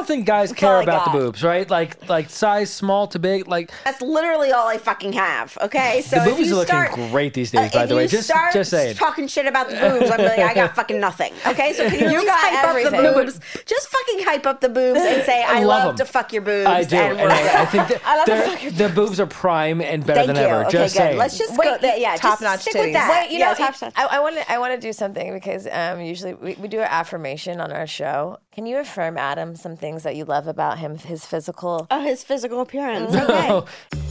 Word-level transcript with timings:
don't 0.00 0.06
think 0.06 0.26
guys 0.26 0.50
all 0.50 0.56
care 0.56 0.76
I 0.78 0.82
about 0.82 1.04
the 1.06 1.10
got. 1.12 1.18
boobs, 1.18 1.42
right? 1.42 1.68
Like 1.68 2.08
like 2.08 2.30
size 2.30 2.72
small 2.72 3.06
to 3.08 3.18
big. 3.18 3.46
Like 3.48 3.70
That's 3.84 4.00
literally 4.00 4.52
all 4.52 4.66
I 4.68 4.78
fucking 4.78 5.12
have. 5.14 5.56
Okay, 5.60 6.02
so 6.02 6.16
the 6.16 6.22
if 6.22 6.28
boobies 6.30 6.48
you 6.48 6.54
are 6.54 6.58
looking 6.58 6.68
start, 6.74 6.92
great 7.10 7.34
these 7.34 7.54
uh, 7.54 7.60
days. 7.62 7.72
by 7.72 7.82
if 7.84 7.88
the 7.88 7.96
way, 7.96 8.02
you 8.04 8.08
just 8.08 8.28
start 8.28 8.52
just 8.52 8.70
saying. 8.70 8.96
talking 8.96 9.26
shit 9.28 9.46
about 9.46 9.68
the 9.70 9.76
boobs, 9.76 10.10
I'm 10.10 10.18
like, 10.24 10.38
I 10.38 10.54
got 10.54 10.74
fucking 10.74 10.98
nothing. 11.00 11.32
Okay, 11.46 11.72
so 11.72 11.88
can 11.88 12.00
you, 12.00 12.06
at 12.06 12.12
You 12.12 12.18
least 12.18 12.26
got 12.28 12.38
hype 12.40 12.64
everything. 12.64 12.94
up 13.06 13.14
the 13.14 13.22
boobs? 13.24 13.40
Just 13.66 13.88
fucking 13.88 14.24
hype 14.24 14.46
up 14.46 14.60
the 14.60 14.68
boobs 14.68 15.00
and 15.00 15.22
say 15.24 15.42
I, 15.44 15.60
I 15.60 15.62
love, 15.64 15.66
love 15.84 15.88
'em. 15.90 15.96
to 15.96 16.04
fuck 16.04 16.32
your 16.32 16.42
boobs. 16.42 16.66
I 16.66 16.84
do, 16.84 16.96
and 16.96 17.16
we're 17.16 17.22
and 17.24 17.32
I, 17.32 17.62
I 17.62 17.66
think 17.66 17.88
that 17.88 18.02
I 18.06 18.16
love 18.16 18.26
to 18.26 18.32
they're- 18.32 18.46
fuck 18.46 18.62
your 18.62 18.72
the 18.72 18.88
boobs 18.88 19.20
are 19.20 19.26
prime 19.26 19.80
and 19.80 20.04
better 20.06 20.20
Thank 20.20 20.26
than 20.28 20.36
you. 20.36 20.42
ever. 20.42 20.62
okay, 20.66 20.70
just 20.72 20.94
good. 20.94 20.98
saying. 21.00 21.18
Let's 21.18 21.38
just 21.38 21.56
Wait, 21.58 21.64
go. 21.64 21.78
There. 21.78 21.96
Yeah, 21.98 22.16
top-notch 22.16 22.64
just 22.64 22.70
stick 22.70 22.74
with 22.74 22.90
titties. 22.90 22.92
that. 22.94 23.10
Wait, 23.26 23.32
you 23.32 23.38
yeah, 23.38 23.48
know, 23.50 23.54
top 23.54 23.74
if- 23.74 23.82
I, 23.96 24.04
I 24.16 24.20
want 24.20 24.36
to 24.36 24.50
I 24.52 24.58
want 24.58 24.74
to 24.74 24.80
do 24.80 24.92
something 24.92 25.32
because 25.34 25.66
um, 25.70 26.00
usually 26.00 26.34
we, 26.34 26.54
we 26.54 26.68
do 26.68 26.78
an 26.80 26.88
affirmation 26.90 27.60
on 27.60 27.72
our 27.72 27.86
show. 27.86 28.38
Can 28.52 28.66
you 28.66 28.78
affirm 28.78 29.16
Adam 29.16 29.54
some 29.54 29.76
things 29.76 30.02
that 30.02 30.16
you 30.16 30.24
love 30.24 30.48
about 30.48 30.78
him, 30.78 30.98
his 30.98 31.24
physical? 31.24 31.86
Oh, 31.90 32.00
his 32.02 32.24
physical 32.24 32.60
appearance. 32.60 33.12
Oh, 33.14 33.58
Okay. 33.92 34.00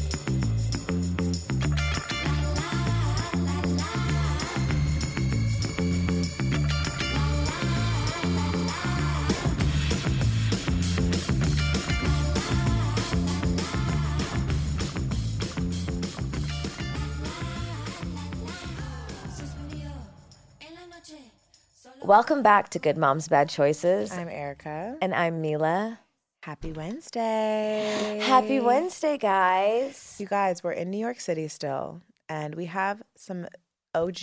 Welcome 22.09 22.41
back 22.41 22.69
to 22.69 22.79
Good 22.79 22.97
Moms 22.97 23.27
Bad 23.27 23.49
Choices, 23.49 24.11
I'm 24.11 24.29
Erica. 24.29 24.97
and 24.99 25.13
I'm 25.13 25.43
Milah. 25.43 25.99
Happy 26.41 26.71
Wednesday. 26.71 28.19
Happy 28.23 28.59
Wednesday, 28.59 29.15
guys. 29.19 30.15
You 30.17 30.25
guys, 30.25 30.63
we're 30.63 30.71
in 30.71 30.89
New 30.89 30.97
York 30.97 31.19
City 31.19 31.47
still, 31.47 32.01
and 32.27 32.55
we 32.55 32.65
have 32.65 33.03
some 33.15 33.45
OG 33.93 34.21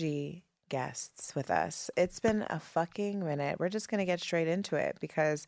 guests 0.68 1.36
with 1.36 1.48
us. 1.48 1.88
It's 1.96 2.18
been 2.18 2.44
a 2.50 2.58
fucking 2.58 3.24
minute. 3.24 3.60
We're 3.60 3.68
just 3.68 3.88
going 3.88 4.00
to 4.00 4.04
get 4.04 4.20
straight 4.20 4.48
into 4.48 4.74
it 4.74 4.96
because 5.00 5.46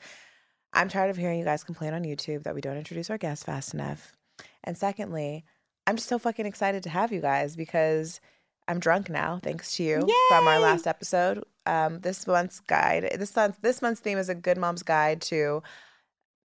I'm 0.72 0.88
tired 0.88 1.10
of 1.10 1.16
hearing 1.16 1.40
you 1.40 1.44
guys 1.44 1.64
complain 1.64 1.92
on 1.92 2.04
YouTube 2.04 2.44
that 2.44 2.54
we 2.54 2.60
don't 2.60 2.76
introduce 2.76 3.10
our 3.10 3.18
guests 3.18 3.42
fast 3.42 3.74
enough. 3.74 4.16
And 4.62 4.78
secondly, 4.78 5.44
I'm 5.88 5.96
just 5.96 6.08
so 6.08 6.20
fucking 6.20 6.46
excited 6.46 6.84
to 6.84 6.90
have 6.90 7.12
you 7.12 7.20
guys 7.20 7.56
because 7.56 8.20
I'm 8.68 8.78
drunk 8.80 9.08
now, 9.08 9.40
thanks 9.42 9.74
to 9.76 9.82
you 9.82 10.00
from 10.28 10.46
our 10.46 10.60
last 10.60 10.86
episode. 10.86 11.42
Um, 11.66 12.00
this 12.00 12.26
month's 12.26 12.60
guide, 12.60 13.10
this 13.18 13.34
month, 13.34 13.56
this 13.62 13.80
month's 13.82 14.00
theme 14.00 14.18
is 14.18 14.28
a 14.28 14.34
good 14.34 14.58
mom's 14.58 14.82
guide 14.82 15.22
to 15.22 15.62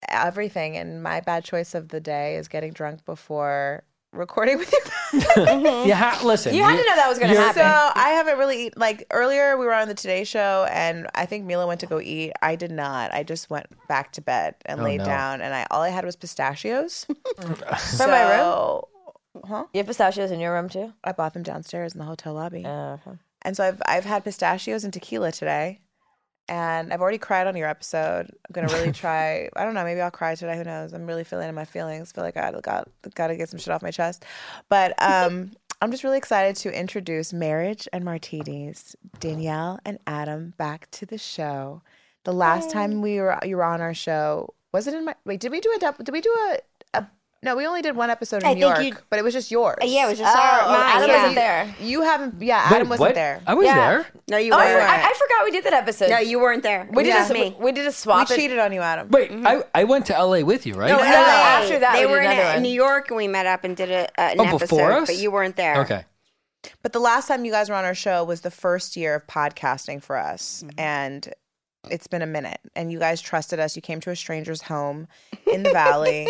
everything. 0.09 0.77
And 0.77 1.03
my 1.03 1.21
bad 1.21 1.45
choice 1.45 1.75
of 1.75 1.89
the 1.89 2.01
day 2.01 2.37
is 2.37 2.49
getting 2.49 2.73
drunk 2.73 3.05
before 3.05 3.85
recording 4.15 4.57
with 4.57 4.73
you. 4.73 5.21
you 5.37 5.95
ha- 5.95 6.21
listen. 6.25 6.55
You 6.55 6.63
had 6.63 6.77
to 6.77 6.83
know 6.83 6.97
that 6.97 7.09
was 7.09 7.19
going 7.19 7.31
to 7.33 7.39
happen. 7.39 7.61
So 7.63 8.01
I 8.01 8.11
haven't 8.11 8.39
really 8.39 8.67
eat 8.67 8.79
like 8.79 9.05
earlier 9.11 9.59
we 9.59 9.67
were 9.67 9.75
on 9.75 9.89
the 9.89 9.95
Today 9.95 10.25
Show 10.25 10.67
and 10.71 11.07
I 11.15 11.27
think 11.27 11.47
Milah 11.47 11.67
went 11.67 11.81
to 11.81 11.87
go 11.87 12.01
eat. 12.01 12.33
I 12.41 12.57
did 12.57 12.71
not. 12.73 13.13
I 13.13 13.23
just 13.23 13.51
went 13.51 13.67
back 13.87 14.13
to 14.13 14.23
bed 14.23 14.55
and 14.65 14.81
Oh, 14.81 14.85
laid 14.85 14.99
no. 14.99 15.05
down 15.05 15.41
and 15.43 15.55
I 15.55 15.67
all 15.71 15.83
I 15.83 15.91
had 15.91 16.07
was 16.07 16.17
pistachios. 16.17 17.05
From 17.97 18.11
my 18.11 18.37
room? 18.37 18.83
Huh? 19.47 19.67
You 19.73 19.79
have 19.79 19.87
pistachios 19.87 20.31
in 20.31 20.41
your 20.41 20.55
room 20.55 20.69
too? 20.69 20.93
I 21.05 21.13
bought 21.13 21.35
them 21.35 21.43
downstairs 21.43 21.93
in 21.95 21.99
the 21.99 22.05
hotel 22.05 22.35
lobby. 22.35 22.65
Uh-huh. 22.65 23.13
And 23.43 23.57
so 23.57 23.65
I've 23.65 23.81
I've 23.87 24.05
had 24.05 24.25
pistachios 24.25 24.85
and 24.85 24.93
tequila 24.93 25.33
today. 25.33 25.81
And 26.51 26.95
I've 26.95 27.03
already 27.03 27.19
cried 27.19 27.47
on 27.47 27.57
your 27.57 27.69
episode. 27.69 28.31
I'm 28.31 28.53
gonna 28.53 28.73
really 28.73 28.93
try. 29.05 29.49
I 29.55 29.65
don't 29.65 29.75
know. 29.75 29.85
Maybe 29.85 30.01
I'll 30.01 30.11
cry 30.11 30.35
today. 30.35 30.57
Who 30.57 30.65
knows? 30.65 30.93
I'm 30.93 31.07
really 31.07 31.25
feeling 31.25 31.49
in 31.49 31.55
my 31.55 31.65
feelings. 31.65 32.13
Feel 32.13 32.25
like 32.25 32.37
I 32.37 32.53
got 32.63 32.89
got 33.15 33.27
to 33.29 33.37
get 33.37 33.49
some 33.49 33.59
shit 33.59 33.73
off 33.73 33.83
my 33.83 33.91
chest. 33.91 34.25
But 34.69 34.95
um, 35.03 35.53
I'm 35.81 35.91
just 35.91 36.05
really 36.05 36.19
excited 36.19 36.57
to 36.57 36.77
introduce 36.77 37.33
Marriage 37.33 37.87
and 37.93 38.05
Martinis, 38.05 38.97
Danielle 39.21 39.79
and 39.85 39.99
Adam, 40.07 40.55
back 40.57 40.91
to 40.93 41.07
the 41.07 41.19
show. 41.19 41.83
The 42.25 42.33
last 42.33 42.71
time 42.71 43.01
we 43.01 43.21
were 43.21 43.39
you 43.45 43.57
were 43.57 43.65
on 43.65 43.81
our 43.81 43.95
show 43.95 44.55
was 44.73 44.87
it 44.87 44.95
in 44.95 45.05
my 45.05 45.15
wait? 45.25 45.41
Did 45.41 45.53
we 45.53 45.61
do 45.61 45.77
a 45.77 46.03
did 46.03 46.13
we 46.13 46.21
do 46.21 46.35
a 46.51 46.59
no? 47.43 47.57
We 47.57 47.67
only 47.67 47.83
did 47.83 47.95
one 47.97 48.11
episode 48.11 48.43
in 48.43 48.49
I 48.49 48.55
New 48.55 48.61
York, 48.61 48.83
you- 48.83 48.95
but 49.11 49.19
it 49.19 49.23
was 49.23 49.33
just 49.35 49.51
yours. 49.51 49.77
Yeah, 49.83 50.07
it 50.07 50.11
was 50.11 50.19
just 50.19 50.37
Oh, 50.37 50.41
our, 50.41 50.61
oh, 50.63 50.69
mine, 50.73 50.87
Adam 50.97 51.09
yeah. 51.09 51.17
wasn't 51.17 51.35
there. 51.37 51.75
You 51.81 52.03
haven't. 52.03 52.43
Yeah, 52.43 52.65
Wait, 52.71 52.77
Adam 52.77 52.89
wasn't 52.89 53.01
what? 53.09 53.15
there. 53.15 53.41
I 53.47 53.55
was 53.55 53.67
Yeah. 53.67 53.75
there. 53.91 54.07
No, 54.29 54.37
you 54.39 54.53
Oh, 54.53 54.57
weren't. 54.57 54.83
I, 54.91 54.97
I 55.09 55.13
forgot 55.15 55.45
we 55.45 55.51
did 55.51 55.65
that 55.65 55.73
episode. 55.75 56.11
no, 56.11 56.19
you 56.19 56.41
weren't 56.41 56.63
there. 56.63 56.89
we 56.93 57.03
did 57.05 57.11
Yeah, 57.11 57.29
a, 57.29 57.33
me. 57.33 57.57
we 57.61 57.73
did 57.73 57.87
a 57.87 57.93
swap. 57.93 58.31
it- 58.31 58.35
cheated 58.37 58.59
on 58.59 58.73
you, 58.73 58.81
Adam. 58.81 59.09
Wait, 59.11 59.31
I, 59.33 59.63
I 59.75 59.85
went 59.85 60.07
to 60.07 60.13
LA 60.15 60.41
with 60.43 60.67
you, 60.67 60.75
right? 60.75 60.89
No, 60.91 60.97
No, 60.99 61.03
LA. 61.03 61.09
after 61.09 61.79
that 61.79 61.93
they 61.95 62.07
we 62.07 62.13
were 62.13 62.21
did 62.21 62.27
in, 62.27 62.33
another 62.33 62.49
uh, 62.49 62.53
one. 62.55 62.63
New 62.63 62.69
York 62.75 63.09
and 63.09 63.17
we 63.17 63.29
met 63.29 63.47
up 63.47 63.65
and 63.65 63.77
did 63.77 63.91
a, 63.91 64.05
uh, 64.21 64.31
an 64.33 64.41
Oh, 64.41 64.45
episode, 64.45 64.59
before 64.61 64.93
us? 64.93 65.07
but 65.09 65.17
you 65.17 65.31
weren't 65.31 65.57
there. 65.57 65.77
Okay. 65.83 66.05
But 66.83 66.93
the 66.93 66.99
last 67.01 67.29
time 67.29 67.45
you 67.45 67.53
guys 67.53 67.69
were 67.71 67.77
on 67.77 67.85
our 67.85 67.95
show 67.95 68.25
was 68.25 68.41
the 68.41 68.51
first 68.51 68.97
year 68.97 69.15
of 69.15 69.27
podcasting 69.29 70.03
for 70.03 70.17
us. 70.17 70.65
Mm-hmm. 70.67 70.81
And 70.81 71.33
it's 71.91 72.07
been 72.07 72.23
a 72.23 72.27
minute. 72.27 72.59
And 72.77 72.91
you 72.93 72.99
guys 72.99 73.21
trusted 73.21 73.61
us. 73.61 73.77
You 73.77 73.83
came 73.83 74.01
to 74.01 74.11
a 74.11 74.17
stranger's 74.17 74.61
home 74.63 75.07
in 75.53 75.63
the 75.63 75.71
valley 75.71 76.29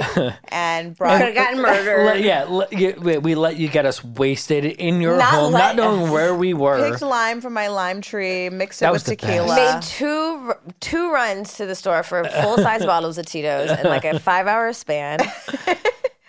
and 0.48 0.97
brought. 0.97 1.19
Could 1.19 1.26
have 1.26 1.34
gotten 1.34 1.60
murdered. 1.62 2.04
Let- 2.06 2.20
yeah, 2.22 2.44
let, 2.44 2.72
you, 2.72 2.94
we, 3.00 3.19
we 3.19 3.34
let 3.34 3.56
you 3.56 3.69
get 3.69 3.87
us 3.87 4.04
wasted 4.04 4.64
in 4.64 5.00
your 5.00 5.16
Not 5.16 5.31
home, 5.34 5.53
let 5.53 5.75
not 5.75 5.76
knowing 5.76 6.03
us. 6.04 6.10
where 6.10 6.34
we 6.34 6.54
were. 6.54 6.91
Picked 6.91 7.03
lime 7.03 7.41
from 7.41 7.54
my 7.54 7.69
lime 7.69 8.00
tree, 8.00 8.48
mixed 8.50 8.81
That 8.81 8.91
it 8.91 8.92
was 8.92 9.06
with 9.08 9.19
the 9.19 9.26
best. 9.26 9.38
tequila. 9.38 9.56
made 9.75 9.82
two 9.82 10.53
two 10.81 11.12
runs 11.12 11.54
to 11.56 11.66
the 11.66 11.75
store 11.75 12.03
for 12.03 12.25
full 12.25 12.58
size 12.58 12.84
bottles 12.84 13.19
of 13.19 13.26
Tito's 13.26 13.70
in 13.70 13.87
like 13.87 14.04
a 14.04 14.19
five 14.20 14.47
hour 14.47 14.72
span. 14.72 15.19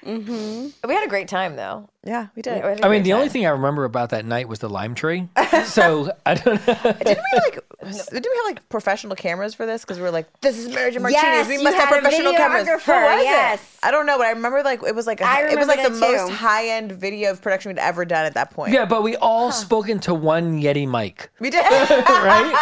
Mm-hmm. 0.06 0.88
We 0.88 0.94
had 0.94 1.06
a 1.06 1.10
great 1.10 1.28
time 1.28 1.56
though. 1.56 1.90
Yeah, 2.06 2.28
we 2.36 2.42
did. 2.42 2.64
We 2.64 2.70
had 2.70 2.80
a 2.80 2.86
I 2.86 2.90
mean, 2.90 3.02
great 3.02 3.04
the 3.04 3.14
only 3.14 3.30
thing 3.30 3.46
I 3.46 3.50
remember 3.50 3.84
about 3.84 4.12
that 4.12 4.26
night 4.26 4.48
was 4.48 4.60
the 4.60 4.70
lime 4.70 4.96
tree. 4.96 5.28
so 5.66 6.12
I 6.26 6.34
don't 6.36 6.66
know. 6.68 6.74
Didn't 6.76 7.24
we 7.34 7.40
like? 7.40 7.60
Didn't 7.82 8.12
we 8.12 8.38
have 8.38 8.46
like 8.46 8.68
professional 8.70 9.16
cameras 9.16 9.54
for 9.54 9.66
this? 9.66 9.82
Because 9.84 9.98
we 9.98 10.04
were 10.04 10.12
like, 10.12 10.28
"This 10.42 10.58
is 10.58 10.68
marriage 10.74 10.96
and 10.96 11.04
martinis. 11.04 11.24
Yes, 11.24 11.48
we 11.48 11.58
you 11.58 11.64
must 11.64 11.78
have 11.78 11.88
had 11.90 12.00
a 12.00 12.02
professional 12.02 12.34
cameras." 12.34 12.68
videographer, 12.68 12.86
Who 13.10 13.16
was 13.16 13.22
it? 13.22 13.26
yes. 13.26 13.78
I 13.82 13.92
don't 13.92 14.06
know, 14.06 14.18
but 14.18 14.28
I 14.28 14.32
remember 14.32 14.62
like 14.64 14.84
it 14.84 14.94
was 14.94 15.08
like 15.08 15.22
a, 15.22 15.26
I 15.26 15.44
it 15.48 15.58
was 15.58 15.68
like 15.68 15.78
the 15.84 15.84
remember 15.92 16.00
that 16.08 16.18
most 16.24 16.30
too. 16.30 16.36
high 16.36 16.68
end 16.68 16.92
video 16.92 17.32
of 17.32 17.42
production 17.42 17.70
we'd 17.70 17.80
ever 17.80 18.04
done 18.04 18.26
at 18.26 18.34
that 18.34 18.52
point. 18.52 18.74
Yeah, 18.74 18.84
but 18.86 19.02
we 19.04 19.16
all 19.18 19.52
spoke 19.54 19.88
into 19.88 20.14
one 20.14 20.62
Yeti 20.62 20.86
mic, 20.90 21.30
we 21.40 21.50
did. 21.52 21.64
right? 21.64 22.54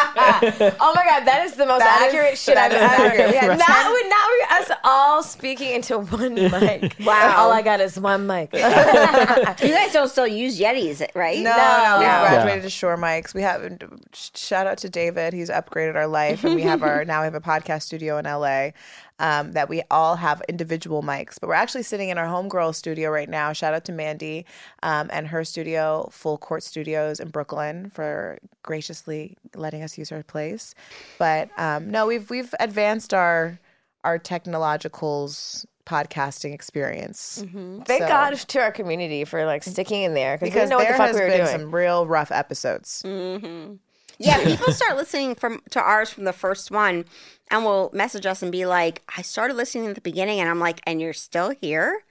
Oh 0.80 0.94
my 0.96 1.04
god, 1.04 1.26
that 1.26 1.42
is 1.46 1.54
the 1.54 1.66
most 1.66 1.80
That 1.80 2.02
is- 2.02 2.14
accurate 2.14 2.38
shit 2.38 2.54
that 2.56 2.72
I've 2.72 2.78
is 2.78 2.84
ever. 2.84 3.08
accurate. 3.12 3.32
We 3.32 3.38
had 3.38 3.60
That 3.60 3.84
10 3.84 3.92
would 3.92 4.10
now 4.10 4.68
be 4.68 4.72
us 4.72 4.80
all 4.84 5.24
speaking 5.24 5.74
into 5.74 5.98
one 6.00 6.36
mic. 6.36 6.96
Wow. 7.04 7.34
All 7.38 7.52
I 7.52 7.64
got 7.64 7.80
is 7.82 8.00
one 8.00 8.28
mic. 8.28 8.52
You 9.62 9.70
guys 9.74 9.94
don't 9.94 10.10
still 10.10 10.28
use 10.28 10.60
Yetis, 10.60 11.06
right? 11.16 11.40
No, 11.40 11.52
no, 11.56 11.98
we 12.00 12.06
No. 12.06 12.20
graduated 12.22 12.64
to 12.64 12.70
Shure 12.70 12.98
Mics. 12.98 13.34
We 13.34 13.42
have 13.42 13.78
shout 14.14 14.68
out 14.68 14.78
to 14.80 14.90
David. 14.90 15.34
He's 15.34 15.50
upgraded 15.50 15.96
our 15.96 16.08
life, 16.08 16.44
and 16.44 16.56
we 16.56 16.62
have 16.64 16.84
our 16.84 17.04
now 17.12 17.22
we 17.22 17.26
have 17.26 17.36
a 17.36 17.42
podcast 17.42 17.84
studio 17.84 18.18
in 18.18 18.26
LA. 18.26 18.70
Um, 19.20 19.54
that 19.54 19.68
we 19.68 19.82
all 19.90 20.16
have 20.16 20.44
individual 20.48 21.02
mics, 21.02 21.40
but 21.42 21.48
we're 21.48 21.56
actually 21.56 21.82
sitting 21.82 22.10
in 22.10 22.20
our 22.20 22.28
homegirl 22.28 22.76
studio 22.76 23.10
right 23.10 23.28
now. 23.28 23.52
Shout 23.52 23.74
out 23.74 23.84
to 23.86 23.92
Mandy 23.92 24.46
um, 24.84 25.10
and 25.12 25.28
her 25.28 25.44
studio, 25.44 26.08
Full 26.12 26.38
Court 26.38 26.62
Studios 26.62 27.20
in 27.20 27.30
Brooklyn, 27.30 27.90
for 27.90 28.38
graciously 28.62 29.36
letting 29.56 29.82
us 29.82 29.98
use 29.98 30.10
her 30.10 30.22
place. 30.22 30.76
But 31.18 31.50
um, 31.58 31.90
no, 31.90 32.06
we've 32.06 32.30
we've 32.30 32.54
advanced 32.60 33.12
our 33.12 33.60
our 34.04 34.20
technologicals 34.20 35.66
podcasting 35.88 36.54
experience. 36.54 37.42
Mm-hmm. 37.44 37.82
Thank 37.84 38.04
So- 38.04 38.08
God 38.10 38.36
to 38.50 38.60
our 38.60 38.72
community 38.72 39.24
for 39.26 39.46
like 39.46 39.64
sticking 39.64 40.04
in 40.04 40.14
there 40.14 40.38
because 40.38 40.44
we 40.44 40.50
because 40.50 40.70
didn't 40.70 40.70
know 40.72 40.78
what 40.78 40.84
there 40.84 40.92
the 40.94 40.98
fuck 40.98 41.08
has 41.08 41.16
we 41.16 41.22
were 41.22 41.28
been 41.30 41.46
doing. 41.46 41.60
some 41.62 41.74
real 41.76 42.06
rough 42.06 42.32
episodes. 42.32 43.02
Mm-hmm. 43.06 43.76
Yeah, 44.20 44.44
people 44.44 44.74
start 44.74 44.98
listening 44.98 45.36
from 45.36 45.62
to 45.72 45.80
ours 45.82 46.10
from 46.10 46.24
the 46.24 46.34
first 46.34 46.72
one 46.72 47.06
and 47.52 47.64
will 47.64 47.92
message 47.94 48.26
us 48.26 48.42
and 48.42 48.52
be 48.52 48.66
like, 48.66 49.04
I 49.16 49.22
started 49.22 49.56
listening 49.56 49.88
at 49.88 49.96
the 49.96 50.02
beginning 50.02 50.40
and 50.40 50.50
I'm 50.50 50.60
like, 50.60 50.82
and 50.88 51.00
you're 51.00 51.14
still 51.14 51.54
here? 51.62 52.02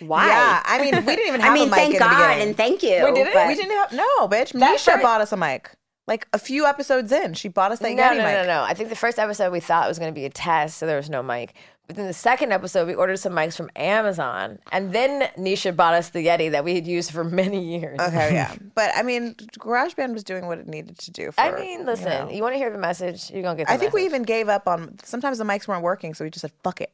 Why? 0.00 0.26
Yeah, 0.26 0.62
I 0.64 0.78
mean, 0.80 0.94
we 1.06 1.16
didn't 1.16 1.28
even 1.28 1.40
have 1.42 1.50
I 1.52 1.54
mean, 1.54 1.68
a 1.68 1.70
mic 1.70 1.78
thank 1.78 1.98
God 1.98 2.40
and 2.40 2.56
thank 2.56 2.82
you. 2.82 3.04
We 3.04 3.12
didn't? 3.12 3.48
we 3.48 3.54
didn't 3.54 3.70
have 3.76 3.92
no, 3.92 4.06
bitch. 4.28 4.52
Nisha 4.52 4.78
first- 4.92 5.02
bought 5.02 5.20
us 5.22 5.32
a 5.32 5.36
mic. 5.36 5.70
Like 6.06 6.28
a 6.32 6.38
few 6.38 6.66
episodes 6.66 7.10
in, 7.10 7.34
she 7.34 7.48
bought 7.48 7.72
us 7.72 7.80
that 7.80 7.92
No, 7.94 8.02
Yeti 8.04 8.18
no, 8.18 8.22
mic. 8.22 8.34
no, 8.34 8.44
no. 8.46 8.62
I 8.62 8.74
think 8.74 8.90
the 8.90 8.94
first 8.96 9.18
episode 9.18 9.50
we 9.50 9.58
thought 9.58 9.88
was 9.88 9.98
going 9.98 10.08
to 10.12 10.14
be 10.14 10.24
a 10.24 10.30
test, 10.30 10.76
so 10.78 10.86
there 10.86 10.96
was 10.98 11.10
no 11.10 11.20
mic. 11.20 11.52
But 11.86 11.96
then 11.96 12.06
the 12.06 12.12
second 12.12 12.52
episode, 12.52 12.88
we 12.88 12.94
ordered 12.94 13.18
some 13.18 13.32
mics 13.32 13.56
from 13.56 13.70
Amazon, 13.76 14.58
and 14.72 14.92
then 14.92 15.28
Nisha 15.38 15.74
bought 15.74 15.94
us 15.94 16.08
the 16.10 16.26
Yeti 16.26 16.50
that 16.50 16.64
we 16.64 16.74
had 16.74 16.86
used 16.86 17.12
for 17.12 17.22
many 17.42 17.62
years. 17.62 17.98
Okay, 18.00 18.34
yeah, 18.34 18.54
but 18.74 18.90
I 18.96 19.02
mean, 19.02 19.34
GarageBand 19.34 20.12
was 20.12 20.24
doing 20.24 20.46
what 20.46 20.58
it 20.58 20.66
needed 20.66 20.98
to 20.98 21.10
do. 21.12 21.30
For, 21.30 21.40
I 21.40 21.52
mean, 21.58 21.86
listen, 21.86 22.28
you, 22.30 22.36
know. 22.38 22.42
want 22.42 22.54
to 22.54 22.58
hear 22.58 22.70
the 22.70 22.78
message, 22.78 23.30
you're 23.30 23.42
gonna 23.42 23.56
get. 23.56 23.68
The 23.68 23.72
I 23.72 23.76
think 23.76 23.92
we 23.92 24.04
even 24.04 24.22
gave 24.24 24.48
up 24.48 24.66
on. 24.66 24.96
Sometimes 25.04 25.38
the 25.38 25.44
mics 25.44 25.68
weren't 25.68 25.82
working, 25.84 26.14
so 26.14 26.24
we 26.24 26.30
just 26.30 26.40
said, 26.42 26.52
"Fuck 26.62 26.80
it." 26.80 26.92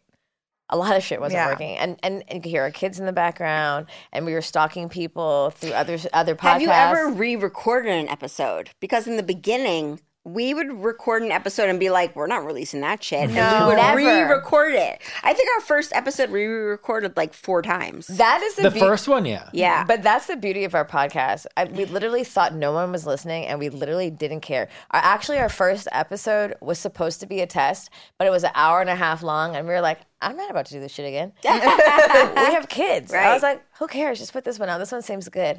a 0.70 0.76
lot 0.76 0.96
of 0.96 1.02
shit 1.02 1.20
wasn't 1.20 1.34
Yeah. 1.38 1.48
working, 1.48 1.76
and, 1.76 1.98
and 2.02 2.24
and 2.28 2.36
you 2.38 2.40
could 2.40 2.50
hear 2.50 2.62
our 2.62 2.70
kids 2.70 2.98
in 2.98 3.04
the 3.04 3.12
background, 3.12 3.86
and 4.12 4.24
we 4.24 4.32
were 4.32 4.40
stalking 4.40 4.88
people 4.88 5.50
through 5.50 5.72
other 5.72 5.98
other 6.14 6.34
podcasts. 6.34 6.52
Have 6.52 6.62
you 6.62 6.70
ever 6.70 7.08
re-recorded 7.10 7.92
an 7.92 8.08
episode? 8.08 8.70
Because 8.80 9.06
in 9.06 9.16
the 9.18 9.22
beginning, 9.22 10.00
we 10.24 10.54
would 10.54 10.72
record 10.84 11.22
an 11.24 11.32
episode 11.32 11.68
and 11.68 11.80
be 11.80 11.90
like, 11.90 12.14
we're 12.14 12.28
not 12.28 12.44
releasing 12.46 12.80
that 12.82 13.02
shit. 13.02 13.28
and 13.28 13.32
we 13.32 13.66
would 13.66 13.76
Never. 13.76 13.96
re-record 13.96 14.72
it. 14.72 15.00
I 15.24 15.32
think 15.34 15.48
our 15.56 15.60
first 15.62 15.92
episode 15.96 16.30
we 16.30 16.44
re-recorded 16.46 17.16
like 17.16 17.34
four 17.34 17.60
times. 17.60 18.06
That 18.06 18.40
is 18.40 18.54
the, 18.54 18.62
The 18.62 18.70
beau- 18.70 18.78
first 18.86 19.08
one, 19.08 19.24
yeah. 19.24 19.48
yeah. 19.52 19.82
But 19.84 20.04
that's 20.04 20.26
the 20.28 20.36
beauty 20.36 20.62
of 20.62 20.76
our 20.76 20.84
podcast. 20.84 21.46
I, 21.56 21.64
we 21.64 21.86
literally 21.86 22.22
thought 22.22 22.54
no 22.54 22.70
one 22.72 22.92
was 22.92 23.04
listening, 23.04 23.46
and 23.46 23.58
we 23.58 23.68
literally 23.68 24.10
didn't 24.10 24.42
care. 24.42 24.68
Our, 24.92 25.00
actually, 25.02 25.38
our 25.38 25.48
first 25.48 25.88
episode 25.90 26.54
was 26.60 26.78
supposed 26.78 27.18
to 27.18 27.26
be 27.26 27.40
a 27.40 27.46
test, 27.46 27.90
but 28.16 28.28
it 28.28 28.30
was 28.30 28.44
an 28.44 28.52
hour 28.54 28.80
and 28.80 28.90
a 28.90 28.94
half 28.94 29.24
long, 29.24 29.56
and 29.56 29.66
we 29.66 29.72
were 29.74 29.80
like, 29.80 29.98
"I'm 30.20 30.36
not 30.36 30.50
about 30.50 30.66
to 30.66 30.72
do 30.74 30.78
this 30.78 30.92
shit 30.92 31.06
again." 31.06 31.32
we 31.44 31.48
have 31.50 32.68
kids. 32.68 33.12
I 33.12 33.32
was 33.34 33.42
like, 33.42 33.60
"Who 33.80 33.88
cares? 33.88 34.20
Just 34.20 34.32
put 34.32 34.44
this 34.44 34.60
one 34.60 34.68
out. 34.68 34.78
This 34.78 34.92
one 34.92 35.02
seems 35.02 35.28
good," 35.28 35.58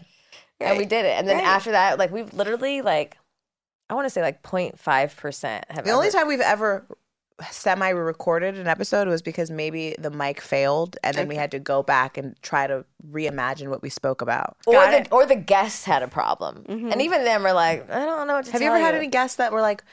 and 0.62 0.78
we 0.78 0.86
did 0.86 1.06
it. 1.06 1.18
And 1.18 1.28
then 1.28 1.36
Right. 1.38 1.46
after 1.46 1.72
that, 1.72 2.00
like 2.00 2.12
we've 2.12 2.34
literally 2.34 2.82
like, 2.82 3.18
I 3.94 3.96
want 3.96 4.06
to 4.08 4.10
say 4.10 4.24
like 4.24 4.42
0.5 4.42 5.16
percent 5.18 5.66
have 5.70 5.86
The 5.86 5.92
only 5.92 6.08
ever- 6.08 6.18
time 6.18 6.28
we've 6.28 6.42
ever 6.42 6.84
semi 7.52 7.90
recorded 7.90 8.58
an 8.58 8.68
episode 8.68 9.08
was 9.08 9.22
because 9.22 9.52
maybe 9.52 9.96
the 10.00 10.10
mic 10.10 10.42
failed 10.42 10.98
and 11.04 11.16
then 11.16 11.28
we 11.28 11.36
had 11.36 11.52
to 11.52 11.60
go 11.60 11.84
back 11.84 12.18
and 12.18 12.36
try 12.42 12.66
to 12.68 12.86
reimagine 13.12 13.68
what 13.68 13.82
we 13.84 13.90
spoke 13.90 14.22
about. 14.22 14.58
or 14.66 14.74
Got 14.74 14.92
the 14.92 14.98
it. 15.02 15.08
or 15.12 15.26
the 15.28 15.36
guests 15.36 15.84
had 15.86 16.02
a 16.04 16.08
problem, 16.08 16.64
mm-hmm. 16.68 16.92
and 16.92 17.02
even 17.04 17.24
them 17.24 17.44
were 17.44 17.54
like, 17.54 17.90
"I 17.92 18.06
don't 18.06 18.28
know 18.28 18.36
what 18.36 18.46
to 18.46 18.52
Have 18.52 18.62
you 18.62 18.68
tell 18.70 18.76
ever 18.78 18.84
had 18.86 18.96
any 18.96 19.08
guests 19.08 19.38
that 19.38 19.52
were 19.52 19.62
like, 19.62 19.84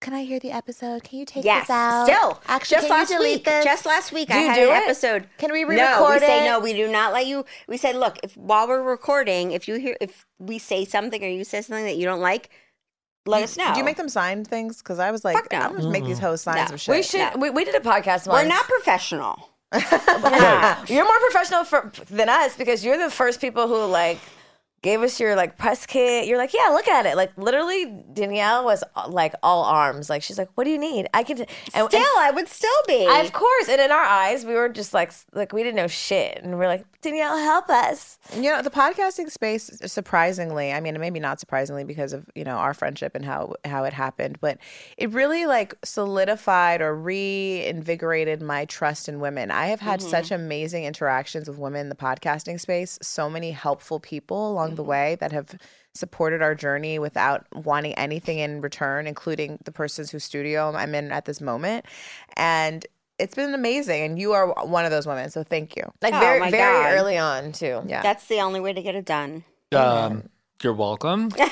Can 0.00 0.14
I 0.14 0.24
hear 0.24 0.40
the 0.40 0.50
episode? 0.50 1.04
Can 1.04 1.20
you 1.20 1.24
take 1.24 1.44
Yes, 1.44 1.68
this 1.68 1.70
out? 1.70 2.06
still. 2.06 2.40
Actually, 2.48 2.74
just 2.76 2.86
can 2.88 2.92
you 2.96 2.98
last 3.00 3.08
delete 3.10 3.34
week. 3.36 3.44
this? 3.44 3.64
Just 3.64 3.86
last 3.86 4.12
week, 4.12 4.28
Do 4.28 4.34
I 4.34 4.40
you 4.40 4.48
had 4.48 4.54
do 4.56 4.70
an 4.70 4.76
it? 4.76 4.84
episode. 4.84 5.28
Can 5.38 5.52
we 5.52 5.62
re-record 5.62 5.76
no, 5.76 6.10
we 6.14 6.18
say 6.18 6.44
no. 6.44 6.58
We 6.58 6.72
do 6.72 6.90
not 6.90 7.12
let 7.12 7.26
you. 7.26 7.44
We 7.68 7.76
said, 7.76 7.94
look, 7.94 8.18
if 8.24 8.36
while 8.36 8.66
we're 8.66 8.82
recording, 8.82 9.52
if 9.52 9.68
you 9.68 9.76
hear, 9.76 9.96
if 10.00 10.26
we 10.40 10.58
say 10.58 10.84
something 10.84 11.22
or 11.22 11.28
you 11.28 11.44
say 11.44 11.60
something 11.62 11.84
that 11.84 11.96
you 11.98 12.04
don't 12.04 12.20
like, 12.20 12.50
let 13.26 13.42
us 13.44 13.56
know. 13.56 13.68
Did 13.68 13.76
you 13.76 13.84
make 13.84 13.96
them 13.96 14.08
sign 14.08 14.44
things? 14.44 14.78
Because 14.78 14.98
I 14.98 15.10
was 15.10 15.24
like, 15.24 15.36
Fuck 15.36 15.52
no. 15.52 15.58
I'm 15.58 15.76
gonna 15.76 15.90
make 15.90 16.04
these 16.04 16.18
hosts 16.18 16.44
sign 16.44 16.56
No. 16.56 16.66
some 16.66 16.76
shit. 16.76 16.94
We 16.94 17.02
should. 17.02 17.40
We, 17.40 17.50
we 17.50 17.64
did 17.64 17.74
a 17.74 17.80
podcast 17.80 18.26
We're 18.30 18.44
not 18.46 18.64
professional. 18.64 19.48
You're 19.72 21.04
more 21.04 21.20
professional 21.30 21.64
for, 21.64 21.92
than 22.10 22.28
us 22.28 22.56
because 22.56 22.84
you're 22.84 22.98
the 22.98 23.10
first 23.10 23.40
people 23.40 23.68
who 23.68 23.86
like 23.86 24.18
gave 24.82 25.00
us 25.00 25.18
your 25.20 25.36
like 25.36 25.56
press 25.56 25.86
kit. 25.86 26.26
You're 26.26 26.38
like, 26.38 26.52
yeah, 26.52 26.68
look 26.68 26.88
at 26.88 27.06
it. 27.06 27.16
Like 27.16 27.32
literally, 27.38 27.86
Danielle 28.12 28.64
was 28.64 28.82
like 29.08 29.34
all 29.42 29.64
arms. 29.64 30.10
Like 30.10 30.22
she's 30.22 30.38
like, 30.38 30.50
what 30.54 30.64
do 30.64 30.70
you 30.70 30.78
need? 30.78 31.08
I 31.14 31.22
can. 31.22 31.38
t-" 31.38 31.46
And, 31.74 31.88
Still, 31.88 32.00
and- 32.00 32.18
I 32.18 32.30
would 32.32 32.48
still 32.48 32.70
be. 32.86 33.06
of 33.06 33.32
course, 33.32 33.68
and 33.68 33.80
in 33.80 33.90
our 33.90 34.04
eyes, 34.04 34.44
we 34.44 34.54
were 34.54 34.68
just 34.68 34.92
like, 34.92 35.12
like 35.32 35.52
we 35.52 35.62
didn't 35.62 35.76
know 35.76 35.86
shit, 35.86 36.40
and 36.42 36.58
we're 36.58 36.66
like, 36.66 36.84
Danielle, 37.00 37.36
help 37.38 37.68
us. 37.68 38.18
You 38.34 38.50
know, 38.50 38.62
the 38.62 38.70
podcasting 38.70 39.30
space, 39.30 39.70
surprisingly, 39.86 40.72
I 40.72 40.80
mean, 40.80 40.98
maybe 41.00 41.18
not 41.18 41.40
surprisingly 41.40 41.82
because 41.82 42.12
of, 42.12 42.28
you 42.34 42.44
know, 42.44 42.56
our 42.56 42.74
friendship 42.74 43.14
and 43.14 43.24
how 43.24 43.54
how 43.64 43.84
it 43.84 43.92
happened, 43.92 44.38
but 44.40 44.58
it 44.96 45.10
really 45.10 45.46
like 45.46 45.74
solidified 45.84 46.80
or 46.80 46.94
reinvigorated 46.94 48.42
my 48.42 48.64
trust 48.66 49.08
in 49.08 49.20
women. 49.20 49.50
I 49.50 49.66
have 49.66 49.80
had 49.80 50.00
mm-hmm. 50.00 50.10
such 50.10 50.30
amazing 50.30 50.84
interactions 50.84 51.48
with 51.48 51.58
women 51.58 51.82
in 51.82 51.88
the 51.88 51.96
podcasting 51.96 52.60
space, 52.60 52.98
so 53.02 53.28
many 53.28 53.50
helpful 53.50 53.98
people 54.00 54.52
along 54.52 54.71
the 54.74 54.82
way 54.82 55.16
that 55.20 55.32
have 55.32 55.54
supported 55.94 56.42
our 56.42 56.54
journey 56.54 56.98
without 56.98 57.46
wanting 57.54 57.94
anything 57.94 58.38
in 58.38 58.60
return, 58.60 59.06
including 59.06 59.58
the 59.64 59.72
persons 59.72 60.10
whose 60.10 60.24
studio 60.24 60.72
I'm 60.74 60.94
in 60.94 61.12
at 61.12 61.24
this 61.24 61.40
moment. 61.40 61.84
And 62.36 62.86
it's 63.18 63.34
been 63.34 63.54
amazing. 63.54 64.02
And 64.02 64.18
you 64.18 64.32
are 64.32 64.48
one 64.64 64.84
of 64.84 64.90
those 64.90 65.06
women. 65.06 65.30
So 65.30 65.42
thank 65.42 65.76
you. 65.76 65.84
Like 66.00 66.14
Oh 66.14 66.18
very, 66.20 66.40
my 66.40 66.50
very 66.50 66.82
God. 66.82 66.92
early 66.94 67.18
on 67.18 67.52
too. 67.52 67.82
Yeah. 67.86 68.02
That's 68.02 68.26
the 68.26 68.40
only 68.40 68.60
way 68.60 68.72
to 68.72 68.82
get 68.82 68.94
it 68.94 69.04
done. 69.04 69.44
Um, 69.72 70.28
you're 70.64 70.72
welcome. 70.74 71.28
I, 71.38 71.44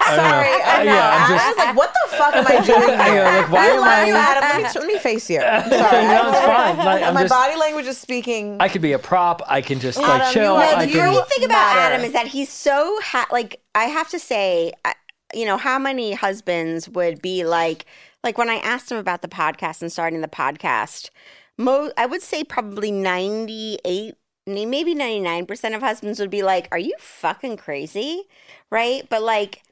I 0.00 0.16
don't 0.16 0.16
know. 0.16 0.16
Sorry, 0.16 0.62
I 0.62 0.84
know. 0.84 0.92
yeah, 0.92 1.10
I'm 1.26 1.32
I 1.40 1.48
was 1.48 1.56
like, 1.56 1.76
what 1.76 1.92
the 1.94 2.16
fuck 2.16 2.34
am 2.34 2.46
I 2.46 2.60
doing 2.66 2.98
here? 3.00 3.24
know, 3.24 3.38
like, 3.40 3.50
why 3.50 3.66
you 3.66 3.72
am 3.74 3.80
love 3.80 4.08
you, 4.08 4.14
I? 4.14 4.18
Adam. 4.18 4.62
Let 4.62 4.74
me, 4.74 4.80
let 4.80 4.86
me 4.94 4.98
face 4.98 5.30
you. 5.30 5.40
I'm 5.40 5.70
sorry. 5.70 6.04
No, 6.06 6.28
it's 6.30 6.40
fine. 6.40 6.76
Like, 6.78 7.02
I'm 7.02 7.14
My 7.14 7.22
just. 7.22 7.30
body 7.34 7.56
language 7.58 7.86
is 7.86 7.98
speaking. 7.98 8.56
I 8.60 8.68
could 8.68 8.82
be 8.82 8.92
a 8.92 8.98
prop. 8.98 9.42
I 9.46 9.60
can 9.60 9.80
just 9.80 9.98
like 9.98 10.32
chill. 10.32 10.42
you 10.54 10.60
are- 10.60 10.80
the 10.84 10.88
you- 10.88 11.00
great 11.00 11.26
thing 11.28 11.44
about 11.44 11.74
matter. 11.74 11.94
Adam 11.94 12.04
is 12.06 12.12
that 12.12 12.26
he's 12.26 12.50
so 12.50 12.98
ha- 13.02 13.26
like 13.30 13.60
I 13.74 13.84
have 13.84 14.08
to 14.10 14.18
say, 14.18 14.72
I, 14.84 14.94
you 15.34 15.44
know, 15.44 15.56
how 15.56 15.78
many 15.78 16.12
husbands 16.12 16.88
would 16.88 17.20
be 17.20 17.44
like, 17.44 17.84
like 18.24 18.38
when 18.38 18.48
I 18.48 18.56
asked 18.56 18.90
him 18.90 18.98
about 18.98 19.22
the 19.22 19.28
podcast 19.28 19.82
and 19.82 19.92
starting 19.92 20.20
the 20.20 20.28
podcast, 20.28 21.10
mo 21.58 21.90
I 21.96 22.06
would 22.06 22.22
say 22.22 22.44
probably 22.44 22.90
ninety 22.92 23.78
eight, 23.84 24.14
maybe 24.46 24.94
ninety 24.94 25.20
nine 25.20 25.46
percent 25.46 25.74
of 25.74 25.82
husbands 25.82 26.20
would 26.20 26.30
be 26.30 26.42
like, 26.42 26.68
"Are 26.72 26.78
you 26.78 26.94
fucking 26.98 27.56
crazy?" 27.56 28.24
Right? 28.70 29.06
But 29.08 29.22
like, 29.22 29.62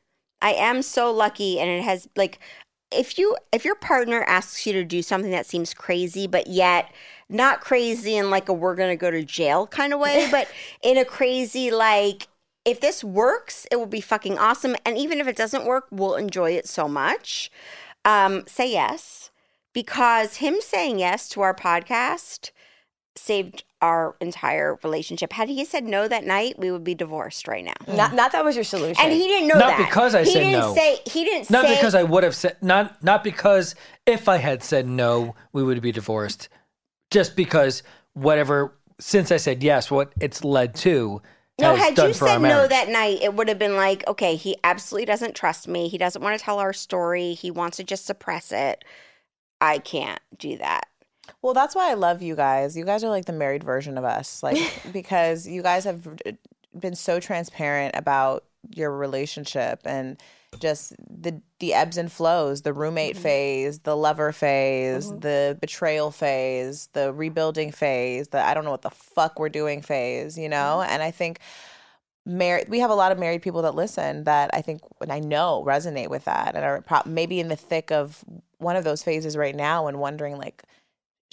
I 0.42 0.52
am 0.52 0.82
so 0.82 1.12
lucky, 1.12 1.60
and 1.60 1.70
it 1.70 1.82
has 1.82 2.08
like. 2.16 2.38
If 2.92 3.18
you 3.18 3.36
if 3.52 3.64
your 3.64 3.74
partner 3.74 4.22
asks 4.22 4.64
you 4.66 4.72
to 4.74 4.84
do 4.84 5.02
something 5.02 5.32
that 5.32 5.46
seems 5.46 5.74
crazy, 5.74 6.28
but 6.28 6.46
yet 6.46 6.92
not 7.28 7.60
crazy 7.60 8.16
in 8.16 8.30
like 8.30 8.48
a 8.48 8.52
we're 8.52 8.76
gonna 8.76 8.94
go 8.94 9.10
to 9.10 9.24
jail 9.24 9.66
kind 9.66 9.92
of 9.92 9.98
way, 9.98 10.28
but 10.30 10.46
in 10.82 10.96
a 10.96 11.04
crazy 11.04 11.72
like 11.72 12.28
if 12.64 12.80
this 12.80 13.04
works, 13.04 13.66
it 13.70 13.76
will 13.76 13.86
be 13.86 14.00
fucking 14.00 14.38
awesome. 14.38 14.76
And 14.86 14.96
even 14.96 15.20
if 15.20 15.26
it 15.28 15.36
doesn't 15.36 15.66
work, 15.66 15.86
we'll 15.90 16.14
enjoy 16.16 16.52
it 16.52 16.66
so 16.66 16.88
much. 16.88 17.50
Um, 18.04 18.44
say 18.46 18.70
yes. 18.70 19.30
Because 19.72 20.36
him 20.36 20.56
saying 20.60 20.98
yes 20.98 21.28
to 21.30 21.40
our 21.42 21.54
podcast 21.54 22.50
saved 23.16 23.64
our 23.84 24.16
entire 24.18 24.78
relationship. 24.82 25.30
Had 25.30 25.50
he 25.50 25.62
said 25.66 25.84
no 25.84 26.08
that 26.08 26.24
night, 26.24 26.58
we 26.58 26.70
would 26.70 26.84
be 26.84 26.94
divorced 26.94 27.46
right 27.46 27.62
now. 27.62 27.74
Not, 27.86 28.14
not 28.14 28.32
that 28.32 28.42
was 28.42 28.56
your 28.56 28.64
solution. 28.64 28.96
And 28.98 29.12
he 29.12 29.28
didn't 29.28 29.46
know 29.46 29.58
Not 29.58 29.76
that. 29.76 29.86
because 29.86 30.14
I 30.14 30.24
he 30.24 30.30
said 30.32 30.38
didn't 30.40 30.60
no. 30.60 30.74
Say, 30.74 31.00
he 31.06 31.22
didn't 31.22 31.50
Not 31.50 31.66
say 31.66 31.76
because 31.76 31.94
I 31.94 32.02
would 32.02 32.24
have 32.24 32.34
said 32.34 32.56
not 32.62 33.04
not 33.04 33.22
because 33.22 33.74
if 34.06 34.26
I 34.26 34.38
had 34.38 34.62
said 34.62 34.88
no, 34.88 35.34
we 35.52 35.62
would 35.62 35.82
be 35.82 35.92
divorced. 35.92 36.48
Just 37.10 37.36
because 37.36 37.82
whatever 38.14 38.72
since 38.98 39.30
I 39.30 39.36
said 39.36 39.62
yes, 39.62 39.90
what 39.90 40.14
it's 40.18 40.42
led 40.42 40.74
to 40.76 41.20
No, 41.60 41.76
had 41.76 41.98
you 41.98 42.14
said 42.14 42.38
no 42.40 42.66
that 42.66 42.88
night, 42.88 43.18
it 43.20 43.34
would 43.34 43.48
have 43.48 43.58
been 43.58 43.76
like, 43.76 44.02
okay, 44.08 44.34
he 44.34 44.56
absolutely 44.64 45.04
doesn't 45.04 45.34
trust 45.34 45.68
me. 45.68 45.88
He 45.88 45.98
doesn't 45.98 46.22
want 46.22 46.38
to 46.38 46.42
tell 46.42 46.58
our 46.58 46.72
story. 46.72 47.34
He 47.34 47.50
wants 47.50 47.76
to 47.76 47.84
just 47.84 48.06
suppress 48.06 48.50
it. 48.50 48.82
I 49.60 49.78
can't 49.78 50.20
do 50.38 50.56
that. 50.56 50.88
Well, 51.42 51.54
that's 51.54 51.74
why 51.74 51.90
I 51.90 51.94
love 51.94 52.22
you 52.22 52.36
guys. 52.36 52.76
You 52.76 52.84
guys 52.84 53.04
are 53.04 53.10
like 53.10 53.24
the 53.24 53.32
married 53.32 53.64
version 53.64 53.98
of 53.98 54.04
us, 54.04 54.42
like 54.42 54.58
because 54.92 55.46
you 55.46 55.62
guys 55.62 55.84
have 55.84 56.08
been 56.78 56.94
so 56.94 57.20
transparent 57.20 57.94
about 57.96 58.44
your 58.74 58.90
relationship 58.90 59.80
and 59.84 60.20
just 60.60 60.94
the 60.98 61.40
the 61.58 61.74
ebbs 61.74 61.96
and 61.96 62.10
flows, 62.10 62.62
the 62.62 62.72
roommate 62.72 63.14
mm-hmm. 63.14 63.22
phase, 63.22 63.78
the 63.80 63.96
lover 63.96 64.32
phase, 64.32 65.08
mm-hmm. 65.08 65.20
the 65.20 65.58
betrayal 65.60 66.10
phase, 66.10 66.88
the 66.92 67.12
rebuilding 67.12 67.72
phase, 67.72 68.28
the 68.28 68.44
I 68.44 68.54
don't 68.54 68.64
know 68.64 68.70
what 68.70 68.82
the 68.82 68.90
fuck 68.90 69.38
we're 69.38 69.48
doing 69.48 69.82
phase, 69.82 70.38
you 70.38 70.48
know? 70.48 70.80
Mm-hmm. 70.80 70.90
And 70.90 71.02
I 71.02 71.10
think 71.10 71.40
married 72.26 72.68
we 72.68 72.78
have 72.80 72.90
a 72.90 72.94
lot 72.94 73.12
of 73.12 73.18
married 73.18 73.42
people 73.42 73.62
that 73.62 73.74
listen 73.74 74.24
that 74.24 74.50
I 74.54 74.62
think 74.62 74.80
and 75.00 75.12
I 75.12 75.18
know 75.20 75.62
resonate 75.66 76.08
with 76.08 76.24
that 76.24 76.54
and 76.54 76.64
are 76.64 76.80
pro- 76.80 77.02
maybe 77.04 77.38
in 77.38 77.48
the 77.48 77.56
thick 77.56 77.90
of 77.90 78.24
one 78.58 78.76
of 78.76 78.84
those 78.84 79.02
phases 79.02 79.36
right 79.36 79.54
now 79.54 79.86
and 79.86 79.98
wondering 79.98 80.38
like 80.38 80.62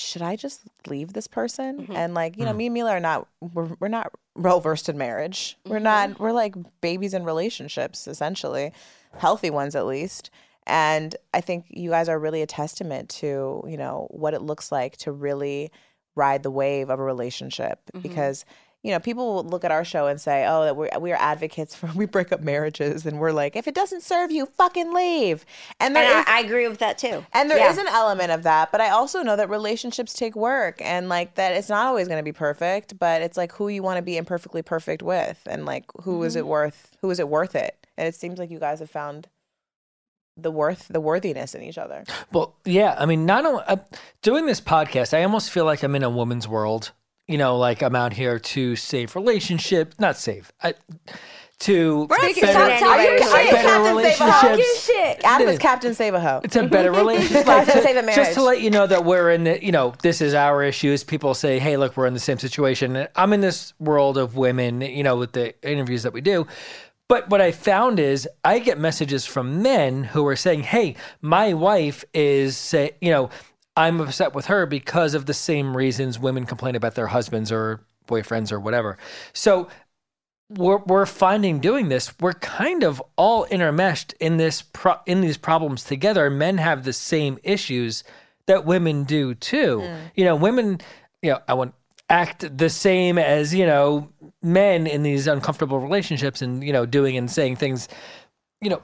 should 0.02 0.22
I 0.22 0.36
just 0.36 0.62
leave 0.88 1.14
this 1.14 1.28
person? 1.28 1.82
Mm-hmm. 1.82 1.96
And 1.96 2.14
like, 2.14 2.38
you 2.38 2.46
know, 2.46 2.54
mm. 2.54 2.58
me 2.58 2.66
and 2.68 2.74
Mila 2.74 2.92
are 2.92 3.00
not 3.00 3.28
we're, 3.54 3.70
we're 3.80 3.88
not 3.88 4.12
well 4.36 4.60
versed 4.60 4.90
in 4.90 4.98
marriage. 4.98 5.58
We're 5.66 5.80
not 5.80 6.10
mm-hmm. 6.10 6.24
we're 6.24 6.32
like 6.32 6.56
babies 6.82 7.14
in 7.14 7.24
relationships 7.24 8.08
essentially, 8.08 8.72
healthy 9.18 9.50
ones 9.50 9.76
at 9.76 9.86
least. 9.86 10.30
And 10.68 11.16
I 11.34 11.42
think 11.42 11.66
you 11.70 11.90
guys 11.90 12.08
are 12.08 12.20
really 12.20 12.42
a 12.42 12.48
testament 12.48 13.10
to, 13.10 13.64
you 13.68 13.78
know, 13.78 14.08
what 14.12 14.34
it 14.34 14.42
looks 14.42 14.72
like 14.72 14.98
to 14.98 15.12
really 15.12 15.72
ride 16.16 16.44
the 16.44 16.52
wave 16.52 16.90
of 16.90 17.00
a 17.00 17.04
relationship 17.04 17.80
mm-hmm. 17.88 18.02
because 18.02 18.46
you 18.84 18.90
know, 18.92 19.00
people 19.00 19.36
will 19.36 19.44
look 19.44 19.64
at 19.64 19.70
our 19.72 19.86
show 19.86 20.08
and 20.08 20.20
say, 20.20 20.46
"Oh, 20.48 20.64
that 20.64 20.76
we're 20.76 20.90
we're 21.00 21.16
advocates 21.16 21.76
for 21.76 21.88
we 21.96 22.06
break 22.08 22.32
up 22.32 22.42
marriages," 22.42 23.06
and 23.06 23.20
we're 23.20 23.32
like, 23.32 23.56
"If 23.56 23.68
it 23.68 23.76
doesn't 23.76 24.02
serve 24.02 24.32
you, 24.32 24.48
fucking 24.48 24.92
leave." 24.94 25.46
And 25.80 25.96
there 25.96 26.04
And 26.04 26.20
is- 26.20 26.26
I, 26.28 26.38
I 26.38 26.40
agree 26.42 26.68
with 26.68 26.80
that 26.80 26.98
too. 26.98 27.24
and 27.34 27.50
there 27.50 27.58
is 27.70 27.76
Yeah. 27.78 27.82
an 27.84 27.88
element 27.90 28.32
of 28.32 28.44
that, 28.44 28.72
but 28.72 28.82
I 28.82 28.90
also 28.90 29.22
know 29.22 29.36
that 29.36 29.50
relationships 29.50 30.14
take 30.14 30.36
work 30.36 30.82
and 30.82 31.10
like 31.10 31.36
that 31.36 31.54
it's 31.54 31.70
not 31.70 31.86
always 31.86 32.08
going 32.08 32.20
to 32.20 32.24
be 32.24 32.32
perfect, 32.34 32.98
but 32.98 33.22
it's 33.22 33.38
like 33.38 33.52
who 33.52 33.68
you 33.68 33.84
want 33.84 33.98
to 33.98 34.02
be 34.02 34.18
imperfectly 34.18 34.64
perfect 34.64 35.04
with 35.04 35.40
and 35.46 35.66
like 35.66 35.86
who 36.02 36.24
is 36.24 36.34
Mm-hmm. 36.34 36.40
it 36.40 36.48
worth 36.48 36.98
who 37.02 37.12
is 37.12 37.20
it 37.20 37.30
worth 37.30 37.56
it? 37.56 37.86
And 37.98 38.08
it 38.08 38.16
seems 38.16 38.40
like 38.40 38.50
you 38.50 38.58
guys 38.60 38.80
have 38.80 38.90
found 38.90 39.28
the 40.38 40.50
worth 40.50 40.88
the 40.88 41.02
worthiness 41.02 41.54
in 41.54 41.62
each 41.62 41.78
other. 41.78 42.04
Well, 42.32 42.56
yeah. 42.66 42.96
I 42.98 43.06
mean, 43.06 43.26
not 43.28 43.46
only 43.46 43.64
uh, 43.68 43.76
doing 44.24 44.46
this 44.48 44.62
podcast, 44.62 45.16
I 45.16 45.22
almost 45.24 45.52
feel 45.52 45.66
like 45.66 45.84
I'm 45.84 45.94
in 45.94 46.04
a 46.04 46.10
woman's 46.10 46.48
world. 46.48 46.94
You 47.28 47.38
know, 47.38 47.58
like 47.58 47.82
I'm 47.82 47.96
out 47.96 48.14
here 48.14 48.40
to 48.40 48.76
save 48.76 49.16
relationships, 49.16 49.98
not 50.00 50.18
save, 50.18 50.52
I, 50.62 50.74
to 51.60 52.08
We're 52.10 52.18
not 52.18 52.22
better, 52.22 52.34
saving 52.34 52.50
you- 52.50 53.52
better 53.52 53.70
a 53.70 53.78
Hoe? 53.80 54.16
Talk 54.18 54.44
your 54.44 54.56
relationships. 54.58 55.24
Adam 55.24 55.48
is 55.48 55.60
Captain 55.60 55.94
Save 55.94 56.14
a 56.16 56.20
Hoe. 56.20 56.42
It's 56.44 56.56
a 56.56 56.64
better 56.68 56.92
relationship. 57.04 57.46
Like, 57.46 57.68
to 57.68 57.82
save 57.84 57.96
a 57.98 58.16
just 58.16 58.34
to 58.34 58.42
let 58.42 58.62
you 58.62 58.70
know 58.72 58.88
that 58.88 59.06
we're 59.06 59.30
in 59.32 59.44
the, 59.44 59.64
you 59.64 59.72
know, 59.72 59.94
this 60.02 60.22
is 60.22 60.34
our 60.34 60.64
issues. 60.64 61.04
People 61.04 61.34
say, 61.36 61.60
hey, 61.60 61.78
look, 61.78 61.96
we're 61.96 62.08
in 62.08 62.14
the 62.16 62.20
same 62.20 62.40
situation. 62.40 63.08
I'm 63.16 63.32
in 63.32 63.42
this 63.42 63.74
world 63.80 64.18
of 64.18 64.36
women, 64.36 64.82
you 64.82 65.04
know, 65.04 65.16
with 65.16 65.34
the 65.34 65.54
interviews 65.68 66.04
that 66.04 66.14
we 66.14 66.22
do. 66.22 66.48
But 67.08 67.30
what 67.30 67.42
I 67.42 67.52
found 67.52 68.00
is 68.00 68.28
I 68.44 68.60
get 68.60 68.80
messages 68.80 69.26
from 69.26 69.62
men 69.62 70.04
who 70.06 70.26
are 70.28 70.36
saying, 70.38 70.64
"Hey, 70.64 70.96
my 71.22 71.54
wife 71.54 72.06
is 72.14 72.56
say, 72.58 72.92
you 73.02 73.12
know, 73.12 73.30
I'm 73.76 74.02
upset 74.02 74.36
with 74.36 74.48
her 74.48 74.66
because 74.66 75.14
of 75.14 75.26
the 75.26 75.34
same 75.34 75.76
reasons 75.76 76.20
women 76.20 76.46
complain 76.46 76.76
about 76.76 76.96
their 76.96 77.08
husbands 77.08 77.52
or 77.52 77.82
boyfriends 78.08 78.52
or 78.52 78.60
whatever." 78.60 78.98
So 79.34 79.70
we're, 80.58 80.80
we're 80.80 81.06
finding 81.06 81.60
doing 81.60 81.90
this, 81.90 82.14
we're 82.20 82.34
kind 82.34 82.84
of 82.84 83.02
all 83.16 83.46
intermeshed 83.48 84.14
in 84.20 84.38
this 84.38 84.62
pro- 84.62 85.00
in 85.06 85.22
these 85.22 85.38
problems 85.38 85.84
together. 85.84 86.30
Men 86.30 86.58
have 86.58 86.84
the 86.84 86.94
same 86.94 87.40
issues 87.44 88.04
that 88.48 88.66
women 88.66 89.04
do 89.04 89.34
too. 89.34 89.82
Hmm. 89.82 89.96
You 90.16 90.26
know, 90.26 90.36
women, 90.36 90.82
you 91.22 91.32
know, 91.32 91.40
I 91.48 91.54
want 91.54 91.74
act 92.12 92.58
the 92.58 92.70
same 92.70 93.18
as 93.18 93.54
you 93.56 93.66
know 93.66 94.10
men 94.44 94.86
in 94.86 95.02
these 95.02 95.28
uncomfortable 95.28 95.80
relationships 95.80 96.42
and 96.42 96.62
you 96.62 96.74
know 96.74 96.86
doing 96.86 97.16
and 97.16 97.32
saying 97.32 97.56
things 97.56 97.88
you 98.60 98.70
know 98.70 98.82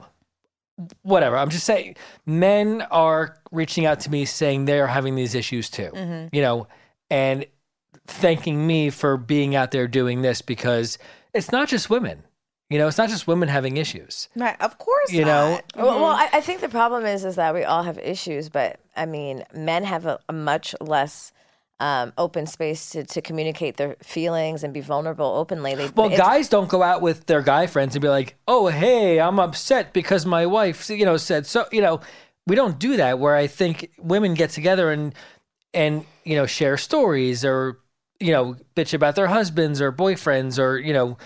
whatever 1.02 1.36
i'm 1.36 1.50
just 1.50 1.64
saying 1.64 1.96
men 2.26 2.82
are 2.90 3.36
reaching 3.50 3.86
out 3.86 4.00
to 4.00 4.10
me 4.10 4.24
saying 4.24 4.64
they 4.64 4.80
are 4.80 4.86
having 4.86 5.14
these 5.14 5.34
issues 5.34 5.68
too 5.70 5.90
mm-hmm. 5.94 6.34
you 6.34 6.42
know 6.42 6.66
and 7.10 7.46
thanking 8.06 8.66
me 8.66 8.90
for 8.90 9.16
being 9.16 9.54
out 9.54 9.70
there 9.70 9.88
doing 9.88 10.22
this 10.22 10.40
because 10.40 10.98
it's 11.34 11.52
not 11.52 11.68
just 11.68 11.90
women 11.90 12.22
you 12.70 12.78
know 12.78 12.86
it's 12.86 12.98
not 12.98 13.08
just 13.08 13.26
women 13.26 13.48
having 13.48 13.76
issues 13.76 14.28
Right, 14.36 14.56
of 14.60 14.78
course. 14.78 15.12
you 15.12 15.24
know. 15.24 15.60
Well, 15.74 15.86
well 15.86 16.14
mm-hmm. 16.14 16.34
I, 16.34 16.38
I 16.38 16.40
think 16.40 16.60
the 16.60 16.68
problem 16.68 17.04
is 17.06 17.24
is 17.24 17.36
that 17.36 17.54
we 17.54 17.64
all 17.64 17.82
have 17.82 17.98
issues, 17.98 18.48
but 18.48 18.78
I 18.96 19.06
mean, 19.06 19.44
men 19.54 19.84
have 19.84 20.06
a, 20.06 20.18
a 20.28 20.32
much 20.32 20.74
less 20.80 21.32
um, 21.80 22.12
open 22.18 22.46
space 22.46 22.90
to, 22.90 23.04
to 23.04 23.22
communicate 23.22 23.76
their 23.76 23.96
feelings 24.02 24.64
and 24.64 24.74
be 24.74 24.80
vulnerable 24.80 25.26
openly. 25.26 25.74
They, 25.74 25.88
Well, 25.88 26.08
guys 26.08 26.48
don't 26.48 26.68
go 26.68 26.82
out 26.82 27.02
with 27.02 27.26
their 27.26 27.42
guy 27.42 27.66
friends 27.66 27.94
and 27.94 28.02
be 28.02 28.08
like, 28.08 28.36
"Oh, 28.48 28.66
hey, 28.66 29.20
I'm 29.20 29.38
upset 29.38 29.92
because 29.92 30.26
my 30.26 30.46
wife, 30.46 30.90
you 30.90 31.04
know, 31.04 31.16
said 31.16 31.46
so." 31.46 31.66
You 31.70 31.80
know, 31.80 32.00
we 32.46 32.56
don't 32.56 32.78
do 32.78 32.96
that. 32.96 33.18
Where 33.18 33.36
I 33.36 33.46
think 33.46 33.90
women 33.98 34.34
get 34.34 34.50
together 34.50 34.90
and 34.90 35.14
and 35.72 36.04
you 36.24 36.34
know 36.34 36.46
share 36.46 36.76
stories 36.76 37.44
or 37.44 37.78
you 38.18 38.32
know 38.32 38.56
bitch 38.74 38.92
about 38.92 39.14
their 39.14 39.28
husbands 39.28 39.80
or 39.80 39.92
boyfriends 39.92 40.58
or 40.58 40.78
you 40.78 40.92
know, 40.92 41.16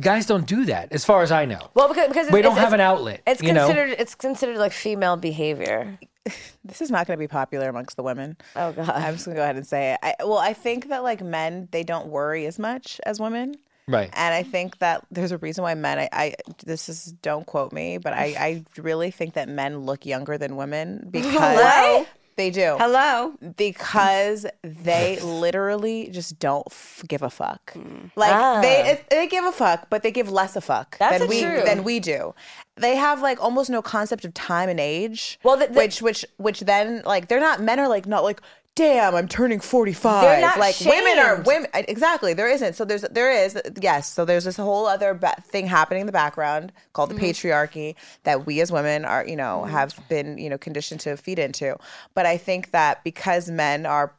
guys 0.00 0.26
don't 0.26 0.46
do 0.46 0.66
that, 0.66 0.92
as 0.92 1.04
far 1.04 1.22
as 1.22 1.32
I 1.32 1.46
know. 1.46 1.70
well 1.74 1.88
because, 1.88 2.08
because 2.08 2.30
We 2.30 2.42
don't 2.42 2.52
it's, 2.52 2.60
have 2.60 2.72
an 2.72 2.80
outlet. 2.80 3.22
It's 3.26 3.42
you 3.42 3.52
know, 3.52 3.66
considered 3.66 3.96
it's 3.98 4.14
considered 4.14 4.58
like 4.58 4.72
female 4.72 5.16
behavior. 5.16 5.98
This 6.64 6.80
is 6.80 6.92
not 6.92 7.08
going 7.08 7.18
to 7.18 7.20
be 7.20 7.26
popular 7.26 7.68
amongst 7.68 7.96
the 7.96 8.04
women. 8.04 8.36
Oh 8.54 8.70
god. 8.70 8.88
I'm 8.88 9.14
just 9.14 9.24
going 9.26 9.34
to 9.34 9.40
go 9.40 9.42
ahead 9.42 9.56
and 9.56 9.66
say 9.66 9.94
it. 9.94 9.98
I, 10.00 10.14
well, 10.20 10.38
I 10.38 10.52
think 10.52 10.90
that 10.90 11.02
like 11.02 11.20
men, 11.20 11.68
they 11.72 11.82
don't 11.82 12.06
worry 12.06 12.46
as 12.46 12.56
much 12.56 13.00
as 13.04 13.18
women. 13.18 13.56
right? 13.88 14.08
And 14.12 14.32
I 14.32 14.44
think 14.44 14.78
that 14.78 15.04
there's 15.10 15.32
a 15.32 15.38
reason 15.38 15.64
why 15.64 15.74
men, 15.74 15.98
I, 15.98 16.08
I 16.12 16.34
this 16.64 16.88
is, 16.88 17.06
don't 17.20 17.46
quote 17.46 17.72
me, 17.72 17.98
but 17.98 18.12
I, 18.12 18.36
I 18.38 18.64
really 18.80 19.10
think 19.10 19.34
that 19.34 19.48
men 19.48 19.80
look 19.80 20.06
younger 20.06 20.38
than 20.38 20.54
women 20.54 21.08
because 21.10 21.32
Hello? 21.32 22.06
They 22.36 22.50
do. 22.50 22.76
Hello. 22.78 23.34
Because 23.56 24.46
they 24.62 25.18
literally 25.20 26.08
just 26.10 26.38
don't 26.38 26.66
f- 26.70 27.02
give 27.08 27.22
a 27.22 27.30
fuck. 27.30 27.74
Like 28.16 28.32
Ah. 28.32 28.60
they 28.60 29.00
they 29.10 29.26
give 29.26 29.44
a 29.44 29.52
fuck, 29.52 29.88
but 29.90 30.02
they 30.02 30.10
give 30.10 30.30
less 30.30 30.56
a 30.56 30.60
fuck 30.60 30.96
That's 30.98 31.18
than 31.20 31.28
we 31.28 31.42
true. 31.42 31.62
than 31.64 31.84
we 31.84 32.00
do. 32.00 32.34
They 32.76 32.96
have 32.96 33.20
like 33.20 33.40
almost 33.42 33.68
no 33.70 33.82
concept 33.82 34.24
of 34.24 34.32
time 34.34 34.68
and 34.68 34.80
age. 34.80 35.38
Well, 35.42 35.56
the- 35.56 35.66
the- 35.66 35.72
which 35.74 36.00
which 36.02 36.24
which 36.38 36.60
then 36.60 37.02
like 37.04 37.28
they're 37.28 37.40
not 37.40 37.60
men 37.60 37.78
are 37.78 37.88
like 37.88 38.06
not 38.06 38.24
like 38.24 38.40
damn 38.74 39.14
I'm 39.14 39.28
turning 39.28 39.60
45 39.60 40.22
They're 40.22 40.40
not 40.40 40.58
like 40.58 40.78
women 40.80 41.18
are 41.18 41.42
women 41.42 41.68
exactly 41.74 42.32
there 42.32 42.48
isn't. 42.48 42.74
So 42.74 42.84
there's 42.84 43.02
there 43.02 43.30
is 43.30 43.60
yes 43.80 44.10
so 44.10 44.24
there's 44.24 44.44
this 44.44 44.56
whole 44.56 44.86
other 44.86 45.14
ba- 45.14 45.42
thing 45.42 45.66
happening 45.66 46.02
in 46.02 46.06
the 46.06 46.12
background 46.12 46.72
called 46.92 47.10
the 47.10 47.14
mm-hmm. 47.14 47.24
patriarchy 47.24 47.94
that 48.24 48.46
we 48.46 48.60
as 48.60 48.72
women 48.72 49.04
are 49.04 49.26
you 49.26 49.36
know 49.36 49.62
mm-hmm. 49.62 49.72
have 49.72 49.98
been 50.08 50.38
you 50.38 50.48
know 50.48 50.58
conditioned 50.58 51.00
to 51.00 51.16
feed 51.16 51.38
into. 51.38 51.76
But 52.14 52.26
I 52.26 52.36
think 52.36 52.70
that 52.70 53.04
because 53.04 53.50
men 53.50 53.86
are 53.86 54.14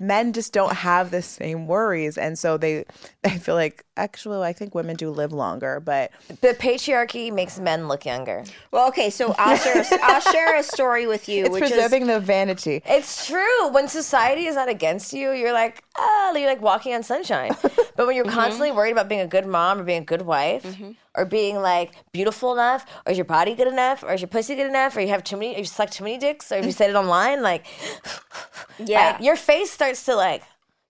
men 0.00 0.32
just 0.32 0.52
don't 0.52 0.74
have 0.74 1.10
the 1.10 1.22
same 1.22 1.66
worries 1.66 2.18
and 2.18 2.38
so 2.38 2.56
they 2.56 2.84
they 3.22 3.30
feel 3.30 3.54
like 3.54 3.84
actually 3.96 4.40
I 4.40 4.52
think 4.52 4.74
women 4.74 4.96
do 4.96 5.10
live 5.10 5.32
longer 5.32 5.80
but 5.80 6.10
the 6.40 6.54
patriarchy 6.54 7.32
makes 7.32 7.58
men 7.58 7.88
look 7.88 8.04
younger. 8.04 8.44
Well, 8.70 8.88
okay, 8.88 9.10
so 9.10 9.34
I'll 9.38 9.56
share. 9.56 9.80
A, 9.80 9.84
I'll 10.02 10.20
share 10.20 10.56
a 10.56 10.62
story 10.62 11.06
with 11.06 11.28
you, 11.28 11.44
it's 11.46 11.52
which 11.52 11.64
is 11.64 11.70
preserving 11.72 12.06
the 12.06 12.20
vanity 12.20 12.82
It's 12.86 13.26
true. 13.26 13.68
When 13.68 13.88
society 13.88 14.46
is 14.46 14.54
not 14.56 14.68
against 14.68 15.12
you, 15.12 15.32
you're 15.32 15.52
like, 15.52 15.82
ah, 15.96 16.32
you're 16.34 16.48
like 16.48 16.62
walking 16.62 16.94
on 16.94 17.02
sunshine. 17.02 17.54
but 17.96 18.06
when 18.06 18.16
you're 18.16 18.24
constantly 18.24 18.70
worried 18.70 18.92
about 18.92 19.08
being 19.08 19.20
a 19.20 19.26
good 19.26 19.46
mom 19.46 19.80
or 19.80 19.84
being 19.84 20.02
a 20.02 20.04
good 20.04 20.22
wife 20.22 20.64
or 21.14 21.24
being 21.24 21.56
like 21.56 21.92
beautiful 22.12 22.52
enough, 22.52 22.86
or 23.06 23.12
is 23.12 23.18
your 23.18 23.24
body 23.24 23.54
good 23.54 23.68
enough, 23.68 24.02
or 24.02 24.12
is 24.12 24.20
your 24.20 24.28
pussy 24.28 24.54
good 24.54 24.66
enough, 24.66 24.96
or 24.96 25.00
you 25.00 25.08
have 25.08 25.24
too 25.24 25.36
many, 25.36 25.54
or 25.54 25.58
you 25.58 25.64
suck 25.64 25.90
too 25.90 26.04
many 26.04 26.18
dicks, 26.18 26.50
or 26.50 26.56
if 26.56 26.64
you 26.64 26.70
mm-hmm. 26.70 26.76
said 26.76 26.90
it 26.90 26.96
online, 26.96 27.42
like, 27.42 27.66
Yeah. 28.78 29.12
like, 29.12 29.22
your 29.22 29.36
face 29.36 29.70
starts 29.70 30.04
to 30.06 30.14
like 30.14 30.42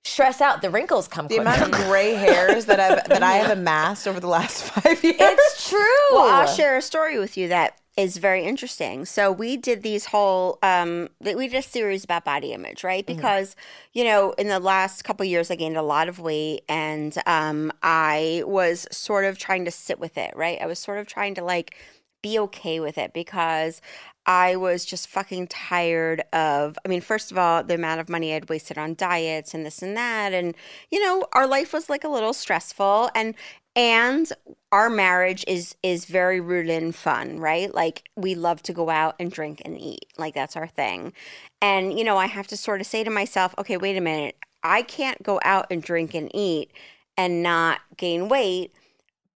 stress 0.05 0.41
out. 0.41 0.63
The 0.63 0.71
wrinkles 0.71 1.09
come 1.09 1.27
the 1.29 1.37
quicker. 1.37 1.43
amount 1.49 1.63
of 1.63 1.87
gray 1.89 2.15
hairs 2.15 2.67
that 2.67 2.81
I've 2.81 3.09
that 3.09 3.23
I 3.23 3.33
have 3.35 3.51
amassed 3.59 4.07
over 4.07 4.21
the 4.21 4.29
last 4.29 4.63
five 4.73 5.03
years. 5.03 5.17
it's 5.19 5.69
true. 5.69 5.79
Well, 6.13 6.33
I'll 6.33 6.47
share 6.47 6.77
a 6.77 6.83
story 6.83 7.19
with 7.19 7.37
you 7.37 7.49
that 7.49 7.79
is 7.97 8.17
very 8.17 8.45
interesting. 8.45 9.05
So 9.05 9.31
we 9.31 9.57
did 9.57 9.83
these 9.83 10.07
whole 10.07 10.59
um 10.63 11.09
we 11.21 11.49
did 11.49 11.59
a 11.59 11.63
series 11.63 12.05
about 12.05 12.25
body 12.25 12.53
image, 12.53 12.85
right? 12.85 13.07
Because 13.07 13.55
you 13.93 14.05
know, 14.05 14.33
in 14.33 14.49
the 14.49 14.61
last 14.61 15.03
couple 15.03 15.27
years 15.27 15.51
I 15.51 15.57
gained 15.57 15.77
a 15.77 15.83
lot 15.83 16.09
of 16.09 16.19
weight 16.19 16.63
and 16.69 17.17
um 17.27 17.73
I 17.83 18.43
was 18.47 18.87
sort 18.91 19.25
of 19.25 19.39
trying 19.39 19.65
to 19.67 19.71
sit 19.71 19.99
with 19.99 20.17
it, 20.17 20.35
right? 20.37 20.61
I 20.61 20.67
was 20.67 20.79
sort 20.79 20.99
of 20.99 21.07
trying 21.07 21.35
to 21.35 21.45
like 21.45 21.77
be 22.23 22.39
okay 22.39 22.81
with 22.81 22.97
it 22.99 23.13
because 23.13 23.83
I 24.25 24.55
was 24.55 24.85
just 24.85 25.09
fucking 25.09 25.49
tired 25.49 26.23
of, 26.33 26.79
I 26.85 26.89
mean, 26.89 27.01
first 27.01 27.33
of 27.33 27.39
all, 27.39 27.65
the 27.65 27.75
amount 27.75 28.01
of 28.01 28.09
money 28.09 28.33
I'd 28.33 28.49
wasted 28.49 28.79
on 28.79 28.95
diets 28.95 29.53
and 29.53 29.67
this 29.67 29.83
and 29.83 29.97
that. 29.97 30.33
And, 30.33 30.55
you 30.93 31.05
know, 31.05 31.27
our 31.33 31.47
life 31.47 31.73
was 31.73 31.91
like 31.91 32.05
a 32.05 32.09
little 32.09 32.33
stressful 32.33 33.11
and, 33.17 33.35
and 33.75 34.33
our 34.71 34.91
marriage 34.91 35.45
is 35.49 35.75
is 35.83 36.05
very 36.05 36.41
rooted 36.41 36.83
in 36.83 36.93
fun 36.93 37.39
right? 37.39 37.75
Like 37.75 38.09
we 38.17 38.35
love 38.35 38.63
to 38.65 38.73
go 38.73 38.91
out 38.91 39.17
and 39.19 39.31
drink 39.31 39.63
and 39.65 39.79
eat. 39.81 40.07
Like 40.19 40.35
that's 40.35 40.57
our 40.57 40.67
thing. 40.69 41.13
And 41.61 41.99
you 41.99 42.05
know 42.05 42.17
i 42.17 42.27
have 42.27 42.47
to 42.49 42.57
sort 42.57 42.81
of 42.81 42.87
say 42.87 43.05
to 43.05 43.11
myself 43.11 43.55
okay 43.59 43.77
wait 43.77 43.97
a 43.97 44.01
minute. 44.01 44.37
I 44.63 44.83
can't 44.83 45.23
go 45.23 45.41
out 45.45 45.67
and 45.71 45.83
drink 45.83 46.15
and 46.15 46.31
eat 46.35 46.71
and 47.17 47.43
not 47.43 47.81
gain 47.97 48.29
weight 48.29 48.73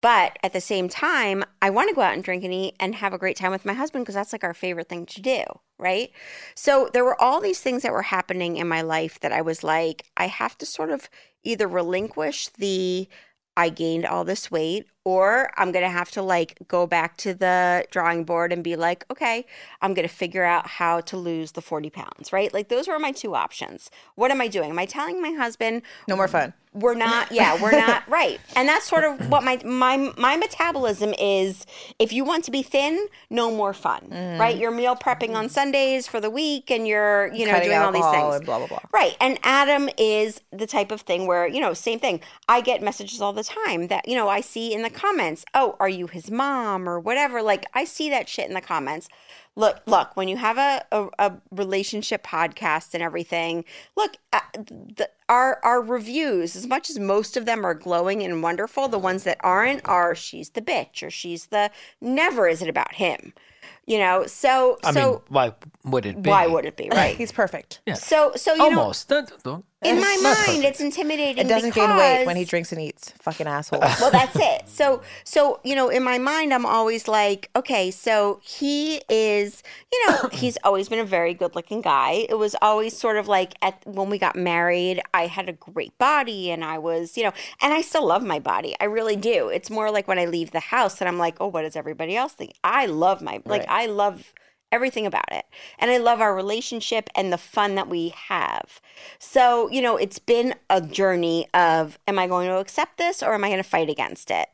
but 0.07 0.38
at 0.45 0.52
the 0.52 0.61
same 0.61 0.88
time, 0.88 1.43
I 1.62 1.71
want 1.71 1.88
to 1.88 1.95
go 1.95 2.00
out 2.00 2.14
and 2.14 2.23
drink 2.23 2.45
and 2.45 2.52
eat 2.52 2.76
and 2.78 2.95
have 2.95 3.12
a 3.12 3.19
great 3.19 3.37
time 3.37 3.50
with 3.50 3.64
my 3.64 3.73
husband 3.73 4.05
because 4.05 4.14
that's 4.14 4.33
like 4.33 4.45
our 4.45 4.55
favorite 4.55 4.88
thing 4.88 5.05
to 5.07 5.21
do, 5.21 5.43
right? 5.78 6.12
So 6.55 6.90
there 6.93 7.05
were 7.05 7.21
all 7.21 7.40
these 7.40 7.61
things 7.61 7.83
that 7.83 7.93
were 7.93 8.02
happening 8.02 8.57
in 8.57 8.69
my 8.69 8.83
life 8.83 9.19
that 9.21 9.33
I 9.33 9.40
was 9.40 9.64
like, 9.64 10.05
I 10.16 10.28
have 10.28 10.57
to 10.59 10.66
sort 10.66 10.90
of 10.90 11.09
either 11.43 11.66
relinquish 11.66 12.49
the 12.50 13.09
I 13.57 13.69
gained 13.71 14.07
all 14.07 14.25
this 14.25 14.51
weight 14.51 14.87
or 15.07 15.53
I'm 15.57 15.71
going 15.71 15.85
to 15.85 15.89
have 15.89 16.11
to 16.11 16.23
like 16.23 16.59
go 16.67 16.85
back 16.85 17.17
to 17.19 17.33
the 17.33 17.87
drawing 17.93 18.25
board 18.25 18.53
and 18.53 18.65
be 18.65 18.75
like, 18.75 19.07
okay, 19.09 19.47
I'm 19.81 19.95
going 19.95 20.07
to 20.07 20.13
figure 20.13 20.43
out 20.43 20.67
how 20.67 21.01
to 21.03 21.17
lose 21.17 21.53
the 21.53 21.63
40 21.63 21.91
pounds, 21.91 22.33
right? 22.33 22.53
Like 22.53 22.71
those 22.71 22.89
were 22.89 22.99
my 22.99 23.13
two 23.13 23.37
options. 23.37 23.89
What 24.17 24.33
am 24.33 24.41
I 24.41 24.49
doing? 24.49 24.69
Am 24.69 24.79
I 24.81 24.85
telling 24.85 25.23
my 25.23 25.31
husband, 25.31 25.83
no 26.09 26.17
more 26.17 26.27
fun. 26.27 26.53
we're 26.77 26.95
not 26.95 27.33
yeah 27.33 27.61
we're 27.61 27.73
not 27.73 28.07
right 28.09 28.39
and 28.55 28.69
that's 28.69 28.87
sort 28.87 29.03
of 29.03 29.31
what 29.31 29.43
my 29.43 29.61
my 29.65 30.13
my 30.19 30.37
metabolism 30.37 31.15
is 31.19 31.65
if 31.99 32.13
you 32.13 32.23
want 32.25 32.45
to 32.45 32.51
be 32.51 32.63
thin 32.63 33.07
no 33.31 33.51
more 33.51 33.73
fun 33.73 34.03
mm. 34.11 34.39
right 34.39 34.59
you're 34.59 34.71
meal 34.71 34.95
prepping 34.95 35.35
on 35.35 35.49
sundays 35.49 36.07
for 36.07 36.21
the 36.21 36.29
week 36.29 36.71
and 36.71 36.87
you're 36.87 37.33
you 37.33 37.47
know 37.47 37.53
Cutting 37.53 37.71
doing 37.71 37.81
all 37.81 37.93
these 37.93 38.05
things 38.05 38.45
blah, 38.45 38.59
blah, 38.59 38.67
blah. 38.67 38.81
right 38.93 39.17
and 39.21 39.39
adam 39.43 39.89
is 39.97 40.41
the 40.53 40.67
type 40.67 40.91
of 40.91 41.01
thing 41.01 41.27
where 41.27 41.47
you 41.47 41.61
know 41.61 41.73
same 41.73 41.99
thing 41.99 42.21
i 42.49 42.61
get 42.61 42.83
messages 42.83 43.23
all 43.23 43.33
the 43.33 43.45
time 43.45 43.87
that 43.89 44.07
you 44.07 44.15
know 44.15 44.29
i 44.29 44.43
see 44.43 44.75
in 44.75 44.83
the 44.83 44.91
comments 44.97 45.45
oh 45.55 45.76
are 45.79 45.88
you 45.88 46.07
his 46.07 46.31
mom? 46.31 46.88
or 46.88 46.99
whatever 46.99 47.43
like 47.43 47.67
i 47.75 47.85
see 47.85 48.11
that 48.11 48.29
shit 48.29 48.49
in 48.49 48.55
the 48.55 48.61
comments. 48.61 49.09
Look 49.55 49.81
look 49.87 50.17
when 50.17 50.29
you 50.29 50.37
have 50.37 50.59
a, 50.59 50.85
a, 50.93 51.09
a 51.19 51.37
relationship 51.50 52.23
podcast 52.26 52.93
and 52.93 53.03
everything 53.03 53.65
look 53.97 54.17
uh, 54.33 54.41
the, 54.55 55.09
our 55.28 55.59
our 55.64 55.80
reviews 55.83 56.54
as 56.56 56.66
much 56.66 56.88
as 56.90 56.99
most 56.99 57.37
of 57.37 57.45
them 57.47 57.64
are 57.64 57.75
glowing 57.75 58.23
and 58.23 58.42
wonderful 58.42 58.88
the 58.88 58.99
ones 58.99 59.25
that 59.25 59.38
aren't 59.40 59.87
are 59.88 60.14
she's 60.14 60.50
the 60.50 60.62
bitch 60.62 61.02
or 61.02 61.11
she's 61.11 61.47
the 61.47 61.71
never 62.00 62.47
is 62.49 62.62
it 62.62 62.68
about 62.68 62.95
him 62.95 63.33
You 63.88 63.99
know, 63.99 64.26
so 64.26 64.78
I 64.85 64.92
so 64.92 65.11
mean, 65.11 65.21
why 65.28 65.52
would 65.85 66.06
it 66.06 66.21
be? 66.23 66.28
why 66.30 66.47
would 66.49 66.64
it 66.64 66.76
be 66.76 66.88
right? 67.00 67.16
He's 67.16 67.30
perfect. 67.33 67.80
Yeah. 67.87 67.95
So 67.95 68.33
so 68.35 68.54
you 68.54 68.62
Almost. 68.64 69.09
That- 69.09 69.30
that- 69.45 69.62
in 69.85 70.00
my 70.00 70.16
mind, 70.23 70.37
perfect. 70.37 70.64
it's 70.64 70.80
intimidating. 70.80 71.45
It 71.47 71.49
doesn't 71.49 71.73
gain 71.75 71.90
weight 71.97 72.25
when 72.26 72.35
he 72.35 72.45
drinks 72.45 72.73
and 72.73 72.80
eats. 72.80 73.12
Fucking 73.21 73.47
asshole. 73.47 73.78
well 74.00 74.11
that's 74.11 74.35
it 74.35 74.62
so 74.68 75.02
so 75.23 75.61
you 75.62 75.75
know 75.76 75.88
in 75.90 76.02
my 76.02 76.18
mind 76.18 76.52
i'm 76.52 76.66
always 76.66 77.06
like 77.06 77.50
okay 77.54 77.90
so 77.92 78.40
he 78.42 79.00
is 79.09 79.62
you 79.92 79.99
know 80.06 80.28
he's 80.33 80.59
always 80.64 80.88
been 80.88 80.99
a 80.99 81.04
very 81.04 81.35
good 81.35 81.54
looking 81.54 81.80
guy 81.83 82.26
it 82.28 82.35
was 82.38 82.56
always 82.62 82.97
sort 82.99 83.16
of 83.16 83.28
like 83.28 83.54
at 83.62 83.75
when 83.87 84.09
we 84.11 84.18
got 84.18 84.35
married 84.35 85.00
i 85.16 85.26
had 85.26 85.49
a 85.49 85.52
great 85.52 85.96
body 85.99 86.50
and 86.50 86.64
i 86.64 86.78
was 86.78 87.16
you 87.16 87.25
know 87.25 87.32
and 87.61 87.73
i 87.73 87.80
still 87.80 88.06
love 88.06 88.25
my 88.25 88.38
body 88.38 88.75
i 88.80 88.85
really 88.85 89.16
do 89.16 89.49
it's 89.49 89.70
more 89.70 89.90
like 89.90 90.06
when 90.08 90.18
i 90.18 90.25
leave 90.25 90.50
the 90.50 90.61
house 90.61 91.00
and 91.00 91.08
i'm 91.08 91.18
like 91.18 91.37
oh 91.40 91.46
what 91.46 91.62
does 91.62 91.76
everybody 91.76 92.16
else 92.16 92.32
think 92.32 92.52
i 92.64 92.87
love 92.87 93.20
my 93.23 93.40
like 93.44 93.64
i 93.68 93.87
love 93.87 94.32
everything 94.73 95.06
about 95.06 95.30
it. 95.32 95.46
And 95.78 95.90
I 95.90 95.99
love 95.99 96.20
our 96.20 96.35
relationship 96.35 97.08
and 97.14 97.32
the 97.32 97.38
fun 97.38 97.76
that 97.76 97.88
we 97.88 98.11
have. 98.11 98.80
So, 99.18 99.70
you 99.70 99.80
know, 99.80 99.96
it's 99.96 100.18
been 100.18 100.54
a 100.70 100.80
journey 100.80 101.46
of 101.54 101.99
am 102.06 102.18
I 102.18 102.26
going 102.26 102.49
to 102.49 102.58
accept 102.58 102.99
this 102.99 103.23
or 103.23 103.35
am 103.35 103.44
I 103.44 103.49
going 103.49 103.62
to 103.62 103.68
fight 103.68 103.88
against 103.88 104.30
it? 104.30 104.49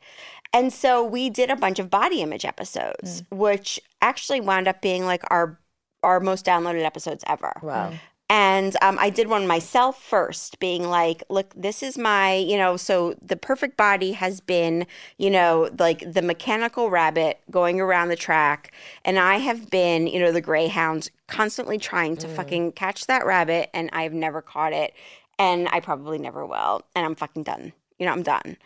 And 0.52 0.72
so 0.72 1.04
we 1.04 1.30
did 1.30 1.50
a 1.50 1.56
bunch 1.56 1.78
of 1.78 1.88
body 1.90 2.20
image 2.20 2.44
episodes, 2.44 3.22
mm. 3.22 3.36
which 3.36 3.80
actually 4.02 4.40
wound 4.40 4.68
up 4.68 4.82
being 4.82 5.04
like 5.04 5.22
our 5.30 5.58
our 6.02 6.18
most 6.18 6.44
downloaded 6.44 6.84
episodes 6.84 7.22
ever. 7.28 7.52
Wow. 7.62 7.92
And 8.32 8.78
um, 8.80 8.96
I 8.98 9.10
did 9.10 9.28
one 9.28 9.46
myself 9.46 10.02
first, 10.02 10.58
being 10.58 10.88
like, 10.88 11.22
look, 11.28 11.52
this 11.54 11.82
is 11.82 11.98
my, 11.98 12.32
you 12.32 12.56
know, 12.56 12.78
so 12.78 13.14
the 13.20 13.36
perfect 13.36 13.76
body 13.76 14.12
has 14.12 14.40
been, 14.40 14.86
you 15.18 15.28
know, 15.28 15.68
like 15.78 16.10
the 16.10 16.22
mechanical 16.22 16.88
rabbit 16.88 17.40
going 17.50 17.78
around 17.78 18.08
the 18.08 18.16
track. 18.16 18.72
And 19.04 19.18
I 19.18 19.36
have 19.36 19.68
been, 19.68 20.06
you 20.06 20.18
know, 20.18 20.32
the 20.32 20.40
greyhound 20.40 21.10
constantly 21.26 21.76
trying 21.76 22.16
to 22.16 22.26
fucking 22.26 22.72
catch 22.72 23.06
that 23.06 23.26
rabbit. 23.26 23.68
And 23.74 23.90
I've 23.92 24.14
never 24.14 24.40
caught 24.40 24.72
it. 24.72 24.94
And 25.38 25.68
I 25.70 25.80
probably 25.80 26.16
never 26.16 26.46
will. 26.46 26.86
And 26.96 27.04
I'm 27.04 27.14
fucking 27.14 27.42
done. 27.42 27.74
You 27.98 28.06
know, 28.06 28.12
I'm 28.12 28.22
done. 28.22 28.56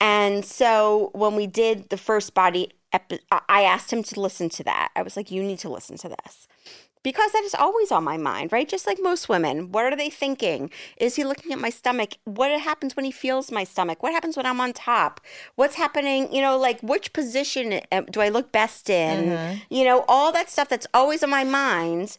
And 0.00 0.44
so 0.44 1.10
when 1.14 1.36
we 1.36 1.46
did 1.46 1.90
the 1.90 1.96
first 1.96 2.34
body, 2.34 2.72
epi- 2.92 3.20
I 3.30 3.62
asked 3.62 3.92
him 3.92 4.02
to 4.02 4.20
listen 4.20 4.48
to 4.48 4.64
that. 4.64 4.90
I 4.96 5.02
was 5.02 5.16
like, 5.16 5.30
you 5.30 5.44
need 5.44 5.60
to 5.60 5.68
listen 5.68 5.96
to 5.98 6.08
this 6.08 6.48
because 7.06 7.30
that 7.30 7.44
is 7.44 7.54
always 7.54 7.92
on 7.92 8.02
my 8.02 8.16
mind, 8.16 8.50
right? 8.50 8.68
Just 8.68 8.84
like 8.84 8.98
most 9.00 9.28
women, 9.28 9.70
what 9.70 9.84
are 9.84 9.94
they 10.02 10.10
thinking? 10.10 10.70
Is 10.96 11.14
he 11.14 11.22
looking 11.22 11.52
at 11.52 11.60
my 11.60 11.70
stomach? 11.70 12.10
What 12.24 12.50
happens 12.60 12.96
when 12.96 13.04
he 13.04 13.12
feels 13.12 13.52
my 13.52 13.62
stomach? 13.62 14.02
What 14.02 14.12
happens 14.12 14.36
when 14.36 14.44
I'm 14.44 14.60
on 14.60 14.72
top? 14.72 15.20
What's 15.54 15.76
happening? 15.76 16.34
You 16.34 16.42
know, 16.42 16.58
like 16.58 16.80
which 16.82 17.12
position 17.12 17.80
uh, 17.92 18.00
do 18.10 18.20
I 18.20 18.28
look 18.36 18.50
best 18.50 18.90
in? 18.90 19.28
You 19.70 19.84
know, 19.84 20.04
all 20.08 20.32
that 20.32 20.50
stuff 20.50 20.68
that's 20.68 20.88
always 20.92 21.22
on 21.22 21.30
my 21.30 21.44
mind. 21.44 22.16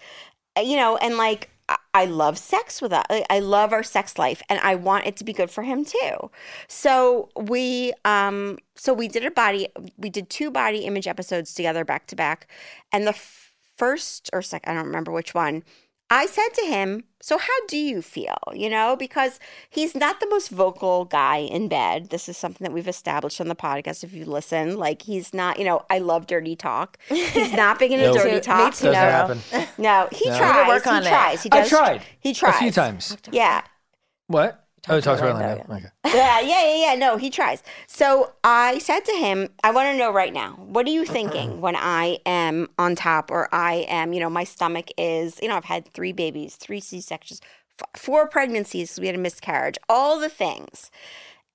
uh, 0.58 0.62
You 0.62 0.78
know, 0.78 0.96
and 1.06 1.18
like 1.18 1.50
I- 1.94 2.06
love 2.06 2.38
sex 2.38 2.82
with 2.82 2.94
us. 2.94 3.04
I- 3.10 3.26
I 3.30 3.40
love 3.40 3.74
our 3.74 3.84
sex 3.84 4.18
life, 4.18 4.42
and 4.50 4.58
I 4.62 4.76
want 4.76 5.06
it 5.06 5.18
to 5.18 5.26
be 5.26 5.34
good 5.34 5.52
for 5.52 5.64
him 5.64 5.84
too. 5.84 6.32
So 6.70 7.28
we, 7.36 7.92
um, 8.06 8.58
so 8.76 8.94
we 8.94 9.08
did 9.10 9.26
a 9.26 9.32
body. 9.32 9.68
We 9.98 10.10
did 10.10 10.30
two 10.30 10.50
body 10.50 10.80
image 10.86 11.08
episodes 11.08 11.54
together, 11.54 11.84
back 11.84 12.08
to 12.08 12.16
back, 12.16 12.48
and 12.94 13.06
the 13.06 13.16
f- 13.22 13.47
first 13.78 14.30
or 14.34 14.42
second, 14.42 14.72
I 14.72 14.76
don't 14.76 14.86
remember 14.88 15.12
which 15.12 15.34
one. 15.34 15.64
I 16.10 16.26
said 16.26 16.48
to 16.56 16.62
him, 16.66 17.04
So, 17.22 17.38
how 17.38 17.66
do 17.68 17.78
you 17.78 18.02
feel? 18.02 18.38
You 18.54 18.70
know, 18.70 18.96
because 18.96 19.42
he's 19.70 19.94
not 19.94 20.22
the 20.22 20.30
most 20.30 20.48
vocal 20.50 21.04
guy 21.04 21.40
in 21.40 21.68
bed. 21.68 22.12
This 22.12 22.30
is 22.30 22.38
something 22.38 22.64
that 22.64 22.72
we've 22.72 22.88
established 22.88 23.42
on 23.42 23.50
the 23.50 23.56
podcast. 23.58 24.06
If 24.06 24.14
you 24.14 24.24
listen, 24.24 24.78
like, 24.78 25.02
he's 25.02 25.34
not, 25.34 25.60
you 25.60 25.66
know, 25.66 25.82
I 25.90 26.00
love 26.00 26.26
dirty 26.26 26.56
talk. 26.56 26.98
He's 27.10 27.52
not 27.52 27.78
big 27.78 27.92
into 27.92 28.06
Nope. 28.14 28.16
dirty 28.20 28.36
Me 28.36 28.40
talk. 28.40 28.74
too. 28.76 28.88
you 28.88 28.94
Doesn't 28.94 29.38
know? 29.50 29.60
happen. 29.60 29.74
No, 29.78 30.08
he 30.14 30.30
No. 30.30 30.38
tries. 30.38 30.50
We 30.56 30.62
could 30.64 30.68
work 30.70 30.84
he 30.86 30.90
on 30.92 31.04
it. 31.06 31.10
tries. 31.10 31.44
He 31.44 31.50
I 31.52 31.68
tried. 31.68 32.02
He 32.22 32.34
tries. 32.34 32.56
A 32.56 32.60
few 32.60 32.72
times. 32.72 33.18
Yeah. 33.34 33.62
What? 34.28 34.66
Oh, 34.90 34.96
he 34.96 35.02
talks 35.02 35.22
about 35.22 35.36
Orlando, 35.36 35.64
Orlando. 35.64 35.90
yeah. 36.06 36.10
Okay. 36.10 36.18
Yeah, 36.18 36.40
yeah, 36.40 36.66
yeah, 36.66 36.92
yeah. 36.92 36.96
No, 36.96 37.18
he 37.18 37.30
tries. 37.30 37.64
So 37.88 38.34
I 38.44 38.80
said 38.80 39.02
to 39.02 39.12
him, 39.14 39.50
I 39.64 39.72
want 39.72 39.92
to 39.92 39.98
know 39.98 40.12
right 40.12 40.34
now, 40.34 40.54
what 40.54 40.86
are 40.88 40.92
you 40.92 41.06
thinking 41.06 41.60
when 41.62 41.76
I 41.76 42.20
am 42.26 42.70
on 42.78 42.96
top 42.96 43.30
or 43.30 43.54
I 43.54 43.86
am, 43.90 44.14
you 44.14 44.20
know, 44.20 44.30
my 44.30 44.44
stomach 44.44 44.90
is, 44.98 45.40
you 45.42 45.48
know, 45.50 45.56
I've 45.56 45.66
had 45.66 45.86
three 45.94 46.14
babies, 46.14 46.56
three 46.56 46.80
C 46.80 47.02
sections, 47.02 47.42
f- 47.82 48.02
four 48.02 48.28
pregnancies. 48.28 49.00
We 49.00 49.08
had 49.08 49.16
a 49.16 49.20
miscarriage, 49.20 49.78
all 49.90 50.20
the 50.20 50.30
things. 50.30 50.92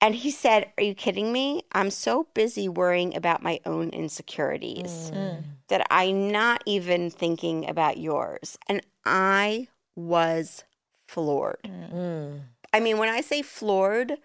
And 0.02 0.16
he 0.16 0.32
said, 0.32 0.70
Are 0.76 0.82
you 0.82 0.94
kidding 0.94 1.32
me? 1.32 1.62
I'm 1.72 1.90
so 1.90 2.26
busy 2.34 2.68
worrying 2.68 3.16
about 3.16 3.42
my 3.42 3.60
own 3.64 3.90
insecurities 3.90 5.12
mm. 5.14 5.44
that 5.68 5.86
I'm 5.90 6.30
not 6.30 6.62
even 6.66 7.08
thinking 7.08 7.70
about 7.70 7.98
yours. 7.98 8.58
And 8.68 8.82
I 9.06 9.68
was 9.94 10.64
floored. 11.06 11.62
Mm. 11.64 12.40
I 12.72 12.80
mean, 12.80 12.98
when 12.98 13.08
I 13.08 13.20
say 13.20 13.42
floored, 13.42 14.18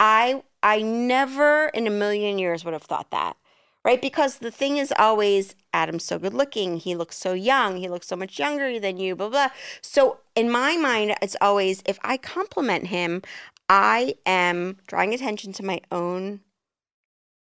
I 0.00 0.42
I 0.62 0.82
never 0.82 1.68
in 1.68 1.86
a 1.86 1.90
million 1.90 2.38
years 2.38 2.64
would 2.64 2.74
have 2.74 2.82
thought 2.82 3.10
that. 3.10 3.36
Right? 3.84 4.02
Because 4.02 4.38
the 4.38 4.50
thing 4.50 4.76
is 4.76 4.92
always 4.98 5.54
Adam's 5.72 6.04
so 6.04 6.18
good 6.18 6.34
looking, 6.34 6.76
he 6.76 6.94
looks 6.94 7.16
so 7.16 7.32
young, 7.32 7.76
he 7.76 7.88
looks 7.88 8.06
so 8.06 8.16
much 8.16 8.38
younger 8.38 8.78
than 8.80 8.98
you, 8.98 9.16
blah 9.16 9.28
blah. 9.30 9.48
So 9.80 10.18
in 10.34 10.50
my 10.50 10.76
mind, 10.76 11.14
it's 11.22 11.36
always 11.40 11.82
if 11.86 11.98
I 12.02 12.16
compliment 12.16 12.88
him, 12.88 13.22
I 13.68 14.14
am 14.26 14.78
drawing 14.86 15.14
attention 15.14 15.52
to 15.54 15.64
my 15.64 15.80
own 15.90 16.40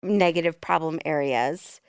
negative 0.03 0.61
problem 0.61 1.01
areas 1.05 1.81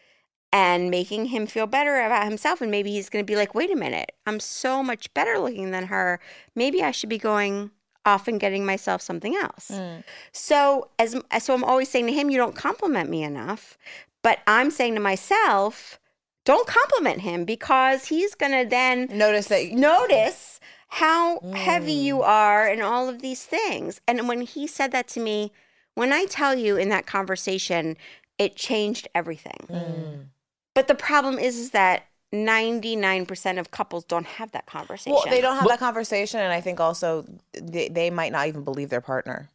and 0.51 0.89
making 0.89 1.25
him 1.25 1.47
feel 1.47 1.67
better 1.67 1.99
about 1.99 2.23
himself. 2.23 2.61
And 2.61 2.71
maybe 2.71 2.91
he's 2.91 3.09
going 3.09 3.25
to 3.25 3.29
be 3.29 3.35
like, 3.35 3.53
wait 3.53 3.71
a 3.71 3.75
minute, 3.75 4.13
I'm 4.25 4.39
so 4.39 4.81
much 4.83 5.13
better 5.13 5.37
looking 5.37 5.71
than 5.71 5.87
her. 5.87 6.19
Maybe 6.55 6.81
I 6.81 6.91
should 6.91 7.09
be 7.09 7.17
going 7.17 7.71
off 8.05 8.27
and 8.27 8.39
getting 8.39 8.65
myself 8.65 9.01
something 9.01 9.35
else. 9.35 9.71
Mm. 9.71 10.03
So 10.31 10.89
as 10.99 11.15
so 11.39 11.53
I'm 11.53 11.63
always 11.63 11.89
saying 11.89 12.07
to 12.07 12.13
him, 12.13 12.29
you 12.29 12.37
don't 12.37 12.55
compliment 12.55 13.09
me 13.09 13.23
enough. 13.23 13.77
But 14.21 14.39
I'm 14.47 14.71
saying 14.71 14.95
to 14.95 15.01
myself, 15.01 15.99
don't 16.45 16.67
compliment 16.67 17.21
him 17.21 17.45
because 17.45 18.07
he's 18.07 18.33
going 18.33 18.51
to 18.53 18.67
then 18.67 19.07
Notice 19.11 19.47
that 19.47 19.67
you- 19.67 19.75
notice 19.75 20.59
how 20.87 21.39
heavy 21.53 21.93
you 21.93 22.17
mm. 22.17 22.27
are 22.27 22.67
and 22.67 22.81
all 22.81 23.09
of 23.09 23.21
these 23.21 23.43
things. 23.43 23.99
And 24.07 24.27
when 24.27 24.41
he 24.41 24.65
said 24.65 24.91
that 24.93 25.07
to 25.09 25.19
me, 25.19 25.51
when 25.95 26.13
I 26.13 26.25
tell 26.25 26.55
you 26.55 26.77
in 26.77 26.89
that 26.89 27.05
conversation, 27.05 27.97
it 28.37 28.55
changed 28.55 29.07
everything. 29.13 29.67
Mm. 29.69 30.25
But 30.73 30.87
the 30.87 30.95
problem 30.95 31.39
is, 31.39 31.57
is 31.57 31.71
that 31.71 32.05
99% 32.33 33.59
of 33.59 33.71
couples 33.71 34.03
don't 34.05 34.25
have 34.25 34.51
that 34.51 34.65
conversation. 34.65 35.13
well, 35.13 35.23
they 35.29 35.41
don't 35.41 35.55
have 35.55 35.67
that 35.67 35.79
conversation, 35.79 36.39
and 36.39 36.51
I 36.51 36.61
think 36.61 36.79
also 36.79 37.25
they, 37.53 37.87
they 37.89 38.09
might 38.09 38.31
not 38.31 38.47
even 38.47 38.63
believe 38.63 38.89
their 38.89 39.01
partner. 39.01 39.49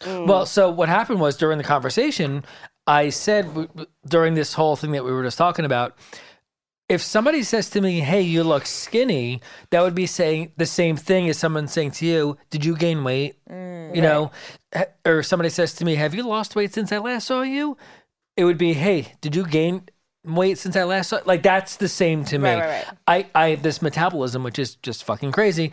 Mm. 0.00 0.26
Well, 0.26 0.46
so 0.46 0.70
what 0.70 0.88
happened 0.88 1.20
was 1.20 1.36
during 1.36 1.58
the 1.58 1.64
conversation, 1.64 2.44
I 2.86 3.10
said 3.10 3.46
w- 3.48 3.68
w- 3.68 3.86
during 4.06 4.34
this 4.34 4.54
whole 4.54 4.76
thing 4.76 4.92
that 4.92 5.04
we 5.04 5.12
were 5.12 5.22
just 5.22 5.38
talking 5.38 5.64
about, 5.64 5.96
if 6.88 7.00
somebody 7.00 7.42
says 7.42 7.70
to 7.70 7.80
me, 7.80 8.00
"Hey, 8.00 8.20
you 8.22 8.42
look 8.44 8.66
skinny," 8.66 9.40
that 9.70 9.82
would 9.82 9.94
be 9.94 10.06
saying 10.06 10.52
the 10.56 10.66
same 10.66 10.96
thing 10.96 11.28
as 11.28 11.38
someone 11.38 11.68
saying 11.68 11.92
to 11.92 12.06
you, 12.06 12.36
"Did 12.50 12.64
you 12.64 12.76
gain 12.76 13.04
weight?" 13.04 13.36
Mm, 13.48 13.94
you 13.94 14.02
know, 14.02 14.30
or 15.06 15.22
somebody 15.22 15.48
says 15.48 15.74
to 15.74 15.84
me, 15.84 15.94
"Have 15.94 16.14
you 16.14 16.22
lost 16.26 16.56
weight 16.56 16.74
since 16.74 16.92
I 16.92 16.98
last 16.98 17.26
saw 17.28 17.42
you?" 17.42 17.76
It 18.36 18.44
would 18.44 18.58
be, 18.58 18.72
"Hey, 18.74 19.14
did 19.20 19.36
you 19.36 19.46
gain 19.46 19.88
weight 20.24 20.58
since 20.58 20.76
I 20.76 20.84
last 20.84 21.08
saw?" 21.10 21.20
Like 21.24 21.42
that's 21.42 21.76
the 21.76 21.88
same 21.88 22.24
to 22.26 22.38
me. 22.38 22.50
Right, 22.50 22.60
right, 22.60 22.86
right. 22.88 22.98
I 23.06 23.26
I 23.34 23.48
have 23.50 23.62
this 23.62 23.82
metabolism 23.82 24.42
which 24.42 24.58
is 24.58 24.76
just 24.76 25.04
fucking 25.04 25.32
crazy. 25.32 25.72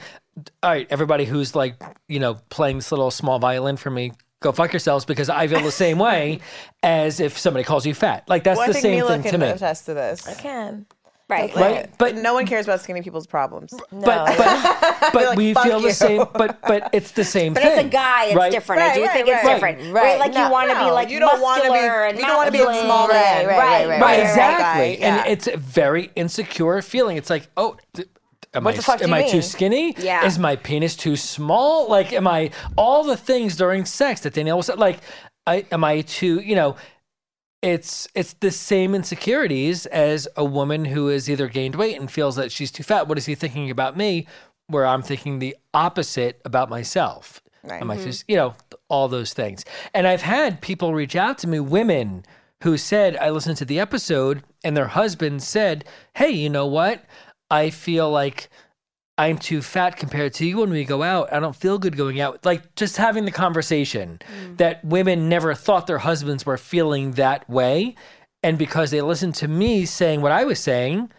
All 0.63 0.71
right, 0.71 0.87
everybody 0.89 1.25
who's 1.25 1.55
like, 1.55 1.81
you 2.07 2.19
know, 2.19 2.35
playing 2.49 2.77
this 2.77 2.91
little 2.91 3.11
small 3.11 3.39
violin 3.39 3.75
for 3.77 3.89
me, 3.89 4.13
go 4.39 4.51
fuck 4.53 4.71
yourselves 4.71 5.03
because 5.03 5.29
I 5.29 5.47
feel 5.47 5.61
the 5.61 5.71
same 5.71 5.99
way 5.99 6.39
as 6.83 7.19
if 7.19 7.37
somebody 7.37 7.63
calls 7.65 7.85
you 7.85 7.93
fat. 7.93 8.23
Like 8.29 8.43
that's 8.45 8.57
Well, 8.57 8.67
the 8.67 8.73
same 8.73 9.01
Milah 9.03 9.07
thing 9.09 9.23
can 9.23 9.31
to 9.33 9.37
me. 9.37 9.47
attest 9.47 9.85
to 9.87 9.93
this. 9.93 10.27
I 10.27 10.33
can. 10.35 10.85
Right. 11.29 11.55
Right? 11.55 11.97
But 11.97 12.15
no 12.17 12.33
one 12.33 12.45
cares 12.45 12.65
about 12.65 12.81
skinny 12.81 13.01
people's 13.01 13.27
problems. 13.27 13.71
No. 13.91 14.01
but 14.01 14.37
but, 14.37 15.13
but 15.13 15.25
like, 15.29 15.37
we 15.37 15.53
"Fuck 15.53 15.63
feel 15.65 15.79
the 15.79 15.93
same 15.93 16.25
but 16.33 16.59
but 16.63 16.89
it's 16.93 17.11
the 17.11 17.23
same 17.23 17.53
But 17.53 17.63
thing. 17.63 17.71
But 17.75 17.79
as 17.79 17.85
a 17.85 17.89
guy, 17.89 18.25
it's 18.25 18.35
right? 18.35 18.51
different. 18.51 18.81
I 18.81 18.95
do 18.95 19.03
right, 19.03 19.11
think 19.13 19.27
it's 19.27 19.43
right. 19.43 19.53
different. 19.53 19.77
Right. 19.93 19.93
Right. 20.03 20.19
Like 20.19 20.33
No, 20.33 20.45
you 20.45 20.51
want 20.51 20.69
to 20.71 20.75
be 20.79 20.91
like 20.91 21.09
you 21.09 21.19
don't 21.19 21.41
wanna 21.41 21.63
be- 21.63 21.77
and 21.77 22.17
you 22.17 22.25
don't 22.25 22.37
wanna 22.37 22.51
be 22.51 22.59
a 22.59 22.63
small 22.83 23.07
man. 23.07 23.45
Right, 23.47 23.57
right, 23.57 23.57
right, 23.57 23.87
right, 23.87 24.01
Right, 24.01 24.01
right. 24.01 24.19
exactly. 24.19 24.99
yeah. 24.99 25.17
And 25.23 25.27
it's 25.31 25.47
a 25.47 25.57
very 25.57 26.11
insecure 26.15 26.81
feeling. 26.81 27.17
It's 27.17 27.29
like, 27.29 27.47
oh, 27.57 27.77
th- 27.93 28.07
am 28.53 28.63
What 28.63 28.73
I 28.73 28.77
the 28.77 28.83
fuck 28.83 28.97
do 28.99 29.03
am 29.05 29.09
you 29.11 29.15
I 29.27 29.29
too 29.29 29.41
skinny? 29.41 29.95
Yeah. 29.99 30.25
Is 30.25 30.39
my 30.39 30.55
penis 30.55 30.95
too 30.95 31.15
small? 31.15 31.89
Like, 31.89 32.11
am 32.13 32.27
I 32.27 32.51
all 32.75 33.03
the 33.03 33.17
things 33.17 33.55
during 33.55 33.85
sex 33.85 34.21
that 34.21 34.33
Danielle 34.33 34.57
was 34.57 34.69
like? 34.69 34.99
I 35.47 35.65
am 35.71 35.83
I 35.83 36.01
too? 36.01 36.39
You 36.41 36.55
know, 36.55 36.75
it's 37.61 38.07
it's 38.15 38.33
the 38.33 38.51
same 38.51 38.95
insecurities 38.95 39.85
as 39.87 40.27
a 40.37 40.45
woman 40.45 40.85
who 40.85 41.07
has 41.07 41.29
either 41.29 41.47
gained 41.47 41.75
weight 41.75 41.99
and 41.99 42.09
feels 42.09 42.35
that 42.37 42.51
she's 42.51 42.71
too 42.71 42.83
fat. 42.83 43.07
What 43.07 43.17
is 43.17 43.25
he 43.25 43.35
thinking 43.35 43.69
about 43.69 43.97
me? 43.97 44.27
Where 44.67 44.85
I'm 44.85 45.01
thinking 45.01 45.39
the 45.39 45.55
opposite 45.73 46.41
about 46.45 46.69
myself. 46.69 47.41
Right. 47.63 47.81
Am 47.81 47.91
I 47.91 47.97
mm-hmm. 47.97 48.09
too, 48.09 48.17
you 48.27 48.35
know, 48.37 48.55
all 48.87 49.07
those 49.07 49.33
things. 49.33 49.65
And 49.93 50.07
I've 50.07 50.21
had 50.21 50.61
people 50.61 50.93
reach 50.93 51.15
out 51.15 51.37
to 51.39 51.47
me, 51.47 51.59
women 51.59 52.25
who 52.63 52.77
said, 52.77 53.17
I 53.17 53.29
listened 53.29 53.57
to 53.57 53.65
the 53.65 53.79
episode 53.79 54.43
and 54.63 54.75
their 54.75 54.87
husband 54.87 55.43
said, 55.43 55.85
Hey, 56.15 56.29
you 56.29 56.49
know 56.49 56.67
what? 56.67 57.03
I 57.51 57.69
feel 57.69 58.09
like 58.09 58.49
I'm 59.19 59.37
too 59.37 59.61
fat 59.61 59.97
compared 59.97 60.33
to 60.35 60.45
you 60.45 60.59
when 60.59 60.69
we 60.69 60.85
go 60.85 61.03
out. 61.03 61.33
I 61.33 61.41
don't 61.41 61.55
feel 61.55 61.77
good 61.77 61.97
going 61.97 62.21
out. 62.21 62.45
Like 62.45 62.73
just 62.75 62.95
having 62.95 63.25
the 63.25 63.31
conversation 63.31 64.21
mm. 64.21 64.55
that 64.55 64.83
women 64.85 65.27
never 65.27 65.53
thought 65.53 65.87
their 65.87 65.97
husbands 65.97 66.45
were 66.45 66.57
feeling 66.57 67.11
that 67.11 67.47
way. 67.49 67.95
And 68.43 68.57
because 68.57 68.91
they 68.91 69.01
listened 69.01 69.35
to 69.35 69.49
me 69.49 69.85
saying 69.85 70.21
what 70.21 70.31
I 70.31 70.45
was 70.45 70.57
saying, 70.57 71.11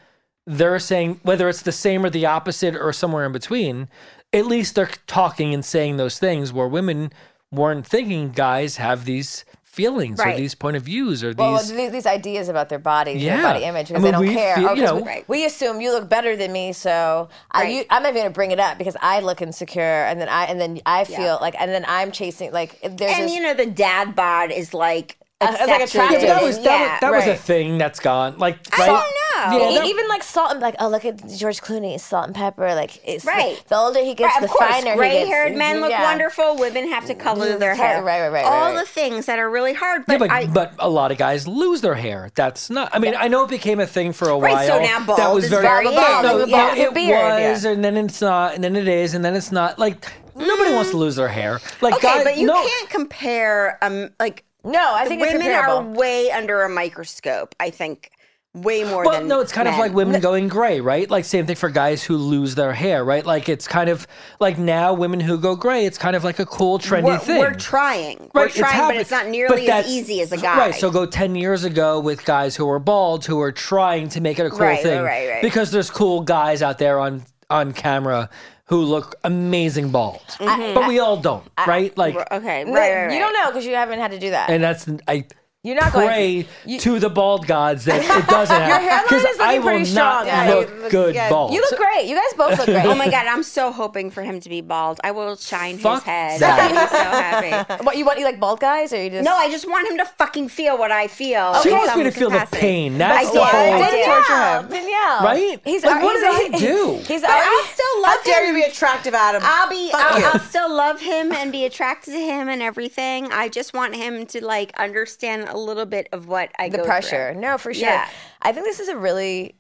they're 0.47 0.79
saying 0.79 1.21
whether 1.25 1.47
it's 1.47 1.61
the 1.61 1.73
same 1.73 2.03
or 2.03 2.09
the 2.09 2.25
opposite 2.25 2.75
or 2.75 2.91
somewhere 2.95 3.27
in 3.27 3.33
between, 3.33 3.91
at 4.33 4.47
least 4.47 4.77
they're 4.77 4.89
talking 5.07 5.53
and 5.53 5.63
saying 5.63 5.99
those 5.99 6.19
things 6.19 6.55
where 6.55 6.69
women 6.69 7.13
weren't 7.53 7.87
thinking 7.87 8.31
guys 8.31 8.79
have 8.79 9.05
these 9.05 9.45
feelings 9.71 10.19
or 10.21 10.35
these 10.37 10.55
point 10.55 10.77
of 10.77 10.83
views 10.83 11.23
or 11.23 11.33
Well, 11.33 11.57
these 11.59 11.71
these, 11.73 11.93
these 11.93 12.07
ideas 12.07 12.49
about 12.49 12.69
their 12.69 12.79
bodies, 12.81 13.23
Yeah. 13.23 13.37
their 13.37 13.53
body 13.53 13.65
image, 13.65 13.91
I 13.91 13.95
because 13.95 14.03
mean, 14.03 14.05
they 14.05 14.11
don't 14.11 14.27
we 14.27 14.35
care. 14.35 14.57
feel- 14.57 14.69
Oh, 14.69 14.75
you 14.75 14.83
'cause 14.83 14.91
know- 14.91 14.97
we, 14.97 15.03
Right. 15.03 15.25
we 15.29 15.45
assume 15.45 15.81
you 15.81 15.93
look 15.93 16.09
better 16.09 16.35
than 16.37 16.53
me, 16.53 16.73
so 16.73 17.29
I, 17.53 17.63
Right. 17.63 17.73
you, 17.75 17.85
I'm 17.89 18.03
not 18.03 18.11
even 18.11 18.23
gonna 18.23 18.31
bring 18.35 18.51
it 18.51 18.59
up 18.59 18.79
because 18.79 18.97
I 19.01 19.21
look 19.21 19.41
insecure, 19.41 19.81
and 19.81 20.21
then 20.21 20.29
I 20.29 20.47
and 20.47 20.61
then 20.61 20.81
I 20.87 21.05
feel 21.05 21.39
like, 21.41 21.55
and 21.59 21.71
then 21.71 21.85
I'm 21.87 22.11
chasing 22.11 22.51
like 22.53 22.81
there's 22.83 23.13
and 23.17 23.25
this, 23.29 23.33
you 23.33 23.41
know 23.41 23.55
the 23.55 23.67
dad 23.67 24.17
bod 24.17 24.51
is 24.51 24.75
like 24.75 25.17
it's 25.41 25.61
like 25.67 25.83
attractive. 25.83 26.23
Yeah, 26.23 26.35
but 26.35 26.41
that 26.41 26.43
was 26.43 26.59
that, 26.61 26.91
was, 26.93 27.01
that 27.01 27.13
was 27.13 27.27
a 27.27 27.37
thing 27.37 27.79
that's 27.79 28.01
gone. 28.01 28.39
Like 28.39 28.59
I 28.73 28.79
right? 28.79 28.87
don't 28.87 28.97
know. 28.97 29.59
Yeah, 29.71 29.79
that- 29.81 29.87
even 29.87 30.07
like 30.09 30.23
salt 30.23 30.51
and 30.53 30.61
like 30.61 30.75
oh 30.81 30.89
look 30.89 31.05
at 31.07 31.27
George 31.37 31.61
Clooney, 31.63 31.99
salt 31.99 32.27
and 32.27 32.35
pepper. 32.35 32.75
Like 32.75 33.01
it's 33.09 33.25
Right. 33.25 33.63
The, 33.69 33.77
older 33.77 34.01
he 34.05 34.15
gets, 34.15 34.35
Right, 34.35 34.41
the 34.41 34.47
of 34.47 34.51
course, 34.53 34.71
finer 34.71 34.91
he 34.93 34.97
gray 34.97 35.11
gets. 35.21 35.31
haired 35.31 35.57
men 35.57 35.81
look 35.81 35.91
Yeah. 35.91 36.03
wonderful. 36.03 36.57
Women 36.57 36.89
have 36.91 37.07
to 37.07 37.15
color 37.15 37.57
their 37.57 37.75
hair. 37.75 38.03
Right, 38.03 38.21
right, 38.21 38.29
right, 38.29 38.45
All 38.45 38.51
right, 38.53 38.75
right. 38.75 38.81
the 38.81 38.91
things 38.91 39.27
that 39.27 39.39
are 39.39 39.49
really 39.49 39.73
hard. 39.73 40.05
Yeah, 40.09 40.19
But, 40.19 40.29
but, 40.29 40.31
I, 40.31 40.47
but 40.47 40.73
a 40.79 40.91
lot 40.91 41.11
of 41.11 41.17
guys 41.19 41.49
lose 41.49 41.81
their 41.81 41.95
hair. 41.95 42.31
That's 42.35 42.69
not. 42.69 42.91
I 42.95 42.99
mean, 42.99 43.15
I 43.17 43.29
know 43.29 43.43
it 43.45 43.49
became 43.51 43.81
a 43.81 43.87
thing 43.87 44.13
for 44.13 44.29
a 44.29 44.37
Right, 44.39 44.53
while. 44.53 44.67
so 44.67 44.83
now 44.83 45.05
bald 45.07 45.19
that 45.19 45.33
was 45.33 45.45
is 45.45 45.51
very, 45.51 45.63
very 45.63 45.85
no, 45.85 45.91
no, 46.23 46.45
Yeah. 46.45 46.75
no, 46.75 46.83
it 46.89 46.95
Beard, 46.95 47.51
was, 47.53 47.65
and 47.65 47.83
then 47.83 47.97
it's 47.97 48.21
not, 48.21 48.55
and 48.55 48.63
then 48.63 48.77
it 48.77 48.89
is, 48.89 49.15
and 49.15 49.25
then 49.25 49.35
it's 49.35 49.51
not. 49.51 49.79
Like 49.79 50.07
nobody 50.37 50.73
wants 50.75 50.91
to 50.91 50.97
lose 50.99 51.17
their 51.17 51.29
hair. 51.29 51.61
Like 51.81 51.95
Mm. 51.95 51.97
okay, 51.99 52.25
but 52.25 52.37
you 52.37 52.49
can't 52.49 52.91
compare. 52.91 53.79
Um, 53.83 54.11
like 54.21 54.45
No, 54.65 54.95
I 54.95 55.07
think 55.07 55.23
it's 55.23 55.33
women 55.33 55.53
are 55.53 55.83
way 55.83 56.31
under 56.31 56.63
a 56.63 56.69
microscope. 56.69 57.55
I 57.59 57.71
think 57.71 58.11
way 58.53 58.83
more 58.83 59.05
Well, 59.05 59.21
than 59.21 59.29
no, 59.29 59.41
it's 59.41 59.53
kind 59.53 59.69
of 59.69 59.79
like 59.79 59.93
women 59.93 60.21
going 60.21 60.49
gray, 60.49 60.81
right? 60.81 61.09
Like 61.09 61.25
same 61.25 61.47
thing 61.47 61.55
for 61.57 61.71
guys 61.71 62.03
who 62.03 62.17
lose 62.17 62.57
their 62.57 62.73
hair, 62.73 63.05
right? 63.05 63.25
Like 63.25 63.49
it's 63.49 63.69
kind 63.69 63.89
of 63.89 64.07
like 64.41 64.59
now 64.59 64.93
women 64.93 65.21
who 65.21 65.39
go 65.39 65.55
gray. 65.55 65.87
It's 65.87 65.99
kind 65.99 66.17
of 66.17 66.25
like 66.25 66.41
a 66.41 66.47
cool, 66.47 66.79
trendy 66.79 67.05
we're, 67.05 67.19
thing. 67.19 67.39
we're 67.39 67.55
trying. 67.55 68.19
Right, 68.19 68.31
we're 68.35 68.47
it's 68.47 68.57
trying, 68.57 68.89
but 68.89 68.97
it's 68.97 69.11
not 69.11 69.29
nearly 69.29 69.71
as 69.71 69.87
easy 69.87 70.21
as 70.21 70.33
a 70.33 70.37
guy. 70.37 70.59
Right. 70.59 70.75
So 70.75 70.91
go 70.91 71.07
10 71.07 71.37
years 71.37 71.63
ago 71.65 72.01
with 72.01 72.25
guys 72.25 72.57
who 72.57 72.67
were 72.67 72.81
bald 72.81 73.25
who 73.25 73.37
were 73.37 73.53
trying 73.53 74.09
to 74.11 74.21
make 74.21 74.39
it 74.39 74.47
a 74.47 74.51
cool 74.51 74.59
Right, 74.59 74.75
right, 74.75 74.83
thing. 74.83 75.03
right, 75.03 75.29
right. 75.31 75.43
Because 75.43 75.71
there's 75.71 75.91
cool 75.91 76.21
guys 76.23 76.61
out 76.61 76.79
there 76.79 76.99
on, 76.99 77.23
on 77.51 77.73
camera 77.73 78.29
who 78.71 78.85
look 78.85 79.17
amazing 79.25 79.91
bald. 79.91 80.23
Mm-hmm. 80.39 80.75
but 80.75 80.87
we 80.87 81.01
all 81.01 81.17
don't, 81.17 81.45
right? 81.67 81.97
Like, 81.99 82.15
okay, 82.15 82.63
right, 82.63 82.67
No, 82.67 82.73
right, 82.73 83.07
right. 83.07 83.13
You 83.13 83.19
don't 83.19 83.35
know 83.35 83.47
because 83.51 83.67
you 83.67 83.75
haven't 83.75 83.99
had 83.99 84.13
to 84.13 84.19
do 84.21 84.31
that. 84.31 84.49
and 84.49 84.63
that's, 84.63 84.89
I 85.09 85.25
You're 85.63 85.75
not 85.75 85.93
going- 85.93 86.07
to 86.09 86.13
pray 86.15 86.47
you- 86.65 86.79
to 86.81 86.99
the 86.99 87.11
bald 87.11 87.47
gods 87.47 87.85
that 87.85 88.01
it 88.03 88.27
doesn't 88.29 88.57
happen. 88.63 88.83
hairline 88.83 89.03
Because 89.05 89.25
is 89.25 89.37
looking 89.37 89.41
I 89.47 89.59
will 89.59 89.65
pretty 89.67 89.93
not 89.93 90.23
strong. 90.23 90.27
Yeah, 90.27 90.55
look 90.55 90.69
you 90.71 90.75
look- 90.81 90.91
good 90.91 91.15
yeah. 91.15 91.29
bald. 91.29 91.53
you 91.53 91.61
look 91.61 91.79
great. 91.79 92.07
You 92.07 92.15
guys 92.17 92.33
both 92.39 92.57
look 92.59 92.67
great. 92.67 92.87
Oh 92.87 92.95
my 92.95 93.11
god, 93.11 93.27
I'm 93.27 93.43
so 93.43 93.71
hoping 93.71 94.11
for 94.11 94.23
him 94.23 94.41
to 94.41 94.49
be 94.49 94.63
bald. 94.63 95.01
I 95.05 95.11
will 95.11 95.37
shine 95.37 95.77
Fuck 95.77 95.97
his 95.99 96.05
head. 96.05 96.41
that. 96.41 96.73
I'll 96.73 96.89
so 96.89 96.97
happy. 96.97 97.85
What 97.85 97.99
you 97.99 98.07
want? 98.07 98.19
You 98.19 98.25
like 98.25 98.41
bald 98.41 98.61
guys, 98.61 98.91
or 98.95 99.03
you 99.03 99.11
just 99.11 99.23
No, 99.25 99.35
I 99.37 99.51
just 99.51 99.69
want 99.69 99.87
him 99.91 99.99
to 99.99 100.07
fucking 100.07 100.49
feel 100.49 100.79
what 100.79 100.91
I 100.93 101.09
feel. 101.09 101.55
She 101.63 101.69
in 101.69 101.75
wants 101.77 101.95
me 101.95 102.05
to 102.05 102.11
feel 102.11 102.31
the 102.31 102.47
pain. 102.51 102.97
That's 102.97 103.29
I 103.29 103.33
the 103.33 103.45
whole- 103.45 103.75
I 103.75 103.79
What's 103.79 103.93
do. 103.93 104.05
torture? 104.05 104.69
Danielle, 104.71 105.21
Right? 105.25 105.61
He's 105.65 105.85
Like, 105.85 106.03
what 106.03 106.17
he's- 106.17 106.51
did 106.51 106.55
I 106.55 106.59
do? 106.59 106.95
He's 107.07 107.21
But 107.21 107.31
I'll 107.31 107.37
already. 107.53 107.69
still 107.69 107.85
How 107.97 108.03
love 108.17 108.25
dare 108.25 108.43
you 108.45 108.49
him. 108.55 108.55
be 108.55 108.63
attractive, 108.63 109.15
Adam? 109.15 109.43
I'll 109.45 109.69
be. 109.69 109.91
I'll. 109.93 110.25
I'll 110.33 110.39
still 110.41 110.75
love 110.75 111.01
him 111.03 111.33
and 111.33 111.53
be 111.53 111.67
attracted 111.67 112.13
to 112.13 112.19
him 112.19 112.49
and 112.49 112.63
everything. 112.63 113.31
I 113.31 113.49
just 113.51 113.75
want 113.75 113.95
him 113.95 114.25
to 114.29 114.43
like 114.45 114.73
understand 114.79 115.50
a 115.51 115.59
little 115.59 115.87
bit 115.87 116.09
of 116.13 116.27
what 116.27 116.51
I 116.59 116.69
the 116.69 116.79
go 116.79 116.85
pressure. 116.85 117.33
Through. 117.33 117.41
No, 117.41 117.59
for 117.59 117.75
sure. 117.75 117.89
Yeah. 117.89 118.09
I 118.43 118.53
think 118.53 118.67
this 118.67 118.81
is 118.81 118.89
a 118.89 118.97
really, 118.97 119.55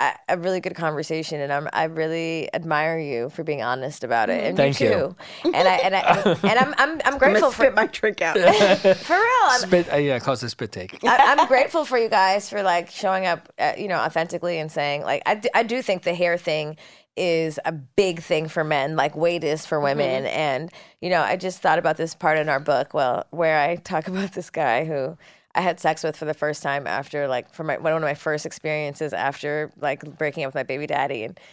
a, 0.00 0.12
a 0.30 0.38
really 0.38 0.60
good 0.60 0.74
conversation, 0.74 1.40
and 1.40 1.52
I'm 1.52 1.68
I 1.72 1.84
really 1.84 2.52
admire 2.52 2.98
you 2.98 3.30
for 3.30 3.44
being 3.44 3.62
honest 3.62 4.04
about 4.04 4.28
it, 4.28 4.44
and 4.44 4.56
Thank 4.56 4.80
you 4.80 4.88
you. 4.88 4.92
too. 4.92 5.50
And 5.54 5.68
I 5.68 5.74
and 5.76 5.94
I 5.94 6.38
and 6.42 6.58
I'm 6.58 6.74
I'm, 6.78 6.90
I'm 6.94 7.00
I'm 7.12 7.18
grateful 7.18 7.50
for 7.50 7.62
spit 7.62 7.74
my 7.74 7.86
drink 7.86 8.20
out. 8.20 8.36
for 8.96 9.14
real. 9.14 9.48
I'm, 9.50 9.60
Spit, 9.60 9.92
uh, 9.92 9.96
yeah, 9.96 10.16
it 10.16 10.22
causes 10.22 10.44
a 10.44 10.50
spit 10.50 10.72
take. 10.72 10.98
I, 11.04 11.34
I'm 11.36 11.46
grateful 11.46 11.84
for 11.84 11.96
you 11.98 12.08
guys 12.08 12.50
for 12.50 12.62
like 12.62 12.90
showing 12.90 13.26
up, 13.26 13.52
uh, 13.58 13.72
you 13.78 13.88
know, 13.88 13.98
authentically 13.98 14.58
and 14.58 14.70
saying 14.70 15.02
like 15.02 15.22
I 15.26 15.40
I 15.54 15.62
do 15.62 15.80
think 15.82 16.02
the 16.02 16.14
hair 16.14 16.38
thing 16.38 16.76
is 17.16 17.58
a 17.64 17.72
big 17.72 18.20
thing 18.20 18.48
for 18.48 18.64
men, 18.64 18.96
like 18.96 19.16
weight 19.16 19.44
is 19.44 19.66
for 19.66 19.76
mm-hmm. 19.76 19.84
women. 19.84 20.26
And 20.26 20.70
you 21.00 21.10
know, 21.10 21.20
I 21.20 21.36
just 21.36 21.60
thought 21.60 21.78
about 21.78 21.96
this 21.96 22.14
part 22.14 22.38
in 22.38 22.48
our 22.48 22.60
book, 22.60 22.94
well, 22.94 23.26
where 23.30 23.60
I 23.60 23.76
talk 23.76 24.08
about 24.08 24.32
this 24.32 24.50
guy 24.50 24.84
who 24.84 25.16
I 25.54 25.60
had 25.60 25.78
sex 25.78 26.02
with 26.02 26.16
for 26.16 26.24
the 26.24 26.34
first 26.34 26.62
time 26.62 26.86
after 26.86 27.28
like 27.28 27.52
for 27.52 27.64
my 27.64 27.78
one 27.78 27.92
of 27.92 28.02
my 28.02 28.14
first 28.14 28.46
experiences 28.46 29.12
after 29.12 29.72
like 29.80 30.02
breaking 30.18 30.44
up 30.44 30.48
with 30.48 30.54
my 30.54 30.64
baby 30.64 30.86
daddy 30.86 31.24
and. 31.24 31.38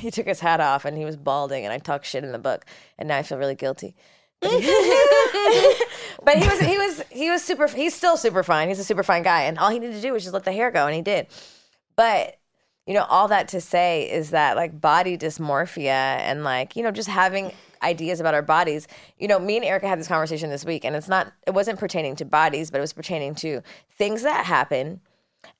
He 0.00 0.10
took 0.10 0.26
his 0.26 0.40
hat 0.40 0.58
off 0.58 0.84
and 0.84 0.98
he 0.98 1.04
was 1.04 1.16
balding, 1.16 1.64
and 1.64 1.72
I 1.72 1.78
talk 1.78 2.04
shit 2.04 2.24
in 2.24 2.32
the 2.32 2.40
book, 2.40 2.64
and 2.98 3.06
now 3.06 3.18
I 3.18 3.22
feel 3.22 3.38
really 3.38 3.54
guilty. 3.54 3.94
but 4.42 4.52
he 6.36 6.46
was 6.46 6.60
he 6.60 6.76
was 6.76 7.02
he 7.10 7.30
was 7.30 7.42
super 7.42 7.66
he's 7.68 7.94
still 7.94 8.18
super 8.18 8.42
fine 8.42 8.68
he's 8.68 8.78
a 8.78 8.84
super 8.84 9.02
fine 9.02 9.22
guy 9.22 9.44
and 9.44 9.58
all 9.58 9.70
he 9.70 9.78
needed 9.78 9.94
to 9.94 10.02
do 10.02 10.12
was 10.12 10.24
just 10.24 10.34
let 10.34 10.44
the 10.44 10.52
hair 10.52 10.70
go 10.70 10.86
and 10.86 10.94
he 10.94 11.00
did 11.00 11.26
but 11.96 12.36
you 12.86 12.94
know 12.94 13.04
all 13.04 13.28
that 13.28 13.48
to 13.48 13.60
say 13.60 14.10
is 14.10 14.30
that 14.30 14.56
like 14.56 14.80
body 14.80 15.18
dysmorphia 15.18 15.88
and 15.88 16.44
like 16.44 16.76
you 16.76 16.82
know 16.82 16.90
just 16.90 17.08
having 17.08 17.52
ideas 17.82 18.20
about 18.20 18.34
our 18.34 18.42
bodies. 18.42 18.86
You 19.18 19.28
know 19.28 19.38
me 19.38 19.56
and 19.56 19.64
erica 19.64 19.88
had 19.88 19.98
this 19.98 20.08
conversation 20.08 20.50
this 20.50 20.64
week 20.64 20.84
and 20.84 20.96
it's 20.96 21.08
not 21.08 21.32
it 21.46 21.52
wasn't 21.52 21.78
pertaining 21.78 22.16
to 22.16 22.24
bodies 22.24 22.70
but 22.70 22.78
it 22.78 22.80
was 22.80 22.92
pertaining 22.92 23.34
to 23.36 23.62
things 23.98 24.22
that 24.22 24.46
happen. 24.46 25.00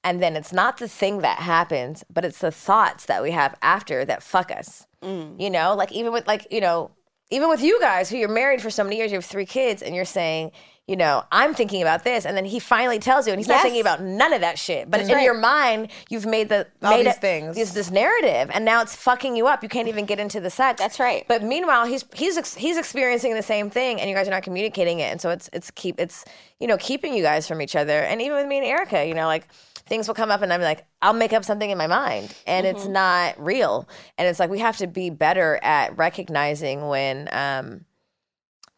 And 0.03 0.21
then 0.21 0.35
it's 0.35 0.53
not 0.53 0.79
the 0.79 0.89
thing 0.89 1.19
that 1.19 1.39
happens 1.39 2.05
but 2.13 2.25
it's 2.25 2.39
the 2.39 2.53
thoughts 2.53 3.07
that 3.07 3.23
we 3.23 3.33
have 3.33 3.55
after 3.63 4.05
that 4.05 4.23
fuck 4.23 4.51
us. 4.51 4.87
Mm. 5.03 5.41
You 5.41 5.51
know 5.51 5.75
like 5.75 5.93
even 5.93 6.13
with 6.13 6.27
like 6.27 6.47
you 6.51 6.61
know 6.61 6.93
even 7.31 7.49
with 7.49 7.61
you 7.61 7.81
guys 7.81 8.09
who 8.09 8.17
you're 8.17 8.29
married 8.29 8.63
for 8.63 8.71
so 8.71 8.85
many 8.85 8.97
years 8.97 9.11
you 9.11 9.17
have 9.17 9.25
three 9.25 9.47
kids 9.47 9.83
and 9.83 9.97
you're 9.97 10.05
saying 10.05 10.53
you 10.87 10.97
know 10.97 11.25
i'm 11.33 11.53
thinking 11.55 11.83
about 11.83 12.05
this 12.05 12.25
and 12.25 12.37
then 12.37 12.45
he 12.45 12.59
finally 12.61 12.99
tells 12.99 13.27
you 13.27 13.33
and 13.33 13.41
he's 13.41 13.49
not 13.49 13.61
thinking 13.63 13.81
about 13.81 14.01
none 14.01 14.33
of 14.33 14.41
that 14.41 14.59
shit 14.59 14.89
but 14.91 15.01
in 15.01 15.09
right. 15.09 15.25
your 15.25 15.35
mind 15.35 15.89
you've 16.11 16.27
made 16.27 16.49
the 16.49 16.67
All 16.83 16.91
made 16.97 17.07
these 17.07 17.15
it- 17.15 17.21
things. 17.21 17.57
this, 17.57 17.73
this 17.73 17.91
narrative 17.91 18.51
and 18.55 18.65
now 18.65 18.83
it's 18.83 18.95
fucking 18.95 19.35
you 19.37 19.47
up 19.49 19.63
you 19.63 19.69
can't 19.69 19.89
even 19.89 20.07
get 20.07 20.21
into 20.21 20.39
the 20.41 20.51
sex 20.51 20.81
That's 20.81 21.01
right. 21.01 21.25
but 21.27 21.43
meanwhile 21.43 21.87
he's 21.87 22.05
he's 22.15 22.37
ex- 22.39 22.55
he's 22.55 22.77
experiencing 22.79 23.35
the 23.35 23.43
same 23.43 23.69
thing 23.71 24.01
and 24.01 24.09
you 24.09 24.15
guys 24.15 24.29
are 24.29 24.33
not 24.33 24.43
communicating 24.45 25.01
it 25.01 25.11
and 25.11 25.21
so 25.21 25.31
it's 25.31 25.51
it's 25.53 25.71
keep 25.73 25.99
it's 26.01 26.25
you 26.61 26.67
know 26.67 26.77
keeping 26.77 27.15
you 27.15 27.23
guys 27.23 27.49
from 27.49 27.61
each 27.61 27.75
other 27.75 27.99
and 28.01 28.23
even 28.23 28.37
with 28.37 28.47
me 28.47 28.59
and 28.59 28.67
erica 28.67 29.07
you 29.07 29.15
know 29.15 29.27
like 29.27 29.49
things 29.87 30.07
will 30.09 30.15
come 30.15 30.31
up 30.31 30.43
and 30.43 30.53
i'm 30.53 30.61
like 30.61 30.85
i'll 31.03 31.13
make 31.13 31.33
up 31.33 31.45
something 31.45 31.71
in 31.71 31.79
my 31.79 31.87
mind 31.89 32.33
and 32.47 32.65
Mm-hmm. 32.67 32.77
it's 32.77 32.87
not 32.87 33.35
real 33.45 33.89
and 34.19 34.27
it's 34.29 34.39
like 34.41 34.51
we 34.51 34.59
have 34.61 34.77
to 34.79 34.87
be 34.87 35.11
better 35.11 35.59
at 35.63 35.97
recognizing 35.99 36.87
when 36.89 37.29
um 37.33 37.85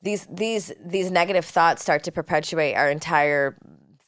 these 0.02 0.26
these 0.30 0.72
these 0.84 1.10
negative 1.10 1.44
thoughts 1.44 1.82
start 1.82 2.04
to 2.04 2.12
perpetuate 2.12 2.74
our 2.74 2.90
entire 2.90 3.56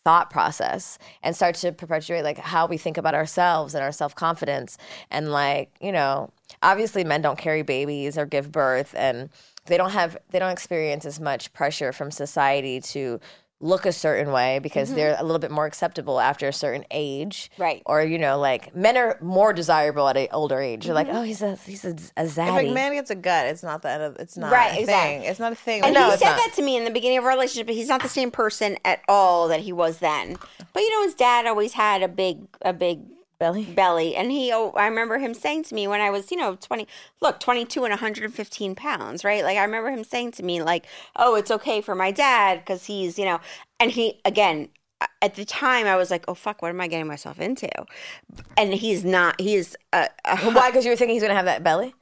thought 0.04 0.30
process 0.30 0.98
and 1.22 1.36
start 1.36 1.54
to 1.56 1.72
perpetuate 1.72 2.22
like 2.22 2.38
how 2.38 2.66
we 2.66 2.78
think 2.78 2.96
about 2.96 3.14
ourselves 3.14 3.74
and 3.74 3.84
our 3.84 3.92
self-confidence. 3.92 4.78
And 5.10 5.30
like 5.30 5.74
you 5.80 5.92
know 5.92 6.30
obviously 6.62 7.04
men 7.04 7.22
don't 7.22 7.38
carry 7.38 7.62
babies 7.62 8.16
or 8.16 8.26
give 8.26 8.50
birth 8.52 8.94
and 8.96 9.30
they 9.66 9.76
don't 9.76 9.90
have 9.90 10.16
they 10.30 10.38
don't 10.38 10.52
experience 10.52 11.04
as 11.04 11.20
much 11.20 11.52
pressure 11.52 11.92
from 11.92 12.10
society 12.10 12.80
to 12.80 13.20
look 13.60 13.84
a 13.86 13.92
certain 13.92 14.32
way 14.32 14.58
because 14.58 14.88
mm-hmm. 14.88 14.96
they're 14.96 15.16
a 15.18 15.22
little 15.22 15.38
bit 15.38 15.50
more 15.50 15.66
acceptable 15.66 16.18
after 16.18 16.48
a 16.48 16.52
certain 16.52 16.84
age 16.90 17.50
Right. 17.58 17.82
or 17.84 18.02
you 18.02 18.18
know 18.18 18.38
like 18.38 18.74
men 18.74 18.96
are 18.96 19.18
more 19.20 19.52
desirable 19.52 20.08
at 20.08 20.16
an 20.16 20.28
older 20.32 20.58
age 20.60 20.86
you're 20.86 20.94
like 20.94 21.08
mm-hmm. 21.08 21.16
oh 21.16 21.22
he's 21.22 21.42
a 21.42 21.56
he's 21.56 21.84
a, 21.84 21.90
a 22.16 22.24
If 22.24 22.34
zaddy 22.36 22.70
a 22.70 22.72
man 22.72 22.92
gets 22.92 23.10
a 23.10 23.14
gut, 23.14 23.46
it's 23.46 23.62
not 23.62 23.82
that. 23.82 24.16
It's 24.18 24.36
not 24.36 24.52
Right, 24.52 24.76
a 24.78 24.80
exactly. 24.80 25.18
thing. 25.18 25.30
It's 25.30 25.40
not 25.40 25.52
a 25.52 25.56
thing. 25.56 25.84
And 25.84 25.94
No, 25.94 26.10
he 26.10 26.16
said 26.16 26.30
not. 26.30 26.36
that 26.36 26.52
to 26.56 26.62
me 26.62 26.76
in 26.76 26.84
the 26.84 26.90
beginning 26.90 27.18
of 27.18 27.24
our 27.24 27.30
relationship, 27.30 27.66
but 27.66 27.74
he's 27.76 27.88
not 27.88 28.02
the 28.02 28.08
same 28.08 28.30
person 28.30 28.78
at 28.84 29.02
all 29.08 29.48
that 29.48 29.60
he 29.60 29.72
was 29.72 29.98
then. 29.98 30.36
But 30.72 30.80
you 30.80 30.90
know, 30.90 31.04
his 31.04 31.14
dad 31.14 31.46
always 31.46 31.74
had 31.74 32.02
a 32.02 32.08
big, 32.08 32.38
a 32.62 32.72
big 32.72 33.00
belly 33.40 33.64
belly, 33.64 34.14
and 34.14 34.30
he. 34.30 34.52
Oh, 34.52 34.70
I 34.76 34.86
remember 34.86 35.18
him 35.18 35.34
saying 35.34 35.64
to 35.64 35.74
me 35.74 35.88
when 35.88 36.00
I 36.00 36.10
was, 36.10 36.30
you 36.30 36.36
know, 36.36 36.56
twenty. 36.56 36.86
Look, 37.20 37.40
twenty-two 37.40 37.82
and 37.84 37.90
one 37.90 37.98
hundred 37.98 38.24
and 38.24 38.34
fifteen 38.34 38.76
pounds, 38.76 39.24
right? 39.24 39.42
Like 39.42 39.56
I 39.56 39.64
remember 39.64 39.90
him 39.90 40.04
saying 40.04 40.32
to 40.32 40.44
me, 40.44 40.62
like, 40.62 40.86
"Oh, 41.16 41.34
it's 41.34 41.50
okay 41.50 41.80
for 41.80 41.96
my 41.96 42.12
dad 42.12 42.60
because 42.60 42.84
he's, 42.84 43.18
you 43.18 43.24
know," 43.24 43.40
and 43.80 43.90
he 43.90 44.20
again. 44.24 44.68
At 45.22 45.34
the 45.34 45.46
time, 45.46 45.86
I 45.86 45.96
was 45.96 46.10
like, 46.10 46.26
"Oh 46.28 46.34
fuck, 46.34 46.60
what 46.60 46.68
am 46.68 46.80
I 46.80 46.86
getting 46.86 47.06
myself 47.06 47.40
into?" 47.40 47.70
And 48.58 48.74
he's 48.74 49.02
not. 49.02 49.40
He 49.40 49.54
is 49.54 49.74
uh, 49.94 50.08
uh, 50.26 50.36
a, 50.42 50.46
a 50.48 50.52
why 50.52 50.70
because 50.70 50.84
you 50.84 50.90
were 50.90 50.96
thinking 50.96 51.14
he's 51.16 51.22
gonna 51.22 51.34
have 51.34 51.46
that 51.46 51.64
belly 51.64 51.94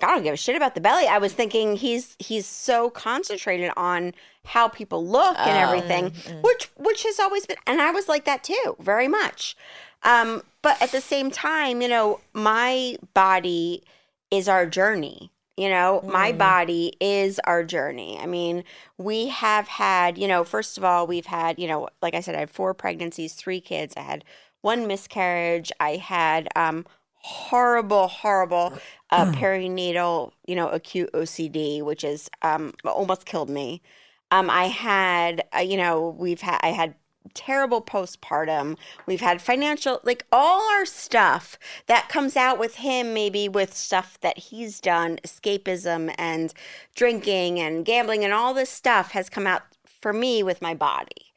I 0.00 0.06
don't 0.06 0.22
give 0.22 0.34
a 0.34 0.36
shit 0.36 0.56
about 0.56 0.74
the 0.74 0.80
belly. 0.80 1.06
I 1.06 1.18
was 1.18 1.32
thinking 1.32 1.76
he's 1.76 2.16
he's 2.18 2.46
so 2.46 2.90
concentrated 2.90 3.70
on 3.76 4.14
how 4.44 4.68
people 4.68 5.06
look 5.06 5.38
and 5.38 5.56
oh, 5.56 5.60
everything, 5.60 6.10
mm-hmm. 6.10 6.40
which 6.40 6.70
which 6.76 7.02
has 7.04 7.20
always 7.20 7.46
been, 7.46 7.56
and 7.66 7.80
I 7.80 7.90
was 7.90 8.08
like 8.08 8.24
that 8.24 8.42
too, 8.42 8.76
very 8.80 9.08
much. 9.08 9.56
Um, 10.04 10.42
but 10.62 10.80
at 10.80 10.92
the 10.92 11.00
same 11.00 11.30
time, 11.30 11.82
you 11.82 11.88
know, 11.88 12.20
my 12.32 12.96
body 13.14 13.82
is 14.30 14.48
our 14.48 14.66
journey. 14.66 15.30
You 15.56 15.68
know, 15.68 16.00
my 16.02 16.32
body 16.32 16.96
is 16.98 17.38
our 17.44 17.62
journey. 17.62 18.18
I 18.18 18.24
mean, 18.24 18.64
we 18.96 19.28
have 19.28 19.68
had, 19.68 20.16
you 20.16 20.26
know, 20.26 20.44
first 20.44 20.78
of 20.78 20.84
all, 20.84 21.06
we've 21.06 21.26
had, 21.26 21.58
you 21.58 21.68
know, 21.68 21.90
like 22.00 22.14
I 22.14 22.20
said, 22.20 22.34
I 22.34 22.40
had 22.40 22.50
four 22.50 22.72
pregnancies, 22.72 23.34
three 23.34 23.60
kids. 23.60 23.92
I 23.96 24.00
had 24.00 24.24
one 24.62 24.86
miscarriage. 24.86 25.70
I 25.78 25.96
had 25.96 26.48
um, 26.56 26.86
horrible, 27.16 28.08
horrible 28.08 28.72
uh, 29.10 29.26
perinatal, 29.32 30.32
you 30.46 30.56
know, 30.56 30.68
acute 30.68 31.10
OCD, 31.12 31.82
which 31.82 32.02
is 32.02 32.30
um, 32.40 32.72
almost 32.84 33.26
killed 33.26 33.50
me. 33.50 33.82
Um, 34.30 34.48
I 34.48 34.64
had, 34.64 35.44
uh, 35.54 35.60
you 35.60 35.76
know, 35.76 36.16
we've 36.18 36.40
had, 36.40 36.60
I 36.62 36.68
had 36.68 36.94
terrible 37.34 37.82
postpartum. 37.82 38.76
We've 39.06 39.20
had 39.20 39.42
financial, 39.42 40.00
like 40.04 40.26
all 40.32 40.62
our 40.72 40.84
stuff 40.84 41.58
that 41.86 42.08
comes 42.08 42.36
out 42.36 42.58
with 42.58 42.76
him, 42.76 43.14
maybe 43.14 43.48
with 43.48 43.74
stuff 43.74 44.18
that 44.20 44.38
he's 44.38 44.80
done, 44.80 45.18
escapism 45.24 46.14
and 46.18 46.52
drinking 46.94 47.60
and 47.60 47.84
gambling 47.84 48.24
and 48.24 48.32
all 48.32 48.54
this 48.54 48.70
stuff 48.70 49.12
has 49.12 49.28
come 49.28 49.46
out 49.46 49.62
for 50.00 50.12
me 50.12 50.42
with 50.42 50.62
my 50.62 50.74
body. 50.74 51.32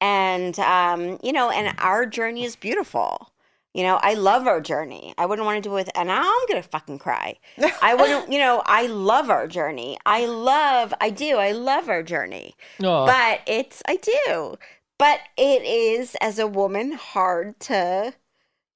And, 0.00 0.58
um, 0.58 1.18
you 1.22 1.32
know, 1.32 1.50
and 1.50 1.74
our 1.78 2.06
journey 2.06 2.44
is 2.44 2.56
beautiful. 2.56 3.32
You 3.76 3.82
know, 3.82 3.96
I 4.00 4.14
love 4.14 4.46
our 4.46 4.62
journey. 4.62 5.12
I 5.18 5.26
wouldn't 5.26 5.44
want 5.44 5.62
to 5.62 5.68
do 5.68 5.70
it 5.72 5.74
with, 5.74 5.90
and 5.94 6.08
now 6.08 6.22
I'm 6.22 6.48
going 6.48 6.62
to 6.62 6.66
fucking 6.66 6.98
cry. 6.98 7.36
I 7.82 7.94
wouldn't, 7.94 8.32
you 8.32 8.38
know, 8.38 8.62
I 8.64 8.86
love 8.86 9.28
our 9.28 9.46
journey. 9.46 9.98
I 10.06 10.24
love, 10.24 10.94
I 10.98 11.10
do, 11.10 11.36
I 11.36 11.52
love 11.52 11.90
our 11.90 12.02
journey. 12.02 12.54
Aw. 12.82 13.04
But 13.04 13.42
it's, 13.46 13.82
I 13.86 13.96
do. 13.96 14.56
But 14.98 15.20
it 15.36 15.62
is, 15.62 16.16
as 16.20 16.38
a 16.38 16.46
woman, 16.46 16.92
hard 16.92 17.58
to, 17.60 18.14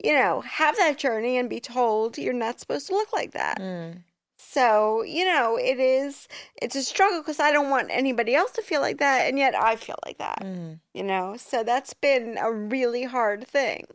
you 0.03 0.15
know, 0.15 0.43
have 0.43 0.77
that 0.77 0.99
journey 0.99 1.39
and 1.39 1.49
be 1.49 1.61
told 1.61 2.19
you're 2.19 2.33
not 2.33 2.61
supposed 2.61 2.87
to 2.89 2.95
look 2.95 3.13
like 3.13 3.33
that. 3.33 3.59
Mm. 3.59 4.03
So, 4.39 5.03
you 5.03 5.25
know, 5.25 5.57
it 5.57 5.79
is, 5.79 6.27
it's 6.61 6.77
a 6.77 6.83
struggle 6.83 7.21
because 7.21 7.41
I 7.41 7.53
don't 7.53 7.71
want 7.71 7.89
anybody 7.91 8.35
else 8.35 8.51
to 8.53 8.63
feel 8.63 8.81
like 8.81 8.99
that. 8.99 9.29
And 9.29 9.39
yet 9.39 9.55
I 9.55 9.77
feel 9.77 9.99
like 10.05 10.19
that, 10.19 10.41
mm. 10.43 10.81
you 10.93 11.03
know? 11.05 11.37
So 11.39 11.63
that's 11.63 11.95
been 11.95 12.37
a 12.39 12.53
really 12.53 13.05
hard 13.05 13.47
thing. 13.47 13.87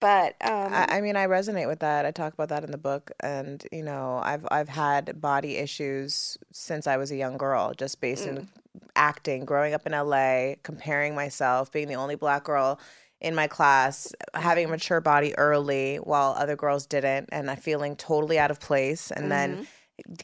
But, 0.00 0.36
um, 0.40 0.72
I, 0.72 0.96
I 0.96 1.00
mean, 1.02 1.16
I 1.16 1.26
resonate 1.26 1.66
with 1.66 1.80
that. 1.80 2.06
I 2.06 2.10
talk 2.10 2.32
about 2.32 2.48
that 2.48 2.64
in 2.64 2.70
the 2.70 2.78
book, 2.78 3.10
and 3.20 3.62
you 3.70 3.82
know, 3.82 4.18
I've 4.24 4.46
I've 4.50 4.70
had 4.70 5.20
body 5.20 5.58
issues 5.58 6.38
since 6.52 6.86
I 6.86 6.96
was 6.96 7.10
a 7.10 7.16
young 7.16 7.36
girl, 7.36 7.74
just 7.76 8.00
based 8.00 8.26
in 8.26 8.36
mm. 8.38 8.48
Acting, 8.96 9.44
growing 9.44 9.74
up 9.74 9.86
in 9.86 9.92
LA, 9.92 10.54
comparing 10.62 11.14
myself, 11.14 11.72
being 11.72 11.88
the 11.88 11.94
only 11.96 12.14
black 12.16 12.44
girl 12.44 12.78
in 13.20 13.34
my 13.34 13.46
class, 13.46 14.12
having 14.34 14.66
a 14.66 14.68
mature 14.68 15.00
body 15.00 15.36
early 15.36 15.96
while 15.96 16.32
other 16.38 16.56
girls 16.56 16.86
didn't, 16.86 17.28
and 17.32 17.50
I 17.50 17.54
feeling 17.56 17.96
totally 17.96 18.38
out 18.38 18.50
of 18.50 18.60
place, 18.60 19.10
and 19.10 19.30
then 19.30 19.66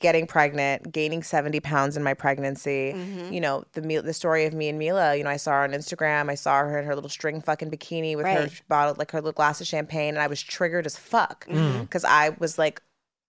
getting 0.00 0.26
pregnant, 0.26 0.90
gaining 0.90 1.22
70 1.22 1.61
pounds 1.61 1.98
in 1.98 2.02
my 2.02 2.14
pregnancy. 2.14 2.94
You 3.30 3.40
know, 3.40 3.64
the 3.72 3.82
the 4.00 4.14
story 4.14 4.46
of 4.46 4.54
me 4.54 4.68
and 4.70 4.80
Milah, 4.80 5.18
you 5.18 5.24
know, 5.24 5.30
I 5.30 5.37
saw 5.37 5.52
her 5.52 5.64
on 5.64 5.72
Instagram. 5.72 6.30
I 6.30 6.35
saw 6.35 6.61
her 6.61 6.78
in 6.78 6.87
her 6.87 6.94
little 6.94 7.11
string 7.11 7.42
fucking 7.42 7.70
bikini 7.70 8.16
with 8.16 8.24
her 8.24 8.48
bottle, 8.68 8.94
like 8.96 9.11
her 9.11 9.18
little 9.18 9.32
glass 9.32 9.61
of 9.61 9.66
champagne, 9.66 10.14
and 10.14 10.18
I 10.18 10.28
was 10.28 10.42
triggered 10.42 10.87
as 10.87 10.96
fuck 10.96 11.46
Mm-hmm. 11.48 11.82
because 11.82 12.04
I 12.04 12.30
was 12.38 12.59
like, 12.59 12.80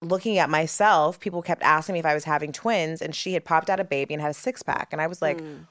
looking 0.01 0.37
at 0.37 0.49
myself, 0.49 1.19
people 1.19 1.41
kept 1.41 1.63
asking 1.63 1.93
me 1.93 1.99
if 1.99 2.05
I 2.05 2.13
was 2.13 2.23
having 2.23 2.51
twins, 2.51 3.01
and 3.01 3.15
she 3.15 3.33
had 3.33 3.45
popped 3.45 3.69
out 3.69 3.79
a 3.79 3.83
baby 3.83 4.13
and 4.13 4.21
had 4.21 4.31
a 4.31 4.35
six 4.35 4.63
pack, 4.63 4.89
and 4.91 5.01
I 5.01 5.07
was 5.07 5.21
like, 5.21 5.41
mm. 5.41 5.65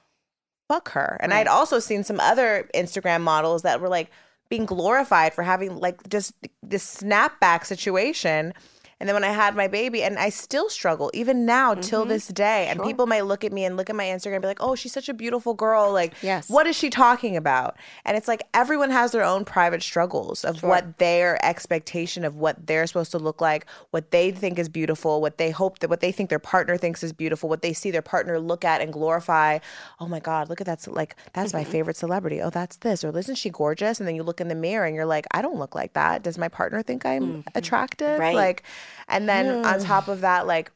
"Fuck 0.68 0.90
her." 0.90 1.16
And 1.20 1.32
I 1.32 1.38
had 1.38 1.46
also 1.48 1.78
seen 1.78 2.04
some 2.04 2.20
other 2.20 2.68
Instagram 2.74 3.22
models 3.22 3.62
that 3.62 3.80
were 3.80 3.88
like 3.88 4.10
being 4.48 4.66
glorified 4.66 5.34
for 5.34 5.42
having 5.42 5.76
like 5.76 6.08
just 6.08 6.32
this 6.62 7.00
snapback 7.00 7.64
situation. 7.64 8.52
And 8.98 9.06
then 9.06 9.14
when 9.14 9.24
I 9.24 9.32
had 9.32 9.54
my 9.54 9.68
baby, 9.68 10.02
and 10.02 10.18
I 10.18 10.30
still 10.30 10.70
struggle 10.70 11.10
even 11.12 11.44
now 11.44 11.74
till 11.74 12.02
mm-hmm. 12.02 12.08
this 12.08 12.28
day. 12.28 12.68
And 12.68 12.82
people 12.82 13.06
might 13.06 13.26
look 13.26 13.44
at 13.44 13.52
me 13.52 13.64
and 13.64 13.76
look 13.76 13.90
at 13.90 13.96
my 13.96 14.04
Instagram 14.04 14.36
and 14.36 14.42
be 14.42 14.48
like, 14.48 14.62
"Oh, 14.62 14.74
she's 14.74 14.92
such 14.92 15.10
a 15.10 15.14
beautiful 15.14 15.52
girl." 15.52 15.92
Like, 15.92 16.14
Yes. 16.22 16.48
what 16.48 16.66
is 16.66 16.76
she 16.76 16.88
talking 16.88 17.36
about? 17.36 17.76
And 18.06 18.16
it's 18.16 18.26
like 18.26 18.42
everyone 18.54 18.90
has 18.90 19.12
their 19.12 19.22
own 19.24 19.44
private 19.44 19.82
struggles 19.82 20.44
of 20.44 20.62
what 20.62 20.96
their 20.96 21.44
expectation 21.44 22.24
of 22.24 22.36
what 22.36 22.66
they're 22.66 22.86
supposed 22.86 23.12
to 23.12 23.18
look 23.18 23.42
like, 23.42 23.66
what 23.90 24.12
they 24.12 24.30
think 24.30 24.58
is 24.58 24.68
beautiful, 24.68 25.20
what 25.20 25.36
they 25.36 25.50
hope 25.50 25.80
that 25.80 25.90
what 25.90 26.00
they 26.00 26.10
think 26.10 26.30
their 26.30 26.38
partner 26.38 26.78
thinks 26.78 27.02
is 27.02 27.12
beautiful, 27.12 27.50
what 27.50 27.60
they 27.60 27.74
see 27.74 27.90
their 27.90 28.00
partner 28.02 28.40
look 28.40 28.64
at 28.64 28.80
and 28.80 28.94
glorify. 28.94 29.58
Oh 30.00 30.08
my 30.08 30.20
God, 30.20 30.48
look 30.48 30.62
at 30.62 30.66
that! 30.66 30.86
Like 30.86 31.16
that's 31.34 31.52
my 31.52 31.62
mm-hmm. 31.62 31.70
favorite 31.70 31.96
celebrity. 31.96 32.40
Oh, 32.40 32.50
that's 32.50 32.78
this. 32.78 33.04
Or 33.04 33.16
isn't 33.16 33.34
she 33.34 33.50
gorgeous? 33.50 34.00
And 34.00 34.08
then 34.08 34.16
you 34.16 34.22
look 34.22 34.40
in 34.40 34.48
the 34.48 34.54
mirror 34.54 34.86
and 34.86 34.96
you're 34.96 35.04
like, 35.04 35.26
I 35.32 35.42
don't 35.42 35.58
look 35.58 35.74
like 35.74 35.92
that. 35.92 36.22
Does 36.22 36.38
my 36.38 36.48
partner 36.48 36.82
think 36.82 37.04
I'm 37.04 37.22
mm-hmm. 37.22 37.48
attractive? 37.54 38.18
Right. 38.18 38.34
Like, 38.34 38.62
and 39.08 39.28
then 39.28 39.64
on 39.64 39.80
top 39.80 40.08
of 40.08 40.20
that, 40.22 40.46
like 40.46 40.70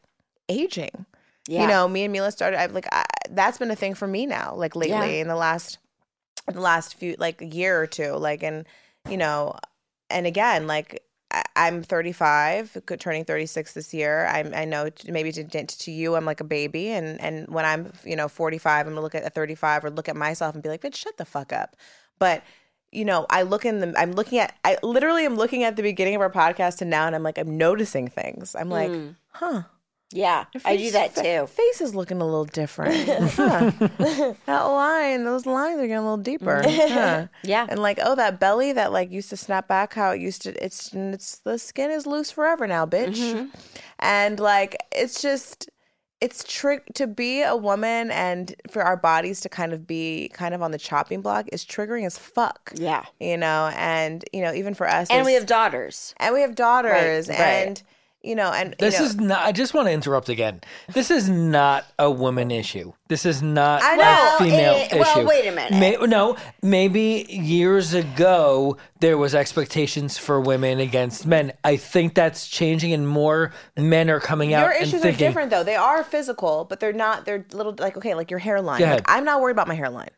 aging. 0.49 1.07
Yeah. 1.49 1.63
You 1.63 1.69
know, 1.69 1.89
me 1.89 2.05
and 2.05 2.15
Milah 2.15 2.33
started. 2.33 2.61
I've 2.61 2.73
like 2.73 2.87
I, 2.93 3.05
that's 3.31 3.59
been 3.59 3.71
a 3.71 3.77
thing 3.77 3.95
for 3.95 4.07
me 4.07 4.27
now. 4.27 4.55
Like 4.55 4.77
lately, 4.77 5.17
Yeah. 5.17 5.23
in 5.23 5.29
the 5.29 5.37
last, 5.37 5.79
in 6.47 6.55
the 6.55 6.61
last 6.61 6.95
few 6.95 7.17
like 7.19 7.41
year 7.55 7.81
or 7.81 7.87
two. 7.87 8.13
Like, 8.13 8.43
and 8.43 8.67
you 9.09 9.17
know, 9.17 9.57
and 10.11 10.27
again, 10.27 10.67
like 10.67 11.03
I, 11.33 11.43
I'm 11.57 11.83
35, 11.83 12.83
go- 12.87 12.97
turning 12.97 13.25
36 13.25 13.73
this 13.73 13.93
year. 13.95 14.27
I'm 14.27 14.53
I 14.55 14.65
know 14.65 14.91
maybe 15.09 15.33
to, 15.33 15.45
to 15.45 15.65
to 15.67 15.91
you, 15.91 16.15
I'm 16.15 16.25
like 16.25 16.41
a 16.41 16.45
baby, 16.45 16.89
and 16.91 17.21
and 17.21 17.49
when 17.49 17.65
I'm 17.65 17.93
you 18.05 18.17
know 18.17 18.29
45, 18.29 18.87
I'm 18.87 18.93
gonna 18.93 19.01
look 19.03 19.15
at 19.15 19.25
a 19.27 19.31
35 19.31 19.87
or 19.87 19.91
look 19.91 20.09
at 20.09 20.17
myself 20.17 20.55
and 20.55 20.63
be 20.63 20.69
like, 20.69 20.83
bitch, 20.83 20.95
shut 20.97 21.17
the 21.17 21.25
fuck 21.25 21.53
up. 21.53 21.75
But 22.19 22.43
you 22.93 23.05
know, 23.05 23.27
I 23.31 23.43
look 23.43 23.65
in 23.65 23.81
the, 23.81 23.95
I'm 23.97 24.13
looking 24.13 24.39
at, 24.39 24.57
I 24.65 24.77
literally 24.83 25.25
am 25.25 25.37
looking 25.37 25.63
at 25.63 25.77
the 25.77 25.83
beginning 25.83 26.17
of 26.17 26.21
our 26.21 26.31
podcast 26.31 26.81
and 26.81 26.91
now, 26.91 27.07
and 27.07 27.15
I'm 27.15 27.23
like, 27.23 27.39
I'm 27.39 27.57
noticing 27.57 28.09
things. 28.09 28.57
I'm 28.57 28.69
like, 28.69 28.91
huh. 29.29 29.63
yeah, 30.13 30.47
I 30.65 30.77
do 30.77 30.91
that 30.91 31.15
too. 31.15 31.47
Face 31.47 31.81
is 31.81 31.95
looking 31.95 32.21
a 32.21 32.25
little 32.25 32.45
different. 32.45 32.97
Huh. 33.31 33.71
that 34.47 34.63
line, 34.63 35.23
those 35.25 35.47
lines 35.47 35.79
are 35.79 35.87
getting 35.87 35.97
a 35.97 36.03
little 36.03 36.17
deeper. 36.17 36.63
Huh. 36.67 37.27
Yeah. 37.45 37.67
And 37.69 37.81
like, 37.81 38.01
oh, 38.03 38.17
that 38.17 38.41
belly 38.41 38.73
that 38.73 38.91
like 38.93 39.13
used 39.13 39.31
to 39.31 39.37
snap 39.37 39.69
back 39.69 39.95
how 39.95 40.11
it 40.11 40.21
used 40.21 40.43
to. 40.43 40.65
It's 40.65 40.93
it's 40.93 41.39
the 41.39 41.59
skin 41.59 41.91
is 41.93 42.07
loose 42.07 42.33
forever 42.33 42.67
now, 42.67 42.87
bitch. 42.87 43.19
Mm-hmm. 43.19 43.47
And 44.01 44.41
like, 44.41 44.77
it's 44.93 45.23
just. 45.23 45.71
It's 46.21 46.45
trick 46.45 46.85
to 46.95 47.07
be 47.07 47.43
a 47.43 47.57
woman 47.57 48.11
and 48.11 48.55
for 48.71 48.83
our 48.83 48.97
bodies 48.97 49.41
to 49.41 49.49
kind 49.49 49.73
of 49.73 49.87
be 49.87 50.29
kind 50.35 50.55
of 50.55 50.61
on 50.63 50.71
the 50.71 50.79
chopping 50.79 51.23
block 51.23 51.47
is 51.53 51.65
triggering 51.65 52.05
as 52.05 52.19
fuck. 52.19 52.73
Yeah. 52.75 53.05
You 53.21 53.37
know, 53.39 53.71
and 53.75 54.25
you 54.33 54.43
know, 54.43 54.53
even 54.53 54.75
for 54.75 54.87
us 54.89 55.09
And 55.11 55.25
we 55.25 55.33
have 55.33 55.47
daughters. 55.47 56.15
and 56.19 56.35
we 56.35 56.43
have 56.43 56.55
daughters 56.55 57.29
right. 57.29 57.39
and 57.39 57.83
you 58.23 58.35
know, 58.35 58.53
and 58.53 58.71
you 58.71 58.75
This 58.79 58.99
know, 58.99 59.07
is 59.07 59.17
not. 59.17 59.41
I 59.47 59.53
just 59.53 59.73
want 59.73 59.89
to 59.89 59.93
interrupt 59.93 60.29
again. 60.29 60.61
This 60.93 61.11
is 61.11 61.29
not 61.29 61.87
a 61.99 62.11
woman 62.11 62.51
issue. 62.51 62.93
This 63.09 63.25
is 63.25 63.43
not 63.43 63.83
I 63.83 63.95
a 63.95 63.97
know, 63.97 64.37
female 64.45 64.75
it- 64.77 64.93
issue. 64.93 64.99
well, 65.01 65.27
wait 65.27 65.47
a 65.47 65.53
minute. 65.53 65.79
May, 65.79 65.97
no, 66.07 66.37
maybe 66.63 67.27
years 67.29 67.95
ago 67.95 68.77
there 69.01 69.17
was 69.17 69.35
expectations 69.35 70.19
for 70.19 70.41
women 70.41 70.81
against 70.81 71.27
men. 71.27 71.53
I 71.65 71.77
think 71.77 72.15
that's 72.15 72.47
changing, 72.49 72.93
and 72.93 73.09
more 73.09 73.53
men 73.77 74.11
are 74.11 74.21
coming 74.21 74.53
out 74.55 74.65
Your 74.65 74.75
issues 74.83 75.05
are 75.05 75.13
different 75.13 75.51
though. 75.51 75.65
They 75.65 75.77
are 75.77 76.05
physical, 76.05 76.67
but 76.69 76.81
they're 76.81 76.93
not. 76.93 77.25
They're 77.25 77.45
little 77.53 77.75
like 77.79 77.97
okay, 77.97 78.15
like 78.15 78.31
your 78.31 78.41
hairline. 78.41 78.81
Like, 78.83 79.03
I'm 79.07 79.25
not 79.25 79.41
worried 79.41 79.53
about 79.53 79.69
my 79.69 79.75
hairline. 79.75 80.11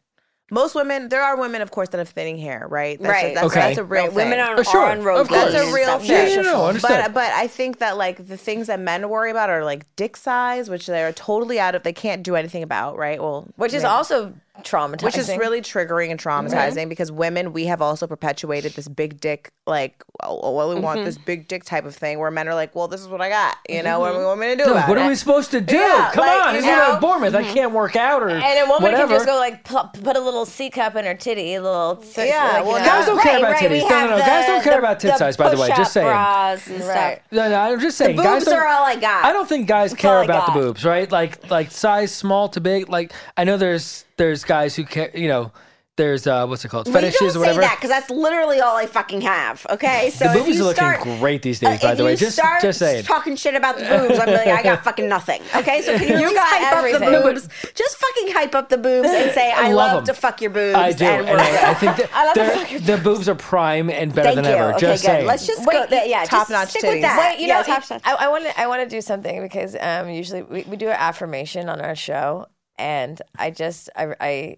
Most 0.53 0.75
women, 0.75 1.09
there 1.09 1.23
are 1.23 1.37
women, 1.39 1.63
of 1.63 1.71
course, 1.71 1.89
that 1.89 1.99
have 1.99 2.11
thinning 2.11 2.37
hair, 2.37 2.67
right? 2.69 3.01
That's 3.01 3.11
Right. 3.11 3.35
that's, 3.35 3.47
Okay. 3.47 3.59
Oh, 3.61 3.63
that's 3.69 3.79
a 3.79 3.85
real 3.85 4.03
Right, 4.03 4.09
thing. 4.11 4.17
women 4.31 4.39
are, 4.39 4.55
Oh, 4.59 4.63
sure. 4.63 4.83
are 4.83 4.91
on 4.91 4.99
Of 4.99 5.05
road. 5.07 5.29
course. 5.29 5.53
That's 5.53 5.67
a 5.71 5.73
real 5.73 5.99
thing. 5.99 6.11
Yeah, 6.11 6.27
yeah, 6.27 6.41
no, 6.43 6.67
understood. 6.67 6.91
But 7.05 7.15
but 7.15 7.33
I 7.33 7.47
think 7.47 7.79
that 7.79 7.97
like 7.97 8.29
the 8.29 8.37
things 8.37 8.67
that 8.67 8.79
men 8.79 9.09
worry 9.09 9.31
about 9.31 9.49
are 9.49 9.65
like 9.65 9.87
dick 9.97 10.15
size, 10.17 10.69
which 10.69 10.87
they 10.87 11.03
are 11.03 11.13
totally 11.13 11.59
out 11.59 11.75
of. 11.75 11.83
They 11.85 11.95
can't 11.95 12.23
do 12.23 12.37
anything 12.37 12.63
about, 12.63 12.99
right? 12.99 13.19
Well, 13.21 13.47
which 13.57 13.73
is 13.73 13.83
maybe- 13.83 13.93
also 13.93 14.35
traumatizing. 14.61 15.03
which 15.03 15.17
is 15.17 15.29
really 15.29 15.63
triggering 15.63 16.11
and 16.11 16.21
mm-hmm. 16.21 16.47
traumatizing 16.47 16.89
because 16.89 17.11
women 17.11 17.53
we 17.55 17.65
have 17.65 17.81
also 17.81 18.07
perpetuated 18.07 18.73
this 18.73 18.87
big 18.87 19.19
dick 19.19 19.51
like 19.67 20.05
oh, 20.23 20.41
oh 20.43 20.55
well 20.55 20.69
we 20.69 20.79
want 20.79 20.99
mm-hmm. 20.99 21.07
this 21.07 21.17
big 21.17 21.49
dick 21.49 21.65
type 21.65 21.87
of 21.87 21.97
thing 21.97 22.19
where 22.19 22.31
men 22.31 22.47
are 22.47 22.55
like 22.55 22.75
well 22.75 22.87
this 22.87 23.01
is 23.01 23.09
what 23.09 23.23
i 23.23 23.31
got 23.31 23.57
you 23.69 23.83
know 23.83 23.99
what 23.99 24.13
do 24.13 24.19
we 24.19 24.25
want 24.25 24.39
me 24.39 24.49
to 24.49 24.57
do 24.57 24.65
Dude, 24.65 24.73
about 24.73 24.89
what 24.91 24.99
it 24.99 25.01
are 25.01 25.09
we 25.09 25.15
supposed 25.15 25.51
to 25.53 25.61
do? 25.61 25.77
Yeah, 25.77 26.11
Come 26.13 26.27
like, 26.27 26.47
on, 26.47 26.55
you 26.55 26.59
isn't 26.61 26.71
it 26.71 26.77
know? 26.77 26.89
like 26.91 27.01
Bournemouth? 27.01 27.35
I 27.35 27.43
can't 27.43 27.73
work 27.73 27.97
out 27.97 28.23
or 28.23 28.31
and 28.31 28.43
a 28.43 28.67
woman 28.67 28.83
whatever. 28.83 29.09
can 29.09 29.17
just 29.17 29.27
go 29.27 29.37
like 29.37 29.65
pl- 29.65 29.91
put 30.03 30.17
a 30.17 30.21
little 30.21 30.45
C 30.45 30.71
cup 30.71 30.97
in 30.97 31.05
her 31.05 31.15
titty, 31.15 31.55
a 31.55 31.63
little. 31.63 32.03
Yeah, 32.17 32.23
like, 32.23 32.65
you 32.65 32.69
well, 32.69 32.79
know. 32.79 32.85
Guys 32.85 33.07
don't 33.07 33.23
care 33.23 33.33
Right, 33.35 33.39
about 33.41 33.53
right, 33.53 33.71
we 33.71 33.79
titties. 33.79 33.83
No, 33.83 33.89
no, 33.89 33.95
have 33.97 34.11
no. 34.11 34.17
the- 34.17 34.23
Guys 34.23 34.47
don't 34.47 34.63
care 34.63 34.73
the- 34.73 34.79
about 34.79 35.01
tit 35.01 35.17
size, 35.19 35.37
by 35.37 35.51
the 35.51 35.61
way. 35.61 35.69
Just 35.69 35.79
push-up 35.79 35.93
saying. 35.93 36.07
bras 36.07 36.69
Right. 36.69 37.23
No, 37.31 37.49
no, 37.49 37.57
I'm 37.57 37.81
just 37.81 37.97
saying. 37.97 38.17
The 38.17 38.23
boobs 38.23 38.45
don't, 38.45 38.55
are 38.55 38.67
all 38.67 38.85
I 38.85 38.97
got. 38.97 39.25
I 39.25 39.33
don't 39.33 39.49
think 39.49 39.67
guys 39.69 39.95
care 39.95 40.23
about 40.23 40.47
the 40.47 40.61
boobs, 40.61 40.85
right? 40.85 41.11
Like 41.11 41.51
like 41.51 41.71
size 41.71 42.13
small 42.15 42.49
to 42.51 42.61
big. 42.61 42.89
Like 42.89 43.13
I 43.37 43.45
know 43.45 43.57
there's 43.57 44.05
there's 44.23 44.45
guys 44.45 44.77
who 44.77 44.85
care. 44.85 45.11
You 45.15 45.27
know, 45.29 45.53
there's 45.97 46.27
uh, 46.27 46.47
what's 46.47 46.65
it 46.65 46.69
called? 46.69 46.87
Well, 46.87 46.95
you 47.05 47.11
Fetishes 47.11 47.35
don't 47.35 47.37
or 47.37 47.41
whatever. 47.41 47.63
say 47.63 47.69
that 47.69 47.77
because 47.77 47.91
that's 47.91 48.09
literally 48.09 48.61
all 48.61 48.77
I 48.77 48.87
fucking 48.87 49.21
have. 49.23 49.67
Okay, 49.69 50.09
so 50.11 50.25
the 50.25 50.31
if 50.31 50.37
movies 50.39 50.57
you 50.57 50.63
are 50.63 50.67
looking 50.69 50.77
start, 50.85 51.03
great 51.21 51.43
these 51.43 51.59
days, 51.61 51.83
uh, 51.85 51.89
by 51.89 51.95
the 51.95 52.05
way. 52.05 52.17
Just 52.17 52.37
start 52.39 52.63
just 52.63 52.79
saying. 52.79 53.05
talking 53.05 53.37
shit 53.37 53.55
about 53.55 53.77
the 53.77 53.85
boobs, 53.85 54.19
I'm 54.19 54.31
like, 54.33 54.47
I 54.47 54.63
got 54.63 54.83
fucking 54.89 55.07
nothing. 55.09 55.43
Okay, 55.55 55.83
so 55.83 55.99
can 55.99 56.09
you, 56.09 56.15
You 56.29 56.31
just 56.31 56.35
got 56.37 56.49
hype 56.49 56.73
up 56.73 56.79
everything. 56.79 57.13
the 57.13 57.21
boobs? 57.21 57.49
Just 57.75 57.97
fucking 57.99 58.33
hype 58.33 58.55
up 58.55 58.69
the 58.71 58.79
boobs 58.79 59.09
and 59.11 59.33
say, 59.33 59.53
I, 59.55 59.73
love 59.73 59.93
love, 59.93 59.99
'em. 59.99 60.05
to 60.07 60.15
fuck 60.15 60.41
your 60.41 60.51
boobs. 60.51 60.77
I 60.77 60.93
do, 60.93 61.05
and 61.05 61.29
and 61.29 61.39
I, 61.41 61.71
I 61.73 61.75
think 61.75 61.97
that 61.99 62.09
I 62.15 62.25
love 62.25 62.35
the 62.37 62.41
they're- 62.41 62.57
fucking 62.57 62.81
the 62.87 62.97
boobs 62.99 63.29
are 63.29 63.35
prime 63.35 63.91
and 63.91 64.15
better 64.15 64.29
Thank 64.29 64.37
than 64.37 64.45
you. 64.47 64.51
ever. 64.51 64.71
Okay, 64.77 64.81
just 64.81 65.03
good. 65.03 65.09
saying. 65.09 65.27
Let's 65.27 65.47
just 65.47 65.67
Wait, 65.67 65.75
go. 65.75 65.87
There. 65.91 66.07
Yeah, 66.07 66.25
top-notch 66.25 66.69
just 66.69 66.79
stick 66.79 66.91
with 66.91 67.03
that. 67.03 67.19
Wait, 67.35 67.43
you 67.43 67.49
yeah, 67.49 67.59
know, 67.59 67.65
top 67.65 67.91
notch. 67.91 68.01
I, 68.07 68.15
I 68.15 68.29
want 68.29 68.45
to 68.47 68.59
I 68.61 68.67
want 68.67 68.83
to 68.83 68.89
do 68.89 69.03
something 69.03 69.43
because 69.43 69.77
um, 69.79 70.09
usually 70.09 70.43
we, 70.43 70.63
we 70.63 70.77
do 70.79 70.87
an 70.89 70.97
affirmation 70.99 71.69
on 71.69 71.83
our 71.83 71.95
show, 71.95 72.47
and 72.83 73.23
I 73.39 73.53
just 73.53 73.89
I 73.97 74.15
I 74.21 74.57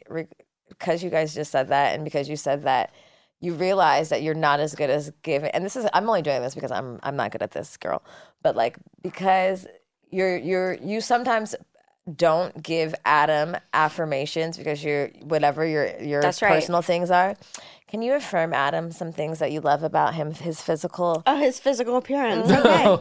because 0.71 1.05
you 1.05 1.11
guys 1.11 1.35
just 1.35 1.53
said 1.53 1.69
that, 1.69 1.95
and 1.95 2.05
because 2.05 2.29
you 2.29 2.37
said 2.37 2.65
that, 2.65 2.93
you 3.41 3.53
realize 3.53 4.09
that 4.09 4.23
you're 4.23 4.35
not 4.35 4.61
as 4.61 4.75
good 4.75 4.89
as 4.89 5.13
giving. 5.23 5.51
And 5.51 5.65
this 5.65 5.77
is 5.77 5.87
I'm 5.93 6.09
only 6.09 6.23
doing 6.23 6.41
this 6.41 6.55
because 6.55 6.73
I'm 6.73 6.99
I'm 7.03 7.17
not 7.17 7.31
good 7.31 7.43
at 7.43 7.51
this, 7.51 7.77
girl. 7.77 8.03
But 8.43 8.57
like 8.57 8.79
because 9.03 9.67
you're 10.11 10.37
you're 10.39 10.75
you 10.75 11.03
sometimes 11.03 11.55
don't 12.17 12.63
give 12.63 12.95
Adam 13.05 13.57
affirmations 13.73 14.57
because 14.57 14.83
you're 14.83 15.09
whatever 15.23 15.67
your 15.67 16.01
your 16.01 16.23
That's 16.23 16.41
right. 16.41 16.55
personal 16.55 16.81
things 16.81 17.11
are. 17.11 17.37
Can 17.89 18.03
you 18.03 18.15
affirm 18.15 18.53
Adam 18.53 18.91
some 18.91 19.13
things 19.13 19.39
that 19.39 19.53
you 19.53 19.61
love 19.61 19.83
about 19.83 20.15
him, 20.15 20.33
his 20.33 20.61
physical? 20.61 21.23
Oh, 21.27 21.37
his 21.37 21.61
physical 21.61 21.97
appearance. 21.97 22.51
Okay. 22.65 22.99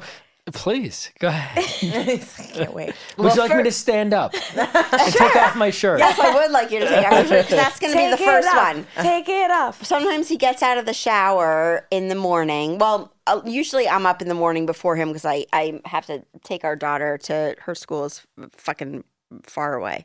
Please 0.51 1.10
go 1.19 1.29
ahead. 1.29 1.63
I 1.82 2.17
Can't 2.53 2.73
wait. 2.73 2.93
Would 3.17 3.34
you 3.34 3.39
like 3.39 3.56
me 3.56 3.63
to 3.63 3.71
stand 3.71 4.13
up 4.13 4.34
and 4.58 5.13
take 5.13 5.36
off 5.38 5.56
my 5.56 5.69
shirt? 5.69 5.99
yes, 5.99 6.19
I 6.19 6.34
would 6.34 6.51
like 6.51 6.69
you 6.69 6.79
to 6.79 6.88
take 6.88 7.06
off 7.06 7.23
because 7.23 7.47
that's 7.49 7.79
going 7.79 7.93
to 7.93 7.97
be 7.97 8.10
the 8.12 8.17
first 8.17 8.49
off. 8.49 8.75
one. 8.75 8.86
Take 8.97 9.29
it 9.29 9.51
off. 9.51 9.86
sometimes 9.86 10.27
he 10.27 10.36
gets 10.36 10.62
out 10.62 10.77
of 10.77 10.86
the 10.86 10.93
shower 10.93 11.88
in 11.91 12.10
the 12.10 12.15
morning. 12.15 12.77
Well, 12.77 13.13
uh, 13.25 13.41
usually 13.45 13.88
I'm 13.88 14.06
up 14.06 14.21
in 14.21 14.27
the 14.27 14.36
morning 14.36 14.65
before 14.65 14.97
him 14.97 15.10
because 15.10 15.23
I, 15.23 15.45
I 15.53 15.79
have 15.86 16.06
to 16.08 16.23
take 16.43 16.65
our 16.65 16.75
daughter 16.75 17.17
to 17.19 17.56
her 17.62 17.73
school 17.73 18.03
is 18.03 18.21
fucking 18.51 19.06
far 19.43 19.75
away. 19.75 20.03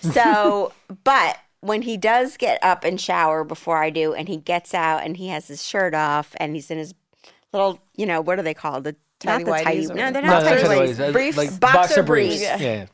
So, 0.00 0.72
but 1.04 1.38
when 1.60 1.82
he 1.82 1.96
does 1.96 2.36
get 2.36 2.62
up 2.62 2.84
and 2.84 3.00
shower 3.00 3.44
before 3.44 3.82
I 3.82 3.90
do, 3.90 4.12
and 4.12 4.28
he 4.28 4.36
gets 4.36 4.74
out 4.74 5.04
and 5.04 5.16
he 5.16 5.28
has 5.28 5.48
his 5.48 5.64
shirt 5.64 5.94
off 5.94 6.34
and 6.36 6.54
he's 6.54 6.70
in 6.70 6.78
his 6.78 6.94
little, 7.52 7.80
you 7.96 8.06
know, 8.06 8.20
what 8.20 8.38
are 8.38 8.42
they 8.42 8.54
called? 8.54 8.84
The 8.84 8.96
Tidy 9.20 9.44
not 9.44 9.58
the 9.58 9.64
tidy. 9.64 9.80
whities 9.86 9.90
or- 9.90 9.94
No, 9.94 10.10
they're 10.12 10.22
No, 10.22 10.28
not 10.28 10.44
that's 10.44 10.62
tidy 10.62 10.76
what 10.76 10.88
whities. 10.88 10.98
was. 10.98 11.12
Briefs? 11.12 11.36
Like 11.36 11.60
Boxer 11.60 11.76
boxer 11.78 12.02
briefs. 12.02 12.38
briefs. 12.38 12.42
Yeah. 12.42 12.56
yeah. 12.58 12.86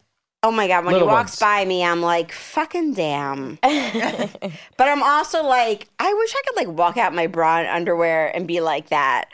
Oh 0.42 0.50
my 0.52 0.68
god, 0.68 0.84
when 0.84 0.92
Little 0.92 1.08
he 1.08 1.12
walks 1.14 1.32
ones. 1.32 1.38
by 1.40 1.64
me, 1.64 1.82
I'm 1.84 2.02
like, 2.02 2.30
fucking 2.30 2.94
damn. 2.94 3.58
but 3.62 4.88
I'm 4.88 5.02
also 5.02 5.42
like, 5.42 5.88
I 5.98 6.12
wish 6.14 6.34
I 6.36 6.42
could 6.46 6.56
like 6.56 6.68
walk 6.78 6.96
out 6.96 7.14
my 7.14 7.26
bra 7.26 7.58
and 7.58 7.68
underwear 7.68 8.34
and 8.34 8.46
be 8.46 8.60
like 8.60 8.88
that. 8.90 9.26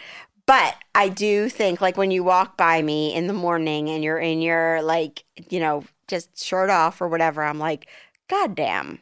But 0.47 0.75
I 0.95 1.09
do 1.09 1.49
think 1.49 1.81
like 1.81 1.97
when 1.97 2.11
you 2.11 2.25
walk 2.25 2.57
by 2.57 2.81
me 2.83 3.15
in 3.15 3.27
the 3.27 3.33
morning 3.33 3.89
and 3.91 4.03
you're 4.03 4.19
in 4.19 4.41
your 4.41 4.81
like, 4.83 5.25
you 5.51 5.61
know, 5.61 5.85
just 6.09 6.43
shirt 6.43 6.71
off 6.71 7.01
or 7.01 7.09
whatever, 7.09 7.43
I'm 7.43 7.59
like, 7.59 7.89
God 8.29 8.55
damn. 8.55 8.99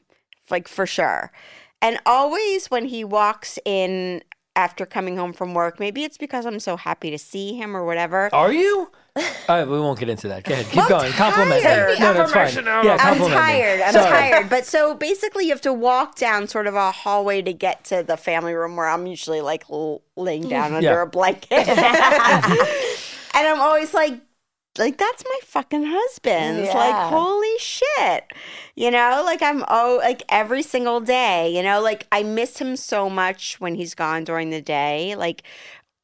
Like 0.51 0.67
for 0.69 0.87
sure. 0.87 1.31
And 1.81 1.99
always 2.07 2.71
when 2.71 2.85
he 2.87 3.05
walks 3.05 3.59
in 3.65 4.23
after 4.57 4.85
coming 4.85 5.17
home 5.17 5.33
from 5.33 5.55
work, 5.55 5.79
maybe 5.81 6.03
it's 6.05 6.19
because 6.19 6.45
I'm 6.45 6.61
so 6.61 6.77
happy 6.77 7.11
to 7.11 7.19
see 7.19 7.55
him 7.55 7.77
or 7.77 7.85
whatever. 7.85 8.29
Are 8.35 8.53
you? 8.53 8.91
All 9.17 9.25
right, 9.49 9.65
we 9.67 9.79
won't 9.81 9.99
get 9.99 10.09
into 10.09 10.29
that. 10.29 10.45
Go 10.45 10.53
ahead. 10.55 10.67
Keep 10.67 10.83
I'm 10.83 10.89
going. 10.89 11.13
Compliment 11.13 11.63
tired. 11.63 11.95
me. 11.99 12.01
No, 12.01 12.13
that's 12.15 12.33
fine. 12.33 12.65
Yeah, 12.65 12.97
I'm 13.01 13.19
tired. 13.19 13.81
I'm 13.81 13.93
Sorry. 13.93 14.09
tired. 14.11 14.49
But 14.51 14.67
so 14.67 14.95
basically, 14.95 15.45
you 15.45 15.51
have 15.51 15.61
to 15.63 15.73
walk 15.73 16.17
down 16.17 16.47
sort 16.49 16.67
of 16.67 16.75
a 16.75 16.91
hallway 16.91 17.43
to 17.43 17.53
get 17.53 17.85
to 17.87 18.03
the 18.03 18.17
family 18.17 18.55
room 18.55 18.77
where 18.77 18.89
I'm 18.89 19.07
usually 19.07 19.41
like 19.41 19.65
laying 20.17 20.49
down 20.49 20.75
under 20.75 20.89
Yeah. 20.89 21.03
a 21.03 21.07
blanket. 21.07 21.51
and 21.69 23.47
I'm 23.47 23.61
always 23.61 23.93
like, 23.95 24.21
like 24.79 24.99
that's 24.99 25.25
my 25.25 25.39
fucking 25.45 25.85
husband. 25.85 26.67
Like 26.67 27.11
holy 27.11 27.59
shit, 27.59 28.25
you 28.77 28.91
know. 28.91 29.23
Like 29.25 29.43
I'm 29.43 29.65
oh 29.69 29.99
like 30.03 30.23
every 30.29 30.63
single 30.63 31.01
day. 31.01 31.55
You 31.55 31.63
know, 31.63 31.81
like 31.81 32.07
I 32.13 32.23
miss 32.23 32.59
him 32.59 32.77
so 32.77 33.11
much 33.11 33.61
when 33.61 33.75
he's 33.75 33.95
gone 33.95 34.25
during 34.25 34.51
the 34.51 34.63
day. 34.63 35.17
Like 35.17 35.43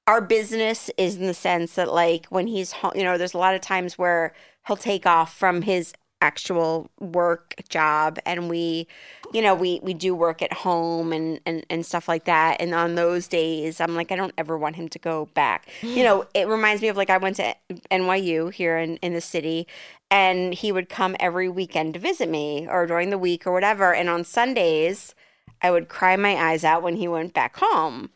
our 0.07 0.21
business 0.21 0.91
is 0.99 1.17
in 1.17 1.27
the 1.27 1.35
sense 1.35 1.75
that 1.75 1.93
like 1.93 2.27
when 2.27 2.47
he's 2.47 2.73
home, 2.73 2.93
you 2.95 3.05
know, 3.05 3.19
there's 3.19 3.35
a 3.35 3.39
lot 3.39 3.55
of 3.55 3.61
times 3.61 3.99
where 3.99 4.35
he'll 4.67 4.77
take 4.77 5.07
off 5.07 5.37
from 5.37 5.63
his 5.63 5.93
actual 6.21 6.91
work 6.99 7.55
job 7.69 8.19
and 8.25 8.49
we 8.49 8.87
you 9.33 9.43
know 9.43 9.55
we 9.55 9.81
we 9.83 9.93
do 9.93 10.15
work 10.15 10.41
at 10.41 10.53
home 10.53 11.13
and 11.13 11.41
and 11.45 11.65
and 11.69 11.85
stuff 11.85 12.09
like 12.09 12.25
that. 12.25 12.61
And 12.61 12.75
on 12.75 12.95
those 12.95 13.29
days 13.29 13.81
I'm 13.81 13.95
like 13.95 14.11
I 14.11 14.17
don't 14.17 14.35
ever 14.39 14.57
want 14.57 14.77
him 14.77 14.89
to 14.89 14.99
go 14.99 15.29
back. 15.35 15.69
You 15.83 16.05
know 16.05 16.27
it 16.35 16.49
reminds 16.49 16.83
me 16.83 16.89
of 16.89 16.97
like 16.97 17.11
I 17.11 17.19
went 17.19 17.37
to 17.37 17.55
NYU 17.91 18.53
here 18.53 18.79
in 18.79 18.97
in 18.99 19.13
the 19.13 19.21
city 19.21 19.67
and 20.11 20.55
he 20.55 20.73
would 20.73 20.89
come 20.89 21.17
every 21.21 21.49
weekend 21.49 21.95
to 21.95 22.01
visit 22.01 22.29
me 22.29 22.67
or 22.71 22.87
during 22.87 23.11
the 23.11 23.19
week 23.19 23.47
or 23.47 23.53
whatever. 23.53 23.95
And 23.95 24.09
on 24.09 24.25
Sundays 24.25 25.15
I 25.63 25.71
would 25.71 25.89
cry 25.89 26.17
my 26.17 26.35
eyes 26.35 26.65
out 26.65 26.83
when 26.83 26.97
he 26.97 27.09
went 27.09 27.35
back 27.35 27.57
home 27.57 28.11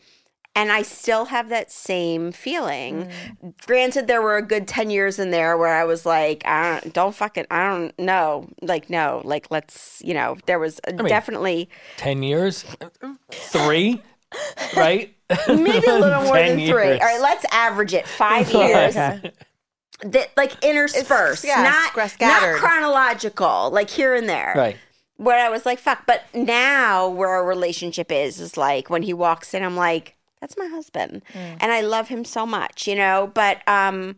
and 0.56 0.72
I 0.72 0.82
still 0.82 1.26
have 1.26 1.48
that 1.50 1.70
same 1.70 2.32
feeling. 2.32 3.08
Mm. 3.42 3.54
Granted, 3.66 4.08
there 4.08 4.20
were 4.20 4.36
a 4.36 4.42
good 4.42 4.66
10 4.66 4.90
years 4.90 5.18
in 5.18 5.30
there 5.30 5.56
where 5.56 5.74
I 5.74 5.84
was 5.84 6.04
like, 6.04 6.42
I 6.44 6.80
don't, 6.80 6.92
don't 6.92 7.14
fucking, 7.14 7.46
I 7.50 7.68
don't 7.68 7.98
know. 7.98 8.48
Like, 8.60 8.90
no, 8.90 9.22
like, 9.24 9.46
let's, 9.50 10.02
you 10.04 10.12
know, 10.14 10.36
there 10.46 10.58
was 10.58 10.80
mean- 10.88 11.06
definitely 11.06 11.68
Ten 11.96 12.22
years, 12.22 12.64
three, 13.30 14.02
right? 14.76 15.14
maybe 15.48 15.86
a 15.86 15.94
little 15.98 16.22
more 16.24 16.34
10 16.36 16.58
than 16.58 16.66
three. 16.68 16.92
All 16.92 16.98
right, 16.98 17.20
let's 17.20 17.44
average 17.52 17.94
it. 17.94 18.06
Five 18.08 18.50
years. 18.52 18.94
That, 20.02 20.30
like 20.36 20.64
interspersed, 20.64 21.44
yeah, 21.44 21.62
not, 21.94 22.18
not 22.20 22.58
chronological, 22.58 23.70
like 23.70 23.90
here 23.90 24.14
and 24.14 24.26
there. 24.28 24.54
Right. 24.56 24.76
where 25.18 25.38
I 25.38 25.50
was 25.50 25.66
like, 25.66 25.78
fuck. 25.78 26.06
But 26.06 26.22
now 26.32 27.08
where 27.10 27.28
our 27.28 27.46
relationship 27.46 28.10
is, 28.10 28.40
is 28.40 28.56
like 28.56 28.88
when 28.88 29.02
he 29.02 29.12
walks 29.12 29.52
in, 29.52 29.62
I'm 29.62 29.76
like, 29.76 30.16
that's 30.40 30.56
my 30.56 30.66
husband. 30.66 31.22
And 31.34 31.70
I 31.72 31.80
love 31.82 32.08
him 32.08 32.24
so 32.24 32.46
much, 32.46 32.86
you 32.86 32.94
know? 32.94 33.30
But, 33.34 33.66
um, 33.68 34.16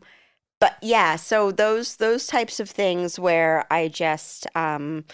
but 0.61 0.76
yeah, 0.82 1.16
so 1.16 1.50
those, 1.50 1.96
those 1.96 2.26
types 2.26 2.61
of 2.61 2.70
things 2.70 3.18
where 3.18 3.66
I 3.72 3.88
just, 3.88 4.46
um, 4.54 5.04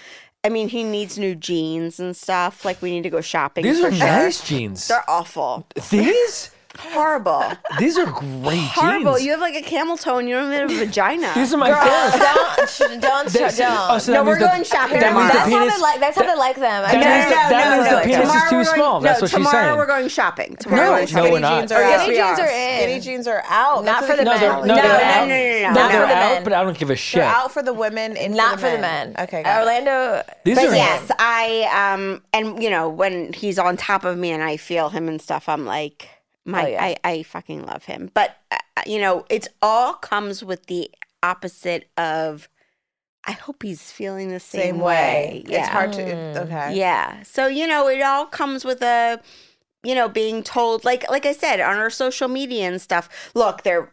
I 0.45 0.51
mean, 0.51 0.69
he 0.69 0.85
needs 0.85 1.19
new 1.19 1.35
jeans 1.35 1.99
and 1.99 2.17
stuff. 2.17 2.65
Like 2.65 2.81
we 2.83 2.91
need 2.91 3.03
to 3.03 3.11
go 3.11 3.21
shopping 3.21 3.65
These 3.65 3.81
for 3.81 3.89
are 3.89 3.93
sure. 3.93 4.07
nice 4.07 4.47
jeans. 4.47 4.87
They're 4.89 5.09
awful. 5.09 5.67
These? 5.91 6.51
Horrible. 6.79 7.43
These 7.79 7.99
are 7.99 8.07
great 8.07 8.59
Horrible. 8.59 9.15
jeans. 9.15 9.25
You 9.25 9.33
have 9.33 9.41
like 9.41 9.55
a 9.57 9.63
camel 9.63 9.97
toe 9.97 10.19
and 10.19 10.29
you 10.29 10.37
don't 10.37 10.53
even 10.53 10.69
have 10.69 10.71
a 10.71 10.85
vagina. 10.87 11.33
These 11.35 11.53
are 11.53 11.57
my 11.57 11.71
Girl, 11.71 11.81
favorite. 11.83 12.19
don't, 12.57 12.69
sh- 12.71 12.79
don't, 12.79 13.01
That's- 13.33 13.59
don't. 13.59 13.91
oh, 13.91 13.99
so 13.99 14.13
No, 14.13 14.19
that 14.19 14.27
we're 14.27 14.39
the- 14.39 14.47
going 14.47 14.65
shopping 14.65 15.01
that 15.01 15.13
means 15.15 15.33
the 15.33 15.39
tomorrow. 15.39 15.51
that's 15.51 15.51
how 15.51 15.59
penis- 15.59 15.75
they 15.75 15.81
like. 15.83 16.01
That's 16.01 16.17
how 16.17 16.23
they 16.25 16.35
like 16.37 16.57
them. 16.57 16.85
I 16.87 16.93
that 16.93 17.01
know. 17.03 17.11
means 17.11 17.25
the- 17.27 17.31
that 17.35 17.51
No, 17.51 17.71
means 17.77 17.85
no, 17.85 17.91
the 17.91 17.97
no, 17.99 18.03
penis 18.07 18.19
is 18.19 18.33
tomorrow 18.33 18.51
too 18.51 18.57
we're 18.57 18.65
going- 18.65 18.75
small. 18.77 19.01
That's 19.01 19.21
no, 19.21 19.25
what 19.25 19.31
she's 19.31 19.37
tomorrow 19.37 19.67
saying. 19.67 19.77
we're 19.79 19.87
going 19.87 20.09
shopping. 20.09 20.57
Tomorrow 20.57 20.83
No, 20.85 20.91
we're 20.93 20.97
going 20.97 21.01
no, 21.03 21.07
shopping. 21.19 21.33
we're 21.33 21.39
not. 21.41 21.59
jeans 21.61 21.73
are 21.73 21.81
Yes, 21.83 22.01
out. 22.01 22.09
we 22.09 22.15
jeans 22.15 22.39
are. 22.39 22.43
are 22.43 22.49
in. 22.49 22.79
Skinny 22.79 23.01
jeans 23.01 23.27
are 23.27 23.43
out. 23.49 23.85
Not 23.85 24.05
for 24.05 24.17
the 24.17 24.17
they 24.19 24.25
men. 24.25 24.35
No, 24.35 24.39
they're, 24.39 24.53
no, 24.53 24.63
No, 24.63 24.75
they're 24.75 24.85
no, 24.85 25.05
out. 25.05 25.29
no, 25.29 25.35
no, 25.35 25.63
no, 25.63 25.73
No, 25.75 25.83
no, 25.83 25.89
they're 25.89 26.07
no. 26.07 26.15
out, 26.39 26.45
but 26.45 26.53
I 26.53 26.63
don't 26.63 26.79
give 26.79 26.91
a 26.91 26.97
shit. 26.97 27.21
They're 27.21 27.29
out 27.29 27.53
for 27.53 27.63
the 27.63 27.73
women, 27.75 28.17
in 28.17 28.33
Not 28.35 28.61
for 28.61 28.67
for 28.67 28.71
the 28.71 28.79
men. 28.79 29.15
Okay, 29.19 29.43
got 29.43 29.57
it. 29.57 29.61
Orlando. 29.61 30.23
These 30.45 30.57
But 30.57 30.67
are 30.69 30.75
yes, 30.75 31.11
I 31.19 31.93
um 31.93 32.23
and 32.33 32.63
you 32.63 32.71
know 32.71 32.89
when 32.89 33.33
he's 33.33 33.59
on 33.59 33.77
top 33.77 34.05
of 34.05 34.17
me 34.17 34.31
and 34.31 34.43
I 34.43 34.57
feel 34.57 34.89
him 34.91 35.09
and 35.09 35.21
stuff, 35.21 35.49
I'm 35.49 35.67
like 35.67 36.09
my 36.49 36.65
Oh, 36.65 36.69
yeah. 36.69 36.83
I 36.85 36.97
I 37.05 37.23
fucking 37.23 37.65
love 37.65 37.85
him. 37.85 38.11
But 38.15 38.37
uh, 38.51 38.57
you 38.87 39.01
know, 39.01 39.25
it's 39.31 39.49
all 39.63 39.95
comes 39.95 40.43
with 40.43 40.67
the 40.67 40.91
opposite 41.23 41.89
of 41.97 42.49
I 43.25 43.33
hope 43.33 43.63
he's 43.63 43.93
feeling 43.93 44.29
the 44.31 44.41
same, 44.41 44.61
Same 44.77 44.81
way. 44.81 45.45
Yeah. 45.47 45.61
It's 45.61 45.69
hard 45.69 45.93
to. 45.95 46.01
it- 46.03 46.37
okay. 46.39 46.75
Yeah. 46.77 47.23
So, 47.25 47.47
you 47.47 47.67
know, 47.67 47.89
it 47.89 48.01
all 48.01 48.25
comes 48.27 48.65
with 48.65 48.81
a 48.83 49.21
you 49.85 49.95
know, 49.95 50.09
being 50.09 50.43
told 50.43 50.85
like 50.85 51.09
like 51.11 51.27
I 51.27 51.33
said 51.33 51.61
on 51.61 51.77
our 51.77 51.91
social 51.91 52.29
media 52.29 52.67
and 52.67 52.81
stuff. 52.81 53.09
Look, 53.35 53.63
there 53.63 53.93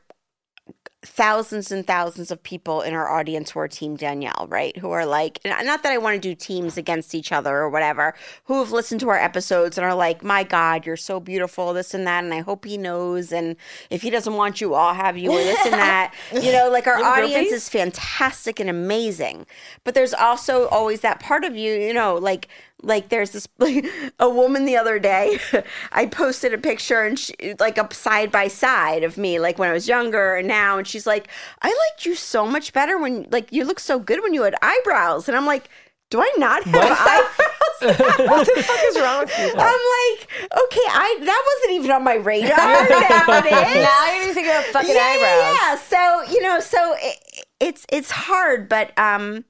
thousands 1.06 1.72
and 1.72 1.86
thousands 1.86 2.32
of 2.32 2.42
people 2.44 2.82
in 2.82 2.94
our 2.94 3.10
audience 3.10 3.52
who 3.52 3.60
are 3.60 3.68
team 3.68 3.96
Danielle, 3.96 4.48
right? 4.50 4.76
Who 4.78 4.92
are 4.92 5.06
like 5.06 5.40
not 5.46 5.84
that 5.84 5.92
I 5.92 5.98
want 5.98 6.16
to 6.16 6.20
do 6.20 6.36
teams 6.36 6.78
against 6.78 7.16
each 7.16 7.32
other 7.32 7.56
or 7.56 7.70
whatever, 7.70 8.16
who 8.46 8.60
have 8.60 8.72
listened 8.72 9.02
to 9.02 9.10
our 9.10 9.20
episodes 9.20 9.78
and 9.78 9.86
are 9.86 9.96
like, 9.96 10.24
"My 10.24 10.44
god, 10.44 10.86
you're 10.86 10.98
so 10.98 11.20
beautiful, 11.20 11.74
this 11.74 11.94
and 11.94 12.06
that." 12.08 12.24
And 12.24 12.34
I 12.34 12.40
hope 12.40 12.66
he 12.66 12.78
knows 12.78 13.32
and 13.32 13.56
if 13.90 14.02
he 14.02 14.10
doesn't 14.10 14.34
want 14.34 14.62
you, 14.62 14.74
I'll 14.74 14.94
have 14.94 15.18
you 15.18 15.32
or 15.32 15.38
this 15.38 15.66
and 15.66 15.74
that. 15.74 16.14
You 16.34 16.52
know, 16.52 16.70
like 16.70 16.88
our 16.88 17.02
audience 17.04 17.52
is 17.52 17.70
fantastic 17.70 18.60
and 18.60 18.70
amazing. 18.70 19.46
But 19.84 19.94
there's 19.94 20.14
also 20.14 20.68
always 20.68 21.02
that 21.02 21.20
part 21.20 21.44
of 21.44 21.56
you, 21.56 21.74
you 21.74 21.94
know, 21.94 22.16
like 22.16 22.48
like 22.86 23.10
there's 23.10 23.32
this 23.32 23.48
like, 23.58 23.86
a 24.20 24.30
woman 24.30 24.66
the 24.66 24.78
other 24.78 25.00
day 25.00 25.40
i 25.92 26.06
posted 26.06 26.54
a 26.54 26.58
picture 26.58 27.02
and 27.02 27.20
she, 27.20 27.34
like 27.60 27.78
up 27.78 27.94
side 27.94 28.32
by 28.32 28.48
side 28.48 29.04
of 29.04 29.18
me 29.18 29.40
like 29.40 29.58
when 29.58 29.70
i 29.70 29.74
was 29.74 29.88
younger 29.88 30.36
and 30.36 30.48
now 30.48 30.78
and 30.78 30.88
she's 30.88 31.08
like 31.08 31.28
i 31.62 31.68
liked 31.68 32.06
you 32.06 32.16
so 32.16 32.46
much 32.46 32.74
better 32.74 32.98
when 32.98 33.28
like 33.32 33.52
you 33.52 33.66
look 33.66 33.80
so 33.80 34.00
good 34.00 34.22
when 34.22 34.34
you 34.34 34.44
had 34.44 34.56
eyebrows 34.62 35.28
and 35.28 35.36
i'm 35.36 35.46
like 35.46 35.70
do 36.10 36.22
i 36.22 36.32
not 36.38 36.64
have 36.64 36.76
eyebrows 36.76 37.52
what 37.82 38.48
the 38.48 38.64
fuck 38.64 38.80
is 38.86 39.00
wrong 39.00 39.20
with 39.20 39.38
you? 39.38 39.52
I'm 39.58 39.58
like, 39.58 40.30
okay, 40.42 40.88
I 40.88 41.18
that 41.22 41.44
wasn't 41.46 41.80
even 41.80 41.92
on 41.92 42.04
my 42.06 42.16
radar. 42.16 42.56
now 42.56 43.26
it 43.28 43.46
is. 43.46 43.84
now 43.84 44.34
thinking 44.34 44.56
of 44.56 44.64
fucking 44.68 44.96
yeah, 44.96 45.02
eyebrows. 45.02 45.58
Yeah, 45.62 45.76
so 45.76 46.34
you 46.34 46.42
know, 46.42 46.60
so 46.62 46.96
it, 47.00 47.46
it's 47.60 47.86
it's 47.90 48.12
hard, 48.12 48.70
but 48.70 48.98
um, 48.98 49.44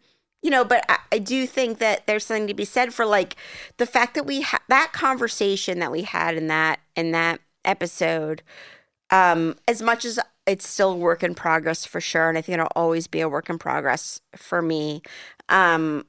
you 0.46 0.52
know, 0.52 0.64
but 0.64 0.86
I, 0.88 1.00
I 1.14 1.18
do 1.18 1.48
think 1.48 1.80
that 1.80 2.06
there's 2.06 2.24
something 2.24 2.46
to 2.46 2.54
be 2.54 2.66
said 2.66 2.94
for 2.94 3.04
like 3.04 3.36
the 3.78 3.88
fact 3.88 4.14
that 4.14 4.28
we 4.28 4.42
had 4.42 4.62
that 4.70 4.92
conversation 4.94 5.80
that 5.80 5.92
we 5.92 6.04
had 6.04 6.36
in 6.38 6.46
that 6.50 6.82
in 6.96 7.14
that 7.14 7.40
episode. 7.66 8.44
Um, 9.10 9.56
as 9.68 9.82
much 9.82 10.06
as 10.06 10.20
it's 10.46 10.70
still 10.70 11.00
work 11.00 11.24
in 11.24 11.34
progress 11.34 11.84
for 11.84 12.00
sure, 12.00 12.30
and 12.30 12.38
I 12.38 12.42
think 12.42 12.60
it'll 12.60 12.68
always 12.76 13.08
be 13.08 13.22
a 13.22 13.28
work 13.28 13.50
in 13.50 13.58
progress 13.58 14.22
for 14.36 14.62
me. 14.62 15.02
Um, 15.50 16.06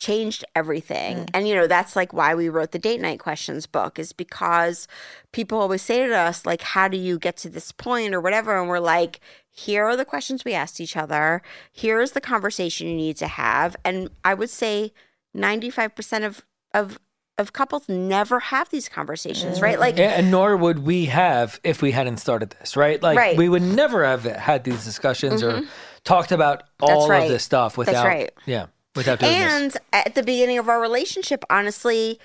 changed 0.00 0.44
everything. 0.56 1.18
Mm. 1.18 1.30
And 1.34 1.48
you 1.48 1.54
know, 1.54 1.66
that's 1.68 1.94
like 1.94 2.12
why 2.12 2.34
we 2.34 2.48
wrote 2.48 2.72
the 2.72 2.78
date 2.78 3.00
night 3.00 3.20
questions 3.20 3.66
book 3.66 3.98
is 3.98 4.12
because 4.12 4.88
people 5.30 5.60
always 5.60 5.82
say 5.82 6.06
to 6.06 6.16
us 6.16 6.44
like 6.44 6.62
how 6.62 6.88
do 6.88 6.96
you 6.96 7.18
get 7.18 7.36
to 7.36 7.48
this 7.48 7.70
point 7.70 8.14
or 8.14 8.20
whatever 8.20 8.58
and 8.58 8.68
we're 8.68 8.80
like 8.80 9.20
here 9.52 9.84
are 9.84 9.96
the 9.96 10.04
questions 10.04 10.44
we 10.44 10.54
asked 10.54 10.80
each 10.80 10.96
other. 10.96 11.42
Here's 11.72 12.12
the 12.12 12.20
conversation 12.20 12.88
you 12.88 12.96
need 12.96 13.16
to 13.18 13.26
have. 13.26 13.76
And 13.84 14.10
I 14.24 14.34
would 14.34 14.50
say 14.50 14.92
95% 15.36 16.24
of 16.26 16.44
of 16.74 16.98
of 17.38 17.54
couples 17.54 17.88
never 17.88 18.38
have 18.38 18.68
these 18.68 18.88
conversations, 18.88 19.62
right? 19.62 19.76
Mm. 19.76 19.80
Like 19.80 19.96
Yeah, 19.96 20.10
and 20.10 20.30
nor 20.30 20.56
would 20.56 20.80
we 20.80 21.06
have 21.06 21.58
if 21.64 21.82
we 21.82 21.90
hadn't 21.90 22.18
started 22.18 22.50
this, 22.58 22.76
right? 22.76 23.02
Like 23.02 23.18
Right. 23.18 23.36
we 23.36 23.48
would 23.48 23.62
never 23.62 24.04
have 24.04 24.24
had 24.24 24.64
these 24.64 24.84
discussions 24.84 25.42
or 25.42 25.52
mm-hmm. 25.52 25.66
talked 26.04 26.32
about 26.32 26.64
all 26.80 27.08
right. 27.08 27.24
of 27.24 27.28
this 27.28 27.42
stuff 27.42 27.78
without 27.78 28.06
right. 28.06 28.30
yeah, 28.46 28.66
without 28.96 29.20
doing 29.20 29.32
this. 29.32 29.52
And 29.52 29.76
at 29.92 30.14
the 30.14 30.22
beginning 30.22 30.58
of 30.58 30.68
our 30.68 30.80
relationship, 30.80 31.44
honestly, 31.50 32.18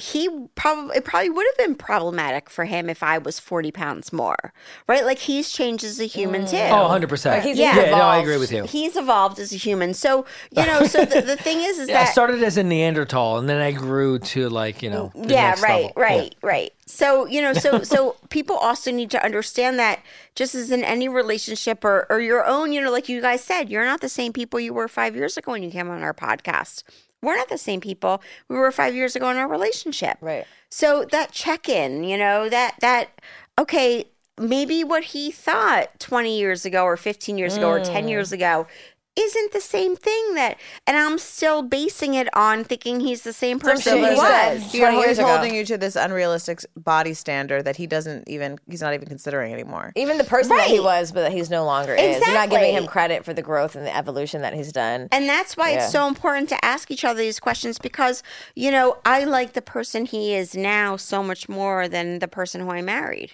he 0.00 0.28
probably 0.54 0.96
it 0.96 1.04
probably 1.04 1.28
would 1.28 1.46
have 1.50 1.66
been 1.66 1.74
problematic 1.74 2.48
for 2.48 2.64
him 2.64 2.88
if 2.88 3.02
I 3.02 3.18
was 3.18 3.38
forty 3.38 3.70
pounds 3.70 4.10
more, 4.10 4.54
right? 4.88 5.04
Like 5.04 5.18
he's 5.18 5.50
changed 5.50 5.84
as 5.84 6.00
a 6.00 6.06
human 6.06 6.42
mm. 6.42 6.50
too. 6.50 6.56
Oh, 6.56 6.88
100%. 6.88 7.26
Like, 7.26 7.42
he's 7.42 7.58
yeah, 7.58 7.74
no, 7.74 7.96
I 7.96 8.18
agree 8.18 8.38
with 8.38 8.50
you. 8.52 8.64
He's 8.64 8.96
evolved 8.96 9.38
as 9.38 9.52
a 9.52 9.56
human, 9.56 9.92
so 9.92 10.24
you 10.50 10.64
know. 10.64 10.84
So 10.84 11.04
the, 11.04 11.20
the 11.20 11.36
thing 11.36 11.58
is, 11.60 11.78
is 11.78 11.88
Yeah, 11.92 12.00
I 12.00 12.04
that 12.04 12.12
started 12.12 12.42
as 12.42 12.56
a 12.56 12.62
Neanderthal 12.62 13.36
and 13.36 13.48
then 13.48 13.60
I 13.60 13.72
grew 13.72 14.18
to 14.18 14.48
like, 14.48 14.82
you 14.82 14.88
know, 14.88 15.12
the 15.14 15.34
yeah, 15.34 15.50
next 15.50 15.62
right, 15.62 15.82
level. 15.84 15.92
right, 15.96 16.34
right. 16.40 16.72
So 16.86 17.26
you 17.26 17.42
know, 17.42 17.52
so 17.52 17.82
so 17.82 18.16
people 18.30 18.56
also 18.56 18.90
need 18.90 19.10
to 19.10 19.22
understand 19.22 19.78
that 19.78 20.00
just 20.34 20.54
as 20.54 20.70
in 20.70 20.84
any 20.84 21.08
relationship 21.08 21.84
or 21.84 22.06
or 22.08 22.18
your 22.18 22.46
own, 22.46 22.72
you 22.72 22.80
know, 22.80 22.90
like 22.90 23.10
you 23.10 23.20
guys 23.20 23.44
said, 23.44 23.68
you're 23.68 23.84
not 23.84 24.00
the 24.00 24.08
same 24.08 24.32
people 24.32 24.58
you 24.58 24.72
were 24.72 24.88
five 24.88 25.14
years 25.14 25.36
ago 25.36 25.52
when 25.52 25.62
you 25.62 25.70
came 25.70 25.90
on 25.90 26.02
our 26.02 26.14
podcast. 26.14 26.82
We're 27.22 27.36
not 27.36 27.48
the 27.48 27.58
same 27.58 27.80
people 27.80 28.22
we 28.48 28.56
were 28.56 28.72
five 28.72 28.94
years 28.94 29.16
ago 29.16 29.30
in 29.30 29.36
our 29.36 29.48
relationship. 29.48 30.18
Right. 30.20 30.44
So 30.70 31.04
that 31.12 31.32
check 31.32 31.68
in, 31.68 32.04
you 32.04 32.18
know, 32.18 32.48
that 32.48 32.76
that 32.80 33.20
okay, 33.58 34.06
maybe 34.38 34.82
what 34.82 35.04
he 35.04 35.30
thought 35.30 35.98
20 36.00 36.38
years 36.38 36.64
ago 36.64 36.84
or 36.84 36.96
15 36.96 37.38
years 37.38 37.56
ago 37.56 37.68
or 37.68 37.80
10 37.80 38.08
years 38.08 38.30
mm. 38.30 38.34
ago 38.34 38.66
isn't 39.14 39.52
the 39.52 39.60
same 39.60 39.94
thing 39.94 40.34
that 40.36 40.58
and 40.86 40.96
I'm 40.96 41.18
still 41.18 41.62
basing 41.62 42.14
it 42.14 42.34
on 42.34 42.64
thinking 42.64 42.98
he's 43.00 43.22
the 43.22 43.32
same 43.34 43.58
person 43.58 43.82
shit 43.82 44.04
he 44.04 44.10
you 44.10 44.16
was. 44.16 44.72
He- 44.72 44.78
You're 44.78 44.90
he's 45.06 45.18
ago. 45.18 45.28
holding 45.28 45.54
you 45.54 45.66
to 45.66 45.76
this 45.76 45.96
unrealistic 45.96 46.58
s- 46.60 46.66
body 46.76 47.12
standard 47.12 47.66
that 47.66 47.76
he 47.76 47.86
doesn't 47.86 48.26
even 48.26 48.58
he's 48.70 48.80
not 48.80 48.94
even 48.94 49.06
considering 49.06 49.52
anymore. 49.52 49.92
Even 49.96 50.16
the 50.16 50.24
person 50.24 50.56
that 50.56 50.68
he 50.68 50.80
was, 50.80 51.12
but 51.12 51.20
that 51.22 51.32
he's 51.32 51.50
no 51.50 51.64
longer 51.66 51.94
is. 51.94 52.24
You're 52.24 52.34
not 52.34 52.48
giving 52.48 52.72
him 52.72 52.86
credit 52.86 53.22
for 53.24 53.34
the 53.34 53.42
growth 53.42 53.76
and 53.76 53.86
the 53.86 53.94
evolution 53.94 54.40
that 54.42 54.54
he's 54.54 54.72
done. 54.72 55.08
And 55.12 55.28
that's 55.28 55.58
why 55.58 55.72
Yeah. 55.72 55.82
it's 55.84 55.92
so 55.92 56.08
important 56.08 56.48
to 56.48 56.64
ask 56.64 56.90
each 56.90 57.04
other 57.04 57.18
these 57.20 57.38
questions 57.38 57.78
because, 57.78 58.22
you 58.56 58.70
know, 58.70 58.96
I 59.04 59.24
like 59.24 59.52
the 59.52 59.62
person 59.62 60.06
he 60.06 60.34
is 60.34 60.54
now 60.56 60.96
so 60.96 61.22
much 61.22 61.50
more 61.50 61.86
than 61.86 62.18
the 62.20 62.28
person 62.28 62.62
who 62.62 62.70
I 62.70 62.80
married. 62.80 63.32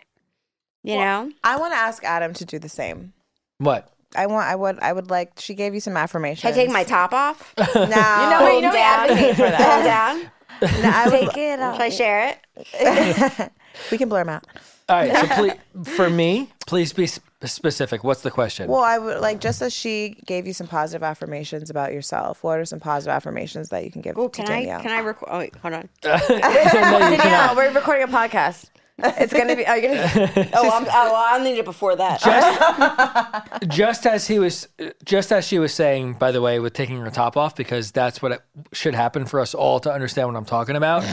You 0.82 0.96
know? 0.96 1.30
I 1.44 1.56
want 1.56 1.72
to 1.72 1.78
ask 1.78 2.02
Adam 2.04 2.32
to 2.34 2.44
do 2.44 2.58
the 2.58 2.68
same. 2.68 3.12
What? 3.58 3.92
I 4.16 4.26
want 4.26 4.46
I 4.48 4.54
would 4.56 4.78
I 4.80 4.92
would 4.92 5.10
like 5.10 5.32
she 5.38 5.54
gave 5.54 5.74
you 5.74 5.80
some 5.80 5.96
affirmations. 5.96 6.40
Should 6.40 6.48
I 6.48 6.52
take 6.52 6.70
my 6.70 6.84
top 6.84 7.12
off? 7.12 7.52
no, 7.58 7.64
You 7.82 7.86
know, 7.88 8.38
Hold 8.38 8.54
you 8.54 8.60
know 8.62 8.68
we 8.70 8.76
down. 8.76 9.10
advocate 9.10 9.36
for 9.36 9.42
Hold 9.42 9.52
that. 9.58 10.30
down. 10.60 10.82
no, 10.82 10.90
I 10.92 11.04
would, 11.08 11.20
Take 11.32 11.36
it 11.36 11.60
off. 11.60 11.74
Should 11.74 11.82
I 11.82 11.88
share 11.90 12.38
it? 12.80 13.52
we 13.90 13.98
can 13.98 14.08
blur 14.08 14.20
them 14.24 14.28
out. 14.30 14.44
All 14.88 14.96
right, 14.96 15.14
so 15.14 15.26
please, 15.34 15.94
for 15.96 16.08
me, 16.08 16.48
please 16.66 16.94
be 16.94 17.06
sp- 17.06 17.20
specific. 17.44 18.02
What's 18.04 18.22
the 18.22 18.30
question? 18.30 18.70
Well, 18.70 18.82
I 18.82 18.96
would 18.96 19.20
like 19.20 19.38
just 19.38 19.60
as 19.60 19.74
she 19.74 20.16
gave 20.24 20.46
you 20.46 20.54
some 20.54 20.66
positive 20.66 21.02
affirmations 21.02 21.68
about 21.68 21.92
yourself. 21.92 22.42
What 22.42 22.58
are 22.58 22.64
some 22.64 22.80
positive 22.80 23.12
affirmations 23.12 23.68
that 23.68 23.84
you 23.84 23.90
can 23.90 24.00
give 24.00 24.16
Oh, 24.16 24.28
to 24.28 24.42
can 24.42 24.46
I 24.50 24.60
Danielle? 24.60 24.80
can 24.80 24.90
I 24.92 25.00
record? 25.00 25.28
Oh, 25.30 25.38
wait, 25.38 25.54
hold 25.56 25.74
on. 25.74 25.88
no, 26.02 26.12
you 26.14 26.40
cannot. 26.40 27.18
Danielle, 27.18 27.54
we're 27.56 27.70
recording 27.74 28.04
a 28.04 28.08
podcast. 28.08 28.70
It's 29.20 29.32
gonna 29.32 29.54
be. 29.54 29.64
Are 29.64 29.78
you 29.78 29.88
gonna? 29.88 30.48
Oh, 30.54 30.70
I'm, 30.70 30.84
oh, 30.86 31.14
I'll 31.30 31.40
need 31.42 31.56
it 31.56 31.64
before 31.64 31.94
that. 31.94 32.20
just, 32.20 33.68
just 33.68 34.06
as 34.06 34.26
he 34.26 34.40
was, 34.40 34.66
just 35.04 35.30
as 35.30 35.46
she 35.46 35.60
was 35.60 35.72
saying, 35.72 36.14
by 36.14 36.32
the 36.32 36.40
way, 36.40 36.58
with 36.58 36.72
taking 36.72 36.98
her 36.98 37.10
top 37.10 37.36
off, 37.36 37.54
because 37.54 37.92
that's 37.92 38.20
what 38.20 38.32
it 38.32 38.40
should 38.72 38.94
happen 38.96 39.24
for 39.24 39.38
us 39.38 39.54
all 39.54 39.78
to 39.80 39.92
understand 39.92 40.28
what 40.28 40.36
I'm 40.36 40.44
talking 40.44 40.74
about. 40.74 41.04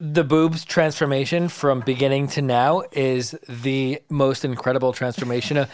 the 0.00 0.24
boobs 0.24 0.64
transformation 0.64 1.48
from 1.48 1.80
beginning 1.80 2.28
to 2.28 2.40
now 2.40 2.82
is 2.92 3.32
the 3.48 4.00
most 4.08 4.44
incredible 4.44 4.92
transformation 4.94 5.58
of, 5.58 5.70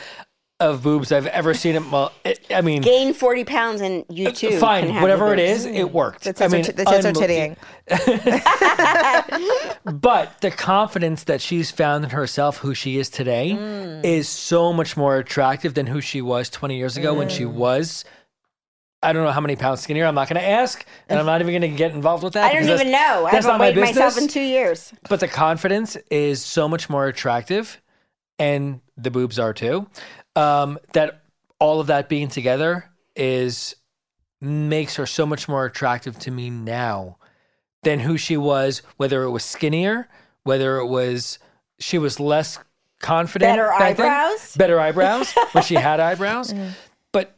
of 0.60 0.82
boobs 0.82 1.10
I've 1.12 1.26
ever 1.26 1.52
seen. 1.54 1.74
It, 1.74 1.90
well, 1.90 2.12
it, 2.24 2.40
I 2.50 2.60
mean, 2.60 2.82
Gain 2.82 3.12
40 3.12 3.44
pounds 3.44 3.80
and 3.80 4.04
you 4.08 4.28
uh, 4.28 4.32
too. 4.32 4.50
can 4.50 4.60
fine, 4.60 4.88
have 4.88 5.02
whatever 5.02 5.26
the 5.26 5.42
it 5.42 5.48
boobs. 5.48 5.64
is, 5.64 5.76
it 5.76 5.92
worked. 5.92 6.24
the 6.24 6.44
I 6.44 6.48
mean, 6.48 6.60
are, 6.60 6.64
t- 6.64 6.72
the 6.72 6.84
tits 6.84 7.06
are 7.06 7.12
tittying. 7.12 7.56
But 10.00 10.40
the 10.40 10.50
confidence 10.50 11.24
that 11.24 11.40
she's 11.40 11.70
found 11.70 12.04
in 12.04 12.10
herself, 12.10 12.56
who 12.56 12.74
she 12.74 12.98
is 12.98 13.10
today, 13.10 13.50
mm. 13.50 14.04
is 14.04 14.28
so 14.28 14.72
much 14.72 14.96
more 14.96 15.18
attractive 15.18 15.74
than 15.74 15.86
who 15.86 16.00
she 16.00 16.22
was 16.22 16.48
20 16.50 16.76
years 16.76 16.96
ago 16.96 17.14
when 17.14 17.28
she 17.28 17.44
mm. 17.44 17.52
was. 17.52 18.04
I 19.02 19.12
don't 19.12 19.24
know 19.24 19.32
how 19.32 19.42
many 19.42 19.56
pounds 19.56 19.80
skinnier. 19.80 20.06
I'm 20.06 20.14
not 20.14 20.28
going 20.28 20.40
to 20.40 20.46
ask, 20.46 20.86
and 21.10 21.18
I'm 21.18 21.26
not 21.26 21.42
even 21.42 21.52
going 21.52 21.70
to 21.70 21.76
get 21.76 21.92
involved 21.92 22.24
with 22.24 22.32
that. 22.32 22.50
I 22.50 22.54
don't 22.54 22.68
even 22.68 22.90
know. 22.90 23.26
I 23.26 23.32
That's 23.32 23.44
haven't 23.44 23.50
not 23.50 23.58
my 23.58 23.70
weighed 23.70 23.76
myself 23.76 24.16
in 24.16 24.28
two 24.28 24.40
years. 24.40 24.94
But 25.10 25.20
the 25.20 25.28
confidence 25.28 25.96
is 26.10 26.42
so 26.42 26.66
much 26.66 26.88
more 26.88 27.06
attractive, 27.06 27.80
and 28.38 28.80
the 28.96 29.10
boobs 29.10 29.38
are 29.38 29.52
too. 29.52 29.86
Um, 30.36 30.78
that 30.92 31.22
all 31.58 31.80
of 31.80 31.86
that 31.88 32.08
being 32.08 32.28
together 32.28 32.90
is 33.16 33.76
makes 34.40 34.96
her 34.96 35.06
so 35.06 35.24
much 35.24 35.48
more 35.48 35.64
attractive 35.64 36.18
to 36.20 36.30
me 36.30 36.50
now 36.50 37.16
than 37.82 38.00
who 38.00 38.16
she 38.16 38.36
was, 38.36 38.82
whether 38.96 39.22
it 39.22 39.30
was 39.30 39.44
skinnier, 39.44 40.08
whether 40.42 40.78
it 40.78 40.86
was 40.86 41.38
she 41.78 41.98
was 41.98 42.18
less 42.20 42.58
confident, 43.00 43.52
Better 43.52 43.68
back 43.78 43.96
then. 43.96 44.06
eyebrows? 44.06 44.56
better 44.56 44.80
eyebrows 44.80 45.32
when 45.52 45.62
she 45.64 45.74
had 45.74 46.00
eyebrows. 46.08 46.52
But 47.12 47.36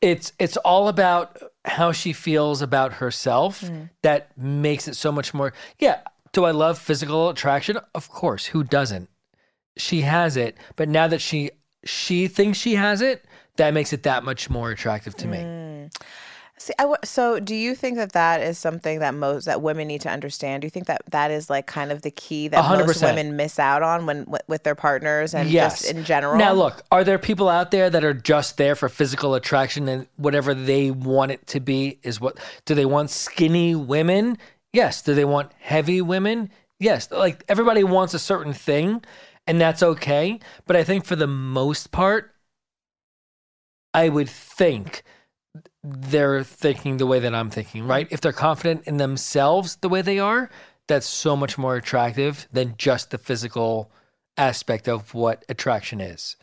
it's 0.00 0.32
it's 0.38 0.56
all 0.58 0.88
about 0.88 1.40
how 1.64 1.92
she 1.92 2.12
feels 2.12 2.62
about 2.62 2.94
herself 2.94 3.62
that 4.02 4.36
makes 4.36 4.88
it 4.88 4.96
so 4.96 5.12
much 5.12 5.34
more. 5.34 5.52
Yeah, 5.78 6.00
do 6.32 6.44
I 6.44 6.50
love 6.52 6.78
physical 6.78 7.28
attraction? 7.28 7.78
Of 7.94 8.08
course, 8.08 8.46
who 8.46 8.64
doesn't? 8.64 9.08
She 9.78 10.02
has 10.02 10.36
it, 10.36 10.56
but 10.76 10.88
now 10.88 11.08
that 11.08 11.20
she 11.20 11.50
she 11.84 12.28
thinks 12.28 12.58
she 12.58 12.74
has 12.74 13.00
it, 13.00 13.24
that 13.56 13.72
makes 13.72 13.92
it 13.92 14.02
that 14.02 14.24
much 14.24 14.50
more 14.50 14.70
attractive 14.70 15.14
to 15.16 15.26
me. 15.28 15.38
Mm. 15.38 15.94
See, 16.60 16.72
I 16.76 16.82
w- 16.82 16.98
so 17.04 17.38
do 17.38 17.54
you 17.54 17.76
think 17.76 17.98
that 17.98 18.12
that 18.12 18.40
is 18.40 18.58
something 18.58 18.98
that 18.98 19.14
most 19.14 19.44
that 19.44 19.62
women 19.62 19.86
need 19.86 20.00
to 20.00 20.08
understand? 20.10 20.62
Do 20.62 20.66
you 20.66 20.70
think 20.70 20.86
that 20.88 21.02
that 21.12 21.30
is 21.30 21.48
like 21.48 21.68
kind 21.68 21.92
of 21.92 22.02
the 22.02 22.10
key 22.10 22.48
that 22.48 22.60
hundred 22.64 22.88
most 22.88 23.00
women 23.00 23.36
miss 23.36 23.60
out 23.60 23.84
on 23.84 24.06
when 24.06 24.24
wi- 24.24 24.40
with 24.48 24.64
their 24.64 24.74
partners 24.74 25.34
and 25.34 25.48
Yes. 25.48 25.82
just 25.82 25.92
in 25.94 26.02
general? 26.04 26.36
Now, 26.36 26.52
look, 26.54 26.82
are 26.90 27.04
there 27.04 27.16
people 27.16 27.48
out 27.48 27.70
there 27.70 27.88
that 27.88 28.02
are 28.04 28.12
just 28.12 28.56
there 28.56 28.74
for 28.74 28.88
physical 28.88 29.36
attraction 29.36 29.88
and 29.88 30.08
whatever 30.16 30.52
they 30.52 30.90
want 30.90 31.30
it 31.30 31.46
to 31.46 31.60
be 31.60 32.00
is 32.02 32.20
what? 32.20 32.36
Do 32.64 32.74
they 32.74 32.86
want 32.86 33.10
skinny 33.10 33.76
women? 33.76 34.36
Yes. 34.72 35.00
Do 35.02 35.14
they 35.14 35.24
want 35.24 35.52
heavy 35.60 36.02
women? 36.02 36.50
Yes. 36.80 37.08
Like 37.12 37.44
everybody 37.48 37.84
wants 37.84 38.14
a 38.14 38.18
certain 38.18 38.52
thing, 38.52 39.04
and 39.48 39.60
that's 39.60 39.82
okay. 39.82 40.38
But 40.66 40.76
I 40.76 40.84
think 40.84 41.04
for 41.04 41.16
the 41.16 41.26
most 41.26 41.90
part, 41.90 42.32
I 43.94 44.08
would 44.08 44.28
think 44.28 45.02
they're 45.82 46.44
thinking 46.44 46.98
the 46.98 47.06
way 47.06 47.18
that 47.18 47.34
I'm 47.34 47.50
thinking, 47.50 47.86
right? 47.86 48.06
If 48.10 48.20
they're 48.20 48.32
confident 48.32 48.86
in 48.86 48.98
themselves 48.98 49.76
the 49.76 49.88
way 49.88 50.02
they 50.02 50.18
are, 50.18 50.50
that's 50.86 51.06
so 51.06 51.34
much 51.36 51.58
more 51.58 51.76
attractive 51.76 52.46
than 52.52 52.74
just 52.78 53.10
the 53.10 53.18
physical 53.18 53.90
aspect 54.36 54.88
of 54.88 55.14
what 55.14 55.44
attraction 55.48 56.00
is. 56.00 56.36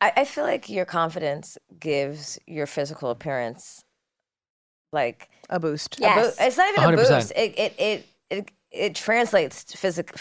I, 0.00 0.12
I 0.18 0.24
feel 0.24 0.44
like 0.44 0.68
your 0.68 0.84
confidence 0.84 1.58
gives 1.80 2.38
your 2.46 2.66
physical 2.66 3.10
appearance 3.10 3.84
like 4.92 5.28
a 5.50 5.58
boost. 5.58 5.98
a 5.98 6.02
Yes. 6.02 6.36
it's 6.40 6.56
not 6.56 6.68
even 6.70 6.94
a 6.94 6.96
100%. 6.96 7.08
boost. 7.08 7.32
It 7.34 7.58
it 7.58 7.74
it 7.78 8.06
it, 8.30 8.50
it 8.70 8.94
translates 8.94 9.64
to 9.64 9.76
physic- 9.76 10.16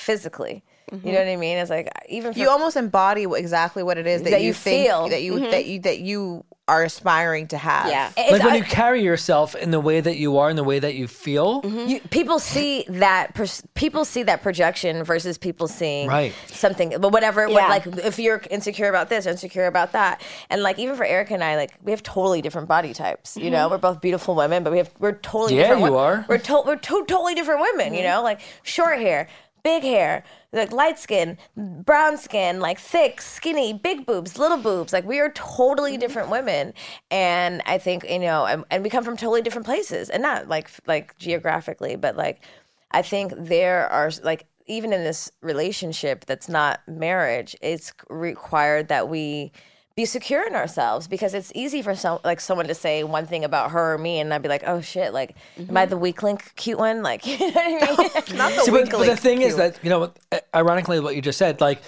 physically. 0.89 1.09
You 1.11 1.17
know 1.17 1.23
what 1.25 1.31
I 1.31 1.35
mean? 1.35 1.57
It's 1.57 1.69
like 1.69 1.89
even 2.09 2.33
for, 2.33 2.39
You 2.39 2.49
almost 2.49 2.75
embody 2.77 3.23
exactly 3.23 3.83
what 3.83 3.97
it 3.97 4.07
is 4.07 4.23
that, 4.23 4.31
That 4.31 4.41
you, 4.41 4.47
you 4.47 4.53
think 4.53 4.87
feel. 4.87 5.09
that 5.09 5.21
you 5.21 5.33
mm-hmm. 5.33 5.51
that 5.51 5.65
you 5.65 5.79
that 5.81 5.99
you 5.99 6.45
are 6.67 6.83
aspiring 6.83 7.45
to 7.45 7.59
have. 7.59 7.87
Yeah. 7.87 8.09
It's- 8.17 8.31
like 8.31 8.41
when 8.43 8.53
I- 8.53 8.55
you 8.55 8.63
carry 8.63 9.03
yourself 9.03 9.53
in 9.53 9.69
the 9.69 9.79
way 9.79 10.01
that 10.01 10.17
you 10.17 10.39
are, 10.39 10.49
in 10.49 10.55
the 10.55 10.63
way 10.63 10.79
that 10.79 10.95
you 10.95 11.07
feel. 11.07 11.61
Mm-hmm. 11.61 11.87
you, 11.89 11.99
people 12.09 12.39
see 12.39 12.85
that 12.89 13.35
people 13.75 14.03
see 14.03 14.23
that 14.23 14.41
projection 14.41 15.03
versus 15.03 15.37
people 15.37 15.67
seeing 15.67 16.07
Right. 16.07 16.33
something 16.47 16.89
but 16.99 17.11
whatever 17.11 17.47
what, 17.47 17.61
Yeah. 17.61 17.67
like 17.67 17.85
if 18.03 18.17
you're 18.17 18.41
insecure 18.49 18.89
about 18.89 19.09
this 19.09 19.27
insecure 19.27 19.67
about 19.67 19.91
that 19.91 20.21
and 20.49 20.63
like 20.63 20.79
even 20.79 20.95
for 20.95 21.05
erica 21.05 21.33
and 21.35 21.43
i 21.43 21.55
like 21.55 21.71
we 21.83 21.91
have 21.91 22.01
totally 22.01 22.41
different 22.41 22.67
body 22.67 22.93
types 22.93 23.37
you 23.37 23.51
know 23.51 23.65
mm-hmm. 23.65 23.71
we're 23.73 23.77
both 23.77 24.01
beautiful 24.01 24.33
women 24.35 24.63
but 24.63 24.71
we 24.71 24.77
have 24.79 24.89
we're 24.99 25.11
totally 25.13 25.55
Yeah, 25.55 25.63
different 25.63 25.83
you 25.85 25.91
wo- 25.91 25.97
are. 25.99 26.25
we're, 26.27 26.37
to- 26.39 26.63
we're 26.65 26.75
to- 26.77 27.05
totally 27.05 27.35
different 27.35 27.61
women 27.61 27.93
you 27.93 28.03
know 28.03 28.23
like 28.23 28.39
short 28.63 28.97
hair 28.97 29.27
big 29.65 29.81
hair 29.81 30.23
like 30.53 30.71
light 30.71 30.99
skin 30.99 31.37
brown 31.57 32.17
skin 32.17 32.59
like 32.59 32.79
thick 32.79 33.19
skinny 33.19 33.73
big 33.73 34.05
boobs 34.05 34.37
little 34.37 34.57
boobs. 34.57 34.93
Like 34.93 35.05
we 35.05 35.19
are 35.19 35.31
totally 35.31 35.93
mm-hmm. 35.93 35.99
different 35.99 36.29
women. 36.29 36.73
And 37.09 37.61
i 37.65 37.77
think 37.79 38.07
you 38.09 38.19
know 38.19 38.45
and, 38.45 38.63
and 38.69 38.83
we 38.83 38.89
come 38.89 39.03
from 39.03 39.17
totally 39.17 39.41
different 39.41 39.65
places. 39.65 40.09
And 40.09 40.21
not 40.21 40.47
like 40.47 40.69
like 40.87 41.17
geographically 41.17 41.95
but 41.95 42.15
like 42.15 42.43
i 42.91 43.01
think 43.01 43.33
there 43.35 43.87
are 43.89 44.11
like 44.23 44.45
even 44.67 44.93
in 44.93 45.03
this 45.03 45.31
relationship 45.41 46.25
that's 46.25 46.47
not 46.47 46.79
marriage 46.87 47.55
it's 47.61 47.91
required 48.09 48.87
that 48.87 49.09
we 49.09 49.51
be 49.95 50.05
secure 50.05 50.45
in 50.45 50.55
ourselves 50.55 51.07
because 51.07 51.33
it's 51.33 51.51
easy 51.55 51.81
for 51.81 51.95
some 51.95 52.19
like 52.25 52.41
someone 52.41 52.67
to 52.67 52.75
say 52.75 53.03
one 53.03 53.25
thing 53.25 53.45
about 53.45 53.71
her 53.71 53.93
or 53.93 53.97
me 53.97 54.19
and 54.19 54.33
I'd 54.33 54.41
be 54.41 54.49
like, 54.49 54.63
oh 54.67 54.81
shit, 54.81 55.13
like 55.13 55.35
am 55.57 55.75
I 55.77 55.83
mm-hmm. 55.83 55.89
the 55.89 55.97
weak 55.97 56.21
link 56.21 56.53
cute 56.55 56.77
one? 56.77 57.01
Like 57.01 57.25
you 57.39 57.39
know 57.39 57.95
what 57.95 58.11
I 58.15 58.29
mean? 58.29 58.37
Not 58.37 58.53
the 58.53 58.61
See, 58.63 58.71
but, 58.71 58.83
weak 58.83 58.91
but 58.91 58.99
the 58.99 59.05
link 59.05 59.19
thing 59.19 59.41
is 59.41 59.55
that 59.55 59.79
you 59.83 59.89
know, 59.89 60.13
ironically, 60.53 60.99
what 60.99 61.15
you 61.15 61.21
just 61.21 61.37
said, 61.37 61.61
like 61.61 61.81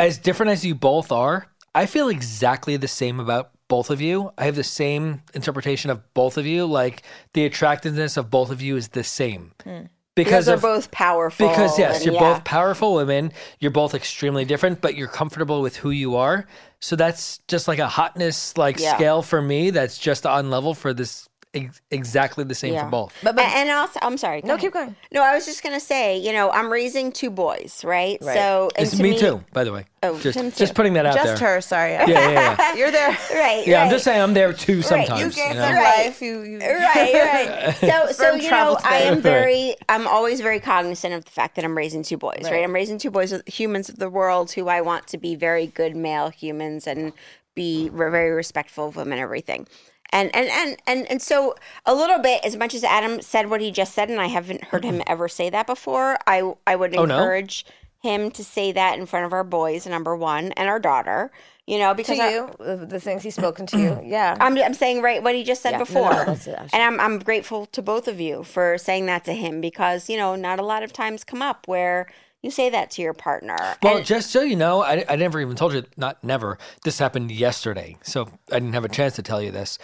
as 0.00 0.18
different 0.18 0.50
as 0.52 0.64
you 0.64 0.74
both 0.74 1.12
are, 1.12 1.46
I 1.74 1.86
feel 1.86 2.08
exactly 2.08 2.76
the 2.76 2.88
same 2.88 3.20
about 3.20 3.50
both 3.68 3.90
of 3.90 4.00
you. 4.00 4.32
I 4.38 4.44
have 4.44 4.56
the 4.56 4.64
same 4.64 5.22
interpretation 5.34 5.90
of 5.90 6.02
both 6.14 6.38
of 6.38 6.46
you. 6.46 6.64
Like 6.64 7.02
the 7.34 7.44
attractiveness 7.44 8.16
of 8.16 8.30
both 8.30 8.50
of 8.50 8.62
you 8.62 8.76
is 8.76 8.88
the 8.88 9.04
same 9.04 9.52
because 9.58 9.88
because 10.14 10.46
they're 10.46 10.56
both 10.56 10.90
powerful. 10.90 11.48
because 11.48 11.78
yes, 11.78 11.96
and 11.96 12.06
you're 12.06 12.14
yeah. 12.14 12.34
both 12.34 12.44
powerful 12.44 12.94
women. 12.94 13.32
You're 13.60 13.70
both 13.70 13.94
extremely 13.94 14.44
different, 14.44 14.80
but 14.80 14.96
you're 14.96 15.08
comfortable 15.08 15.62
with 15.62 15.76
who 15.76 15.90
you 15.90 16.16
are. 16.16 16.46
So 16.80 16.96
that's 16.96 17.38
just 17.48 17.68
like 17.68 17.78
a 17.78 17.88
hotness 17.88 18.56
like 18.58 18.78
Yeah. 18.78 18.94
scale 18.96 19.22
for 19.22 19.40
me. 19.40 19.70
That's 19.70 19.98
just 19.98 20.26
on 20.26 20.50
level 20.50 20.74
for 20.74 20.92
this 20.92 21.28
ex- 21.54 21.80
exactly 21.90 22.44
the 22.44 22.54
same 22.54 22.74
Yeah. 22.74 22.84
for 22.84 22.90
both. 22.90 23.14
but, 23.22 23.36
but 23.36 23.44
A- 23.44 23.48
and 23.48 23.70
also, 23.70 23.98
I'm 24.02 24.16
sorry. 24.16 24.40
no, 24.42 24.50
ahead. 24.54 24.60
keep 24.60 24.72
going. 24.72 24.96
No, 25.12 25.22
I 25.22 25.34
was 25.34 25.44
just 25.46 25.62
gonna 25.62 25.80
say, 25.80 26.18
you 26.18 26.32
know, 26.32 26.50
I'm 26.50 26.70
raising 26.72 27.12
two 27.12 27.30
boys, 27.30 27.82
right? 27.84 28.18
Right. 28.20 28.34
So, 28.36 28.70
and 28.76 28.86
It's 28.86 28.96
to 28.96 29.02
me, 29.02 29.18
too, 29.18 29.42
by 29.52 29.64
the 29.64 29.72
way. 29.72 29.84
Oh, 30.04 30.18
just 30.18 30.36
him 30.38 30.50
too. 30.50 30.56
just 30.56 30.74
putting 30.74 30.94
that 30.94 31.06
out 31.06 31.14
Just 31.14 31.24
there. 31.26 31.34
Just 31.34 31.42
her, 31.42 31.60
sorry. 31.60 31.92
Yeah, 31.92 32.06
yeah, 32.08 32.56
yeah. 32.58 32.74
You're 32.76 32.90
there. 32.90 33.16
Right. 33.32 33.66
Yeah, 33.66 33.78
right. 33.78 33.84
I'm 33.84 33.90
just 33.90 34.04
saying 34.04 34.20
I'm 34.20 34.34
there 34.34 34.52
too 34.52 34.72
Right, 34.72 34.76
you 34.76 34.82
sometimes. 34.82 35.20
You 35.20 35.26
You 35.26 35.48
gave 35.48 35.56
know? 35.56 35.62
Right. 35.62 36.06
life. 36.06 36.22
You, 36.22 36.42
you 36.42 36.58
right, 36.58 37.14
right. 37.14 37.74
So, 37.76 38.12
so 38.12 38.32
you 38.34 38.42
know, 38.42 38.48
travel 38.48 38.78
I 38.84 38.98
am 38.98 39.20
very, 39.20 39.74
I'm 39.88 40.06
always 40.06 40.40
very 40.40 40.58
cognizant 40.60 41.14
of 41.14 41.24
the 41.24 41.30
fact 41.30 41.56
that 41.56 41.64
I'm 41.64 41.76
raising 41.76 42.02
two 42.02 42.16
boys, 42.16 42.42
right? 42.44 42.64
I'm 42.64 42.74
raising 42.74 42.98
two 42.98 43.10
boys, 43.10 43.32
humans 43.46 43.88
of 43.88 43.98
the 43.98 44.10
world, 44.10 44.50
who 44.52 44.68
I 44.68 44.80
want 44.80 45.06
to 45.08 45.18
be 45.18 45.34
very 45.36 45.66
good 45.66 45.94
male 45.96 46.30
humans 46.30 46.86
and 46.86 47.12
be 47.54 47.88
re- 47.92 48.10
very 48.10 48.30
respectful 48.30 48.88
of 48.88 48.94
them 48.94 49.12
and 49.12 49.20
everything. 49.20 49.66
And 50.12 50.34
and 50.36 50.48
and 50.48 50.76
and 50.86 51.10
and 51.10 51.22
so 51.22 51.54
a 51.86 51.94
little 51.94 52.18
bit, 52.18 52.44
as 52.44 52.56
much 52.56 52.74
as 52.74 52.84
Adam 52.84 53.22
said 53.22 53.48
what 53.48 53.60
he 53.60 53.70
just 53.70 53.94
said, 53.94 54.10
and 54.10 54.20
I 54.20 54.26
haven't 54.26 54.64
heard 54.64 54.84
him 54.84 54.96
mm-hmm. 54.96 55.12
ever 55.12 55.28
say 55.28 55.50
that 55.50 55.66
before. 55.66 56.18
I 56.26 56.52
I 56.66 56.76
would 56.76 56.94
Oh, 56.96 57.04
no? 57.06 57.16
encourage 57.16 57.64
him 58.02 58.30
to 58.32 58.44
say 58.44 58.72
that 58.72 58.98
in 58.98 59.06
front 59.06 59.26
of 59.26 59.32
our 59.32 59.44
boys, 59.44 59.86
number 59.86 60.14
one, 60.16 60.52
and 60.52 60.68
our 60.68 60.78
daughter. 60.78 61.30
You 61.66 61.78
know, 61.78 61.94
because 61.94 62.18
I- 62.18 62.30
you, 62.32 62.50
the, 62.58 62.76
the 62.86 63.00
things 63.00 63.22
he's 63.22 63.36
spoken 63.36 63.66
to 63.66 63.78
you. 63.78 64.00
Yeah. 64.04 64.36
I'm, 64.40 64.58
I'm 64.58 64.74
saying 64.74 65.00
right 65.00 65.22
what 65.22 65.34
he 65.34 65.44
just 65.44 65.62
said 65.62 65.70
Yeah. 65.70 65.78
No, 65.78 65.84
no, 65.84 65.84
before, 65.84 66.26
no, 66.26 66.32
it, 66.32 66.48
and 66.72 66.82
I'm 66.82 67.00
I'm 67.00 67.18
grateful 67.20 67.66
to 67.66 67.80
both 67.80 68.08
of 68.08 68.20
you 68.20 68.42
for 68.42 68.76
saying 68.78 69.06
that 69.06 69.24
to 69.26 69.32
him 69.32 69.60
because 69.60 70.10
you 70.10 70.16
know 70.16 70.34
not 70.34 70.58
a 70.58 70.64
lot 70.64 70.82
of 70.82 70.92
times 70.92 71.22
come 71.24 71.40
up 71.40 71.68
where 71.68 72.08
you 72.42 72.50
say 72.50 72.70
that 72.70 72.90
to 72.92 73.02
your 73.02 73.14
partner. 73.14 73.56
Well, 73.82 73.98
And- 73.98 74.06
just 74.06 74.30
so 74.30 74.42
you 74.42 74.56
know, 74.56 74.82
I, 74.82 75.04
I 75.08 75.16
never 75.16 75.40
even 75.40 75.56
told 75.56 75.72
you, 75.74 75.84
not 75.96 76.22
never. 76.24 76.58
This 76.84 76.98
happened 76.98 77.30
yesterday, 77.30 77.96
so 78.02 78.28
I 78.50 78.54
didn't 78.60 78.74
have 78.74 78.84
a 78.84 78.88
chance 78.88 79.14
to 79.16 79.22
tell 79.22 79.40
you 79.42 79.50
this. 79.50 79.78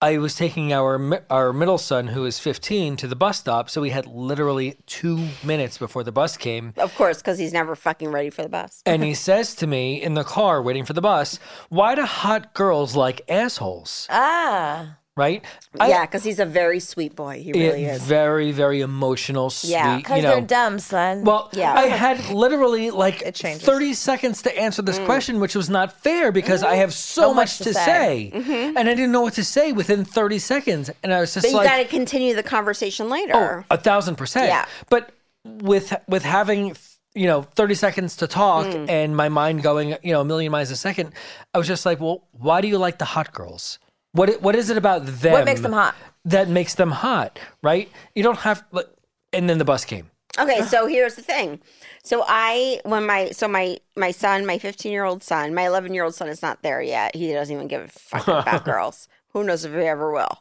I 0.00 0.18
was 0.18 0.36
taking 0.36 0.72
our 0.72 1.24
our 1.28 1.52
middle 1.52 1.76
son, 1.76 2.06
who 2.06 2.24
is 2.24 2.38
15, 2.38 2.94
to 2.98 3.08
the 3.08 3.16
bus 3.16 3.38
stop, 3.38 3.68
so 3.68 3.80
we 3.80 3.90
had 3.90 4.06
literally 4.06 4.76
two 4.86 5.26
minutes 5.42 5.76
before 5.76 6.04
the 6.04 6.12
bus 6.12 6.36
came. 6.36 6.72
of 6.76 6.94
course, 6.94 7.18
because 7.18 7.36
he's 7.36 7.52
never 7.52 7.74
fucking 7.74 8.12
ready 8.12 8.30
for 8.30 8.44
the 8.44 8.48
bus. 8.48 8.80
And 8.86 9.02
he 9.02 9.12
says 9.28 9.56
to 9.56 9.66
me 9.66 10.00
in 10.00 10.14
the 10.14 10.22
car 10.22 10.62
waiting 10.62 10.84
for 10.84 10.92
the 10.92 11.00
bus, 11.00 11.40
Why 11.68 11.96
do 11.96 12.02
hot 12.02 12.54
girls 12.54 12.94
like 12.94 13.22
assholes? 13.28 14.06
ah. 14.08 14.97
Right? 15.18 15.44
yeah, 15.78 16.06
because 16.06 16.22
he's 16.24 16.38
a 16.38 16.46
very 16.46 16.80
sweet 16.80 17.14
boy. 17.16 17.42
He 17.42 17.52
really 17.52 17.84
it- 17.84 17.96
is. 17.96 18.02
Very, 18.02 18.52
very 18.52 18.80
emotional, 18.80 19.50
sweet. 19.50 19.70
Yeah, 19.72 19.92
you 19.92 19.96
Because 19.98 20.22
know. 20.22 20.30
they're 20.30 20.40
dumb, 20.40 20.78
son. 20.78 21.24
Well, 21.24 21.50
Yeah. 21.52 21.74
I 21.74 21.86
had 21.88 22.30
literally 22.30 22.90
like 22.90 23.18
30 23.36 23.94
seconds 23.94 24.42
to 24.42 24.56
answer 24.58 24.82
Mm. 24.82 24.86
this 24.86 24.98
question, 25.00 25.40
which 25.40 25.54
was 25.56 25.68
not 25.68 25.92
fair 26.02 26.30
because 26.32 26.62
I 26.62 26.76
have 26.76 26.94
so, 26.94 27.34
much, 27.34 27.58
to 27.58 27.74
say. 27.74 28.30
And 28.32 28.78
I 28.78 28.94
didn't 28.94 29.12
know 29.12 29.22
what 29.22 29.34
to 29.34 29.44
say 29.44 29.72
within 29.72 30.04
30 30.04 30.38
seconds. 30.38 30.90
And 31.02 31.12
I 31.12 31.20
was 31.20 31.34
just 31.34 31.46
Mm-hmm. 31.46 31.56
But 31.56 31.62
you 31.64 31.68
like, 31.68 31.78
got 31.78 31.90
to 31.90 31.96
continue 31.98 32.34
the 32.34 32.42
conversation 32.42 33.08
later. 33.08 33.64
oh, 33.68 33.74
a 33.74 33.76
thousand 33.78 34.16
percent. 34.16 34.46
Yeah. 34.46 34.64
But 34.88 35.10
with 35.44 35.94
with 36.08 36.22
having 36.24 36.76
you 37.14 37.26
know 37.26 37.42
30 37.42 37.74
seconds 37.74 38.16
to 38.16 38.26
talk 38.26 38.66
Mm. 38.66 38.88
and 38.90 39.16
my 39.16 39.28
mind 39.28 39.62
going 39.62 39.96
you 40.02 40.12
know 40.12 40.20
a 40.20 40.24
million 40.24 40.52
miles 40.52 40.70
a 40.70 40.76
second 40.76 41.12
i 41.54 41.58
was 41.58 41.66
just 41.66 41.86
like 41.86 42.00
well 42.00 42.28
why 42.32 42.60
do 42.60 42.68
you 42.68 42.76
like 42.76 42.98
the 42.98 43.06
hot 43.06 43.32
girls 43.32 43.78
what 44.12 44.30
i- 44.30 44.36
what 44.40 44.54
is 44.56 44.70
it 44.70 44.76
about 44.76 45.04
them 45.06 45.32
What 45.32 45.44
makes 45.44 45.60
them 45.60 45.72
hot? 45.72 45.94
that 46.24 46.48
makes 46.48 46.74
them 46.74 46.90
hot 46.90 47.38
right 47.62 47.90
you 48.14 48.22
don't 48.22 48.38
have 48.38 48.64
like 48.72 48.86
and 49.32 49.48
then 49.48 49.58
the 49.58 49.64
bus 49.64 49.84
came 49.84 50.10
Okay, 50.38 50.62
so 50.62 50.86
here's 50.86 51.16
the 51.16 51.22
thing. 51.22 51.58
So 52.04 52.22
I 52.28 52.80
when 52.84 53.04
my 53.06 53.30
so 53.30 53.48
my 53.48 53.78
my 53.96 54.12
son, 54.12 54.46
my 54.46 54.58
15 54.58 54.92
year 54.92 55.02
old 55.02 55.24
son, 55.24 55.52
my 55.52 55.66
11 55.66 55.94
year 55.94 56.04
old 56.04 56.14
son 56.14 56.28
is 56.28 56.42
not 56.42 56.62
there 56.62 56.80
yet. 56.80 57.16
He 57.16 57.32
doesn't 57.32 57.52
even 57.52 57.66
give 57.66 57.80
a 57.82 57.88
fuck 57.88 58.28
about 58.28 58.64
girls. 58.72 59.08
Who 59.32 59.42
knows 59.42 59.64
if 59.64 59.72
he 59.72 59.80
ever 59.80 60.12
will? 60.12 60.38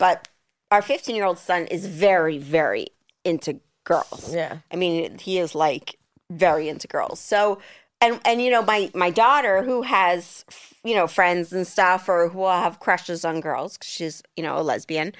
But 0.00 0.26
our 0.72 0.82
15 0.82 1.14
year 1.14 1.26
old 1.26 1.38
son 1.38 1.66
is 1.68 1.86
very 1.86 2.38
very 2.38 2.88
into 3.24 3.60
girls. 3.84 4.34
Yeah. 4.34 4.58
I 4.72 4.76
mean, 4.76 5.18
he 5.18 5.38
is 5.38 5.54
like 5.54 5.96
very 6.28 6.68
into 6.68 6.88
girls. 6.88 7.20
So 7.20 7.60
and 8.00 8.20
and 8.24 8.42
you 8.42 8.50
know 8.50 8.62
my 8.62 8.90
my 8.94 9.10
daughter 9.10 9.62
who 9.62 9.82
has 9.82 10.44
you 10.84 10.94
know 10.94 11.06
friends 11.06 11.52
and 11.52 11.66
stuff 11.66 12.08
or 12.08 12.28
who 12.28 12.38
will 12.38 12.50
have 12.50 12.80
crushes 12.80 13.24
on 13.24 13.40
girls 13.40 13.76
'cause 13.76 13.88
she's 13.88 14.22
you 14.36 14.42
know 14.42 14.58
a 14.58 14.62
lesbian. 14.62 15.14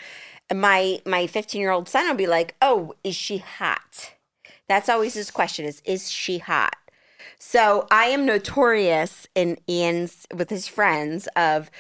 My 0.53 1.01
my 1.05 1.27
15 1.27 1.61
year 1.61 1.71
old 1.71 1.89
son 1.89 2.07
will 2.07 2.15
be 2.15 2.27
like, 2.27 2.55
"Oh, 2.63 2.95
is 3.03 3.17
she 3.17 3.39
hot?" 3.39 4.13
That's 4.69 4.89
always 4.89 5.15
his 5.15 5.31
question: 5.31 5.65
is 5.65 5.83
Is 5.85 6.11
she 6.11 6.39
hot? 6.39 6.77
So 7.39 7.87
I 7.91 8.07
am 8.07 8.25
notorious 8.27 9.27
in 9.35 9.59
Ian's 9.69 10.27
with 10.35 10.51
his 10.51 10.69
friends 10.69 11.29
of 11.37 11.71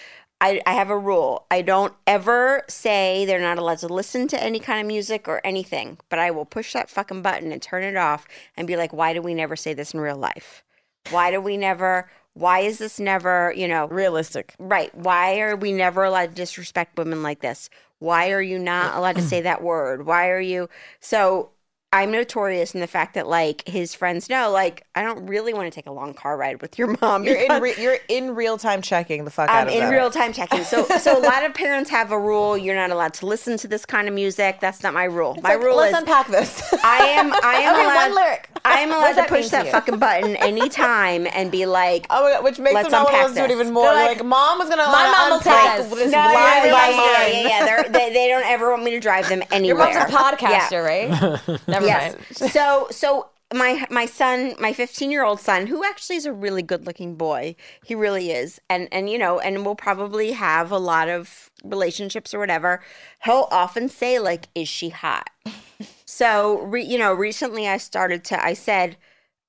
I, 0.41 0.61
I 0.67 0.75
have 0.75 0.91
a 0.91 0.99
rule. 0.99 1.47
I 1.51 1.63
don't 1.63 1.95
ever 2.07 2.63
say 2.69 3.25
they're 3.25 3.41
not 3.41 3.57
allowed 3.59 3.79
to 3.79 3.89
listen 3.89 4.29
to 4.29 4.43
any 4.43 4.61
kind 4.61 4.81
of 4.81 4.87
music 4.87 5.29
or 5.29 5.41
anything, 5.45 5.99
but 6.11 6.19
I 6.19 6.31
will 6.31 6.45
push 6.45 6.75
that 6.75 6.91
fucking 6.91 7.23
button 7.23 7.53
and 7.53 7.63
turn 7.63 7.83
it 7.85 7.97
off 7.97 8.27
and 8.57 8.67
be 8.67 8.77
like, 8.77 8.93
why 8.93 9.15
do 9.15 9.23
we 9.23 9.33
never 9.33 9.57
say 9.57 9.73
this 9.73 9.95
in 9.95 10.01
real 10.01 10.17
life? 10.17 10.63
Why 11.11 11.31
do 11.31 11.41
we 11.41 11.57
never? 11.57 12.09
Why 12.35 12.61
is 12.61 12.79
this 12.79 13.01
never, 13.01 13.53
you 13.57 13.67
know, 13.67 13.89
Realistic. 13.89 14.55
Right. 14.59 14.95
Why 14.95 15.41
are 15.41 15.57
we 15.57 15.73
never 15.73 16.05
allowed 16.05 16.31
to 16.31 16.35
disrespect 16.35 16.99
women 16.99 17.23
like 17.23 17.41
this? 17.41 17.71
Why 17.99 18.31
are 18.31 18.43
you 18.43 18.59
not 18.59 18.95
allowed 18.95 19.17
to 19.17 19.23
say 19.23 19.41
that 19.41 19.63
word? 19.63 20.05
Why 20.05 20.29
are 20.29 20.41
you 20.41 20.69
so 21.01 21.51
I'm 21.93 22.11
notorious 22.11 22.75
in 22.75 22.81
the 22.81 22.87
fact 22.89 23.15
that 23.15 23.27
like 23.27 23.67
his 23.67 23.95
friends 23.95 24.29
know, 24.29 24.51
like, 24.51 24.85
I 24.95 25.03
don't 25.03 25.27
really 25.27 25.55
want 25.55 25.73
to 25.73 25.75
take 25.75 25.87
a 25.87 25.93
long 25.93 26.13
car 26.15 26.37
ride 26.37 26.61
with 26.61 26.79
your 26.79 26.95
mom. 27.01 27.25
You're 27.25 27.37
in 27.41 27.63
re- 27.63 27.75
you're 27.79 27.99
in 28.09 28.35
real 28.35 28.59
time 28.59 28.83
checking 28.83 29.25
the 29.25 29.31
fuck 29.31 29.49
out 29.49 29.69
I'm 29.69 29.73
in 29.73 29.89
real 29.89 30.11
time 30.11 30.33
checking. 30.33 30.65
So 30.65 30.85
so 31.01 31.19
a 31.19 31.23
lot 31.23 31.45
of 31.45 31.55
parents 31.55 31.89
have 31.91 32.11
a 32.11 32.19
rule, 32.19 32.59
you're 32.59 32.75
not 32.75 32.91
allowed 32.91 33.15
to 33.15 33.27
listen 33.27 33.57
to 33.59 33.69
this 33.69 33.87
kind 33.87 34.09
of 34.09 34.15
music. 34.15 34.59
That's 34.61 34.83
not 34.83 34.95
my 34.95 35.05
rule. 35.05 35.39
my 35.43 35.55
Like, 35.55 35.63
rule 35.65 35.77
let's 35.77 35.95
is 35.95 36.01
unpack 36.01 36.27
this. 36.29 36.75
I 36.85 36.99
am 36.99 37.33
I 37.33 37.55
am 37.63 37.75
Okay, 37.77 37.85
allowed 37.85 37.97
one 38.09 38.15
lyric. 38.17 38.51
I 38.65 38.81
am 38.81 38.91
allowed 38.91 39.01
does 39.03 39.11
to 39.11 39.21
that 39.23 39.29
push 39.29 39.45
to 39.47 39.51
that 39.53 39.69
fucking 39.69 39.99
button 39.99 40.37
anytime 40.37 41.27
and 41.33 41.51
be 41.53 41.67
like 41.67 42.07
Oh 42.11 42.25
my 42.25 42.33
god, 42.33 42.45
which 42.45 42.59
makes 42.59 42.75
Let's 42.75 42.87
them 42.87 42.93
not 42.93 43.05
want 43.13 43.15
unpack 43.29 43.35
to 43.45 43.49
do 43.49 43.53
it 43.55 43.59
even 43.59 43.73
more. 43.73 43.85
Like, 43.87 44.19
like, 44.19 44.27
mom 44.27 44.59
was 44.59 44.69
gonna 44.69 44.85
"My 44.87 44.93
wanna 44.93 45.13
mom 45.13 45.31
will 45.31 45.39
take 45.39 45.53
unpack 45.55 45.79
us." 45.81 45.89
this 45.91 46.13
No, 46.13 46.19
No, 46.27 46.33
yeah, 46.33 46.65
yeah, 46.65 46.91
yeah, 46.91 47.27
yeah, 47.27 47.49
yeah. 47.49 47.65
They're, 47.65 47.89
they 47.89 48.13
they 48.13 48.29
don't 48.29 48.45
ever 48.45 48.71
want 48.71 48.83
me 48.83 48.91
to 48.91 49.01
drive 49.01 49.29
them 49.29 49.43
anywhere. 49.51 49.87
Your 49.89 49.89
anywhere. 49.89 50.09
mom's 50.09 50.13
a 50.13 50.37
podcaster, 50.37 50.71
Yeah. 50.73 51.39
right? 51.47 51.61
Never 51.81 51.87
Yes. 51.87 52.17
mind. 52.41 52.53
so 52.53 52.89
so 52.91 53.31
my 53.55 53.87
my 53.91 54.07
son, 54.07 54.55
my 54.59 54.73
15 54.73 55.11
year 55.11 55.25
old 55.25 55.41
son, 55.41 55.67
who 55.67 55.85
actually 55.85 56.17
is 56.17 56.27
a 56.27 56.33
really 56.33 56.63
good 56.63 56.87
looking 56.87 57.15
boy, 57.15 57.55
he 57.85 57.95
really 57.95 58.31
is, 58.31 58.61
and 58.69 58.89
and 58.91 59.09
you 59.09 59.19
know, 59.19 59.39
and 59.39 59.65
will 59.65 59.77
probably 59.77 60.33
have 60.33 60.71
a 60.73 60.79
lot 60.79 61.09
of 61.09 61.51
relationships 61.65 62.35
or 62.35 62.39
whatever. 62.39 62.83
He'll 63.25 63.49
often 63.51 63.89
say 63.89 64.19
like, 64.19 64.49
"Is 64.55 64.69
she 64.69 64.89
hot?" 64.89 65.31
so 66.05 66.61
re, 66.63 66.83
you 66.83 66.99
know, 66.99 67.13
recently 67.13 67.69
I 67.69 67.77
started 67.77 68.25
to. 68.25 68.45
I 68.45 68.55
said, 68.55 68.97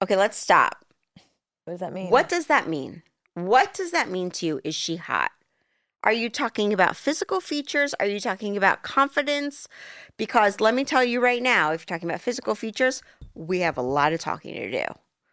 "Okay, 0.01 0.15
let's 0.15 0.37
stop. 0.37 0.85
What 1.65 1.73
does 1.73 1.79
that 1.79 1.93
mean? 1.93 2.09
What 2.09 2.29
does 2.29 2.47
that 2.47 2.67
mean? 2.67 3.03
What 3.33 3.73
does 3.73 3.91
that 3.91 4.09
mean 4.09 4.29
to 4.31 4.45
you? 4.45 4.61
Is 4.63 4.75
she 4.75 4.97
hot?" 4.97 5.31
Are 6.03 6.13
you 6.13 6.29
talking 6.29 6.73
about 6.73 6.95
physical 6.95 7.41
features? 7.41 7.93
Are 7.99 8.05
you 8.05 8.19
talking 8.19 8.55
about 8.55 8.83
confidence? 8.83 9.67
Because 10.15 10.61
let 10.61 10.73
me 10.73 10.83
tell 10.83 11.03
you 11.03 11.19
right 11.19 11.41
now, 11.41 11.71
if 11.71 11.81
you're 11.81 11.97
talking 11.97 12.09
about 12.09 12.21
physical 12.21 12.55
features, 12.55 13.01
we 13.33 13.59
have 13.59 13.77
a 13.77 13.81
lot 13.81 14.13
of 14.13 14.19
talking 14.19 14.53
to 14.53 14.71
do. 14.71 14.85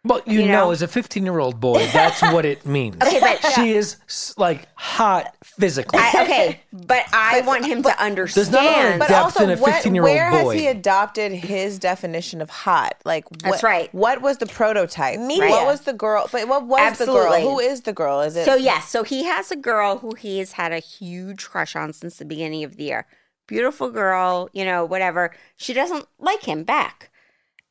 Well, 0.05 0.21
you, 0.25 0.41
You 0.41 0.47
know, 0.47 0.65
know? 0.65 0.71
as 0.71 0.83
a 0.83 0.87
15 0.87 1.23
year 1.25 1.39
old 1.39 1.59
boy, 1.59 1.87
that's 1.91 2.21
what 2.21 2.45
it 2.45 2.65
means. 2.65 2.95
Okay, 3.01 3.19
but- 3.19 3.53
she 3.53 3.73
is 3.73 3.97
like 4.37 4.67
hot 4.75 5.35
physically. 5.43 5.99
I, 5.99 6.23
okay, 6.23 6.61
but 6.71 7.05
I 7.11 7.41
want 7.41 7.65
him 7.65 7.81
to 7.81 7.93
There's 7.97 8.51
not 8.51 8.63
a 8.63 8.67
lot 8.67 8.77
of 8.77 8.85
understand. 8.85 8.99
But 8.99 9.07
depth 9.07 9.23
also, 9.23 9.43
in 9.43 9.49
a 9.49 9.57
15-year-old 9.57 10.03
where 10.03 10.29
has 10.29 10.53
he 10.53 10.67
adopted 10.67 11.31
his 11.31 11.79
definition 11.79 12.41
of 12.41 12.49
hot? 12.51 12.95
Like, 13.03 13.29
what, 13.31 13.39
That's 13.41 13.63
right. 13.63 13.93
What 13.93 14.21
was 14.21 14.37
the 14.37 14.45
prototype? 14.45 15.19
Media. 15.19 15.49
What 15.49 15.65
was 15.65 15.81
the 15.81 15.93
girl? 15.93 16.29
But 16.31 16.47
what 16.47 16.67
was 16.67 16.79
Absolutely. 16.79 17.23
the 17.23 17.43
girl? 17.43 17.51
Who 17.51 17.59
is 17.59 17.81
the 17.81 17.93
girl? 17.93 18.21
Is 18.21 18.35
it? 18.35 18.45
So 18.45 18.55
yes, 18.55 18.89
so 18.89 19.03
he 19.03 19.23
has 19.23 19.51
a 19.51 19.55
girl 19.55 19.97
who 19.97 20.13
he 20.15 20.37
has 20.39 20.51
had 20.51 20.71
a 20.71 20.79
huge 20.79 21.45
crush 21.45 21.75
on 21.75 21.93
since 21.93 22.17
the 22.17 22.25
beginning 22.25 22.63
of 22.63 22.77
the 22.77 22.83
year. 22.83 23.07
Beautiful 23.47 23.89
girl, 23.89 24.49
you 24.53 24.65
know, 24.65 24.85
whatever. 24.85 25.33
She 25.57 25.73
doesn't 25.73 26.05
like 26.19 26.43
him 26.43 26.63
back. 26.63 27.11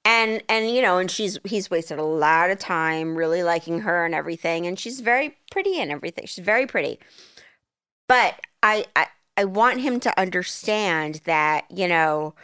And 0.04 0.42
and 0.48 0.70
you 0.70 0.82
know, 0.82 0.98
and 0.98 1.10
she's 1.10 1.38
he's 1.44 1.70
wasted 1.70 1.98
a 1.98 2.04
lot 2.04 2.50
of 2.50 2.58
time 2.58 3.16
really 3.16 3.42
liking 3.42 3.80
her 3.80 4.04
and 4.04 4.14
everything 4.14 4.66
and 4.66 4.78
she's 4.78 5.00
very 5.00 5.36
pretty 5.50 5.80
and 5.80 5.90
everything. 5.90 6.26
She's 6.26 6.44
very 6.44 6.66
pretty. 6.66 6.98
But 8.06 8.40
I 8.62 8.84
I 8.94 9.06
I 9.36 9.44
want 9.44 9.80
him 9.80 10.00
to 10.00 10.20
understand 10.20 11.22
that, 11.24 11.64
you 11.70 11.88
know, 11.88 12.34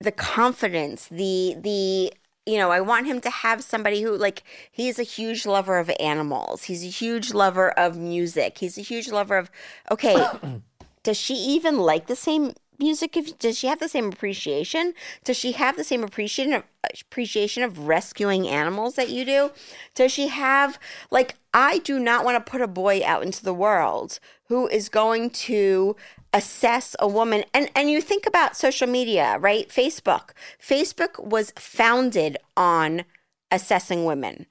the 0.00 0.12
confidence, 0.12 1.08
the 1.08 1.56
the 1.58 2.12
you 2.46 2.58
know, 2.58 2.70
I 2.70 2.80
want 2.80 3.08
him 3.08 3.20
to 3.22 3.30
have 3.30 3.64
somebody 3.64 4.02
who 4.02 4.16
like 4.16 4.44
he's 4.70 4.98
a 4.98 5.02
huge 5.02 5.46
lover 5.46 5.78
of 5.78 5.90
animals. 5.98 6.64
He's 6.64 6.84
a 6.84 6.88
huge 6.88 7.34
lover 7.34 7.70
of 7.72 7.96
music. 7.96 8.58
He's 8.58 8.78
a 8.78 8.82
huge 8.82 9.08
lover 9.10 9.36
of 9.36 9.50
okay, 9.90 10.24
does 11.02 11.16
she 11.16 11.34
even 11.34 11.78
like 11.78 12.06
the 12.06 12.16
same 12.16 12.52
music 12.78 13.16
if 13.16 13.38
does 13.38 13.58
she 13.58 13.66
have 13.66 13.78
the 13.78 13.88
same 13.88 14.08
appreciation? 14.08 14.94
Does 15.24 15.36
she 15.36 15.52
have 15.52 15.76
the 15.76 15.84
same 15.84 16.02
appreciation 16.02 16.52
of 16.52 16.64
appreciation 17.00 17.62
of 17.62 17.86
rescuing 17.86 18.48
animals 18.48 18.94
that 18.94 19.10
you 19.10 19.24
do? 19.24 19.50
Does 19.94 20.12
she 20.12 20.28
have 20.28 20.78
like 21.10 21.36
I 21.54 21.78
do 21.78 21.98
not 21.98 22.24
want 22.24 22.44
to 22.44 22.50
put 22.50 22.60
a 22.60 22.68
boy 22.68 23.02
out 23.04 23.22
into 23.22 23.44
the 23.44 23.54
world 23.54 24.18
who 24.48 24.68
is 24.68 24.88
going 24.88 25.30
to 25.30 25.96
assess 26.32 26.94
a 26.98 27.08
woman 27.08 27.44
and 27.54 27.70
and 27.74 27.90
you 27.90 28.00
think 28.00 28.26
about 28.26 28.56
social 28.56 28.86
media, 28.86 29.38
right? 29.40 29.68
Facebook. 29.68 30.30
Facebook 30.62 31.22
was 31.24 31.52
founded 31.58 32.36
on 32.56 33.04
assessing 33.50 34.04
women. 34.04 34.46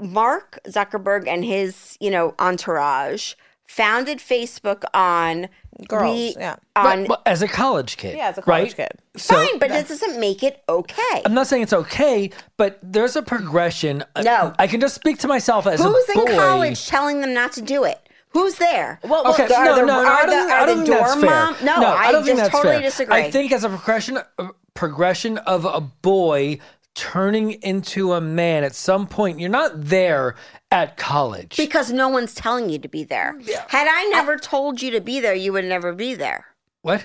Mark 0.00 0.58
Zuckerberg 0.66 1.26
and 1.26 1.44
his, 1.44 1.96
you 2.00 2.10
know, 2.10 2.34
entourage 2.38 3.34
founded 3.66 4.18
Facebook 4.18 4.84
on 4.94 5.48
Girls, 5.88 6.36
yeah. 6.38 6.56
on 6.74 7.04
But- 7.04 7.08
but 7.08 7.22
as 7.26 7.42
a 7.42 7.48
college 7.48 7.98
kid. 7.98 8.16
Yeah, 8.16 8.28
as 8.28 8.38
a 8.38 8.42
college 8.42 8.68
right? 8.68 8.76
kid. 8.76 8.88
So, 9.16 9.34
fine, 9.34 9.58
but 9.58 9.70
it 9.70 9.86
doesn't 9.88 10.18
make 10.18 10.42
it 10.42 10.62
okay. 10.68 11.22
I'm 11.26 11.34
not 11.34 11.46
saying 11.48 11.62
it's 11.64 11.72
okay, 11.74 12.30
but 12.56 12.78
there's 12.82 13.14
a 13.16 13.22
progression. 13.22 14.02
No. 14.22 14.54
I 14.58 14.66
can 14.68 14.80
just 14.80 14.94
speak 14.94 15.18
to 15.18 15.28
myself 15.28 15.66
as 15.66 15.82
Who's 15.82 16.08
a 16.08 16.14
boy. 16.14 16.22
in 16.22 16.38
college 16.38 16.86
telling 16.86 17.20
them 17.20 17.34
not 17.34 17.52
to 17.54 17.60
do 17.62 17.84
it? 17.84 17.98
Who's 18.30 18.54
there? 18.56 19.00
Well, 19.04 19.26
Okay, 19.32 19.44
Are 19.44 19.64
no, 19.64 19.74
the- 19.76 19.80
no, 19.82 19.86
no, 19.86 19.98
are 20.04 20.06
I 20.06 20.26
don't, 20.26 20.30
the- 20.30 20.36
think- 20.36 20.50
I 20.50 20.60
are 20.60 20.66
don't 20.66 20.78
the 20.80 20.84
think 20.86 20.98
that's 20.98 21.12
dorm 21.14 21.20
fair. 21.26 21.30
mom- 21.30 21.56
No, 21.82 21.86
I 21.94 22.12
don't 22.12 22.24
think 22.24 22.36
that's 22.38 22.50
totally 22.54 22.74
fair. 22.74 22.82
disagree. 22.82 23.16
I 23.16 23.30
think 23.30 23.52
as 23.52 23.64
a 23.64 23.68
progression, 23.68 24.18
a 24.38 24.48
progression 24.74 25.38
of 25.38 25.64
a 25.64 25.80
boy 25.80 26.58
turning 26.96 27.52
into 27.62 28.14
a 28.14 28.20
man 28.20 28.64
at 28.64 28.74
some 28.74 29.06
point, 29.06 29.38
you're 29.38 29.48
not 29.50 29.72
there 29.76 30.34
at 30.72 30.96
college. 30.96 31.56
because 31.56 31.92
no 31.92 32.08
one's 32.08 32.34
telling 32.34 32.68
you 32.70 32.78
to 32.78 32.88
be 32.88 33.04
there. 33.04 33.38
Had 33.68 33.86
I 33.88 34.08
never 34.10 34.36
told 34.36 34.82
you 34.82 34.90
to 34.92 35.00
be 35.00 35.20
there, 35.20 35.34
you 35.34 35.52
would 35.52 35.66
never 35.66 35.92
be 35.92 36.14
there. 36.14 36.46
what? 36.82 37.04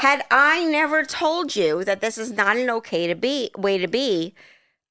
Had 0.00 0.24
I 0.30 0.64
never 0.64 1.04
told 1.04 1.54
you 1.54 1.84
that 1.84 2.00
this 2.00 2.16
is 2.16 2.32
not 2.32 2.56
an 2.56 2.70
okay 2.70 3.06
to 3.06 3.14
be 3.14 3.50
way 3.58 3.76
to 3.76 3.86
be 3.86 4.34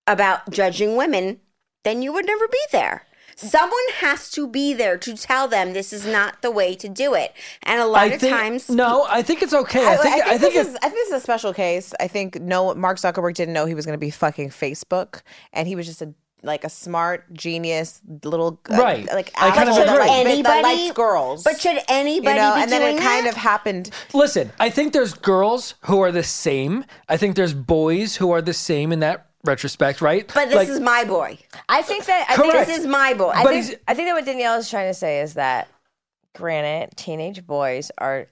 about 0.05 0.51
judging 0.51 0.95
women, 0.95 1.39
then 1.83 2.03
you 2.03 2.13
would 2.13 2.27
never 2.27 2.47
be 2.47 2.61
there. 2.71 3.04
Someone 3.35 3.77
has 3.99 4.29
to 4.31 4.47
be 4.47 4.73
there 4.73 4.97
to 4.97 5.15
tell 5.15 5.47
them 5.47 5.73
this 5.73 5.91
is 5.93 6.05
not 6.05 6.41
the 6.41 6.51
way 6.51 6.73
to 6.75 6.87
do 6.89 7.13
it. 7.13 7.33
And 7.63 7.81
a 7.81 7.85
lot 7.85 8.01
I 8.03 8.05
of 8.13 8.21
think 8.21 8.35
times 8.35 8.69
no. 8.69 9.05
I 9.09 9.21
think 9.21 9.41
it's 9.41 9.53
okay. 9.53 9.85
I, 9.85 9.97
think. 9.97 10.23
I 10.23 10.37
think, 10.37 10.53
this 10.53 10.55
it's, 10.55 10.69
is, 10.69 10.75
I 10.77 10.89
think 10.89 10.93
this 10.93 11.07
is 11.09 11.13
a 11.15 11.19
special 11.19 11.53
case. 11.53 11.93
I 11.99 12.07
think 12.07 12.39
no, 12.41 12.73
Mark 12.75 12.97
Zuckerberg 12.97 13.33
didn't 13.35 13.53
know 13.53 13.65
he 13.65 13.73
was 13.75 13.85
going 13.85 13.93
to 13.97 13.99
be 13.99 14.09
fucking 14.09 14.49
Facebook, 14.49 15.21
and 15.53 15.67
he 15.67 15.75
was 15.75 15.85
just 15.85 16.01
a 16.01 16.13
like 16.43 16.63
a 16.63 16.69
smart 16.69 17.25
genius 17.33 18.01
little 18.23 18.59
uh, 18.69 18.77
Right. 18.77 19.05
like 19.07 19.31
I 19.35 19.49
kind 19.49 19.67
asshole 19.67 19.81
of 19.81 19.87
that, 19.87 19.95
agree. 19.95 19.99
like, 20.07 20.43
that 20.43 20.57
Anybody- 20.59 20.83
likes 20.83 20.91
girls. 20.95 21.43
But 21.43 21.59
should 21.59 21.79
anybody 21.87 22.35
you 22.37 22.41
know, 22.41 22.53
be 22.55 22.61
and 22.61 22.71
then 22.71 22.81
doing 22.81 22.97
it 22.97 23.01
kind 23.01 23.25
of 23.25 23.33
happened. 23.35 23.89
Listen, 24.13 24.51
I 24.59 24.69
think 24.69 24.93
there's 24.93 25.15
girls 25.15 25.73
who 25.81 26.01
are 26.01 26.11
the 26.11 26.21
same. 26.23 26.85
I 27.09 27.17
think 27.17 27.35
there's 27.35 27.53
boys 27.55 28.15
who 28.15 28.29
are 28.31 28.43
the 28.43 28.53
same 28.53 28.91
in 28.91 28.99
that 28.99 29.25
retrospect, 29.47 30.01
right? 30.01 30.29
But 30.33 30.49
this 30.49 30.55
Like, 30.55 30.67
is 30.67 30.79
my 30.79 31.03
boy. 31.03 31.37
I 31.69 31.81
think 31.81 32.05
that 32.05 32.27
I 32.29 32.35
think 32.35 32.53
This 32.53 32.79
is 32.79 32.87
my 32.87 33.13
boy. 33.13 33.31
I 33.33 33.43
think, 33.43 33.79
I 33.87 33.93
think 33.93 34.07
that 34.07 34.13
what 34.13 34.25
Danielle 34.25 34.57
is 34.59 34.69
trying 34.69 34.89
to 34.89 34.93
say 34.93 35.21
is 35.21 35.35
that, 35.35 35.67
granted, 36.33 36.95
teenage 36.97 37.45
boys 37.45 37.91
are 37.97 38.27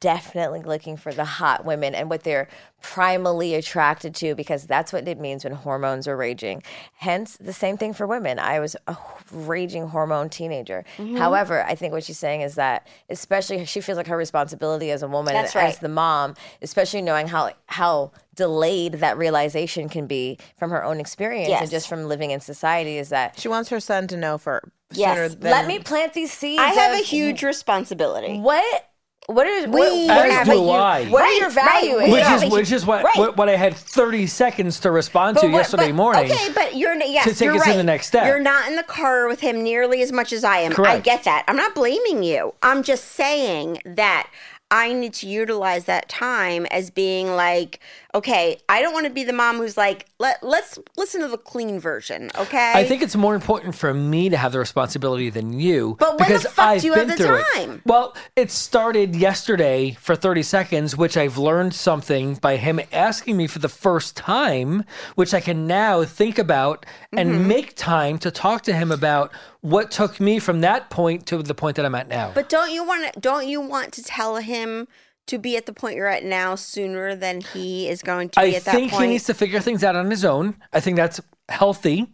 definitely 0.00 0.62
looking 0.62 0.96
for 0.96 1.12
the 1.12 1.24
hot 1.24 1.66
women 1.66 1.94
and 1.94 2.08
what 2.08 2.22
they're 2.22 2.48
primally 2.82 3.58
attracted 3.58 4.14
to 4.14 4.34
because 4.34 4.66
that's 4.66 4.90
what 4.90 5.06
it 5.06 5.20
means 5.20 5.44
when 5.44 5.52
hormones 5.52 6.08
are 6.08 6.16
raging. 6.16 6.62
Hence, 6.94 7.36
the 7.38 7.52
same 7.52 7.76
thing 7.76 7.92
for 7.92 8.06
women. 8.06 8.38
I 8.38 8.58
was 8.58 8.74
a 8.86 8.96
raging 9.30 9.86
hormone 9.88 10.30
teenager. 10.30 10.84
Mm-hmm. 10.96 11.16
However, 11.16 11.62
I 11.64 11.74
think 11.74 11.92
what 11.92 12.04
she's 12.04 12.18
saying 12.18 12.40
is 12.40 12.54
that, 12.54 12.86
especially 13.10 13.66
she 13.66 13.82
feels 13.82 13.98
like 13.98 14.06
her 14.06 14.16
responsibility 14.16 14.90
as 14.90 15.02
a 15.02 15.08
woman, 15.08 15.34
right. 15.34 15.56
as 15.56 15.78
the 15.78 15.88
mom, 15.88 16.34
especially 16.62 17.02
knowing 17.02 17.28
how 17.28 17.50
how 17.66 18.12
delayed 18.36 18.94
that 18.94 19.18
realization 19.18 19.88
can 19.88 20.06
be 20.06 20.38
from 20.58 20.70
her 20.70 20.84
own 20.84 21.00
experience 21.00 21.48
Yes. 21.48 21.62
and 21.62 21.70
just 21.70 21.88
from 21.88 22.04
living 22.04 22.30
in 22.30 22.40
society, 22.40 22.98
is 22.98 23.08
that 23.08 23.38
She 23.38 23.48
wants 23.48 23.68
her 23.70 23.80
son 23.80 24.06
to 24.08 24.16
know 24.16 24.38
for 24.38 24.62
Yes. 24.92 25.16
sooner 25.16 25.28
than 25.30 25.50
let 25.50 25.66
me 25.66 25.80
plant 25.80 26.12
these 26.12 26.32
seeds. 26.32 26.62
I 26.62 26.68
have 26.68 26.92
of 26.94 27.00
a 27.00 27.02
huge 27.02 27.42
responsibility. 27.42 28.38
what. 28.38 28.88
What 29.28 29.48
is 29.48 29.66
what, 29.66 29.90
We 29.90 30.06
what, 30.06 30.30
As 30.30 30.46
is- 30.46 30.54
do 30.54 30.62
what 30.62 30.74
you- 30.76 30.80
I. 30.80 31.04
what 31.10 31.22
are 31.24 31.32
your 31.32 31.50
values? 31.50 32.02
We 32.04 32.12
which 32.12 32.22
have 32.22 32.44
is 32.44 32.48
a- 32.48 32.54
which 32.54 32.70
is 32.70 32.86
what, 32.86 33.02
right. 33.02 33.16
what 33.16 33.36
what 33.36 33.48
I 33.48 33.56
had 33.56 33.74
30 33.74 34.24
seconds 34.28 34.78
to 34.80 34.92
respond 34.92 35.38
to 35.38 35.46
what- 35.48 35.52
yesterday 35.52 35.88
but- 35.88 35.94
morning. 35.96 36.30
Okay, 36.30 36.48
but 36.54 36.76
you're 36.76 36.94
yes, 36.94 37.24
to 37.24 37.34
take 37.34 37.40
you're 37.46 37.56
us 37.56 37.64
to 37.64 37.70
right. 37.70 37.76
the 37.76 37.82
next 37.82 38.06
step. 38.06 38.24
You're 38.28 38.38
not 38.38 38.68
in 38.68 38.76
the 38.76 38.84
car 38.84 39.26
with 39.26 39.40
him 39.40 39.64
nearly 39.64 40.00
as 40.00 40.12
much 40.12 40.32
as 40.32 40.44
I 40.44 40.58
am. 40.58 40.70
Correct. 40.72 40.94
I 40.94 41.00
get 41.00 41.24
that. 41.24 41.42
I'm 41.48 41.56
not 41.56 41.74
blaming 41.74 42.22
you. 42.22 42.54
I'm 42.62 42.84
just 42.84 43.16
saying 43.16 43.82
that 43.84 44.28
I 44.70 44.92
need 44.92 45.14
to 45.14 45.26
utilize 45.26 45.86
that 45.86 46.08
time 46.08 46.66
as 46.66 46.90
being 46.90 47.34
like, 47.34 47.80
okay, 48.16 48.58
I 48.68 48.80
don't 48.80 48.94
want 48.94 49.06
to 49.06 49.12
be 49.12 49.24
the 49.24 49.32
mom 49.34 49.58
who's 49.58 49.76
like, 49.76 50.06
let 50.18 50.42
let's 50.42 50.78
listen 50.96 51.20
to 51.20 51.28
the 51.28 51.36
clean 51.38 51.78
version, 51.78 52.30
okay? 52.38 52.72
I 52.74 52.84
think 52.84 53.02
it's 53.02 53.14
more 53.14 53.34
important 53.34 53.74
for 53.74 53.92
me 53.92 54.30
to 54.30 54.36
have 54.36 54.52
the 54.52 54.58
responsibility 54.58 55.28
than 55.28 55.52
you. 55.60 55.96
But 55.98 56.18
when 56.18 56.18
the 56.18 56.24
because 56.24 56.46
fuck 56.46 56.66
I've 56.66 56.80
do 56.80 56.86
you 56.88 56.92
have 56.94 57.08
the 57.08 57.16
through 57.16 57.36
it. 57.40 57.46
time? 57.54 57.82
Well, 57.84 58.16
it 58.34 58.50
started 58.50 59.14
yesterday 59.14 59.92
for 60.00 60.16
30 60.16 60.42
seconds, 60.42 60.96
which 60.96 61.16
I've 61.16 61.36
learned 61.36 61.74
something 61.74 62.34
by 62.36 62.56
him 62.56 62.80
asking 62.90 63.36
me 63.36 63.46
for 63.46 63.58
the 63.58 63.68
first 63.68 64.16
time, 64.16 64.84
which 65.14 65.34
I 65.34 65.40
can 65.40 65.66
now 65.66 66.04
think 66.04 66.38
about 66.38 66.86
and 67.12 67.26
Mm-hmm. 67.26 67.48
make 67.48 67.74
time 67.76 68.18
to 68.20 68.30
talk 68.30 68.62
to 68.62 68.72
him 68.72 68.90
about 68.92 69.32
what 69.60 69.90
took 69.90 70.20
me 70.20 70.38
from 70.38 70.60
that 70.60 70.90
point 70.90 71.26
to 71.26 71.42
the 71.42 71.54
point 71.54 71.76
that 71.76 71.84
I'm 71.84 71.94
at 71.94 72.08
now. 72.08 72.30
But 72.34 72.48
don't 72.48 72.70
you 72.70 72.84
want 72.84 73.12
to? 73.12 73.20
Don't 73.20 73.46
you 73.48 73.60
want 73.60 73.92
to 73.94 74.02
tell 74.02 74.36
him 74.36 74.86
to 75.26 75.38
be 75.38 75.56
at 75.56 75.66
the 75.66 75.72
point 75.72 75.96
you're 75.96 76.06
at 76.06 76.24
now 76.24 76.54
sooner 76.54 77.14
than 77.14 77.40
he 77.40 77.88
is 77.88 78.02
going 78.02 78.28
to 78.30 78.40
be 78.40 78.54
I 78.54 78.56
at 78.56 78.64
that 78.64 78.72
point. 78.72 78.84
I 78.84 78.88
think 78.88 79.02
he 79.02 79.08
needs 79.08 79.24
to 79.24 79.34
figure 79.34 79.60
things 79.60 79.82
out 79.84 79.96
on 79.96 80.10
his 80.10 80.24
own. 80.24 80.56
I 80.72 80.80
think 80.80 80.96
that's 80.96 81.20
healthy. 81.48 82.06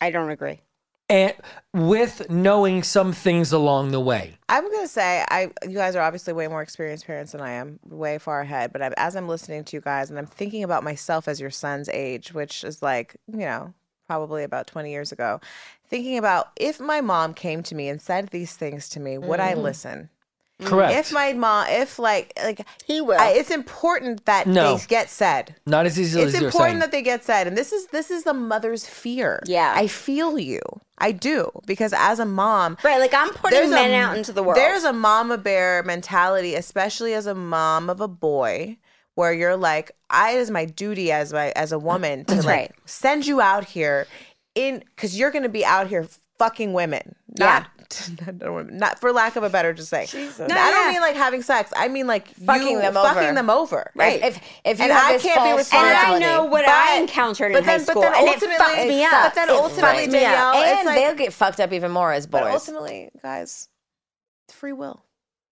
I 0.00 0.10
don't 0.10 0.30
agree. 0.30 0.60
And 1.08 1.34
with 1.74 2.30
knowing 2.30 2.84
some 2.84 3.12
things 3.12 3.52
along 3.52 3.90
the 3.90 3.98
way. 3.98 4.38
I'm 4.48 4.70
gonna 4.70 4.86
say 4.86 5.24
I 5.28 5.50
you 5.66 5.74
guys 5.74 5.96
are 5.96 6.02
obviously 6.02 6.32
way 6.32 6.46
more 6.46 6.62
experienced 6.62 7.04
parents 7.04 7.32
than 7.32 7.40
I 7.40 7.50
am, 7.50 7.80
way 7.84 8.18
far 8.18 8.40
ahead. 8.42 8.72
But 8.72 8.80
I'm, 8.80 8.94
as 8.96 9.16
I'm 9.16 9.26
listening 9.26 9.64
to 9.64 9.76
you 9.76 9.80
guys 9.80 10.08
and 10.08 10.18
I'm 10.20 10.26
thinking 10.26 10.62
about 10.62 10.84
myself 10.84 11.26
as 11.26 11.40
your 11.40 11.50
son's 11.50 11.88
age, 11.88 12.32
which 12.32 12.62
is 12.62 12.80
like 12.80 13.16
you 13.26 13.40
know 13.40 13.74
probably 14.06 14.44
about 14.44 14.66
20 14.66 14.90
years 14.90 15.12
ago, 15.12 15.40
thinking 15.88 16.16
about 16.16 16.48
if 16.56 16.80
my 16.80 17.00
mom 17.00 17.34
came 17.34 17.62
to 17.64 17.74
me 17.74 17.88
and 17.88 18.00
said 18.00 18.28
these 18.28 18.56
things 18.56 18.88
to 18.88 19.00
me, 19.00 19.18
would 19.18 19.40
I 19.40 19.54
mm. 19.54 19.62
listen? 19.62 20.10
Mm-hmm. 20.60 20.68
Correct. 20.68 20.94
If 20.94 21.12
my 21.12 21.32
mom, 21.32 21.66
if 21.68 21.98
like 21.98 22.32
like 22.42 22.66
He 22.84 23.00
will. 23.00 23.18
I, 23.18 23.30
it's 23.30 23.50
important 23.50 24.24
that 24.26 24.46
No. 24.46 24.76
they 24.76 24.86
get 24.86 25.08
said. 25.10 25.54
Not 25.66 25.86
as 25.86 25.98
easily 25.98 26.24
It's 26.24 26.34
as 26.34 26.40
you're 26.40 26.48
important 26.48 26.72
saying. 26.72 26.78
that 26.80 26.92
they 26.92 27.02
get 27.02 27.24
said, 27.24 27.46
and 27.46 27.56
this 27.56 27.72
is 27.72 27.86
this 27.88 28.10
is 28.10 28.24
the 28.24 28.34
mother's 28.34 28.86
fear. 28.86 29.40
Yeah. 29.46 29.72
I 29.76 29.86
feel 29.86 30.38
you. 30.38 30.60
I 30.98 31.12
do 31.12 31.50
because 31.66 31.94
as 31.96 32.18
a 32.18 32.26
mom, 32.26 32.76
Right, 32.84 32.98
like 32.98 33.14
I'm 33.14 33.30
putting 33.30 33.70
men 33.70 33.92
out 33.92 34.16
into 34.18 34.32
the 34.32 34.42
world. 34.42 34.56
There's 34.58 34.84
a 34.84 34.92
mama 34.92 35.38
bear 35.38 35.82
mentality, 35.82 36.54
especially 36.54 37.14
as 37.14 37.26
a 37.26 37.34
mom 37.34 37.88
of 37.88 38.02
a 38.02 38.08
boy, 38.08 38.76
where 39.14 39.32
you're 39.32 39.56
like, 39.56 39.92
I 40.10 40.32
it 40.32 40.40
is 40.40 40.50
my 40.50 40.66
duty 40.66 41.10
as 41.10 41.32
my 41.32 41.52
as 41.56 41.72
a 41.72 41.78
woman 41.78 42.26
to 42.26 42.34
like 42.36 42.46
right. 42.46 42.72
send 42.84 43.26
you 43.26 43.40
out 43.40 43.64
here 43.64 44.06
in 44.54 44.80
because 44.94 45.18
you're 45.18 45.30
gonna 45.30 45.48
be 45.48 45.64
out 45.64 45.86
here 45.86 46.06
fucking 46.38 46.72
women. 46.74 47.14
Not, 47.38 47.66
not 48.70 48.98
for 49.00 49.12
lack 49.12 49.36
of 49.36 49.42
a 49.42 49.50
better 49.50 49.72
to 49.74 49.82
say. 49.84 50.06
Jesus. 50.06 50.40
I 50.40 50.46
No, 50.46 50.54
don't 50.54 50.84
yeah. 50.86 50.90
mean 50.92 51.00
like 51.00 51.16
having 51.16 51.42
sex. 51.42 51.72
I 51.76 51.88
mean 51.88 52.06
like 52.06 52.28
Fucking 52.28 52.78
them 52.78 52.94
fucking 52.94 52.96
over. 52.96 53.14
Fucking 53.20 53.34
them 53.34 53.50
over. 53.50 53.90
Right. 53.94 54.22
If 54.22 54.36
if 54.64 54.78
you 54.78 54.84
And 54.84 54.92
have 54.92 55.04
I 55.10 55.12
this 55.14 55.22
can't 55.22 55.42
be 55.44 55.50
false 55.64 55.72
And 55.72 55.96
I 55.96 56.18
know 56.18 56.44
what 56.44 56.64
But- 56.64 56.74
I 56.74 56.96
encountered 56.98 57.52
but 57.52 57.58
in 57.60 57.64
high 57.64 57.76
then- 57.78 57.86
but 57.86 57.92
school, 57.92 58.02
then 58.02 58.14
and 58.14 58.26
it 58.28 58.34
ultimately- 58.34 58.56
fucked 58.58 58.88
me 58.88 59.04
but 59.04 59.12
up. 59.14 59.34
then 59.34 59.48
It 59.48 59.52
ultimately, 59.52 60.06
me 60.08 60.24
up. 60.24 60.32
Danielle, 60.32 60.54
and 60.54 60.86
like- 60.86 60.94
they'll 60.96 61.14
get 61.14 61.32
fucked 61.32 61.60
up 61.60 61.72
even 61.72 61.90
more 61.92 62.12
as 62.12 62.26
boys. 62.26 62.40
But 62.42 62.50
ultimately, 62.50 63.10
guys, 63.22 63.68
it's 64.48 64.56
free 64.56 64.72
will. 64.72 65.04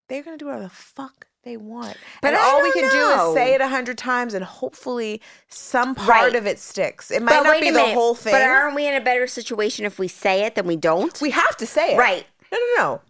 They're 0.09 0.23
gonna 0.23 0.37
do 0.39 0.47
whatever 0.47 0.65
the 0.65 0.71
fuck 0.71 1.28
they 1.49 1.57
want. 1.57 1.97
But 2.23 2.29
and 2.35 2.37
all 2.37 2.63
we 2.63 2.71
can 2.73 2.91
do 2.91 3.29
is 3.31 3.35
say 3.35 3.55
it 3.55 3.61
a 3.61 3.69
hundred 3.69 3.97
times, 3.99 4.35
and 4.35 4.45
hopefully 4.45 5.21
some 5.49 5.95
part 5.95 6.09
Right. 6.09 6.35
of 6.37 6.47
it 6.47 6.59
sticks. 6.59 7.11
It 7.11 7.23
might 7.23 7.31
But 7.39 7.43
not 7.45 7.61
be 7.61 7.71
the 7.71 7.87
whole 7.95 8.15
thing. 8.15 8.33
But 8.33 8.43
aren't 8.43 8.75
we 8.75 8.87
in 8.87 8.95
a 8.95 9.01
better 9.01 9.27
situation 9.27 9.85
if 9.87 9.99
we 9.99 10.09
say 10.09 10.43
it 10.45 10.55
than 10.55 10.67
we 10.67 10.77
don't? 10.77 11.19
we 11.21 11.31
have 11.31 11.57
to 11.57 11.67
say 11.67 11.95
it. 11.95 11.99
Right. 11.99 12.27
No, 12.53 12.59
no, 12.59 12.83
no. 12.83 13.01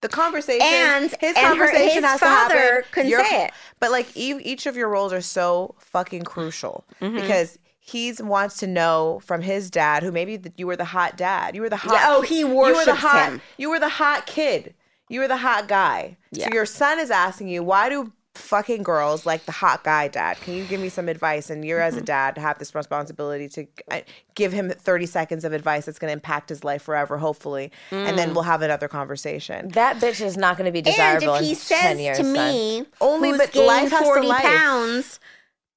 The 0.00 0.08
conversation 0.08 0.64
And- 0.64 1.10
his 1.20 1.36
and 1.36 1.38
her- 1.38 1.66
conversation 1.66 2.02
his 2.02 2.04
has 2.04 2.20
to 2.20 2.26
father 2.26 2.56
happen. 2.58 2.82
couldn't 2.92 3.10
Your- 3.10 3.24
say 3.24 3.44
it. 3.46 3.50
But 3.80 3.90
like 3.90 4.06
each 4.16 4.66
of 4.66 4.76
your 4.76 4.88
roles 4.88 5.12
are 5.12 5.20
so 5.20 5.74
fucking 5.80 6.22
crucial 6.22 6.84
Mm-hmm. 7.02 7.16
because 7.16 7.58
he 7.80 8.12
wants 8.20 8.58
to 8.58 8.66
know 8.68 9.20
from 9.24 9.40
his 9.42 9.70
dad, 9.70 10.02
who 10.04 10.12
maybe 10.12 10.38
th- 10.38 10.54
you 10.56 10.66
were 10.68 10.76
the 10.76 10.84
hot 10.84 11.16
dad, 11.16 11.56
you 11.56 11.62
were 11.62 11.70
the 11.70 11.76
hot. 11.76 11.94
Yeah, 11.94 12.04
oh, 12.08 12.20
he 12.20 12.40
you 12.40 12.46
were 12.46 12.68
the 12.70 12.74
worships 12.76 12.98
hot. 12.98 13.28
him. 13.30 13.40
You 13.56 13.70
were 13.70 13.80
the 13.80 13.88
hot 13.88 14.26
kid. 14.26 14.74
You 15.08 15.20
were 15.20 15.28
the 15.28 15.36
hot 15.38 15.68
guy. 15.68 16.16
Yeah. 16.32 16.46
So 16.48 16.54
your 16.54 16.66
son 16.66 16.98
is 16.98 17.10
asking 17.10 17.48
you, 17.48 17.62
why 17.62 17.88
do 17.88 18.12
fucking 18.34 18.84
girls 18.84 19.26
like 19.26 19.46
the 19.46 19.52
hot 19.52 19.82
guy 19.82 20.06
dad? 20.08 20.40
Can 20.40 20.54
you 20.54 20.64
give 20.64 20.80
me 20.80 20.88
some 20.88 21.08
advice? 21.08 21.50
And 21.50 21.64
you're 21.64 21.80
as 21.80 21.94
Mm-hmm. 21.94 22.02
a 22.02 22.06
dad 22.06 22.38
have 22.38 22.58
this 22.58 22.74
responsibility 22.74 23.48
to 23.48 23.66
uh, 23.90 24.00
give 24.36 24.52
him 24.52 24.70
30 24.70 25.06
seconds 25.06 25.44
of 25.44 25.52
advice 25.52 25.86
that's 25.86 25.98
going 25.98 26.08
to 26.10 26.12
impact 26.12 26.48
his 26.50 26.62
life 26.62 26.82
forever, 26.82 27.18
hopefully, 27.18 27.72
and 27.90 28.12
Mm. 28.12 28.16
then 28.16 28.34
we'll 28.34 28.44
have 28.44 28.62
another 28.62 28.86
conversation. 28.86 29.68
that 29.70 29.96
bitch 29.96 30.20
is 30.24 30.36
not 30.36 30.56
going 30.56 30.66
to 30.66 30.72
be 30.72 30.82
desirable. 30.82 31.34
And 31.34 31.42
if 31.42 31.48
he 31.48 31.50
in 31.52 31.56
ten 31.56 31.96
says 31.96 31.98
years. 32.00 32.16
to 32.18 32.22
son. 32.24 32.32
me, 32.32 32.84
Only, 33.00 33.30
who's 33.30 33.38
but 33.38 33.52
gained 33.52 33.66
life 33.66 33.90
40 33.92 34.28
life. 34.28 34.44
pounds, 34.44 35.20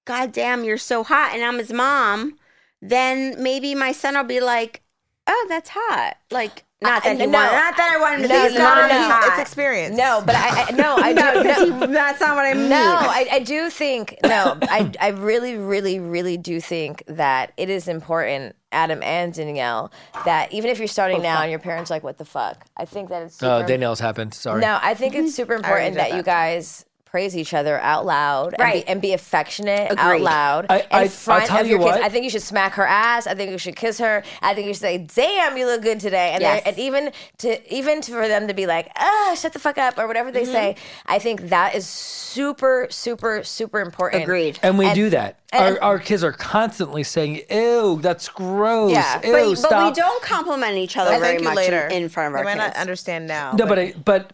God 0.05 0.31
damn, 0.31 0.63
you're 0.63 0.77
so 0.77 1.03
hot, 1.03 1.31
and 1.33 1.43
I'm 1.43 1.57
his 1.57 1.71
mom, 1.73 2.37
then 2.81 3.41
maybe 3.41 3.73
my 3.75 3.91
son 3.91 4.15
will 4.15 4.23
be 4.23 4.39
like, 4.39 4.81
oh, 5.27 5.45
that's 5.49 5.69
hot. 5.73 6.17
Like, 6.29 6.65
not 6.81 7.03
that 7.03 7.09
I- 7.11 7.13
he 7.15 7.25
no. 7.27 7.37
want, 7.39 7.51
not 7.53 7.77
that 7.77 7.93
I 7.95 7.99
want 8.01 8.15
him 8.15 8.21
to 8.23 8.27
No, 8.27 8.33
think 8.33 8.43
He's 8.43 8.51
his 8.53 8.59
no, 8.59 8.65
not- 8.65 8.89
no, 8.89 9.01
is 9.01 9.07
no. 9.07 9.19
It's 9.33 9.39
experience. 9.41 9.97
No, 9.97 10.23
but 10.25 10.35
I, 10.35 10.65
I 10.67 10.71
no, 10.71 10.95
I 10.97 11.11
no, 11.13 11.43
do. 11.43 11.49
'cause 11.49 11.69
No, 11.69 11.87
he- 11.87 11.93
that's 11.93 12.19
not 12.21 12.35
what 12.35 12.45
I 12.45 12.53
mean. 12.53 12.69
No, 12.69 12.77
I, 12.99 13.27
I 13.33 13.39
do 13.39 13.69
think 13.69 14.17
no, 14.23 14.57
I 14.63 14.91
I 14.99 15.09
really, 15.09 15.57
really, 15.57 15.99
really 15.99 16.37
do 16.37 16.59
think 16.59 17.03
that 17.07 17.51
it 17.57 17.69
is 17.69 17.87
important, 17.87 18.55
Adam 18.71 19.03
and 19.03 19.33
Danielle, 19.33 19.91
that 20.25 20.51
even 20.53 20.69
if 20.71 20.79
you're 20.79 20.87
starting 20.87 21.19
oh, 21.19 21.23
now 21.23 21.41
and 21.41 21.51
your 21.51 21.59
parents 21.59 21.91
are 21.91 21.95
like, 21.95 22.03
what 22.03 22.17
the 22.17 22.25
fuck? 22.25 22.65
I 22.77 22.85
think 22.85 23.09
that 23.09 23.21
it's 23.23 23.41
uh, 23.43 23.59
super 23.59 23.63
Oh, 23.63 23.67
Danielle's 23.67 23.99
happened. 23.99 24.33
Sorry. 24.33 24.61
No, 24.61 24.79
I 24.81 24.93
think 24.93 25.13
it's 25.15 25.35
super 25.35 25.53
important 25.53 25.95
did 25.95 25.99
that, 26.01 26.13
you 26.15 26.23
guys 26.23 26.85
praise 27.11 27.35
each 27.35 27.53
other 27.53 27.77
out 27.81 28.05
loud 28.05 28.53
and, 28.53 28.61
Right. 28.61 28.85
be, 28.85 28.87
and 28.89 29.01
be 29.01 29.11
affectionate 29.13 29.91
out 29.97 30.21
loud 30.21 30.65
I- 30.69 30.77
in 30.79 30.85
I- 30.91 31.01
I'll 31.01 31.07
front 31.09 31.45
tell 31.45 31.59
of 31.59 31.67
you 31.67 31.71
your 31.77 31.79
kids. 31.79 31.97
what. 31.97 32.05
I 32.05 32.07
think 32.09 32.23
you 32.23 32.29
should 32.29 32.41
smack 32.41 32.73
her 32.75 32.87
ass. 32.87 33.27
I 33.27 33.35
think 33.35 33.51
you 33.51 33.57
should 33.57 33.75
kiss 33.75 33.99
her. 33.99 34.23
I 34.41 34.53
think 34.53 34.67
you 34.67 34.73
should 34.73 34.81
say, 34.81 34.97
"Damn, 34.99 35.57
you 35.57 35.65
look 35.65 35.81
good 35.81 35.99
today." 35.99 36.31
And, 36.31 36.41
Yes. 36.41 36.63
and 36.65 36.79
even 36.79 37.11
to 37.39 37.73
even 37.75 37.99
to, 38.01 38.11
for 38.13 38.27
them 38.29 38.47
to 38.47 38.53
be 38.53 38.65
like, 38.65 38.87
"Ah, 38.95 39.35
shut 39.37 39.51
the 39.51 39.59
fuck 39.59 39.77
up" 39.77 39.99
or 39.99 40.07
whatever 40.07 40.31
they 40.31 40.45
say. 40.45 40.77
I 41.05 41.19
think 41.19 41.49
that 41.49 41.75
is 41.75 41.85
super, 41.85 42.87
super, 42.89 43.43
super 43.43 43.81
important. 43.81 44.23
Agreed. 44.23 44.57
And 44.63 44.77
we 44.77 44.91
do 44.93 45.09
that. 45.09 45.35
and- 45.51 45.77
our, 45.79 45.83
our 45.83 45.99
kids 45.99 46.23
are 46.23 46.31
constantly 46.31 47.03
saying, 47.03 47.41
ew, 47.49 47.99
that's 48.01 48.29
gross. 48.29 48.91
Yeah. 48.93 49.19
Ew, 49.21 49.53
But, 49.61 49.69
but 49.69 49.83
we 49.87 49.91
don't 49.91 50.23
compliment 50.23 50.77
each 50.77 50.95
other 50.95 51.11
I'll 51.11 51.19
very 51.19 51.39
much 51.39 51.57
later. 51.57 51.87
in, 51.87 52.03
in 52.03 52.09
front 52.09 52.27
of 52.27 52.31
You 52.33 52.37
our 52.37 52.43
might 52.55 52.63
kids. 52.63 52.75
not 52.75 52.81
understand 52.81 53.27
now. 53.27 53.51
No, 53.51 53.65
but 53.65 53.77
I, 53.77 53.93
but 54.05 54.31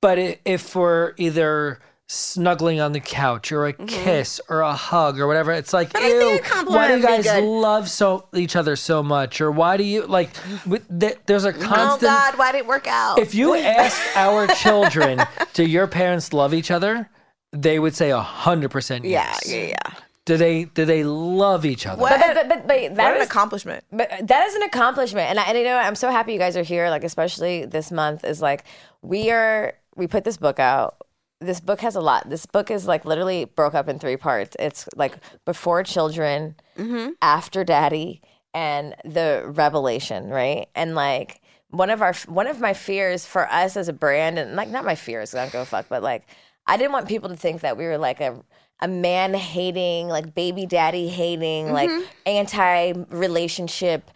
but 0.00 0.18
if 0.46 0.74
we're 0.74 1.12
either 1.18 1.80
snuggling 2.10 2.80
on 2.80 2.92
the 2.92 3.00
couch 3.00 3.52
or 3.52 3.66
a 3.66 3.72
kiss 3.72 4.40
or 4.48 4.60
a 4.62 4.72
hug 4.72 5.20
or 5.20 5.26
whatever, 5.26 5.52
it's 5.52 5.72
like, 5.72 5.92
Mm-hmm. 5.92 6.04
I 6.06 6.38
think 6.40 6.68
ew, 6.68 6.74
why 6.74 6.88
do 6.88 6.96
you 6.96 7.02
guys 7.02 7.26
love 7.42 7.88
so 7.88 8.26
each 8.34 8.56
other 8.56 8.76
so 8.76 9.02
much, 9.02 9.40
or 9.40 9.50
why 9.50 9.76
do 9.76 9.84
you 9.84 10.06
like? 10.06 10.30
with- 10.66 10.88
th- 11.00 11.18
There's 11.26 11.44
a 11.44 11.52
constant. 11.52 12.10
oh. 12.10 12.16
God, 12.16 12.38
why 12.38 12.52
did 12.52 12.58
it 12.58 12.66
work 12.66 12.86
out? 12.86 13.18
If 13.18 13.34
you 13.34 13.54
ask 13.54 14.00
our 14.16 14.46
children, 14.48 15.20
do 15.52 15.64
your 15.64 15.86
parents 15.86 16.32
love 16.32 16.54
each 16.54 16.70
other? 16.70 17.08
They 17.52 17.78
would 17.78 17.94
say 17.94 18.10
a 18.10 18.20
hundred 18.20 18.70
percent 18.70 19.04
yeah, 19.06 19.24
yes. 19.42 19.48
yeah, 19.50 19.64
yeah. 19.68 19.94
Do 20.26 20.36
they? 20.36 20.64
Do 20.64 20.84
they 20.84 21.02
love 21.04 21.64
each 21.64 21.86
other? 21.86 22.00
What? 22.02 22.20
But 22.20 22.34
but 22.34 22.48
but, 22.48 22.66
but 22.68 22.80
what 22.82 22.94
that 22.96 23.16
an 23.16 23.22
accomplishment. 23.22 23.84
But 23.90 24.10
that 24.26 24.46
is 24.46 24.54
an 24.54 24.62
accomplishment, 24.64 25.30
and 25.30 25.38
I, 25.40 25.44
and 25.44 25.56
you 25.56 25.64
know 25.64 25.76
I'm 25.78 25.94
so 25.94 26.10
happy 26.10 26.34
you 26.34 26.38
guys 26.38 26.58
are 26.58 26.62
here. 26.62 26.90
Like 26.90 27.04
especially 27.04 27.64
this 27.64 27.90
month 27.90 28.24
is 28.24 28.42
like 28.42 28.64
we 29.00 29.30
are. 29.30 29.72
We 29.96 30.06
put 30.06 30.24
this 30.24 30.36
book 30.36 30.60
out. 30.60 30.96
This 31.40 31.60
book 31.60 31.80
has 31.80 31.94
a 31.94 32.00
lot. 32.00 32.28
This 32.28 32.46
book 32.46 32.70
is 32.70 32.86
like 32.86 33.04
literally 33.04 33.44
broke 33.44 33.74
up 33.74 33.88
in 33.88 33.98
three 33.98 34.16
parts. 34.16 34.56
It's 34.58 34.88
like 34.96 35.16
before 35.44 35.82
children, 35.84 36.56
mm-hmm. 36.76 37.10
after 37.22 37.62
daddy, 37.64 38.22
and 38.54 38.94
the 39.04 39.44
revelation, 39.46 40.30
right? 40.30 40.68
And 40.74 40.94
like 40.94 41.40
one 41.70 41.90
of 41.90 42.02
our 42.02 42.14
one 42.26 42.46
of 42.46 42.60
my 42.60 42.74
fears 42.74 43.24
for 43.24 43.50
us 43.50 43.76
as 43.76 43.88
a 43.88 43.92
brand, 43.92 44.38
and 44.38 44.56
like 44.56 44.68
not 44.68 44.84
my 44.84 44.94
fears, 44.94 45.34
I 45.34 45.48
don't 45.48 45.62
a 45.62 45.64
fuck, 45.64 45.86
but 45.88 46.02
like 46.02 46.26
I 46.66 46.76
didn't 46.76 46.92
want 46.92 47.08
people 47.08 47.28
to 47.28 47.36
think 47.36 47.60
that 47.60 47.76
we 47.76 47.84
were 47.84 47.98
like 47.98 48.20
a 48.20 48.42
a 48.80 48.88
man 48.88 49.34
hating, 49.34 50.08
like 50.08 50.34
baby 50.34 50.66
daddy 50.66 51.08
hating, 51.08 51.72
like 51.72 51.90
mm-hmm. 51.90 52.04
anti 52.26 52.92
relationship 53.10 54.10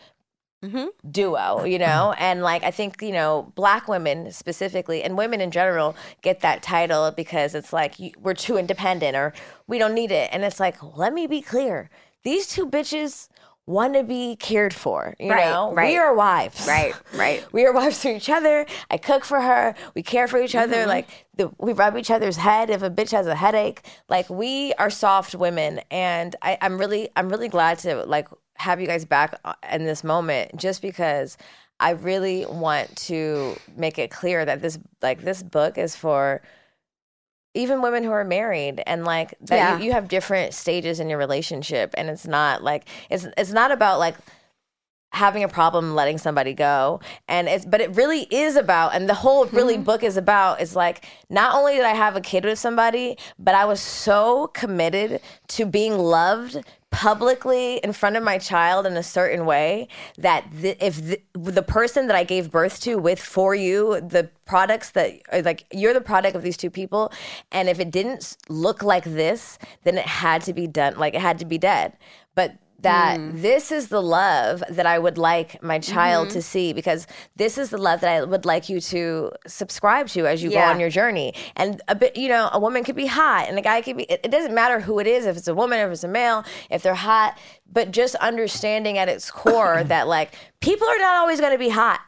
duo, 1.10 1.64
you 1.64 1.78
know? 1.78 2.14
And 2.18 2.42
like 2.42 2.62
I 2.64 2.70
think, 2.70 3.02
you 3.02 3.12
know, 3.12 3.52
black 3.54 3.88
women 3.88 4.30
specifically 4.32 5.02
and 5.02 5.16
women 5.16 5.40
in 5.40 5.50
general 5.50 5.96
get 6.22 6.40
that 6.40 6.62
title 6.62 7.10
because 7.10 7.54
it's 7.54 7.72
like 7.72 7.98
you, 7.98 8.12
we're 8.20 8.34
too 8.34 8.56
independent 8.56 9.16
or 9.16 9.32
we 9.66 9.78
don't 9.78 9.94
need 9.94 10.12
it. 10.12 10.30
And 10.32 10.44
it's 10.44 10.60
like, 10.60 10.76
let 10.96 11.12
me 11.12 11.26
be 11.26 11.40
clear. 11.42 11.90
These 12.22 12.46
two 12.48 12.66
bitches 12.68 13.28
want 13.66 13.94
to 13.94 14.02
be 14.02 14.34
cared 14.36 14.74
for, 14.74 15.14
you 15.20 15.30
Right, 15.30 15.44
know? 15.50 15.72
right. 15.72 15.90
We 15.90 15.96
are 15.96 16.12
wives. 16.14 16.66
Right, 16.66 16.94
right. 17.14 17.44
We 17.52 17.64
are 17.64 17.72
wives 17.72 18.00
to 18.00 18.14
each 18.14 18.28
other. 18.28 18.66
I 18.90 18.96
cook 18.98 19.24
for 19.24 19.40
her. 19.40 19.74
We 19.94 20.02
care 20.02 20.26
for 20.26 20.40
each 20.40 20.52
Mm-hmm. 20.52 20.72
other. 20.72 20.86
Like 20.86 21.08
the, 21.36 21.50
we 21.58 21.72
rub 21.72 21.96
each 21.96 22.10
other's 22.10 22.36
head 22.36 22.70
if 22.70 22.82
a 22.82 22.90
bitch 22.90 23.12
has 23.12 23.26
a 23.28 23.34
headache. 23.36 23.82
Like 24.08 24.28
we 24.28 24.72
are 24.74 24.90
soft 24.90 25.34
women, 25.36 25.80
and 25.92 26.34
I, 26.42 26.58
I'm 26.60 26.76
really, 26.76 27.08
I'm 27.16 27.28
really 27.28 27.48
glad 27.48 27.78
to 27.80 28.04
like 28.04 28.28
have 28.56 28.80
you 28.80 28.86
guys 28.86 29.04
back 29.04 29.38
uh, 29.44 29.54
in 29.70 29.84
this 29.84 30.04
moment, 30.04 30.56
just 30.56 30.82
because 30.82 31.36
I 31.80 31.90
really 31.90 32.46
want 32.46 32.94
to 33.08 33.56
make 33.76 33.98
it 33.98 34.10
clear 34.10 34.44
that 34.44 34.62
this, 34.62 34.78
like 35.00 35.22
this 35.22 35.42
book, 35.42 35.78
is 35.78 35.96
for 35.96 36.42
even 37.54 37.82
women 37.82 38.02
who 38.02 38.10
are 38.10 38.24
married 38.24 38.82
and 38.86 39.04
like 39.04 39.34
that 39.42 39.56
Yeah. 39.56 39.78
you, 39.78 39.86
you 39.86 39.92
have 39.92 40.08
different 40.08 40.54
stages 40.54 41.00
in 41.00 41.10
your 41.10 41.18
relationship. 41.18 41.94
And 41.98 42.08
it's 42.08 42.26
not 42.26 42.62
like 42.62 42.88
it's 43.10 43.26
it's 43.36 43.52
not 43.52 43.70
about 43.70 43.98
like 43.98 44.16
having 45.12 45.44
a 45.44 45.48
problem 45.48 45.94
letting 45.94 46.16
somebody 46.16 46.54
go. 46.54 47.00
And 47.28 47.48
it's 47.48 47.66
but 47.66 47.82
it 47.82 47.94
really 47.94 48.22
is 48.30 48.56
about 48.56 48.94
and 48.94 49.06
the 49.08 49.14
whole 49.14 49.44
really 49.46 49.76
book 49.76 50.02
is 50.02 50.16
about 50.16 50.62
is 50.62 50.74
like 50.74 51.04
not 51.28 51.54
only 51.54 51.74
did 51.74 51.84
i 51.84 51.92
have 51.94 52.16
a 52.16 52.20
kid 52.20 52.44
with 52.44 52.58
somebody 52.58 53.18
but 53.38 53.54
i 53.54 53.64
was 53.66 53.80
so 53.80 54.46
committed 54.48 55.20
to 55.48 55.66
being 55.66 55.98
loved 55.98 56.64
publicly 56.92 57.78
in 57.78 57.92
front 57.92 58.16
of 58.16 58.22
my 58.22 58.38
child 58.38 58.86
in 58.86 58.96
a 58.96 59.02
certain 59.02 59.44
way 59.46 59.88
that 60.18 60.44
th- 60.60 60.76
if 60.80 61.02
the, 61.32 61.62
person 61.62 62.06
that 62.06 62.16
i 62.16 62.22
gave 62.24 62.50
birth 62.50 62.80
to 62.80 62.96
with 62.96 63.20
for 63.20 63.54
you 63.54 64.00
the 64.00 64.28
products 64.44 64.90
that 64.90 65.12
like 65.44 65.64
you're 65.72 65.94
the 65.94 66.00
product 66.00 66.36
of 66.36 66.42
these 66.42 66.56
two 66.56 66.68
people 66.68 67.10
and 67.50 67.68
if 67.68 67.80
it 67.80 67.90
didn't 67.90 68.36
look 68.48 68.82
like 68.82 69.04
this 69.04 69.58
then 69.84 69.96
it 69.96 70.04
had 70.04 70.42
to 70.42 70.52
be 70.52 70.66
done 70.66 70.96
like 70.98 71.14
it 71.14 71.20
had 71.20 71.38
to 71.38 71.44
be 71.44 71.58
dead. 71.58 71.96
But 72.34 72.56
that 72.82 73.18
mm. 73.18 73.40
this 73.40 73.72
is 73.72 73.88
the 73.88 74.02
love 74.02 74.62
that 74.68 74.86
I 74.86 74.98
would 74.98 75.18
like 75.18 75.62
my 75.62 75.78
child 75.78 76.30
to 76.30 76.38
mm-hmm. 76.38 76.42
see 76.42 76.72
because 76.72 77.06
this 77.36 77.58
is 77.58 77.70
the 77.70 77.78
love 77.78 78.00
that 78.00 78.10
I 78.10 78.24
would 78.24 78.44
like 78.44 78.68
you 78.68 78.80
to 78.80 79.32
subscribe 79.46 80.08
to 80.08 80.26
as 80.26 80.42
you 80.42 80.50
Yeah. 80.50 80.66
go 80.66 80.72
on 80.72 80.80
your 80.80 80.90
journey. 80.90 81.34
And 81.56 81.80
a 81.88 81.94
bit, 81.94 82.16
you 82.16 82.28
know, 82.28 82.50
a 82.52 82.58
woman 82.58 82.84
could 82.84 82.96
be 82.96 83.06
hot 83.06 83.48
and 83.48 83.58
a 83.58 83.62
guy 83.62 83.80
could 83.82 83.96
be, 83.96 84.04
it, 84.04 84.20
it 84.24 84.30
doesn't 84.30 84.54
matter 84.54 84.80
who 84.80 84.98
it 84.98 85.06
is, 85.06 85.26
if 85.26 85.36
it's 85.36 85.48
a 85.48 85.54
woman, 85.54 85.78
if 85.78 85.90
it's 85.92 86.04
a 86.04 86.08
male, 86.08 86.44
if 86.70 86.82
they're 86.82 86.94
hot, 86.94 87.38
but 87.72 87.90
just 87.90 88.14
understanding 88.16 88.98
at 88.98 89.08
its 89.08 89.30
core 89.30 89.82
that 89.86 90.08
like 90.08 90.34
people 90.60 90.86
are 90.88 90.98
not 90.98 91.16
always 91.16 91.40
going 91.40 91.52
to 91.52 91.58
be 91.58 91.70
hot. 91.70 92.00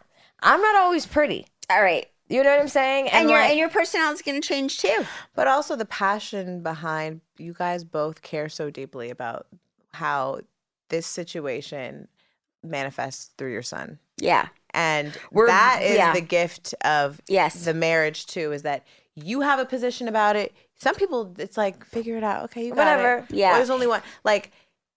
I'm 0.43 0.61
not 0.61 0.77
always 0.77 1.07
pretty. 1.07 1.47
All 1.71 1.83
right. 1.83 2.07
You 2.29 2.43
know 2.43 2.51
what 2.51 2.61
I'm 2.61 2.69
saying? 2.69 3.09
And, 3.11 3.29
your 3.29 3.39
like- 3.39 3.51
and 3.51 3.59
your 3.59 3.69
personality's 3.69 4.23
going 4.23 4.41
to 4.41 4.47
change 4.47 4.79
too. 4.79 5.05
But 5.35 5.47
also 5.47 5.77
the 5.77 5.85
passion 5.85 6.63
behind 6.63 7.21
you 7.39 7.53
guys 7.53 7.85
both 7.85 8.23
care 8.23 8.49
so 8.49 8.71
deeply 8.71 9.11
about 9.11 9.47
how 9.93 10.41
this 10.89 11.07
situation 11.07 12.09
manifests 12.63 13.31
through 13.37 13.53
your 13.53 13.63
son. 13.63 13.99
Yeah. 14.17 14.49
And 14.71 15.17
We're- 15.31 15.49
that 15.49 15.81
is 15.83 15.97
yeah. 15.97 16.13
the 16.13 16.21
gift 16.21 16.75
of 16.85 17.21
Yes. 17.29 17.65
the 17.65 17.75
marriage 17.75 18.27
too, 18.27 18.53
is 18.53 18.63
that 18.63 18.85
you 19.15 19.43
have 19.43 19.59
a 19.59 19.65
position 19.65 20.09
about 20.09 20.35
it. 20.37 20.53
Some 20.77 20.95
people 20.97 21.33
it's 21.39 21.57
like 21.57 21.85
figure 21.85 22.17
it 22.17 22.25
out. 22.25 22.45
Okay, 22.45 22.65
you 22.65 22.71
got 22.75 22.79
Whatever. 22.79 23.19
it. 23.29 23.35
Yeah. 23.35 23.51
Well, 23.51 23.59
there's 23.59 23.71
only 23.71 23.87
one. 23.87 24.03
Like 24.25 24.51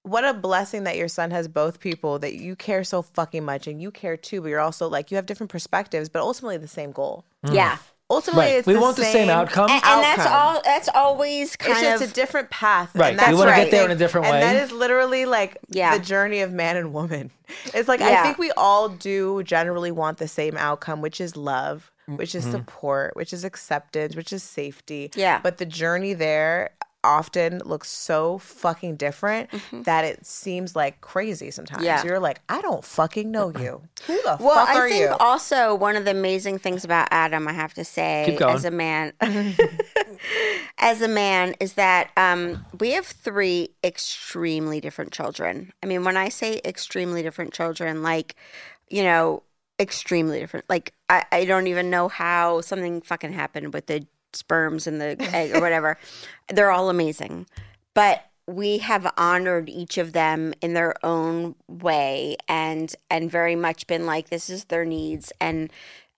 what 0.03 0.23
a 0.23 0.33
blessing 0.33 0.85
that 0.85 0.95
your 0.95 1.09
son 1.09 1.31
has 1.31 1.47
both 1.49 1.79
people 1.81 2.17
that 2.19 2.35
you 2.35 2.55
care 2.55 2.83
so 2.83 3.01
fucking 3.01 3.43
much 3.43 3.67
and 3.67 3.81
you 3.81 3.91
care 3.91 4.15
too, 4.15 4.41
but 4.41 4.47
you're 4.47 4.59
also 4.61 4.87
like 4.87 5.11
you 5.11 5.17
have 5.17 5.25
different 5.25 5.51
perspectives, 5.51 6.07
but 6.09 6.21
ultimately 6.21 6.57
the 6.57 6.67
same 6.67 6.91
goal. 6.91 7.25
Yeah. 7.51 7.77
Ultimately, 8.09 8.45
Right. 8.45 8.55
it's 8.55 8.67
We 8.67 8.73
the 8.73 8.79
want 8.79 8.95
the 8.95 9.03
same 9.03 9.29
outcome. 9.29 9.69
And, 9.69 9.83
and 9.83 10.01
that's 10.03 10.25
all. 10.25 10.61
That's 10.63 10.87
always 10.93 11.55
kind 11.57 11.73
It's 11.73 11.81
just 11.81 12.03
of 12.03 12.11
a 12.11 12.13
different 12.13 12.49
path. 12.49 12.91
Right. 12.95 13.09
And 13.09 13.19
that's 13.19 13.31
We 13.31 13.35
wanna 13.35 13.55
get 13.55 13.69
there 13.69 13.83
in 13.83 13.91
a 13.91 13.95
different 13.95 14.27
and 14.27 14.33
way. 14.35 14.41
that 14.41 14.55
is 14.63 14.71
literally 14.71 15.25
like 15.25 15.57
Yeah. 15.67 15.97
the 15.97 16.03
journey 16.03 16.39
of 16.39 16.51
man 16.53 16.77
and 16.77 16.93
woman. 16.93 17.31
It's 17.73 17.87
like 17.89 17.99
Yeah. 17.99 18.19
I 18.21 18.23
think 18.23 18.37
we 18.37 18.51
all 18.51 18.87
do 18.89 19.43
generally 19.43 19.91
want 19.91 20.19
the 20.19 20.27
same 20.27 20.55
outcome, 20.57 21.01
which 21.01 21.19
is 21.19 21.35
love, 21.35 21.91
mm, 22.09 22.17
which 22.17 22.33
is 22.33 22.43
mm-hmm. 22.43 22.51
support, 22.53 23.15
which 23.17 23.33
is 23.33 23.43
acceptance, 23.43 24.15
which 24.15 24.31
is 24.31 24.41
safety. 24.43 25.11
Yeah. 25.15 25.39
But 25.43 25.57
the 25.57 25.65
journey 25.65 26.13
there 26.13 26.71
often 27.07 27.59
looks 27.65 27.89
so 27.89 28.37
fucking 28.37 28.97
different 28.97 29.49
that 29.85 30.03
it 30.05 30.25
seems 30.25 30.75
like 30.75 30.99
crazy 31.01 31.49
sometimes. 31.49 31.83
Yeah. 31.83 32.03
You're 32.03 32.19
like, 32.19 32.41
I 32.49 32.61
don't 32.61 32.83
fucking 32.83 33.31
know 33.31 33.49
you. 33.49 33.81
Who 34.05 34.21
the 34.23 34.37
Well, 34.39 34.55
fuck 34.55 34.69
I 34.69 34.77
are 34.79 34.89
think 34.89 35.01
you? 35.01 35.15
also 35.19 35.73
one 35.73 35.95
of 35.95 36.05
the 36.05 36.11
amazing 36.11 36.59
things 36.59 36.83
about 36.83 37.07
Adam, 37.11 37.47
I 37.47 37.53
have 37.53 37.73
to 37.75 37.83
say, 37.85 38.37
as 38.41 38.65
a 38.65 38.71
man, 38.71 39.13
as 40.77 41.01
a 41.01 41.07
man, 41.07 41.55
is 41.59 41.73
that 41.73 42.11
um, 42.17 42.65
we 42.79 42.91
have 42.91 43.05
three 43.05 43.69
extremely 43.83 44.79
different 44.81 45.11
children. 45.11 45.71
I 45.81 45.85
mean, 45.85 46.03
when 46.03 46.17
I 46.17 46.29
say 46.29 46.61
extremely 46.65 47.23
different 47.23 47.53
children, 47.53 48.03
like, 48.03 48.35
you 48.89 49.03
know, 49.03 49.43
extremely 49.79 50.39
different. 50.39 50.65
Like, 50.69 50.93
I, 51.09 51.23
I 51.31 51.45
don't 51.45 51.67
even 51.67 51.89
know 51.89 52.07
how 52.07 52.61
something 52.61 53.01
fucking 53.01 53.33
happened 53.33 53.73
with 53.73 53.85
the 53.87 54.05
sperms 54.37 54.87
and 54.87 55.01
the 55.01 55.17
egg 55.33 55.55
or 55.55 55.61
whatever. 55.61 55.97
They're 56.49 56.71
all 56.71 56.89
amazing, 56.89 57.47
but 57.93 58.23
we 58.47 58.77
have 58.77 59.11
honored 59.17 59.67
each 59.69 59.97
of 59.97 60.13
them 60.13 60.53
in 60.61 60.73
their 60.73 60.93
own 61.05 61.55
way 61.67 62.37
and 62.47 62.95
and 63.09 63.29
very 63.29 63.55
much 63.57 63.85
been 63.87 64.05
like 64.05 64.29
this 64.29 64.49
is 64.49 64.63
their 64.65 64.85
needs 64.85 65.33
and 65.41 65.69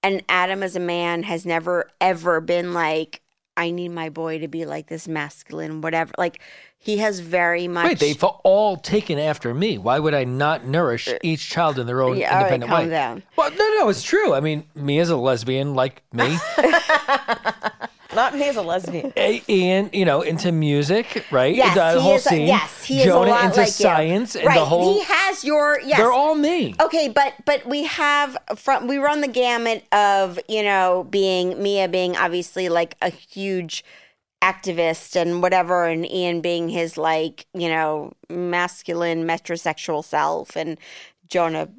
and 0.03 0.23
Adam 0.29 0.61
as 0.61 0.75
a 0.75 0.79
man 0.79 1.23
has 1.23 1.43
never 1.43 1.89
ever 1.99 2.39
been 2.39 2.73
like 2.73 3.21
I 3.57 3.71
need 3.71 3.89
my 3.89 4.09
boy 4.09 4.37
to 4.39 4.47
be 4.47 4.67
like 4.67 4.87
this 4.87 5.07
masculine 5.07 5.81
whatever 5.81 6.11
like 6.19 6.39
he 6.77 6.99
has 6.99 7.19
very 7.19 7.67
much 7.67 7.85
Wait, 7.85 7.99
they've 7.99 8.23
all 8.23 8.77
taken 8.77 9.19
after 9.19 9.53
me. 9.53 9.77
Why 9.77 9.99
would 9.99 10.13
I 10.13 10.23
not 10.23 10.65
nourish 10.65 11.09
uh, 11.09 11.17
each 11.21 11.49
child 11.49 11.77
in 11.77 11.87
their 11.87 12.01
own 12.01 12.15
Yeah, 12.15 12.29
all 12.29 12.43
right, 12.43 12.53
independent 12.53 12.69
calm 12.71 12.83
way? 12.85 12.89
down. 12.89 13.23
Well, 13.35 13.51
no, 13.51 13.57
no, 13.79 13.89
it's 13.89 14.01
true. 14.01 14.33
I 14.33 14.39
mean, 14.39 14.63
me 14.75 14.99
as 14.99 15.09
a 15.09 15.17
lesbian, 15.17 15.75
like 15.75 16.03
me, 16.13 16.37
Not 18.19 18.35
me 18.35 18.49
as 18.49 18.57
a 18.57 18.61
lesbian. 18.61 19.13
A- 19.17 19.41
Ian, 19.47 19.89
you 19.93 20.03
know, 20.05 20.21
into 20.21 20.51
music, 20.51 21.25
right? 21.31 21.55
yes 21.55 21.73
the 21.75 21.93
he 21.99 22.03
whole 22.05 22.15
is 22.15 22.23
scene. 22.25 22.47
yes 22.47 22.83
he 22.83 22.99
is 22.99 23.05
Jonah 23.05 23.29
a 23.29 23.31
lot 23.31 23.45
into 23.45 23.57
like 23.57 23.67
you. 23.67 23.71
science 23.87 24.35
and 24.35 24.45
right 24.45 24.59
the 24.59 24.65
whole. 24.65 24.93
he 24.93 25.03
has 25.03 25.43
your 25.45 25.79
yes 25.81 25.97
They're 25.99 26.11
all 26.11 26.35
me. 26.35 26.75
Okay, 26.81 27.07
but 27.07 27.33
but 27.45 27.65
we 27.65 27.83
have 27.85 28.37
from 28.55 28.87
we 28.87 28.97
run 28.97 29.21
the 29.21 29.27
gamut 29.43 29.85
of 29.93 30.37
you 30.49 30.63
know 30.63 31.07
being 31.09 31.61
Mia 31.63 31.87
being 31.87 32.17
obviously 32.17 32.67
like 32.67 32.95
a 33.01 33.09
huge 33.09 33.83
activist 34.41 35.15
and 35.19 35.41
whatever, 35.41 35.85
and 35.85 36.05
Ian 36.09 36.41
being 36.41 36.69
his 36.69 36.97
like 36.97 37.45
you 37.53 37.69
know 37.69 38.11
masculine 38.29 39.25
metrosexual 39.25 40.03
self, 40.03 40.55
and 40.55 40.77
Jonah. 41.27 41.69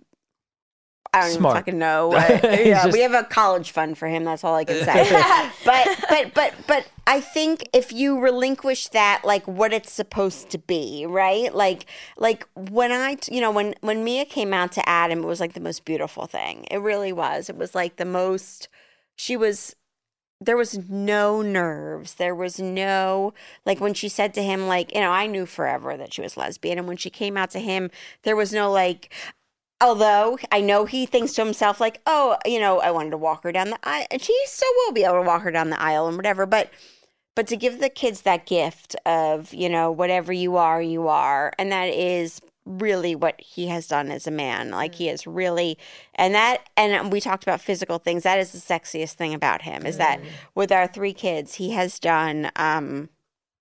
I 1.13 1.23
don't 1.23 1.31
Smart. 1.33 1.55
even 1.55 1.61
fucking 1.61 1.79
know. 1.79 2.09
What, 2.09 2.31
yeah, 2.45 2.85
just- 2.85 2.93
we 2.93 3.01
have 3.01 3.15
a 3.15 3.25
college 3.25 3.73
fund 3.73 3.99
for 3.99 4.07
him. 4.09 4.25
That's 4.25 4.45
all 4.45 4.55
I 4.55 4.65
can 4.65 4.85
say. 4.85 5.51
but 5.65 5.89
but 6.09 6.35
but 6.35 6.55
but 6.69 6.89
I 7.07 7.21
think 7.21 7.69
if 7.73 7.93
you 7.93 8.21
relinquish 8.21 8.89
that, 8.89 9.23
like 9.25 9.47
what 9.49 9.73
it's 9.73 9.93
supposed 9.93 10.51
to 10.51 10.59
be, 10.59 11.07
right? 11.09 11.53
Like 11.55 11.87
like 12.17 12.47
when 12.55 12.93
I, 12.93 13.17
you 13.31 13.41
know, 13.41 13.51
when 13.51 13.75
when 13.81 14.05
Mia 14.05 14.25
came 14.25 14.55
out 14.55 14.73
to 14.73 14.89
Adam, 14.89 15.21
it 15.25 15.27
was 15.27 15.41
like 15.41 15.55
the 15.55 15.61
most 15.61 15.85
beautiful 15.85 16.27
thing. 16.27 16.65
It 16.71 16.79
really 16.79 17.13
was. 17.13 17.49
It 17.51 17.57
was 17.57 17.75
like 17.75 17.97
the 17.97 18.05
most. 18.05 18.69
She 19.17 19.37
was. 19.37 19.75
There 20.43 20.57
was 20.57 20.79
no 20.89 21.43
nerves. 21.43 22.15
There 22.15 22.35
was 22.35 22.59
no 22.59 23.35
like 23.67 23.79
when 23.79 23.93
she 23.93 24.09
said 24.09 24.33
to 24.35 24.43
him, 24.43 24.69
like 24.69 24.95
you 24.95 25.01
know, 25.01 25.11
I 25.11 25.27
knew 25.27 25.45
forever 25.45 25.97
that 25.99 26.15
she 26.15 26.23
was 26.23 26.37
lesbian, 26.37 26.79
and 26.79 26.87
when 26.89 26.97
she 26.97 27.11
came 27.11 27.37
out 27.37 27.51
to 27.51 27.59
him, 27.59 27.91
there 28.23 28.37
was 28.37 28.53
no 28.53 28.71
like. 28.71 29.13
Although 29.81 30.39
I 30.53 30.61
know 30.61 30.85
he 30.85 31.07
thinks 31.07 31.33
to 31.35 31.45
himself, 31.45 31.81
like, 31.81 32.01
oh, 32.07 32.37
you 32.45 32.61
know, 32.61 32.81
I 32.81 32.91
wanted 32.91 33.11
to 33.11 33.17
walk 33.17 33.45
her 33.45 33.53
down 33.53 33.71
the 33.71 33.79
aisle, 33.83 34.07
and 34.11 34.21
she 34.21 34.37
still 34.45 34.69
will 34.77 34.93
be 34.93 35.05
able 35.05 35.15
to 35.15 35.23
walk 35.23 35.43
her 35.43 35.51
down 35.51 35.71
the 35.71 35.81
aisle 35.81 36.07
and 36.07 36.17
whatever. 36.17 36.45
But, 36.45 36.71
but 37.35 37.47
to 37.47 37.57
give 37.57 37.81
the 37.81 37.89
kids 37.89 38.23
that 38.23 38.45
gift 38.45 38.95
of, 39.07 39.55
you 39.55 39.69
know, 39.71 39.91
whatever 39.91 40.33
you 40.33 40.57
are, 40.57 40.83
you 40.83 41.09
are, 41.09 41.53
and 41.59 41.73
that 41.73 41.89
is 41.89 42.41
really 42.67 43.15
what 43.15 43.41
he 43.41 43.69
has 43.69 43.87
done 43.87 44.11
as 44.11 44.27
a 44.27 44.31
man. 44.31 44.71
Like 44.71 44.95
he 44.95 45.09
is 45.09 45.27
really, 45.27 45.79
and 46.15 46.35
that, 46.35 46.69
and 46.77 47.11
we 47.11 47.21
talked 47.21 47.43
about 47.43 47.63
physical 47.63 47.99
things. 47.99 48.23
That 48.23 48.39
is 48.39 48.53
the 48.53 48.59
sexiest 48.59 49.15
thing 49.15 49.33
about 49.33 49.63
him 49.63 49.87
is 49.87 49.97
that 49.97 50.21
with 50.55 50.71
our 50.71 50.87
three 50.87 51.15
kids, 51.15 51.55
he 51.55 51.71
has 51.71 51.99
done. 51.99 52.51
um 52.57 53.09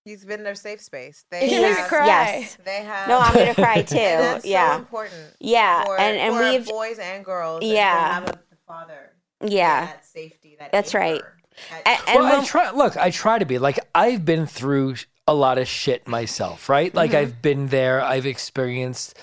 He's 0.06 0.26
been 0.26 0.44
their 0.44 0.56
safe 0.56 0.82
space. 0.82 1.26
They 1.30 1.50
You're 1.52 1.62
gonna 1.62 1.74
have, 1.76 1.88
cry. 1.90 2.06
Yes, 2.08 2.58
They 2.64 2.84
have. 2.84 3.08
no, 3.10 3.20
I'm 3.20 3.34
gonna 3.34 3.54
cry 3.54 3.82
too. 3.84 3.98
And 3.98 4.24
that's 4.24 4.46
yeah, 4.46 4.74
so 4.74 4.80
important. 4.80 5.22
yeah, 5.40 5.84
for, 5.84 6.00
and 6.00 6.18
and 6.18 6.34
for 6.36 6.50
we've 6.52 6.66
boys 6.68 7.00
and 7.00 7.24
girls. 7.24 7.64
Yeah. 7.64 7.94
to 7.94 8.00
have 8.14 8.30
a 8.30 8.40
father. 8.68 9.12
yeah. 9.46 9.86
that 9.88 10.06
safety. 10.06 10.56
That 10.60 10.72
That's 10.72 10.94
right. 10.94 11.16
anchor, 11.16 11.38
that- 11.70 11.84
And, 11.86 12.10
and 12.10 12.20
well, 12.24 12.32
when- 12.34 12.42
I 12.42 12.46
try. 12.46 12.72
Look, 12.72 12.98
I 12.98 13.12
try 13.12 13.38
to 13.40 13.46
be 13.46 13.60
like 13.60 13.80
I've 13.94 14.24
been 14.26 14.46
through 14.48 14.96
a 15.28 15.34
lot 15.34 15.58
of 15.60 15.68
shit 15.68 16.08
myself, 16.08 16.70
right? 16.70 16.94
Like 16.96 17.12
Mm-hmm. 17.12 17.20
I've 17.20 17.42
been 17.42 17.68
there. 17.68 18.02
I've 18.02 18.26
experienced 18.26 19.18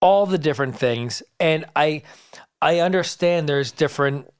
all 0.00 0.26
the 0.26 0.38
different 0.38 0.78
things, 0.78 1.22
and 1.40 1.64
I, 1.74 2.02
I 2.62 2.80
understand 2.80 3.48
there's 3.48 3.72
different, 3.72 4.30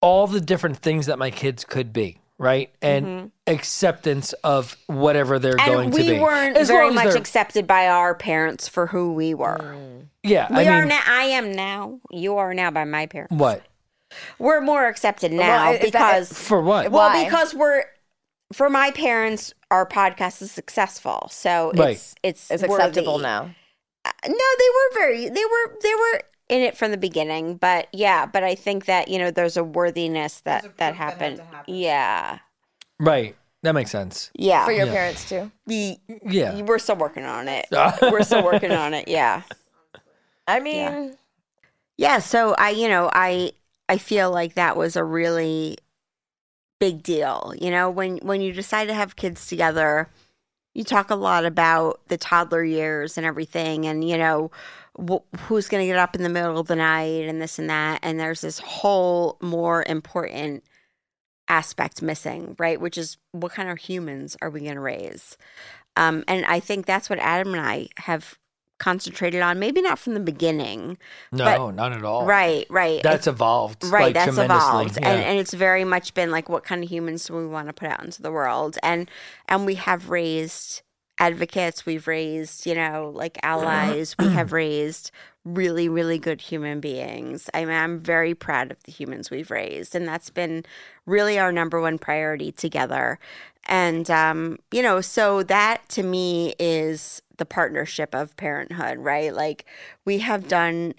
all 0.00 0.26
the 0.28 0.40
different 0.40 0.76
things 0.78 1.06
that 1.06 1.18
my 1.18 1.30
kids 1.32 1.64
could 1.64 1.92
be, 1.92 2.19
right? 2.40 2.70
And 2.82 3.30
acceptance 3.46 4.32
of 4.42 4.76
whatever 4.86 5.38
they're 5.38 5.52
Mm-hmm. 5.54 5.70
and 5.70 5.76
going 5.76 5.90
we 5.90 5.98
to 5.98 6.04
be. 6.04 6.12
We 6.14 6.20
weren't 6.20 6.56
As 6.56 6.68
very 6.68 6.90
much 6.92 7.14
accepted 7.14 7.66
by 7.66 7.86
our 7.88 8.14
parents 8.14 8.66
for 8.66 8.86
who 8.88 9.12
we 9.12 9.34
were. 9.34 9.76
Yeah, 10.22 10.48
We 10.50 10.66
I 10.66 10.72
are 10.76 10.80
mean, 10.80 10.88
now. 10.88 11.02
I 11.06 11.22
am 11.24 11.52
now. 11.52 12.00
You 12.10 12.36
are 12.38 12.52
now 12.54 12.70
by 12.70 12.84
my 12.84 13.06
parents. 13.06 13.34
what 13.34 13.62
We're 14.38 14.60
more 14.60 14.86
accepted 14.86 15.32
now 15.32 15.70
Well, 15.70 15.72
is 15.74 15.80
that- 15.80 15.92
because 15.92 16.32
for 16.32 16.60
what? 16.60 16.90
well, 16.90 17.08
Why? 17.10 17.24
because 17.24 17.54
we're 17.54 17.84
for 18.52 18.68
my 18.68 18.90
parents. 18.90 19.54
Our 19.70 19.86
podcast 19.86 20.42
is 20.42 20.50
successful, 20.50 21.28
so 21.30 21.70
Right. 21.76 21.90
it's 21.92 22.14
it's 22.24 22.50
It's 22.50 22.62
acceptable 22.64 23.18
now. 23.18 23.50
Uh, 24.04 24.10
No, 24.26 24.32
they 24.58 24.70
were 24.74 24.98
very. 25.00 25.28
They 25.28 25.44
were. 25.44 25.78
They 25.80 25.94
were 25.94 26.22
in 26.50 26.60
it 26.62 26.76
from 26.76 26.90
the 26.90 26.96
beginning, 26.96 27.56
but 27.56 27.88
yeah. 27.92 28.26
But 28.26 28.42
I 28.44 28.54
think 28.54 28.84
that 28.86 29.08
you 29.08 29.18
know, 29.18 29.30
there's 29.30 29.56
a 29.56 29.64
worthiness 29.64 30.40
that 30.40 30.64
a 30.64 30.68
that 30.68 30.68
proof 30.68 30.76
that 30.78 30.94
had 30.94 31.12
happened. 31.12 31.36
to 31.38 31.44
happen. 31.44 31.74
Yeah, 31.74 32.38
right, 32.98 33.36
that 33.62 33.72
makes 33.72 33.90
sense. 33.90 34.30
yeah. 34.34 34.64
For 34.64 34.72
your 34.72 34.86
Yeah. 34.86 34.92
parents 34.92 35.28
too. 35.28 35.50
We- 35.66 35.98
Yeah, 36.26 36.60
we're 36.62 36.78
still 36.78 36.96
working 36.96 37.24
on 37.24 37.48
it. 37.48 37.66
we're 38.02 38.22
still 38.24 38.44
working 38.44 38.72
on 38.72 38.92
it. 38.94 39.08
Yeah. 39.08 39.42
I 40.48 40.58
mean, 40.60 41.16
yeah 41.96 42.18
so 42.18 42.54
i 42.58 42.70
you 42.70 42.88
know 42.88 43.10
i 43.12 43.52
i 43.90 43.98
feel 43.98 44.30
like 44.32 44.54
that 44.54 44.74
was 44.76 44.96
a 44.96 45.04
really 45.04 45.76
big 46.80 47.02
deal 47.02 47.52
you 47.60 47.70
know 47.70 47.90
when 47.90 48.16
when 48.22 48.40
you 48.40 48.52
decide 48.54 48.86
to 48.88 48.94
have 48.94 49.16
kids 49.16 49.46
together 49.46 50.08
you 50.72 50.82
talk 50.82 51.10
a 51.10 51.14
lot 51.14 51.44
about 51.44 52.00
the 52.08 52.16
toddler 52.16 52.64
years 52.64 53.18
and 53.18 53.26
everything 53.26 53.84
and 53.86 54.08
you 54.08 54.16
know 54.16 54.50
wh- 54.98 55.38
who's 55.40 55.68
going 55.68 55.82
to 55.82 55.86
get 55.86 55.98
up 55.98 56.14
in 56.14 56.22
the 56.22 56.28
middle 56.28 56.58
of 56.58 56.66
the 56.66 56.76
night 56.76 57.28
and 57.28 57.40
this 57.40 57.58
and 57.58 57.70
that 57.70 58.00
and 58.02 58.18
there's 58.18 58.40
this 58.40 58.58
whole 58.58 59.36
more 59.40 59.84
important 59.86 60.62
aspect 61.48 62.00
missing 62.02 62.54
right 62.58 62.80
which 62.80 62.96
is 62.96 63.16
what 63.32 63.52
kind 63.52 63.68
of 63.70 63.78
humans 63.78 64.36
are 64.40 64.50
we 64.50 64.60
going 64.60 64.74
to 64.74 64.80
raise 64.80 65.36
um, 65.96 66.22
and 66.28 66.44
i 66.46 66.60
think 66.60 66.86
that's 66.86 67.10
what 67.10 67.18
adam 67.18 67.54
and 67.54 67.62
i 67.64 67.88
have 67.96 68.38
concentrated 68.78 69.42
on 69.42 69.58
maybe 69.58 69.82
not 69.82 69.98
from 69.98 70.14
the 70.14 70.20
beginning 70.20 70.96
no, 71.32 71.44
but- 71.44 71.74
not 71.74 71.92
at 71.92 72.02
all. 72.02 72.24
Right, 72.24 72.66
right. 72.70 73.02
That's 73.02 73.26
evolved. 73.26 73.84
right, 73.84 74.04
like, 74.04 74.14
that's 74.14 74.38
evolved. 74.38 74.98
Yeah. 74.98 75.10
And 75.10 75.22
and 75.22 75.38
it's 75.38 75.52
very 75.52 75.84
much 75.84 76.14
been 76.14 76.30
like 76.30 76.48
what 76.48 76.64
kind 76.64 76.82
of 76.82 76.90
humans 76.90 77.26
do 77.26 77.34
we 77.34 77.46
want 77.46 77.68
to 77.68 77.74
put 77.74 77.88
out 77.88 78.02
into 78.02 78.22
the 78.22 78.32
world? 78.32 78.78
And 78.82 79.10
and 79.48 79.66
we 79.66 79.74
have 79.74 80.08
raised 80.08 80.80
advocates, 81.20 81.86
we've 81.86 82.08
raised, 82.08 82.66
you 82.66 82.74
know, 82.74 83.12
like 83.14 83.38
allies, 83.42 84.16
we 84.18 84.28
have 84.30 84.52
raised 84.52 85.12
really, 85.44 85.88
really 85.88 86.18
good 86.18 86.40
human 86.40 86.80
beings. 86.80 87.48
I 87.54 87.64
mean, 87.64 87.74
I'm 87.74 88.00
very 88.00 88.34
proud 88.34 88.72
of 88.72 88.82
the 88.84 88.92
humans 88.92 89.30
we've 89.30 89.50
raised. 89.50 89.94
And 89.94 90.08
that's 90.08 90.30
been 90.30 90.64
really 91.06 91.38
our 91.38 91.52
number 91.52 91.80
one 91.80 91.98
priority 91.98 92.50
together. 92.52 93.18
And 93.66 94.10
um, 94.10 94.58
you 94.72 94.82
know, 94.82 95.00
so 95.00 95.42
that 95.44 95.88
to 95.90 96.02
me 96.02 96.54
is 96.58 97.22
the 97.36 97.46
partnership 97.46 98.14
of 98.14 98.36
parenthood, 98.36 98.98
right? 98.98 99.34
Like 99.34 99.66
we 100.04 100.18
have 100.18 100.48
done 100.48 100.94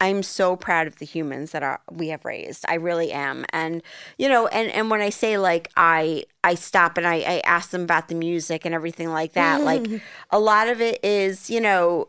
I'm 0.00 0.22
so 0.22 0.56
proud 0.56 0.86
of 0.86 0.96
the 0.96 1.04
humans 1.04 1.52
that 1.52 1.62
are 1.62 1.80
we 1.90 2.08
have 2.08 2.24
raised. 2.24 2.64
I 2.68 2.74
really 2.74 3.12
am. 3.12 3.44
And 3.52 3.82
you 4.18 4.28
know, 4.28 4.46
and 4.48 4.70
and 4.70 4.90
when 4.90 5.00
I 5.00 5.10
say 5.10 5.38
like 5.38 5.70
I 5.76 6.24
I 6.42 6.54
stop 6.54 6.96
and 6.96 7.06
I, 7.06 7.16
I 7.16 7.42
ask 7.44 7.70
them 7.70 7.82
about 7.82 8.08
the 8.08 8.14
music 8.14 8.64
and 8.64 8.74
everything 8.74 9.10
like 9.10 9.34
that, 9.34 9.62
like 9.62 9.86
a 10.30 10.38
lot 10.38 10.68
of 10.68 10.80
it 10.80 11.04
is, 11.04 11.50
you 11.50 11.60
know, 11.60 12.08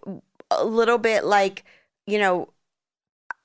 a 0.50 0.64
little 0.66 0.98
bit 0.98 1.26
like, 1.26 1.66
you 2.08 2.18
know, 2.18 2.50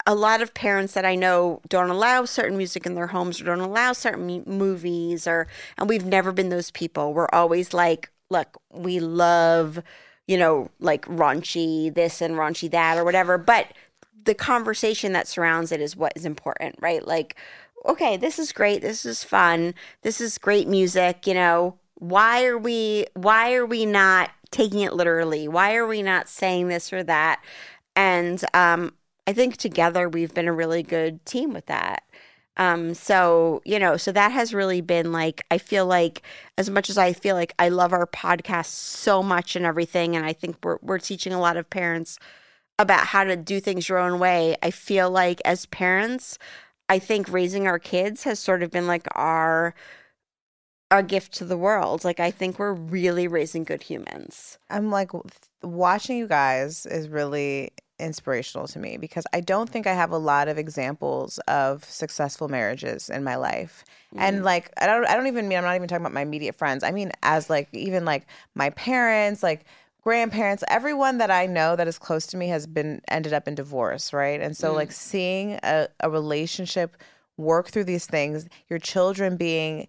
a 0.06 0.14
lot 0.14 0.40
of 0.40 0.54
parents 0.54 0.94
that 0.94 1.04
I 1.04 1.16
know 1.16 1.60
don't 1.68 1.90
allow 1.90 2.24
certain 2.24 2.56
music 2.56 2.86
in 2.86 2.94
their 2.94 3.08
homes 3.08 3.40
or 3.40 3.44
don't 3.44 3.60
allow 3.60 3.92
certain 3.92 4.44
movies 4.46 5.26
or 5.26 5.48
and 5.76 5.88
we've 5.88 6.06
never 6.06 6.30
been 6.30 6.50
those 6.50 6.70
people. 6.70 7.12
We're 7.12 7.28
always 7.32 7.74
like, 7.74 8.10
look, 8.30 8.56
we 8.72 9.00
love, 9.00 9.82
you 10.28 10.38
know, 10.38 10.70
like 10.78 11.04
raunchy 11.06 11.92
this 11.92 12.22
and 12.22 12.34
raunchy 12.36 12.70
that 12.70 12.96
or 12.96 13.04
whatever, 13.04 13.36
but 13.38 13.66
the 14.26 14.34
conversation 14.34 15.12
that 15.12 15.28
surrounds 15.28 15.72
it 15.72 15.80
is 15.80 15.96
what 15.96 16.12
is 16.16 16.26
important, 16.26 16.76
right? 16.80 17.06
Like, 17.06 17.36
okay, 17.86 18.16
this 18.16 18.38
is 18.38 18.52
great, 18.52 18.82
this 18.82 19.06
is 19.06 19.24
fun, 19.24 19.74
this 20.02 20.20
is 20.20 20.38
great 20.38 20.68
music, 20.68 21.26
you 21.26 21.34
know. 21.34 21.78
Why 21.98 22.44
are 22.44 22.58
we 22.58 23.06
why 23.14 23.54
are 23.54 23.64
we 23.64 23.86
not 23.86 24.30
taking 24.50 24.80
it 24.80 24.92
literally? 24.92 25.48
Why 25.48 25.76
are 25.76 25.86
we 25.86 26.02
not 26.02 26.28
saying 26.28 26.68
this 26.68 26.92
or 26.92 27.02
that? 27.04 27.40
And 27.94 28.44
um 28.52 28.92
I 29.26 29.32
think 29.32 29.56
together 29.56 30.08
we've 30.08 30.34
been 30.34 30.48
a 30.48 30.52
really 30.52 30.82
good 30.82 31.24
team 31.24 31.52
with 31.52 31.66
that. 31.66 32.02
Um, 32.58 32.94
so 32.94 33.62
you 33.64 33.78
know, 33.78 33.96
so 33.96 34.12
that 34.12 34.32
has 34.32 34.54
really 34.54 34.80
been 34.80 35.12
like 35.12 35.44
I 35.50 35.58
feel 35.58 35.86
like 35.86 36.22
as 36.58 36.70
much 36.70 36.90
as 36.90 36.98
I 36.98 37.12
feel 37.12 37.34
like 37.34 37.54
I 37.58 37.68
love 37.68 37.92
our 37.92 38.06
podcast 38.06 38.66
so 38.66 39.22
much 39.22 39.56
and 39.56 39.64
everything, 39.64 40.16
and 40.16 40.24
I 40.24 40.32
think 40.32 40.56
we're 40.62 40.78
we're 40.82 40.98
teaching 40.98 41.32
a 41.32 41.40
lot 41.40 41.56
of 41.56 41.68
parents 41.68 42.18
about 42.78 43.06
how 43.06 43.24
to 43.24 43.36
do 43.36 43.60
things 43.60 43.88
your 43.88 43.98
own 43.98 44.18
way. 44.18 44.56
I 44.62 44.70
feel 44.70 45.10
like 45.10 45.40
as 45.44 45.66
parents, 45.66 46.38
I 46.88 46.98
think 46.98 47.28
raising 47.28 47.66
our 47.66 47.78
kids 47.78 48.24
has 48.24 48.38
sort 48.38 48.62
of 48.62 48.70
been 48.70 48.86
like 48.86 49.06
our 49.12 49.74
our 50.90 51.02
gift 51.02 51.32
to 51.34 51.44
the 51.44 51.56
world. 51.56 52.04
Like 52.04 52.20
I 52.20 52.30
think 52.30 52.58
we're 52.58 52.72
really 52.72 53.26
raising 53.26 53.64
good 53.64 53.82
humans. 53.82 54.58
I'm 54.70 54.90
like 54.90 55.10
watching 55.62 56.16
you 56.16 56.28
guys 56.28 56.86
is 56.86 57.08
really 57.08 57.72
inspirational 57.98 58.68
to 58.68 58.78
me 58.78 58.98
because 58.98 59.26
I 59.32 59.40
don't 59.40 59.68
think 59.70 59.86
I 59.86 59.94
have 59.94 60.10
a 60.10 60.18
lot 60.18 60.48
of 60.48 60.58
examples 60.58 61.38
of 61.48 61.82
successful 61.84 62.48
marriages 62.48 63.08
in 63.08 63.24
my 63.24 63.36
life. 63.36 63.84
And 64.16 64.36
mm-hmm. 64.36 64.44
like 64.44 64.70
I 64.78 64.86
don't 64.86 65.06
I 65.06 65.16
don't 65.16 65.26
even 65.26 65.48
mean 65.48 65.58
I'm 65.58 65.64
not 65.64 65.76
even 65.76 65.88
talking 65.88 66.04
about 66.04 66.14
my 66.14 66.22
immediate 66.22 66.54
friends. 66.54 66.84
I 66.84 66.92
mean 66.92 67.10
as 67.22 67.50
like 67.50 67.68
even 67.72 68.04
like 68.04 68.26
my 68.54 68.70
parents, 68.70 69.42
like 69.42 69.64
grandparents, 70.06 70.62
everyone 70.68 71.18
that 71.18 71.32
I 71.32 71.46
know 71.46 71.74
that 71.74 71.88
is 71.88 71.98
close 71.98 72.28
to 72.28 72.36
me 72.36 72.46
has 72.46 72.64
been 72.64 73.00
ended 73.08 73.32
up 73.32 73.48
in 73.48 73.56
divorce, 73.56 74.12
right? 74.12 74.40
And 74.40 74.56
so 74.56 74.72
like 74.72 74.90
mm. 74.90 74.92
seeing 74.92 75.58
a, 75.64 75.88
a 75.98 76.08
relationship 76.08 76.96
work 77.36 77.70
through 77.70 77.84
these 77.84 78.06
things, 78.06 78.46
your 78.68 78.78
children 78.78 79.36
being 79.36 79.88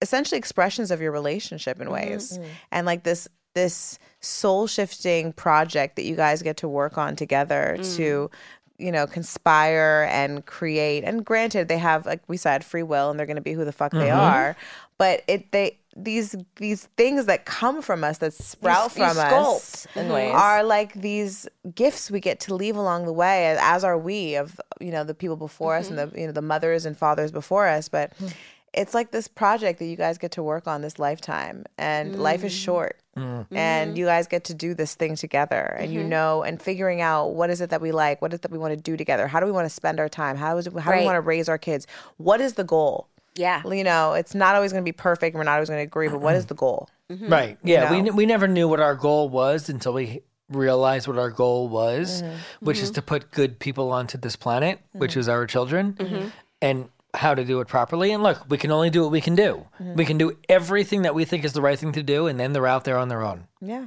essentially 0.00 0.38
expressions 0.38 0.92
of 0.92 1.00
your 1.00 1.10
relationship 1.10 1.80
in 1.80 1.88
mm-hmm, 1.88 1.94
ways. 1.94 2.38
Mm-hmm. 2.38 2.48
and 2.70 2.86
like 2.86 3.02
this 3.02 3.26
this 3.56 3.98
soul 4.20 4.68
shifting 4.68 5.32
project 5.32 5.96
that 5.96 6.04
you 6.04 6.14
guys 6.14 6.42
get 6.42 6.58
to 6.58 6.68
work 6.68 6.96
on 6.96 7.16
together 7.16 7.76
to 7.96 8.30
mm. 8.30 8.30
you 8.78 8.92
know 8.92 9.04
conspire 9.08 10.06
and 10.12 10.46
create. 10.46 11.02
And 11.02 11.24
granted 11.24 11.66
they 11.66 11.78
have 11.78 12.06
like 12.06 12.22
we 12.28 12.36
said 12.36 12.64
free 12.64 12.84
will 12.84 13.10
and 13.10 13.18
they're 13.18 13.26
going 13.26 13.34
to 13.34 13.42
be 13.42 13.54
who 13.54 13.64
the 13.64 13.72
fuck 13.72 13.90
they 13.90 14.10
mm-hmm. 14.10 14.20
are 14.20 14.56
but 14.98 15.22
it 15.26 15.50
they 15.52 15.78
these 15.96 16.36
these 16.56 16.84
things 16.96 17.24
that 17.24 17.46
come 17.46 17.80
from 17.80 18.04
us 18.04 18.18
that 18.18 18.34
sprout 18.34 18.90
These- 18.90 19.06
these 19.06 19.14
from 19.14 19.18
us 19.18 19.86
in 19.96 20.08
ways. 20.10 20.34
are 20.34 20.62
like 20.62 20.92
these 20.92 21.48
gifts 21.74 22.10
we 22.10 22.20
get 22.20 22.38
to 22.40 22.54
leave 22.54 22.76
along 22.76 23.06
the 23.06 23.12
way 23.12 23.46
as, 23.46 23.58
as 23.60 23.84
are 23.84 23.98
we 23.98 24.34
of 24.36 24.60
you 24.80 24.90
know 24.90 25.04
the 25.04 25.14
people 25.14 25.36
before 25.36 25.76
us 25.76 25.88
and 25.88 25.98
the 25.98 26.06
mm-hmm. 26.06 26.18
you 26.18 26.26
know 26.26 26.32
the 26.32 26.42
mothers 26.42 26.84
and 26.84 26.96
fathers 26.96 27.32
before 27.32 27.66
us. 27.66 27.88
But 27.88 28.12
hmm. 28.18 28.26
it's 28.74 28.92
like 28.92 29.10
this 29.10 29.26
project 29.26 29.78
that 29.78 29.86
you 29.86 29.96
guys 29.96 30.18
get 30.18 30.32
to 30.32 30.42
work 30.42 30.66
on 30.66 30.82
this 30.82 30.98
lifetime 30.98 31.64
and 31.78 32.20
life 32.20 32.44
is 32.44 32.52
mm-hmm. 32.52 32.64
short. 32.64 33.00
Mm-hmm. 33.16 33.56
And 33.56 33.96
you 33.96 34.04
guys 34.04 34.26
get 34.26 34.44
to 34.44 34.54
do 34.54 34.74
this 34.74 34.94
thing 34.94 35.16
together 35.16 35.74
and 35.80 35.90
you 35.90 36.04
know 36.04 36.42
and 36.42 36.60
figuring 36.60 37.00
out 37.00 37.28
what 37.28 37.48
is 37.48 37.62
it 37.62 37.70
that 37.70 37.80
we 37.80 37.90
like 37.90 38.20
what 38.20 38.34
is 38.34 38.40
it 38.40 38.42
that 38.42 38.50
we 38.50 38.58
want 38.58 38.74
to 38.74 38.76
do 38.76 38.94
together 38.94 39.26
how 39.26 39.40
do 39.40 39.46
we 39.46 39.52
want 39.52 39.64
to 39.64 39.70
spend 39.70 39.98
our 39.98 40.08
time 40.10 40.36
how 40.36 40.58
is 40.58 40.66
it, 40.66 40.78
how 40.78 40.92
do 40.92 40.98
we 40.98 41.04
want 41.06 41.16
to 41.16 41.22
raise 41.22 41.48
our 41.48 41.56
kids 41.56 41.86
what 42.18 42.42
is 42.42 42.54
the 42.54 42.64
goal 42.64 43.08
Yeah. 43.36 43.62
you 43.66 43.84
know 43.84 44.14
it's 44.14 44.34
not 44.34 44.54
always 44.54 44.72
going 44.72 44.82
to 44.82 44.88
be 44.88 44.92
perfect 44.92 45.34
and 45.34 45.38
we're 45.38 45.44
not 45.44 45.54
always 45.54 45.68
going 45.68 45.78
to 45.78 45.84
agree 45.86 46.08
but 46.08 46.20
what 46.20 46.34
is 46.34 46.46
the 46.46 46.54
goal 46.54 46.88
mm-hmm. 47.10 47.28
Right. 47.28 47.58
Yeah. 47.62 47.90
know? 47.90 48.02
We, 48.02 48.10
we 48.10 48.26
never 48.26 48.48
knew 48.48 48.68
what 48.68 48.80
our 48.80 48.94
goal 48.94 49.28
was 49.28 49.68
until 49.68 49.92
we 49.92 50.22
realized 50.48 51.08
what 51.08 51.18
our 51.18 51.30
goal 51.30 51.68
was, 51.68 52.22
mm-hmm. 52.22 52.36
which 52.60 52.78
is 52.78 52.90
mm-hmm. 52.90 52.94
to 52.94 53.02
put 53.02 53.30
good 53.30 53.58
people 53.58 53.92
onto 53.92 54.18
this 54.18 54.36
planet, 54.36 54.80
which 54.92 55.16
is 55.16 55.28
our 55.28 55.46
children, 55.46 56.32
and 56.62 56.88
how 57.14 57.34
to 57.34 57.44
do 57.44 57.60
it 57.60 57.68
properly. 57.68 58.12
And 58.12 58.22
look, 58.22 58.44
we 58.48 58.58
can 58.58 58.70
only 58.70 58.90
do 58.90 59.02
what 59.02 59.10
we 59.10 59.20
can 59.20 59.34
do. 59.34 59.66
We 59.80 60.04
can 60.04 60.18
do 60.18 60.36
everything 60.48 61.02
that 61.02 61.14
we 61.14 61.24
think 61.24 61.44
is 61.44 61.52
the 61.52 61.62
right 61.62 61.78
thing 61.78 61.92
to 61.92 62.02
do, 62.02 62.26
and 62.26 62.38
then 62.38 62.52
they're 62.52 62.66
out 62.66 62.84
there 62.84 62.98
on 62.98 63.08
their 63.08 63.22
own. 63.22 63.46
Yeah 63.62 63.86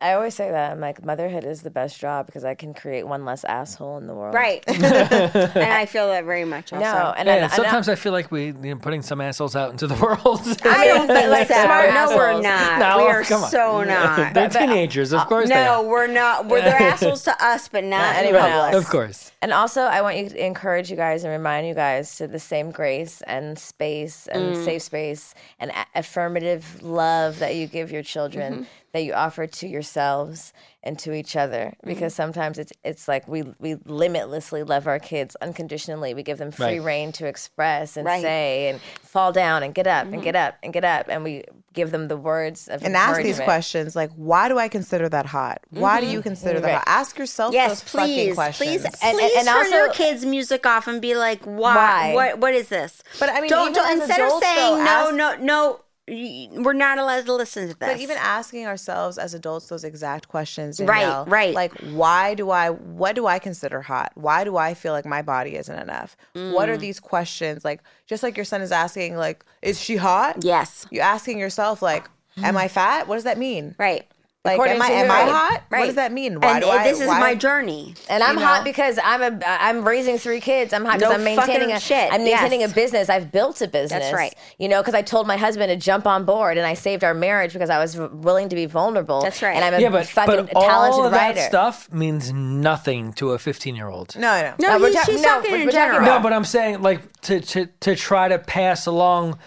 I 0.00 0.12
always 0.14 0.34
say 0.34 0.50
that 0.50 0.72
I'm 0.72 0.80
like 0.80 1.04
motherhood 1.04 1.44
is 1.44 1.60
the 1.62 1.70
best 1.70 2.00
job 2.00 2.24
because 2.26 2.44
I 2.44 2.54
can 2.54 2.72
create 2.72 3.06
one 3.06 3.24
less 3.26 3.44
asshole 3.44 3.98
in 3.98 4.06
the 4.06 4.14
world. 4.14 4.34
Right. 4.34 4.64
and 4.68 5.56
I 5.56 5.84
feel 5.86 6.08
that 6.08 6.24
very 6.24 6.44
much 6.46 6.72
also. 6.72 6.84
No, 6.84 7.14
and 7.16 7.26
Yeah, 7.28 7.34
I, 7.34 7.36
and 7.38 7.52
sometimes 7.52 7.88
I 7.90 7.94
feel 7.94 8.12
like 8.12 8.30
we 8.32 8.46
you 8.46 8.52
know, 8.52 8.76
putting 8.76 9.02
some 9.02 9.20
assholes 9.20 9.54
out 9.54 9.70
into 9.70 9.86
the 9.86 9.94
world. 10.02 10.40
I 10.64 10.86
don't 10.86 11.06
think 11.06 11.30
like 11.30 11.48
so. 11.48 11.62
smart 11.62 11.90
No, 11.92 12.16
we're 12.16 12.40
not. 12.40 12.78
No, 12.78 12.96
we 12.98 13.10
are 13.10 13.22
come 13.22 13.44
on. 13.44 13.50
so 13.50 13.84
not. 13.84 14.32
they're 14.34 14.48
teenagers, 14.48 15.12
of 15.12 15.26
course. 15.26 15.48
they 15.48 15.54
No, 15.56 15.84
are. 15.84 15.88
we're 15.88 16.06
not. 16.06 16.46
We're 16.46 16.62
they're 16.62 16.80
assholes 16.82 17.22
to 17.24 17.44
us, 17.44 17.68
but 17.68 17.84
not, 17.84 17.98
Not 17.98 18.16
anyone 18.16 18.42
else. 18.42 18.74
of 18.76 18.88
course. 18.88 19.30
And 19.42 19.52
also, 19.52 19.82
I 19.82 20.00
want 20.02 20.16
you 20.16 20.28
to 20.30 20.46
encourage 20.46 20.90
you 20.90 20.96
guys 20.96 21.24
and 21.24 21.32
remind 21.32 21.66
you 21.66 21.74
guys 21.74 22.16
to 22.16 22.26
the 22.28 22.38
same 22.38 22.70
grace 22.70 23.20
and 23.26 23.58
space 23.58 24.26
and 24.28 24.56
Mm. 24.56 24.64
safe 24.64 24.82
space 24.82 25.34
and 25.60 25.70
a- 25.70 25.98
affirmative 25.98 26.82
love 26.82 27.38
that 27.40 27.54
you 27.56 27.66
give 27.66 27.90
your 27.92 28.02
children, 28.02 28.52
Mm-hmm. 28.52 28.62
That 28.92 29.04
you 29.04 29.14
offer 29.14 29.46
to 29.46 29.66
yourselves 29.66 30.52
and 30.84 30.98
to 30.98 31.14
each 31.14 31.34
other. 31.34 31.72
Mm-hmm. 31.78 31.88
Because 31.88 32.14
sometimes 32.14 32.58
it's 32.58 32.72
it's 32.84 33.08
like 33.08 33.26
we 33.26 33.42
we 33.58 33.76
limitlessly 33.86 34.64
love 34.64 34.86
our 34.86 34.98
kids 34.98 35.34
unconditionally. 35.40 36.12
We 36.12 36.22
give 36.22 36.36
them 36.36 36.50
free 36.50 36.78
Right. 36.78 36.82
rein 36.82 37.12
to 37.12 37.26
express 37.26 37.96
and 37.96 38.04
Right. 38.04 38.16
Mm-hmm. 38.16 38.22
say 38.24 38.68
and 38.68 38.80
fall 39.02 39.32
down 39.32 39.62
and 39.62 39.74
get 39.74 39.86
up 39.86 40.06
and 40.12 40.22
get 40.22 40.36
up 40.36 40.56
and 40.62 40.72
get 40.74 40.84
up, 40.84 41.06
and 41.08 41.24
we 41.24 41.44
give 41.72 41.90
them 41.90 42.08
the 42.08 42.18
words 42.18 42.68
of 42.68 42.82
and 42.84 42.94
ask 42.94 43.22
these 43.22 43.40
questions 43.40 43.96
like 43.96 44.10
why 44.14 44.46
do 44.46 44.58
i 44.58 44.68
consider 44.68 45.08
that 45.08 45.24
hot 45.24 45.58
why 45.70 46.02
do 46.02 46.06
you 46.06 46.20
consider 46.20 46.60
that 46.60 46.74
hot 46.74 46.84
ask 46.86 47.16
yourself 47.18 47.54
Yes, 47.54 47.80
those 47.80 47.90
fucking 47.92 48.14
please, 48.14 48.34
questions 48.34 48.68
please, 48.82 48.84
And- 49.02 49.16
please 49.18 49.32
and 49.38 49.46
turn 49.48 49.56
also- 49.56 49.76
your 49.76 49.88
kids' 49.94 50.26
music 50.26 50.66
off 50.66 50.86
and 50.86 51.00
be 51.00 51.14
like, 51.14 51.42
"Why? 51.44 51.74
Why? 51.74 52.12
What? 52.14 52.38
What 52.40 52.52
is 52.54 52.68
this?" 52.68 53.02
But 53.18 53.30
I 53.30 53.40
mean, 53.40 53.48
don't, 53.48 53.74
don't 53.74 53.86
as 53.90 54.00
instead 54.06 54.20
of 54.20 54.32
saying 54.42 54.76
though, 54.84 54.84
no, 54.84 55.28
ask- 55.30 55.38
no, 55.40 55.44
no, 55.44 55.70
y- 55.72 55.78
we're 56.08 56.72
not 56.72 56.98
allowed 56.98 57.26
to 57.26 57.32
listen 57.34 57.68
to 57.68 57.74
this. 57.78 57.88
But 57.88 58.00
even 58.00 58.16
asking 58.18 58.66
ourselves 58.66 59.18
as 59.18 59.34
adults 59.34 59.68
those 59.68 59.84
exact 59.84 60.28
questions, 60.28 60.80
Right, 60.80 61.00
Danielle, 61.00 61.24
right. 61.26 61.54
Like, 61.54 61.72
why 61.80 62.34
do 62.34 62.50
I? 62.50 62.70
What 62.70 63.14
do 63.14 63.26
I 63.26 63.38
consider 63.38 63.80
hot? 63.82 64.10
Why 64.14 64.42
do 64.44 64.56
I 64.56 64.74
feel 64.74 64.92
like 64.92 65.06
my 65.06 65.22
body 65.22 65.54
isn't 65.56 65.78
enough? 65.78 66.16
What 66.32 66.68
Mm. 66.68 66.72
are 66.72 66.76
these 66.76 66.98
questions? 66.98 67.64
Like, 67.64 67.80
just 68.06 68.22
like 68.22 68.36
your 68.36 68.44
son 68.44 68.62
is 68.62 68.72
asking, 68.72 69.16
like, 69.16 69.44
is 69.62 69.80
she 69.80 69.96
hot? 69.96 70.38
yes, 70.44 70.86
You 70.90 71.00
asking 71.00 71.38
yourself, 71.38 71.82
like, 71.82 72.08
am 72.42 72.56
I 72.56 72.66
fat? 72.68 73.06
What 73.06 73.14
does 73.14 73.24
that 73.24 73.38
mean? 73.38 73.74
right, 73.78 74.04
Like, 74.44 74.54
According 74.54 74.74
am 74.76 74.82
I 74.82 74.88
to 74.88 74.94
am? 74.94 75.10
I 75.12 75.20
hot? 75.20 75.62
right. 75.70 75.78
What 75.80 75.86
does 75.86 75.94
that 75.94 76.10
mean? 76.10 76.40
Why 76.40 76.54
and 76.54 76.64
do 76.64 76.68
I? 76.68 76.82
this 76.82 77.00
is 77.00 77.06
why- 77.06 77.20
my 77.20 77.34
journey. 77.36 77.94
And 78.10 78.24
I'm 78.24 78.38
You 78.38 78.44
hot 78.44 78.64
because 78.64 78.98
I'm 79.04 79.22
a 79.22 79.38
I'm 79.46 79.84
raising 79.86 80.18
three 80.18 80.40
kids. 80.40 80.72
I'm 80.72 80.84
hot 80.84 80.94
because 80.98 81.10
No 81.10 81.14
I'm 81.14 81.22
maintaining 81.22 81.70
a 81.70 81.78
shit. 81.78 82.12
I'm 82.12 82.24
maintaining 82.24 82.62
Yes. 82.62 82.72
a 82.72 82.74
business. 82.74 83.08
I've 83.08 83.30
built 83.30 83.60
a 83.62 83.68
business. 83.68 84.00
That's 84.02 84.12
right. 84.12 84.34
You 84.58 84.68
know, 84.68 84.80
because 84.82 84.94
I 84.94 85.02
told 85.02 85.28
my 85.28 85.36
husband 85.36 85.70
to 85.70 85.76
jump 85.76 86.08
on 86.08 86.24
board, 86.24 86.58
and 86.58 86.66
I 86.66 86.74
saved 86.74 87.04
our 87.04 87.14
marriage 87.14 87.52
because 87.52 87.70
I 87.70 87.78
was 87.78 87.96
willing 87.96 88.48
to 88.48 88.56
be 88.56 88.66
vulnerable. 88.66 89.22
That's 89.22 89.40
right. 89.42 89.54
And 89.54 89.64
I'm 89.64 89.74
a 89.74 89.78
Yeah, 89.80 89.90
but, 89.90 90.08
fucking 90.08 90.46
but 90.46 90.56
all 90.56 90.62
talented 90.66 91.04
of 91.04 91.12
that 91.12 91.38
stuff 91.38 91.88
means 91.92 92.32
nothing 92.32 93.12
to 93.14 93.30
a 93.34 93.38
15 93.38 93.76
year 93.76 93.86
old. 93.88 94.16
No, 94.16 94.28
I 94.28 94.42
know. 94.42 94.54
No, 94.58 94.78
we're 94.80 94.92
ta- 94.92 95.04
she's 95.06 95.22
no, 95.22 95.28
talking 95.28 95.52
we're- 95.52 95.60
in 95.62 95.66
we're 95.68 95.72
talking 95.72 95.92
general. 95.92 96.04
No, 96.16 96.20
but 96.20 96.32
I'm 96.32 96.44
saying 96.44 96.82
like 96.82 97.00
to 97.22 97.38
to 97.40 97.66
to 97.82 97.94
try 97.94 98.26
to 98.26 98.40
pass 98.40 98.86
along 98.86 99.38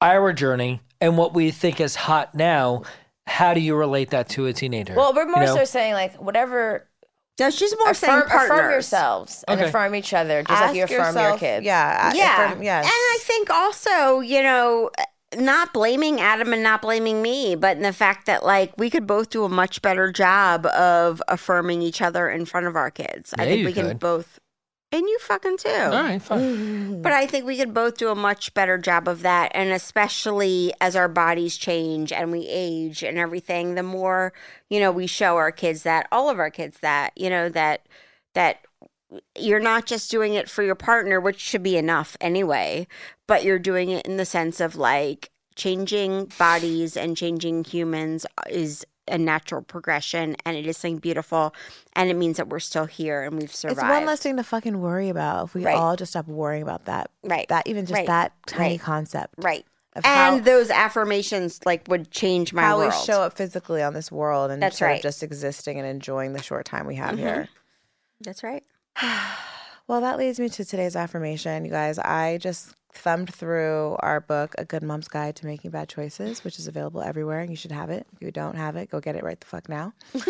our 0.00 0.32
journey 0.32 0.82
and 1.00 1.18
what 1.18 1.34
we 1.34 1.50
think 1.50 1.80
is 1.80 1.96
hot 1.96 2.32
now. 2.36 2.82
How 3.26 3.54
do 3.54 3.60
you 3.60 3.74
relate 3.74 4.10
that 4.10 4.28
to 4.30 4.46
a 4.46 4.52
teenager? 4.52 4.94
well, 4.94 5.12
we're 5.14 5.26
more 5.26 5.40
You 5.42 5.46
know? 5.48 5.56
so 5.56 5.64
saying 5.64 5.94
like 5.94 6.14
whatever. 6.20 6.88
no, 7.40 7.50
she's 7.50 7.74
more 7.78 7.92
saying 7.92 8.14
Affirm, 8.18 8.28
partners. 8.30 8.50
affirm 8.58 8.70
yourselves 8.70 9.44
and 9.48 9.60
Okay. 9.60 9.68
affirm 9.68 9.94
each 9.94 10.14
other, 10.14 10.42
just 10.42 10.50
Ask 10.50 10.68
like 10.68 10.76
you 10.76 10.84
affirm 10.84 10.98
your 10.98 11.06
yourself- 11.24 11.40
kids. 11.40 11.66
Yeah, 11.66 12.12
Yeah, 12.14 12.44
affirm- 12.46 12.62
yes. 12.62 12.84
and 12.84 12.92
I 12.92 13.18
think 13.22 13.50
also, 13.50 14.20
you 14.20 14.42
know, 14.42 14.90
not 15.36 15.72
blaming 15.74 16.20
Adam 16.20 16.52
and 16.52 16.62
not 16.62 16.80
blaming 16.80 17.20
me, 17.20 17.56
but 17.56 17.76
in 17.76 17.82
the 17.82 17.92
fact 17.92 18.26
that 18.26 18.44
like 18.44 18.72
we 18.78 18.88
could 18.88 19.06
both 19.06 19.28
do 19.28 19.44
a 19.44 19.48
much 19.48 19.82
better 19.82 20.10
job 20.12 20.64
of 20.66 21.20
affirming 21.28 21.82
each 21.82 22.00
other 22.00 22.30
in 22.30 22.46
front 22.46 22.66
of 22.66 22.76
our 22.76 22.90
kids. 22.90 23.34
I 23.36 23.44
think 23.44 23.58
you 23.60 23.66
we 23.66 23.72
can 23.72 23.96
both, 23.98 24.38
and 24.92 25.02
you 25.02 25.18
fucking 25.20 25.56
too. 25.58 25.68
all 25.68 25.90
right, 25.90 26.22
fine. 26.22 27.02
But 27.02 27.12
I 27.12 27.26
think 27.26 27.44
we 27.44 27.56
could 27.56 27.74
both 27.74 27.96
do 27.96 28.08
a 28.08 28.14
much 28.14 28.54
better 28.54 28.78
job 28.78 29.08
of 29.08 29.22
that. 29.22 29.52
And 29.54 29.70
especially 29.70 30.72
as 30.80 30.96
our 30.96 31.08
bodies 31.08 31.56
change 31.56 32.12
and 32.12 32.32
we 32.32 32.46
age 32.48 33.02
and 33.02 33.18
everything, 33.18 33.74
the 33.74 33.82
more, 33.82 34.32
you 34.70 34.80
know, 34.80 34.92
we 34.92 35.06
show 35.06 35.36
our 35.36 35.52
kids 35.52 35.82
that, 35.82 36.06
all 36.12 36.30
of 36.30 36.38
our 36.38 36.50
kids 36.50 36.78
that, 36.80 37.12
you 37.16 37.28
know, 37.28 37.48
that, 37.50 37.86
that 38.34 38.64
you're 39.38 39.60
not 39.60 39.86
just 39.86 40.10
doing 40.10 40.34
it 40.34 40.48
for 40.48 40.62
your 40.62 40.74
partner, 40.74 41.20
which 41.20 41.40
should 41.40 41.62
be 41.62 41.76
enough 41.76 42.16
anyway, 42.20 42.86
but 43.26 43.44
you're 43.44 43.58
doing 43.58 43.90
it 43.90 44.06
in 44.06 44.16
the 44.16 44.24
sense 44.24 44.60
of 44.60 44.76
like 44.76 45.30
changing 45.56 46.30
bodies 46.38 46.96
and 46.96 47.16
changing 47.16 47.64
humans 47.64 48.26
is 48.48 48.84
a 49.08 49.18
natural 49.18 49.62
progression 49.62 50.36
and 50.44 50.56
it 50.56 50.66
is 50.66 50.76
something 50.76 50.98
beautiful 50.98 51.54
and 51.94 52.10
it 52.10 52.14
means 52.14 52.36
that 52.36 52.48
we're 52.48 52.58
still 52.58 52.86
here 52.86 53.22
and 53.22 53.38
we've 53.38 53.54
survived. 53.54 53.78
It's 53.80 53.88
one 53.88 54.06
less 54.06 54.20
thing 54.20 54.36
to 54.36 54.42
fucking 54.44 54.80
worry 54.80 55.08
about 55.08 55.46
if 55.46 55.54
we 55.54 55.64
Right. 55.64 55.76
all 55.76 55.96
just 55.96 56.12
stop 56.12 56.26
worrying 56.26 56.62
about 56.62 56.86
that. 56.86 57.10
Right. 57.22 57.48
That 57.48 57.66
even 57.66 57.86
just 57.86 57.96
Right. 57.98 58.06
that 58.06 58.32
tiny 58.46 58.70
Right. 58.74 58.80
concept. 58.80 59.34
Right. 59.38 59.64
And 59.94 60.04
how- 60.04 60.38
those 60.40 60.70
affirmations 60.70 61.60
like 61.64 61.86
would 61.88 62.10
change 62.10 62.52
my 62.52 62.62
how 62.62 62.78
world. 62.78 62.92
we 62.92 63.04
show 63.04 63.22
up 63.22 63.34
physically 63.36 63.82
on 63.82 63.94
this 63.94 64.12
world 64.12 64.50
and 64.50 64.62
That's 64.62 64.80
right. 64.80 64.96
of 64.96 65.02
just 65.02 65.22
existing 65.22 65.78
and 65.78 65.88
enjoying 65.88 66.32
the 66.32 66.42
short 66.42 66.66
time 66.66 66.86
we 66.86 66.96
have 66.96 67.12
mm-hmm. 67.16 67.18
here. 67.26 67.48
That's 68.20 68.42
right. 68.42 68.64
Well, 69.88 70.00
that 70.00 70.18
leads 70.18 70.40
me 70.40 70.48
to 70.48 70.64
today's 70.64 70.96
affirmation. 70.96 71.64
You 71.64 71.70
guys, 71.70 71.96
I 72.00 72.38
just 72.38 72.74
thumbed 72.96 73.32
through 73.32 73.96
our 74.00 74.20
book, 74.20 74.54
A 74.58 74.64
Good 74.64 74.82
Mom's 74.82 75.08
Guide 75.08 75.36
to 75.36 75.46
Making 75.46 75.70
Bad 75.70 75.88
Choices, 75.88 76.42
which 76.44 76.58
is 76.58 76.66
available 76.66 77.02
everywhere. 77.02 77.40
and 77.40 77.50
You 77.50 77.56
should 77.56 77.72
have 77.72 77.90
it. 77.90 78.06
If 78.12 78.22
you 78.22 78.30
don't 78.30 78.56
have 78.56 78.76
it, 78.76 78.90
go 78.90 79.00
get 79.00 79.16
it 79.16 79.22
right 79.22 79.38
the 79.38 79.46
fuck 79.46 79.68
now. 79.68 79.92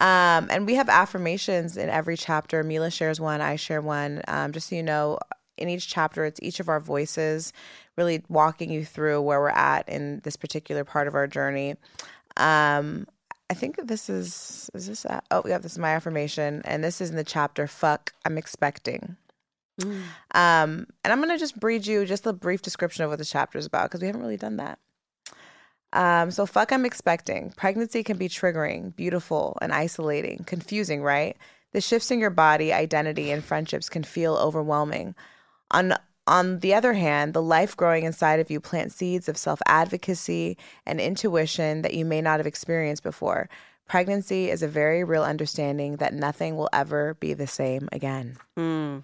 um, 0.00 0.48
and 0.50 0.66
we 0.66 0.74
have 0.74 0.88
affirmations 0.88 1.76
in 1.76 1.88
every 1.88 2.16
chapter. 2.16 2.62
Milah 2.64 2.92
shares 2.92 3.20
one, 3.20 3.40
I 3.40 3.56
share 3.56 3.80
one. 3.80 4.22
Um, 4.28 4.52
just 4.52 4.68
so 4.68 4.76
you 4.76 4.82
know, 4.82 5.18
in 5.56 5.68
each 5.68 5.88
chapter, 5.88 6.24
it's 6.24 6.40
each 6.42 6.60
of 6.60 6.68
our 6.68 6.80
voices 6.80 7.52
really 7.96 8.22
walking 8.28 8.70
you 8.70 8.84
through 8.84 9.20
where 9.22 9.40
we're 9.40 9.48
at 9.50 9.88
in 9.88 10.20
this 10.24 10.36
particular 10.36 10.84
part 10.84 11.08
of 11.08 11.14
our 11.14 11.26
journey. 11.26 11.76
Um, 12.36 13.06
I 13.50 13.54
think 13.54 13.76
this 13.86 14.08
is 14.08 14.70
is 14.72 14.86
this 14.86 15.04
a- 15.04 15.20
oh 15.30 15.42
yeah 15.44 15.58
this 15.58 15.72
is 15.72 15.78
my 15.78 15.90
affirmation 15.94 16.62
and 16.64 16.82
this 16.82 17.02
is 17.02 17.10
in 17.10 17.16
the 17.16 17.24
chapter 17.24 17.66
fuck 17.66 18.14
I'm 18.24 18.38
expecting. 18.38 19.16
Um, 20.34 20.86
and 21.04 21.12
I'm 21.12 21.20
gonna 21.20 21.38
just 21.38 21.54
read 21.62 21.86
you 21.86 22.04
just 22.06 22.26
a 22.26 22.32
brief 22.32 22.62
description 22.62 23.04
of 23.04 23.10
what 23.10 23.18
the 23.18 23.24
chapter 23.24 23.58
is 23.58 23.66
about 23.66 23.84
because 23.84 24.00
we 24.00 24.06
haven't 24.06 24.22
really 24.22 24.36
done 24.36 24.56
that. 24.56 24.78
Um, 25.92 26.30
so 26.30 26.46
fuck 26.46 26.72
I'm 26.72 26.86
expecting. 26.86 27.52
Pregnancy 27.56 28.02
can 28.02 28.16
be 28.16 28.28
triggering, 28.28 28.96
beautiful, 28.96 29.58
and 29.60 29.72
isolating, 29.72 30.44
confusing, 30.44 31.02
right? 31.02 31.36
The 31.72 31.80
shifts 31.80 32.10
in 32.10 32.18
your 32.18 32.30
body, 32.30 32.72
identity, 32.72 33.30
and 33.30 33.44
friendships 33.44 33.88
can 33.88 34.02
feel 34.02 34.36
overwhelming. 34.36 35.14
On 35.70 35.94
on 36.26 36.60
the 36.60 36.72
other 36.72 36.92
hand, 36.92 37.34
the 37.34 37.42
life 37.42 37.76
growing 37.76 38.04
inside 38.04 38.38
of 38.38 38.50
you 38.50 38.60
plant 38.60 38.92
seeds 38.92 39.28
of 39.28 39.36
self 39.36 39.60
advocacy 39.66 40.56
and 40.86 41.00
intuition 41.00 41.82
that 41.82 41.94
you 41.94 42.04
may 42.04 42.20
not 42.20 42.38
have 42.38 42.46
experienced 42.46 43.02
before. 43.02 43.48
Pregnancy 43.88 44.48
is 44.48 44.62
a 44.62 44.68
very 44.68 45.02
real 45.04 45.24
understanding 45.24 45.96
that 45.96 46.14
nothing 46.14 46.56
will 46.56 46.68
ever 46.72 47.14
be 47.14 47.34
the 47.34 47.48
same 47.48 47.88
again. 47.90 48.36
Mm, 48.56 49.02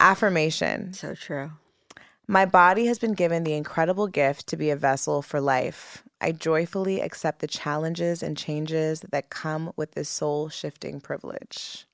Affirmation 0.00 0.92
so 0.92 1.14
true. 1.14 1.52
My 2.26 2.46
body 2.46 2.86
has 2.86 2.98
been 2.98 3.14
given 3.14 3.44
the 3.44 3.54
incredible 3.54 4.06
gift 4.06 4.46
to 4.48 4.56
be 4.56 4.70
a 4.70 4.76
vessel 4.76 5.20
for 5.20 5.40
life. 5.40 6.04
I 6.20 6.32
joyfully 6.32 7.00
accept 7.00 7.40
the 7.40 7.46
challenges 7.46 8.22
and 8.22 8.36
changes 8.36 9.04
that 9.10 9.30
come 9.30 9.72
with 9.76 9.92
this 9.92 10.08
soul 10.08 10.48
shifting 10.48 11.00
privilege. 11.00 11.86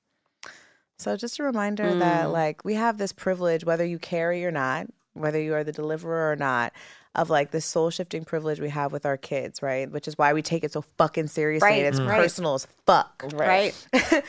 So, 0.99 1.15
just 1.15 1.39
a 1.39 1.43
reminder 1.43 1.93
that, 1.93 2.25
hmm. 2.25 2.31
like, 2.31 2.63
we 2.65 2.73
have 2.75 2.97
this 2.97 3.13
privilege, 3.13 3.65
whether 3.65 3.85
you 3.85 3.99
carry 3.99 4.45
or 4.45 4.51
not, 4.51 4.87
whether 5.13 5.41
you 5.41 5.53
are 5.53 5.63
the 5.63 5.71
deliverer 5.71 6.31
or 6.31 6.35
not, 6.35 6.73
of 7.15 7.29
like 7.29 7.51
this 7.51 7.65
soul 7.65 7.89
shifting 7.89 8.23
privilege 8.23 8.59
we 8.59 8.69
have 8.69 8.91
with 8.91 9.05
our 9.05 9.17
kids, 9.17 9.61
right? 9.61 9.91
Which 9.91 10.07
is 10.07 10.17
why 10.17 10.33
we 10.33 10.41
take 10.41 10.63
it 10.63 10.71
so 10.71 10.83
fucking 10.97 11.27
seriously. 11.27 11.67
Right, 11.67 11.83
and 11.83 11.87
it's 11.87 11.99
right. 11.99 12.15
personal 12.15 12.53
as 12.53 12.67
fuck. 12.85 13.23
Right. 13.33 13.73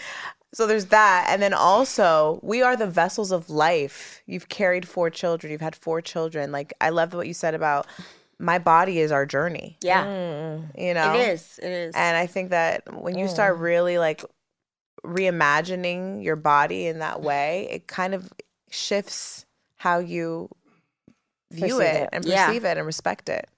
So 0.55 0.67
there's 0.67 0.87
that. 0.87 1.27
And 1.29 1.43
then 1.43 1.53
also, 1.53 2.41
we 2.43 2.63
are 2.63 2.77
the 2.77 2.87
vessels 2.87 3.33
of 3.33 3.51
life. 3.51 4.23
You've 4.27 4.49
carried 4.49 4.89
four 4.89 5.11
children, 5.11 5.51
you've 5.51 5.61
had 5.61 5.77
four 5.77 6.01
children. 6.01 6.53
Like, 6.53 6.73
I 6.81 6.91
love 6.91 7.13
what 7.15 7.27
you 7.27 7.35
said 7.35 7.55
about 7.55 7.87
my 8.39 8.59
body 8.59 9.01
is 9.01 9.11
our 9.11 9.27
journey, 9.27 9.77
Yeah. 9.83 10.05
Mm. 10.05 10.71
you 10.79 10.95
know? 10.95 11.13
It 11.15 11.29
is. 11.31 11.59
It 11.61 11.69
is. 11.71 11.95
And 11.95 12.17
I 12.17 12.27
think 12.27 12.51
that 12.51 12.83
when 13.03 13.19
you 13.19 13.27
start 13.29 13.59
mm. 13.59 13.63
really 13.63 13.99
like 13.99 14.25
reimagining 15.05 16.23
your 16.23 16.37
body 16.37 16.87
in 16.87 17.01
that 17.01 17.21
way, 17.21 17.69
it 17.71 17.87
kind 17.89 18.15
of 18.15 18.33
shifts 18.71 19.45
how 19.77 19.99
you 19.99 20.49
view 21.51 21.81
it, 21.81 21.95
it. 22.03 22.09
and 22.13 22.25
Yeah. 22.25 22.47
perceive 22.47 22.65
it 22.65 22.77
and 22.77 22.87
respect 22.87 23.29
it. 23.29 23.49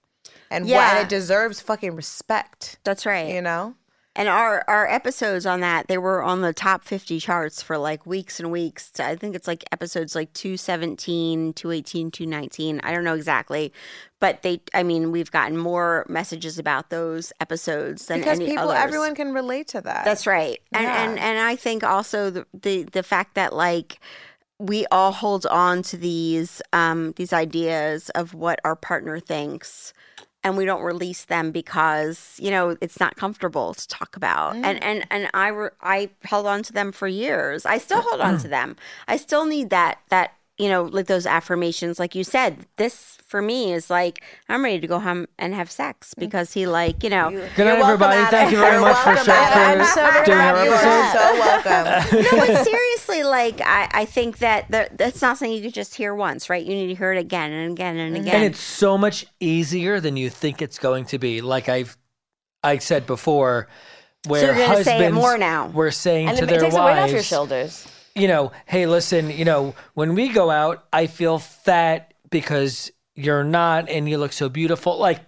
And, 0.51 0.65
wh- 0.65 0.71
Yeah. 0.71 0.91
and 0.97 0.99
it 1.07 1.09
deserves 1.09 1.61
fucking 1.61 1.95
respect, 1.95 2.79
That's 2.85 3.05
right. 3.07 3.29
you 3.35 3.43
know? 3.43 3.75
And 4.17 4.29
our 4.29 4.65
our 4.67 4.89
episodes 4.89 5.47
on 5.47 5.61
that, 5.61 5.87
they 5.87 5.97
were 5.97 6.21
on 6.23 6.41
the 6.41 6.53
top 6.53 6.83
50 6.85 7.21
charts 7.21 7.63
for 7.63 7.79
like 7.79 8.05
weeks 8.07 8.41
and 8.41 8.51
weeks. 8.51 8.91
I 8.99 9.15
think 9.15 9.37
it's 9.37 9.47
like 9.47 9.65
episodes 9.71 10.15
like 10.17 10.33
217, 10.33 11.53
218, 11.53 12.11
219. 12.11 12.81
I 12.83 12.93
don't 12.93 13.05
know 13.05 13.15
exactly. 13.15 13.73
But 14.19 14.43
they 14.43 14.61
I 14.75 14.83
mean, 14.83 15.13
we've 15.13 15.31
gotten 15.31 15.57
more 15.57 16.05
messages 16.09 16.59
about 16.59 16.91
those 16.91 17.33
episodes 17.41 18.07
than 18.07 18.19
Because 18.19 18.39
any 18.41 18.49
people, 18.49 18.71
others. 18.71 18.83
everyone 18.83 19.15
can 19.15 19.33
relate 19.33 19.69
to 19.69 19.81
that. 19.83 20.05
That's 20.05 20.27
right. 20.27 20.59
And 20.73 20.85
Yeah. 20.85 21.05
and 21.11 21.19
and 21.19 21.39
I 21.39 21.55
think 21.55 21.85
also 21.85 22.31
the 22.31 22.47
the, 22.53 22.83
the 22.83 23.03
fact 23.05 23.37
that 23.37 23.53
like 23.55 24.01
we 24.59 24.87
all 24.91 25.13
hold 25.13 25.47
on 25.47 25.83
to 25.85 25.97
these 25.97 26.61
um 26.73 27.13
these 27.13 27.33
ideas 27.33 28.11
of 28.11 28.35
what 28.35 28.61
our 28.65 28.77
partner 28.77 29.21
thinks 29.21 29.93
and 30.43 30.57
we 30.57 30.65
don't 30.65 30.83
release 30.83 31.25
them 31.27 31.51
because 31.51 32.37
you 32.39 32.51
know 32.51 32.77
it's 32.81 32.99
not 33.01 33.17
comfortable 33.17 33.75
to 33.75 33.89
talk 33.89 34.17
about. 34.17 34.55
And 34.57 34.65
mm. 34.65 34.83
and 34.83 35.07
and 35.11 35.31
I 35.35 35.49
re- 35.49 35.71
I 35.81 36.11
held 36.23 36.47
on 36.47 36.63
to 36.65 36.73
them 36.73 36.93
for 36.93 37.09
years. 37.09 37.67
I 37.67 37.79
still 37.79 38.01
hold 38.01 38.21
on 38.21 38.39
to 38.39 38.49
them. 38.57 38.77
I 39.09 39.17
still 39.17 39.47
need 39.47 39.71
that 39.71 40.01
that 40.09 40.35
you 40.61 40.69
know 40.69 40.83
like 40.85 41.07
those 41.07 41.27
affirmations 41.27 41.99
like 41.99 42.15
you 42.15 42.23
said 42.23 42.67
this 42.77 43.17
for 43.31 43.41
me 43.41 43.73
is 43.73 43.89
like 43.89 44.23
I'm 44.49 44.65
ready 44.65 44.81
to 44.81 44.87
go 44.89 44.99
home 44.99 45.29
and 45.39 45.55
have 45.55 45.71
sex 45.71 46.11
mm-hmm. 46.11 46.21
because 46.21 46.53
he 46.53 46.67
like 46.67 47.05
you 47.05 47.11
know 47.11 47.31
Good 47.31 47.65
night, 47.65 47.79
everybody. 47.79 48.19
Adam. 48.19 48.31
Thank 48.31 48.51
you 48.51 48.59
very 48.59 48.73
You're 48.73 48.81
much 48.81 48.97
for, 48.99 49.15
welcome, 49.15 49.25
for 49.25 49.31
I'm 49.31 49.85
so 49.87 50.25
doing 50.25 50.39
our 50.39 50.53
glad 50.53 50.65
you 50.65 50.71
You 50.71 50.77
episode. 50.77 50.89
are 50.89 51.13
so 51.13 51.33
welcome. 51.39 52.23
no, 52.39 52.47
but 52.47 52.65
seriously, 52.65 53.23
like 53.23 53.61
I, 53.61 53.89
I 53.93 54.05
think 54.05 54.39
that 54.39 54.69
the, 54.69 54.91
that's 54.97 55.23
not 55.23 55.39
something 55.39 55.57
you 55.57 55.63
could 55.63 55.75
just 55.75 55.95
hear 55.95 56.13
once, 56.13 56.51
right? 56.51 56.65
You 56.65 56.75
need 56.75 56.89
to 56.89 56.95
hear 56.95 57.13
it 57.13 57.19
again 57.19 57.53
and 57.53 57.71
again 57.71 57.97
and 57.97 58.17
mm-hmm. 58.17 58.27
again. 58.27 58.35
And 58.35 58.45
it's 58.45 58.61
so 58.61 58.99
much 58.99 59.27
easier 59.39 60.01
than 60.01 60.17
you 60.17 60.29
think 60.29 60.61
it's 60.61 60.81
going 60.81 61.05
to 61.07 61.19
be. 61.19 61.41
Like 61.41 61.69
I've 61.69 61.97
I 62.65 62.79
said 62.79 63.07
before, 63.07 63.69
where 64.27 64.45
you're 64.45 64.55
gonna 64.55 64.67
husbands 64.67 64.87
say 64.89 65.07
it 65.07 65.13
more 65.13 65.39
now. 65.39 65.69
We're 65.69 65.93
saying 65.93 66.29
And 66.29 66.39
to 66.39 66.45
it, 66.45 66.47
their 66.49 66.59
it 66.59 66.63
takes 66.63 66.75
a 66.75 66.85
weight 66.85 66.99
off 66.99 67.13
your 67.13 67.23
shoulders. 67.23 67.87
You 68.15 68.29
know, 68.29 68.53
hey, 68.67 68.87
listen, 68.87 69.31
you 69.31 69.45
know, 69.45 69.75
when 69.95 70.15
we 70.15 70.29
go 70.31 70.51
out, 70.51 70.85
I 70.93 71.07
feel 71.07 71.39
fat 71.39 72.15
because 72.31 72.91
you're 73.15 73.45
not 73.45 73.89
and 73.89 74.09
you 74.09 74.19
look 74.19 74.33
so 74.33 74.49
beautiful. 74.49 74.99
Like 74.99 75.21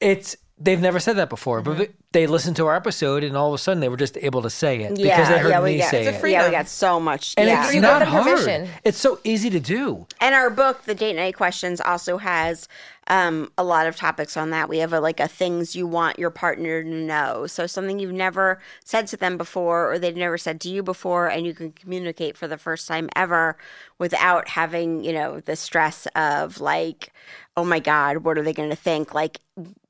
it's 0.00 0.36
they've 0.58 0.80
never 0.80 1.00
said 1.00 1.16
that 1.16 1.28
before, 1.30 1.62
Mm-hmm. 1.62 1.78
but 1.78 1.90
they 2.12 2.26
listened 2.26 2.56
to 2.56 2.66
our 2.66 2.74
episode 2.74 3.22
and 3.22 3.36
all 3.36 3.48
of 3.48 3.54
a 3.54 3.58
sudden 3.58 3.80
they 3.80 3.88
were 3.88 3.96
just 3.96 4.16
able 4.18 4.42
to 4.42 4.50
say 4.50 4.80
it 4.82 4.98
yeah, 4.98 5.16
because 5.16 5.28
they 5.28 5.38
heard 5.38 5.50
yeah, 5.50 5.58
me 5.60 5.72
we 5.74 5.78
got, 5.78 5.90
say 5.90 6.06
It's 6.06 6.22
a 6.22 6.26
it. 6.26 6.30
yeah, 6.32 6.44
we 6.46 6.50
got 6.50 6.66
so 6.68 6.98
much. 7.00 7.34
And 7.36 7.48
yeah. 7.48 7.64
it's 7.66 7.74
You 7.74 7.80
not 7.80 8.02
hard. 8.02 8.24
permission. 8.24 8.68
It's 8.84 8.98
so 8.98 9.20
easy 9.24 9.48
to 9.50 9.60
do. 9.60 10.06
And 10.20 10.34
our 10.34 10.50
book, 10.50 10.82
The 10.84 10.94
Date 10.94 11.14
Night 11.16 11.36
Questions, 11.36 11.80
also 11.80 12.18
has 12.18 12.66
um, 13.10 13.50
a 13.58 13.64
lot 13.64 13.88
of 13.88 13.96
topics 13.96 14.36
on 14.36 14.50
that. 14.50 14.68
We 14.68 14.78
have 14.78 14.92
a, 14.92 15.00
like 15.00 15.18
a 15.18 15.26
things 15.26 15.74
you 15.74 15.84
want 15.84 16.20
your 16.20 16.30
partner 16.30 16.80
to 16.84 16.88
know. 16.88 17.48
So 17.48 17.66
something 17.66 17.98
you've 17.98 18.12
never 18.12 18.60
said 18.84 19.08
to 19.08 19.16
them 19.16 19.36
before, 19.36 19.92
or 19.92 19.98
they've 19.98 20.16
never 20.16 20.38
said 20.38 20.60
to 20.60 20.70
you 20.70 20.84
before, 20.84 21.26
and 21.26 21.44
you 21.44 21.52
can 21.52 21.72
communicate 21.72 22.36
for 22.36 22.46
the 22.46 22.56
first 22.56 22.86
time 22.86 23.08
ever 23.16 23.56
without 23.98 24.48
having 24.48 25.02
you 25.02 25.12
know 25.12 25.40
the 25.40 25.56
stress 25.56 26.06
of 26.14 26.60
like, 26.60 27.12
oh 27.56 27.64
my 27.64 27.80
god, 27.80 28.18
what 28.18 28.38
are 28.38 28.42
they 28.42 28.52
going 28.52 28.70
to 28.70 28.76
think? 28.76 29.12
Like, 29.12 29.40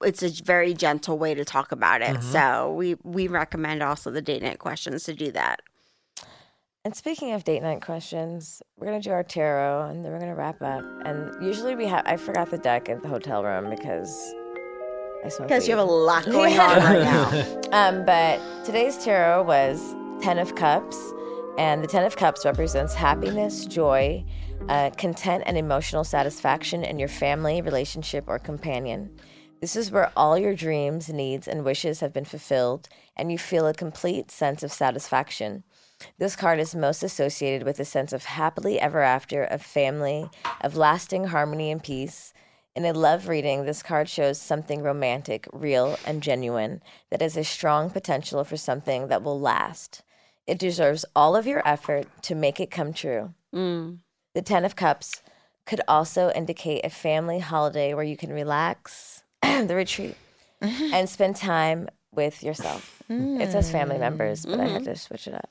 it's 0.02 0.22
a 0.22 0.30
very 0.42 0.72
gentle 0.72 1.18
way 1.18 1.34
to 1.34 1.44
talk 1.44 1.72
about 1.72 2.00
it. 2.00 2.22
So 2.22 2.72
we 2.72 2.96
we 3.04 3.28
recommend 3.28 3.82
also 3.82 4.10
the 4.10 4.22
Date 4.22 4.42
Night 4.42 4.58
Questions 4.60 5.04
to 5.04 5.14
do 5.14 5.30
that. 5.32 5.60
And 6.82 6.96
speaking 6.96 7.32
of 7.32 7.44
date 7.44 7.62
night 7.62 7.82
questions, 7.82 8.62
we're 8.78 8.86
gonna 8.86 9.02
do 9.02 9.10
our 9.10 9.22
tarot 9.22 9.90
and 9.90 10.02
then 10.02 10.12
we're 10.12 10.18
gonna 10.18 10.34
wrap 10.34 10.62
up. 10.62 10.82
And 11.04 11.30
usually 11.44 11.74
we 11.74 11.84
have 11.86 12.02
I 12.06 12.16
forgot 12.16 12.50
the 12.50 12.56
deck 12.56 12.88
at 12.88 13.02
the 13.02 13.08
hotel 13.08 13.44
room 13.44 13.68
because 13.68 14.34
I 15.22 15.28
smoke 15.28 15.48
Because 15.48 15.68
you 15.68 15.76
have 15.76 15.86
a 15.86 15.92
lot 15.92 16.24
going 16.30 16.58
on 16.58 16.78
right 16.78 17.02
now. 17.02 17.56
Um, 17.72 18.04
but 18.04 18.40
today's 18.64 18.96
tarot 18.98 19.44
was 19.44 19.94
Ten 20.20 20.38
of 20.38 20.56
Cups, 20.56 20.98
and 21.56 21.84
the 21.84 21.86
Ten 21.86 22.04
of 22.04 22.16
Cups 22.16 22.44
represents 22.44 22.94
happiness, 22.94 23.64
joy, 23.64 24.24
uh, 24.68 24.90
content, 24.96 25.44
and 25.46 25.56
emotional 25.56 26.02
satisfaction 26.02 26.82
in 26.82 26.98
your 26.98 27.08
family, 27.08 27.62
relationship, 27.62 28.24
or 28.26 28.40
companion. 28.40 29.08
This 29.60 29.76
is 29.76 29.92
where 29.92 30.10
all 30.16 30.36
your 30.36 30.54
dreams, 30.56 31.11
needs, 31.11 31.46
and 31.46 31.64
wishes 31.64 32.00
have 32.00 32.12
been 32.12 32.24
fulfilled, 32.24 32.88
and 33.16 33.30
you 33.30 33.38
feel 33.38 33.68
a 33.68 33.74
complete 33.74 34.32
sense 34.32 34.64
of 34.64 34.72
satisfaction. 34.72 35.62
This 36.18 36.36
card 36.36 36.60
is 36.60 36.74
most 36.74 37.02
associated 37.02 37.64
with 37.64 37.80
a 37.80 37.84
sense 37.84 38.12
of 38.12 38.24
happily 38.24 38.80
ever 38.80 39.00
after, 39.00 39.44
of 39.44 39.62
family, 39.62 40.28
of 40.60 40.76
lasting 40.76 41.24
harmony 41.24 41.70
and 41.70 41.82
peace. 41.82 42.32
In 42.76 42.84
a 42.84 42.92
love 42.92 43.28
reading, 43.28 43.64
this 43.64 43.82
card 43.82 44.08
shows 44.08 44.40
something 44.40 44.82
romantic, 44.82 45.46
real, 45.52 45.98
and 46.06 46.22
genuine 46.22 46.82
that 47.10 47.20
has 47.20 47.36
a 47.36 47.44
strong 47.44 47.90
potential 47.90 48.44
for 48.44 48.56
something 48.56 49.08
that 49.08 49.22
will 49.22 49.40
last. 49.40 50.02
It 50.46 50.58
deserves 50.58 51.04
all 51.14 51.36
of 51.36 51.46
your 51.46 51.66
effort 51.66 52.06
to 52.22 52.34
make 52.34 52.60
it 52.60 52.70
come 52.70 52.92
true. 52.92 53.34
Mm. 53.54 53.98
The 54.34 54.42
Ten 54.42 54.64
of 54.64 54.76
Cups 54.76 55.22
could 55.66 55.80
also 55.86 56.30
indicate 56.30 56.84
a 56.84 56.90
family 56.90 57.38
holiday 57.38 57.94
where 57.94 58.04
you 58.04 58.16
can 58.16 58.32
relax, 58.32 59.22
the 59.42 59.74
retreat, 59.74 60.16
and 60.60 61.08
spend 61.08 61.36
time 61.36 61.88
with 62.12 62.42
yourself. 62.42 63.02
It 63.08 63.50
says 63.50 63.70
family 63.70 63.98
members, 63.98 64.46
but 64.46 64.60
I 64.60 64.64
had 64.64 64.82
mm-hmm. 64.82 64.92
to 64.92 64.96
switch 64.96 65.26
it 65.26 65.34
up. 65.34 65.50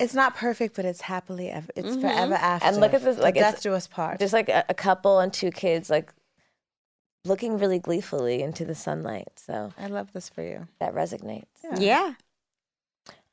It's 0.00 0.14
not 0.14 0.34
perfect, 0.36 0.74
but 0.76 0.84
it's 0.84 1.00
happily 1.00 1.50
ever. 1.50 1.68
It's 1.76 1.96
forever 1.96 2.34
after. 2.34 2.66
And 2.66 2.80
look 2.80 2.94
at 2.94 3.02
this, 3.02 3.18
like, 3.18 3.36
it's- 3.36 3.54
death 3.54 3.62
do 3.62 3.72
us 3.74 3.86
part. 3.86 4.18
Just 4.18 4.32
like 4.32 4.48
a, 4.48 4.64
a 4.68 4.74
couple 4.74 5.20
and 5.20 5.32
two 5.32 5.50
kids, 5.52 5.88
like 5.88 6.12
looking 7.24 7.58
really 7.58 7.78
gleefully 7.78 8.42
into 8.42 8.64
the 8.64 8.74
sunlight. 8.74 9.28
So 9.36 9.72
I 9.78 9.86
love 9.86 10.12
this 10.12 10.28
for 10.28 10.42
you. 10.42 10.66
that 10.80 10.94
resonates. 10.94 11.44
Yeah. 11.78 12.14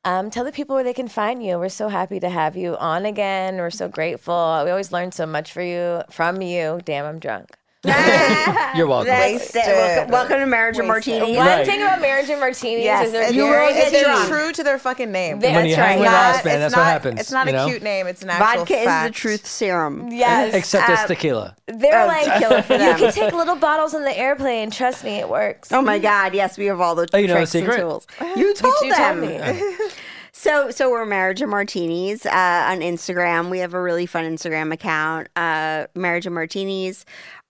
Um, 0.04 0.30
tell 0.30 0.44
the 0.44 0.50
people 0.52 0.74
where 0.74 0.84
they 0.84 0.94
can 0.94 1.06
find 1.08 1.44
you. 1.44 1.58
We're 1.58 1.68
so 1.68 1.88
happy 1.88 2.18
to 2.20 2.28
have 2.28 2.56
you 2.56 2.76
on 2.76 3.06
again. 3.06 3.56
We're 3.58 3.70
so 3.70 3.88
grateful. 3.88 4.62
We 4.64 4.70
always 4.70 4.90
learn 4.92 5.12
so 5.12 5.26
much 5.26 5.52
for 5.52 5.62
you 5.62 6.02
from 6.10 6.42
you. 6.42 6.80
Damn, 6.84 7.04
I'm 7.04 7.18
drunk. 7.20 7.50
You're 7.84 8.86
welcome. 8.86 9.08
That's, 9.08 9.50
that, 9.52 9.66
welcome, 9.66 10.12
welcome 10.12 10.38
to 10.38 10.46
Marriage 10.46 10.78
and 10.78 10.88
Wasted. 10.88 11.14
Martinis. 11.20 11.36
One 11.36 11.46
Right. 11.46 11.66
thing 11.66 11.82
about 11.82 12.00
marriage 12.00 12.30
and 12.30 12.38
martinis 12.38 12.84
Yes, 12.84 13.06
is 13.06 13.12
they're 13.12 13.22
it's 13.24 13.32
You 13.32 13.44
very 13.46 13.66
really 13.66 13.78
it's 13.80 13.90
get 13.90 14.04
good. 14.04 14.12
drunk. 14.12 14.28
true 14.28 14.52
to 14.52 14.62
their 14.62 14.78
fucking 14.78 15.10
name. 15.10 15.40
That's 15.40 15.52
When 15.52 15.66
you 15.66 15.74
hang 15.74 15.84
right. 15.84 15.98
with 15.98 16.10
Not- 16.10 16.36
us, 16.36 16.44
man, 16.44 16.54
it's 16.54 16.60
that's 16.62 16.72
not, 16.76 16.80
what 16.80 16.86
happens. 16.86 17.20
It's 17.20 17.32
not 17.32 17.46
you 17.46 17.52
a 17.52 17.56
know? 17.56 17.66
cute 17.66 17.82
name. 17.82 18.06
It's 18.06 18.22
an 18.22 18.30
actual 18.30 18.58
Vodka 18.60 18.76
is 18.78 18.84
fact. 18.84 19.14
the 19.14 19.18
truth 19.20 19.46
serum. 19.46 20.08
Yes. 20.12 20.54
Except 20.54 20.88
it's 20.90 21.00
Uh, 21.02 21.06
tequila. 21.08 21.56
They're 21.66 22.02
Oh, 22.02 22.06
like, 22.06 22.24
tequila 22.32 22.62
for 22.62 22.72
you 22.74 22.78
them. 22.78 22.98
can 22.98 23.12
take 23.12 23.32
little 23.32 23.56
bottles 23.56 23.94
in 23.94 24.04
the 24.04 24.16
airplane. 24.16 24.70
Trust 24.70 25.02
me, 25.02 25.14
it 25.18 25.28
works. 25.28 25.72
Oh 25.72 25.82
my 25.82 25.98
God! 25.98 26.34
Yes, 26.34 26.56
we 26.56 26.66
have 26.66 26.80
all 26.80 26.94
the 26.94 27.08
Oh, 27.12 27.18
you 27.18 27.26
know 27.26 27.34
the 27.34 27.38
tricks 27.40 27.54
and 27.56 27.64
secret? 27.64 27.80
tools. 27.80 28.06
You 28.36 28.54
told 28.54 28.74
you 28.82 28.94
told 28.94 29.18
them. 29.18 29.20
me. 29.22 29.62
So, 30.34 30.70
so 30.70 30.90
we're 30.90 31.04
Marriage 31.04 31.40
and 31.42 31.50
Martinis 31.50 32.24
uh, 32.26 32.30
on 32.68 32.80
Instagram. 32.80 33.48
We 33.50 33.58
have 33.60 33.74
a 33.74 33.80
really 33.80 34.06
fun 34.06 34.24
Instagram 34.24 34.72
account, 34.72 35.28
uh, 35.36 35.86
Marriage 35.94 36.24
and 36.26 36.34
Martinis. 36.34 37.04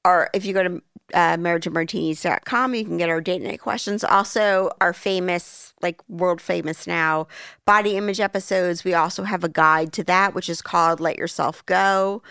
Or 0.05 0.31
if 0.33 0.45
you 0.45 0.53
go 0.53 0.63
to 0.63 0.83
uh, 1.15 1.37
marriageandmartinis.com, 1.37 2.75
you 2.75 2.85
can 2.85 2.97
get 2.97 3.09
our 3.09 3.21
date 3.21 3.43
night 3.43 3.61
questions. 3.61 4.03
Also, 4.05 4.71
our 4.81 4.93
famous, 4.93 5.73
like 5.83 6.01
world 6.09 6.41
famous 6.41 6.87
now, 6.87 7.27
body 7.67 7.97
image 7.97 8.21
episodes. 8.21 8.85
We 8.85 8.95
also 8.95 9.23
have 9.25 9.45
a 9.45 9.49
guide 9.49 9.93
to 9.95 10.05
that, 10.05 10.35
which 10.35 10.49
is 10.49 10.63
called 10.63 11.01
Let 11.01 11.19
Yourself 11.19 11.65
Go. 11.67 12.23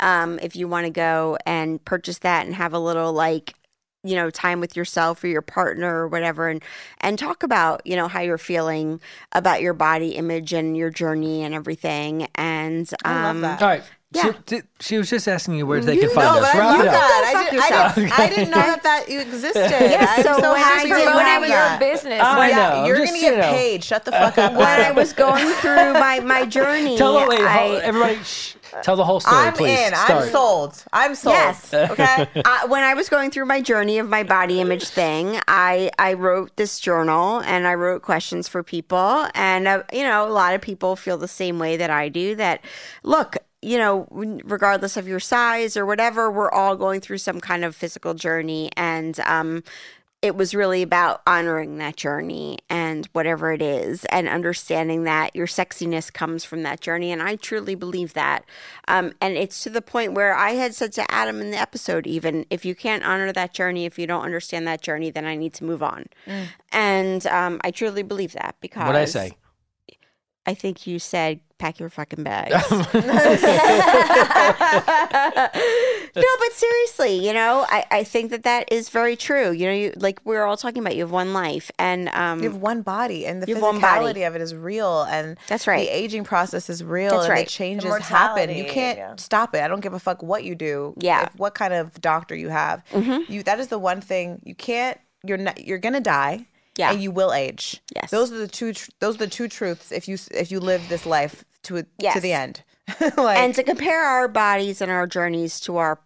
Um, 0.00 0.38
if 0.40 0.54
you 0.54 0.68
want 0.68 0.84
to 0.86 0.90
go 0.90 1.38
and 1.46 1.82
purchase 1.84 2.18
that 2.18 2.46
and 2.46 2.54
have 2.54 2.74
a 2.74 2.78
little 2.78 3.12
like 3.12 3.54
you 4.04 4.14
know 4.14 4.30
time 4.30 4.60
with 4.60 4.76
yourself 4.76 5.24
or 5.24 5.26
your 5.26 5.42
partner 5.42 6.02
or 6.02 6.08
whatever 6.08 6.48
and 6.48 6.62
and 7.00 7.18
talk 7.18 7.42
about 7.42 7.84
you 7.84 7.96
know 7.96 8.06
how 8.06 8.20
you're 8.20 8.38
feeling 8.38 9.00
about 9.32 9.62
your 9.62 9.72
body 9.72 10.10
image 10.10 10.52
and 10.52 10.76
your 10.76 10.90
journey 10.90 11.42
and 11.42 11.54
everything 11.54 12.28
and 12.36 12.92
um 13.04 13.16
I 13.16 13.32
love 13.32 13.40
that. 13.40 13.62
All 13.62 13.68
right. 13.68 13.82
Yeah. 14.16 14.32
She, 14.48 14.60
she 14.80 14.98
was 14.98 15.08
just 15.10 15.28
asking 15.28 15.54
you 15.54 15.66
where 15.66 15.80
they 15.80 15.94
You 15.94 16.00
can 16.02 16.10
find 16.10 16.26
No, 16.26 16.42
us. 16.42 16.52
but 16.52 16.54
I 16.54 16.58
Wrap 16.58 16.70
love 16.78 16.80
it 16.80 16.88
up. 16.88 16.94
that. 16.94 17.32
I, 17.36 17.50
did, 17.50 17.60
I, 17.60 17.66
yourself. 17.66 17.94
didn't, 17.94 18.12
I 18.18 18.28
didn't 18.28 18.50
know 18.50 18.56
that 18.56 18.82
that 18.82 19.08
existed. 19.08 19.56
Yeah, 19.90 20.06
I'm 20.16 20.22
so 20.22 20.40
so 20.40 20.52
when 20.52 20.60
happy 20.60 20.80
I 20.80 20.82
to 20.82 20.88
did 20.88 21.04
promoting 21.04 21.26
have 21.26 21.42
your 21.42 21.50
that- 21.50 21.80
business. 21.80 22.20
I 22.20 22.48
yeah, 22.48 22.56
know, 22.80 22.86
you're 22.86 22.96
gonna 22.98 23.12
you 23.14 23.20
get 23.20 23.38
know. 23.38 23.50
paid. 23.52 23.84
Shut 23.84 24.04
the 24.04 24.12
fuck 24.12 24.38
up. 24.38 24.52
when 24.54 24.62
i 24.66 24.90
was 24.90 25.12
going 25.12 25.46
through 25.60 25.92
my 25.94 26.20
my 26.20 26.44
journey 26.46 26.96
Tell 26.98 27.20
the 27.20 27.26
wait, 27.28 27.40
I- 27.40 27.68
hold- 27.68 27.82
everybody. 27.82 28.16
Shh, 28.24 28.54
tell 28.82 28.96
the 28.96 29.04
whole 29.04 29.20
story, 29.20 29.36
I'm 29.46 29.52
please. 29.54 29.78
in. 29.78 29.94
Start. 29.94 30.10
I'm 30.10 30.30
sold. 30.30 30.84
I'm 30.92 31.14
sold. 31.14 31.34
Yes. 31.36 31.72
Okay. 31.74 32.28
uh, 32.44 32.68
when 32.68 32.82
I 32.82 32.94
was 32.94 33.08
going 33.08 33.30
through 33.30 33.46
my 33.46 33.60
journey 33.60 33.98
of 33.98 34.08
my 34.08 34.22
body 34.22 34.60
image 34.60 34.88
thing, 34.88 35.38
I 35.48 35.90
I 35.98 36.12
wrote 36.14 36.56
this 36.56 36.78
journal 36.80 37.40
and 37.40 37.66
I 37.66 37.74
wrote 37.74 38.02
questions 38.02 38.48
for 38.48 38.62
people, 38.62 39.26
and 39.34 39.66
uh, 39.68 39.82
you 39.92 40.02
know, 40.02 40.28
a 40.28 40.32
lot 40.32 40.54
of 40.54 40.60
people 40.60 40.96
feel 40.96 41.16
the 41.18 41.28
same 41.28 41.58
way 41.58 41.76
that 41.76 41.90
I 41.90 42.08
do. 42.08 42.34
That 42.34 42.60
look, 43.02 43.36
you 43.66 43.78
know, 43.78 44.06
regardless 44.44 44.96
of 44.96 45.08
your 45.08 45.18
size 45.18 45.76
or 45.76 45.84
whatever, 45.84 46.30
we're 46.30 46.52
all 46.52 46.76
going 46.76 47.00
through 47.00 47.18
some 47.18 47.40
kind 47.40 47.64
of 47.64 47.74
physical 47.74 48.14
journey, 48.14 48.70
and 48.76 49.18
um, 49.20 49.64
it 50.22 50.36
was 50.36 50.54
really 50.54 50.82
about 50.82 51.20
honoring 51.26 51.78
that 51.78 51.96
journey 51.96 52.58
and 52.70 53.06
whatever 53.06 53.52
it 53.52 53.60
is 53.60 54.04
and 54.06 54.28
understanding 54.28 55.02
that 55.02 55.34
your 55.34 55.48
sexiness 55.48 56.12
comes 56.12 56.44
from 56.44 56.62
that 56.62 56.80
journey. 56.80 57.10
And 57.10 57.20
i 57.20 57.34
truly 57.36 57.74
believe 57.74 58.12
that. 58.14 58.44
Um, 58.86 59.12
and 59.20 59.36
it's 59.36 59.62
to 59.64 59.70
the 59.70 59.82
point 59.82 60.14
where 60.14 60.34
i 60.34 60.52
had 60.52 60.74
said 60.74 60.92
to 60.92 61.10
adam 61.10 61.40
in 61.40 61.50
the 61.50 61.58
episode 61.58 62.06
even 62.06 62.46
if 62.50 62.64
you 62.64 62.74
can't 62.74 63.04
honor 63.04 63.30
that 63.32 63.52
journey 63.52 63.84
if 63.84 63.98
you 63.98 64.06
don't 64.06 64.24
understand 64.24 64.66
that 64.68 64.80
journey 64.80 65.10
then 65.10 65.26
i 65.26 65.36
need 65.36 65.54
to 65.54 65.64
move 65.64 65.82
on. 65.82 66.06
And 66.72 67.26
um, 67.26 67.60
i 67.62 67.70
truly 67.70 68.02
believe 68.02 68.32
that 68.32 68.56
because 68.60 68.86
What'd 68.86 69.02
I 69.02 69.06
say? 69.06 69.36
i 70.46 70.54
think 70.54 70.86
you 70.86 70.98
said 70.98 71.40
pack 71.58 71.80
your 71.80 71.88
fucking 71.88 72.22
bags 72.22 72.52
no, 76.16 76.24
but 76.38 76.52
seriously, 76.52 77.26
you 77.26 77.32
know, 77.32 77.64
I, 77.68 77.84
I 77.90 78.04
think 78.04 78.30
that 78.30 78.42
that 78.44 78.70
is 78.72 78.88
very 78.88 79.16
true. 79.16 79.50
You 79.50 79.66
know, 79.66 79.72
you 79.72 79.92
like 79.96 80.20
we 80.24 80.36
are 80.36 80.44
all 80.44 80.56
talking 80.56 80.82
about. 80.82 80.94
You 80.94 81.02
have 81.02 81.10
one 81.10 81.32
life, 81.32 81.70
and 81.78 82.08
um, 82.10 82.42
You 82.42 82.50
have 82.50 82.60
one 82.60 82.82
body, 82.82 83.26
and 83.26 83.42
the 83.42 83.48
You 83.48 83.60
one 83.60 83.80
physicality 83.80 84.26
of 84.26 84.34
it 84.34 84.42
is 84.42 84.54
real, 84.54 85.02
and 85.02 85.36
That's 85.48 85.66
right. 85.66 85.86
The 85.86 85.94
aging 85.94 86.24
process 86.24 86.70
is 86.70 86.82
real, 86.82 87.10
That's 87.10 87.24
and 87.24 87.32
right. 87.32 87.46
the 87.46 87.50
changes 87.50 87.92
The 87.92 88.02
happen. 88.02 88.50
You 88.50 88.64
can't 88.64 88.98
yeah. 88.98 89.16
stop 89.16 89.54
it. 89.54 89.62
I 89.62 89.68
don't 89.68 89.80
give 89.80 89.94
a 89.94 89.98
fuck 89.98 90.22
what 90.22 90.44
you 90.44 90.54
do. 90.54 90.94
Yeah. 90.98 91.24
Mm-hmm. 91.24 91.34
if- 91.34 91.40
what 91.40 91.54
kind 91.54 91.74
of 91.74 92.00
doctor 92.00 92.34
you 92.34 92.48
have. 92.48 92.82
You 93.28 93.42
that 93.44 93.60
is 93.60 93.68
the 93.68 93.78
one 93.78 94.00
thing 94.00 94.40
you 94.44 94.54
can't. 94.54 94.98
You're 95.24 95.38
not. 95.38 95.64
You're 95.64 95.78
gonna 95.78 96.00
die. 96.00 96.46
Yeah. 96.76 96.92
and 96.92 97.02
you 97.02 97.10
will 97.10 97.32
age. 97.32 97.80
Yes. 97.94 98.10
those 98.10 98.30
are 98.32 98.38
the 98.38 98.48
two. 98.48 98.72
Tr- 98.74 98.90
those 99.00 99.14
are 99.16 99.18
the 99.18 99.26
two 99.28 99.48
truths. 99.48 99.92
If 99.92 100.08
you 100.08 100.18
if 100.32 100.50
you 100.50 100.60
live 100.60 100.88
this 100.88 101.06
life 101.06 101.44
to 101.64 101.78
a, 101.78 101.84
Yes. 101.98 102.14
to 102.14 102.20
the 102.20 102.32
end, 102.32 102.62
like 103.16 103.38
and 103.38 103.54
to 103.54 103.62
compare 103.62 104.04
our 104.04 104.28
bodies 104.28 104.80
and 104.80 104.90
our 104.90 105.06
journeys 105.06 105.58
to 105.60 105.76
our 105.78 105.98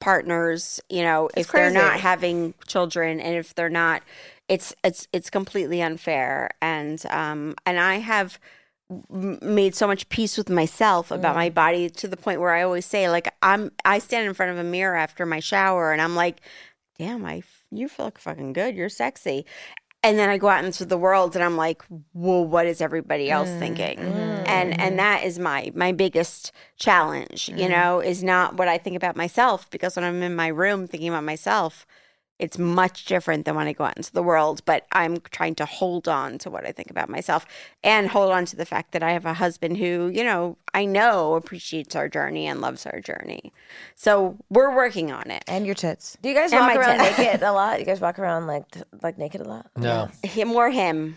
partners, 0.00 0.80
you 0.88 1.02
know, 1.02 1.28
if 1.36 1.52
they're 1.52 1.70
not 1.70 2.00
having 2.00 2.54
children 2.66 3.20
and 3.20 3.36
if 3.36 3.54
they're 3.54 3.68
not, 3.68 4.02
it's 4.48 4.74
it's 4.84 5.06
it's 5.12 5.30
completely 5.30 5.80
unfair. 5.82 6.50
And 6.62 7.04
um 7.10 7.54
and 7.66 7.78
I 7.78 7.96
have 7.96 8.38
made 9.08 9.74
so 9.76 9.86
much 9.86 10.08
peace 10.08 10.36
with 10.36 10.50
myself 10.50 11.10
about 11.12 11.36
my 11.36 11.48
body 11.48 11.88
to 11.88 12.08
the 12.08 12.16
point 12.16 12.40
where 12.40 12.50
I 12.52 12.62
always 12.62 12.84
say 12.86 13.08
like 13.08 13.32
I'm 13.42 13.70
I 13.84 14.00
stand 14.00 14.26
in 14.26 14.34
front 14.34 14.52
of 14.52 14.58
a 14.58 14.64
mirror 14.64 14.96
after 14.96 15.24
my 15.26 15.38
shower 15.40 15.92
and 15.92 16.02
I'm 16.02 16.16
like, 16.16 16.40
damn, 16.98 17.24
I 17.24 17.38
f- 17.38 17.64
you 17.70 17.88
feel 17.88 18.10
fucking 18.18 18.52
good. 18.52 18.74
You're 18.74 18.88
sexy. 18.88 19.46
And 20.02 20.18
then 20.18 20.30
I 20.30 20.38
go 20.38 20.48
out 20.48 20.64
into 20.64 20.86
the 20.86 20.96
world 20.96 21.36
and 21.36 21.44
I'm 21.44 21.58
like, 21.58 21.82
well, 22.14 22.44
what 22.44 22.66
is 22.66 22.80
everybody 22.80 23.30
else 23.30 23.50
mm, 23.50 23.58
thinking? 23.58 23.98
Mm. 23.98 24.48
And 24.48 24.80
and 24.80 24.98
that 24.98 25.24
is 25.24 25.38
my 25.38 25.70
my 25.74 25.92
biggest 25.92 26.52
challenge, 26.76 27.50
you 27.50 27.66
mm. 27.66 27.70
know, 27.70 28.00
is 28.00 28.22
not 28.22 28.56
what 28.56 28.66
I 28.66 28.78
think 28.78 28.96
about 28.96 29.14
myself 29.14 29.68
because 29.68 29.96
when 29.96 30.04
I'm 30.04 30.22
in 30.22 30.34
my 30.34 30.48
room 30.48 30.86
thinking 30.88 31.10
about 31.10 31.24
myself, 31.24 31.86
it's 32.40 32.58
much 32.58 33.04
different 33.04 33.44
than 33.44 33.54
when 33.54 33.66
I 33.68 33.72
go 33.72 33.84
out 33.84 33.96
into 33.96 34.12
the 34.12 34.22
world. 34.22 34.62
But 34.64 34.86
I'm 34.92 35.18
trying 35.30 35.54
to 35.56 35.64
hold 35.66 36.08
on 36.08 36.38
to 36.38 36.50
what 36.50 36.66
I 36.66 36.72
think 36.72 36.90
about 36.90 37.08
myself 37.08 37.46
and 37.84 38.08
hold 38.08 38.32
on 38.32 38.44
to 38.46 38.56
the 38.56 38.64
fact 38.66 38.92
that 38.92 39.02
I 39.02 39.12
have 39.12 39.26
a 39.26 39.34
husband 39.34 39.76
who, 39.76 40.10
you 40.12 40.24
know, 40.24 40.56
I 40.74 40.84
know 40.84 41.34
appreciates 41.34 41.94
our 41.94 42.08
journey 42.08 42.46
and 42.46 42.60
loves 42.60 42.86
our 42.86 43.00
journey. 43.00 43.52
So 43.94 44.36
we're 44.50 44.74
working 44.74 45.12
on 45.12 45.30
it. 45.30 45.44
and 45.46 45.66
your 45.66 45.74
tits. 45.74 46.16
Do 46.22 46.28
you 46.28 46.34
guys 46.34 46.52
And 46.52 46.60
walk 46.60 46.76
around 46.76 46.98
tits. 46.98 47.18
naked 47.18 47.42
a 47.42 47.52
lot? 47.52 47.78
You 47.80 47.84
guys 47.86 48.00
walk 48.00 48.18
around 48.18 48.46
like 48.46 48.64
like 49.02 49.18
naked 49.18 49.40
a 49.40 49.48
lot? 49.48 49.66
No. 49.76 50.08
Him 50.22 50.52
or 50.52 50.70
him. 50.70 51.16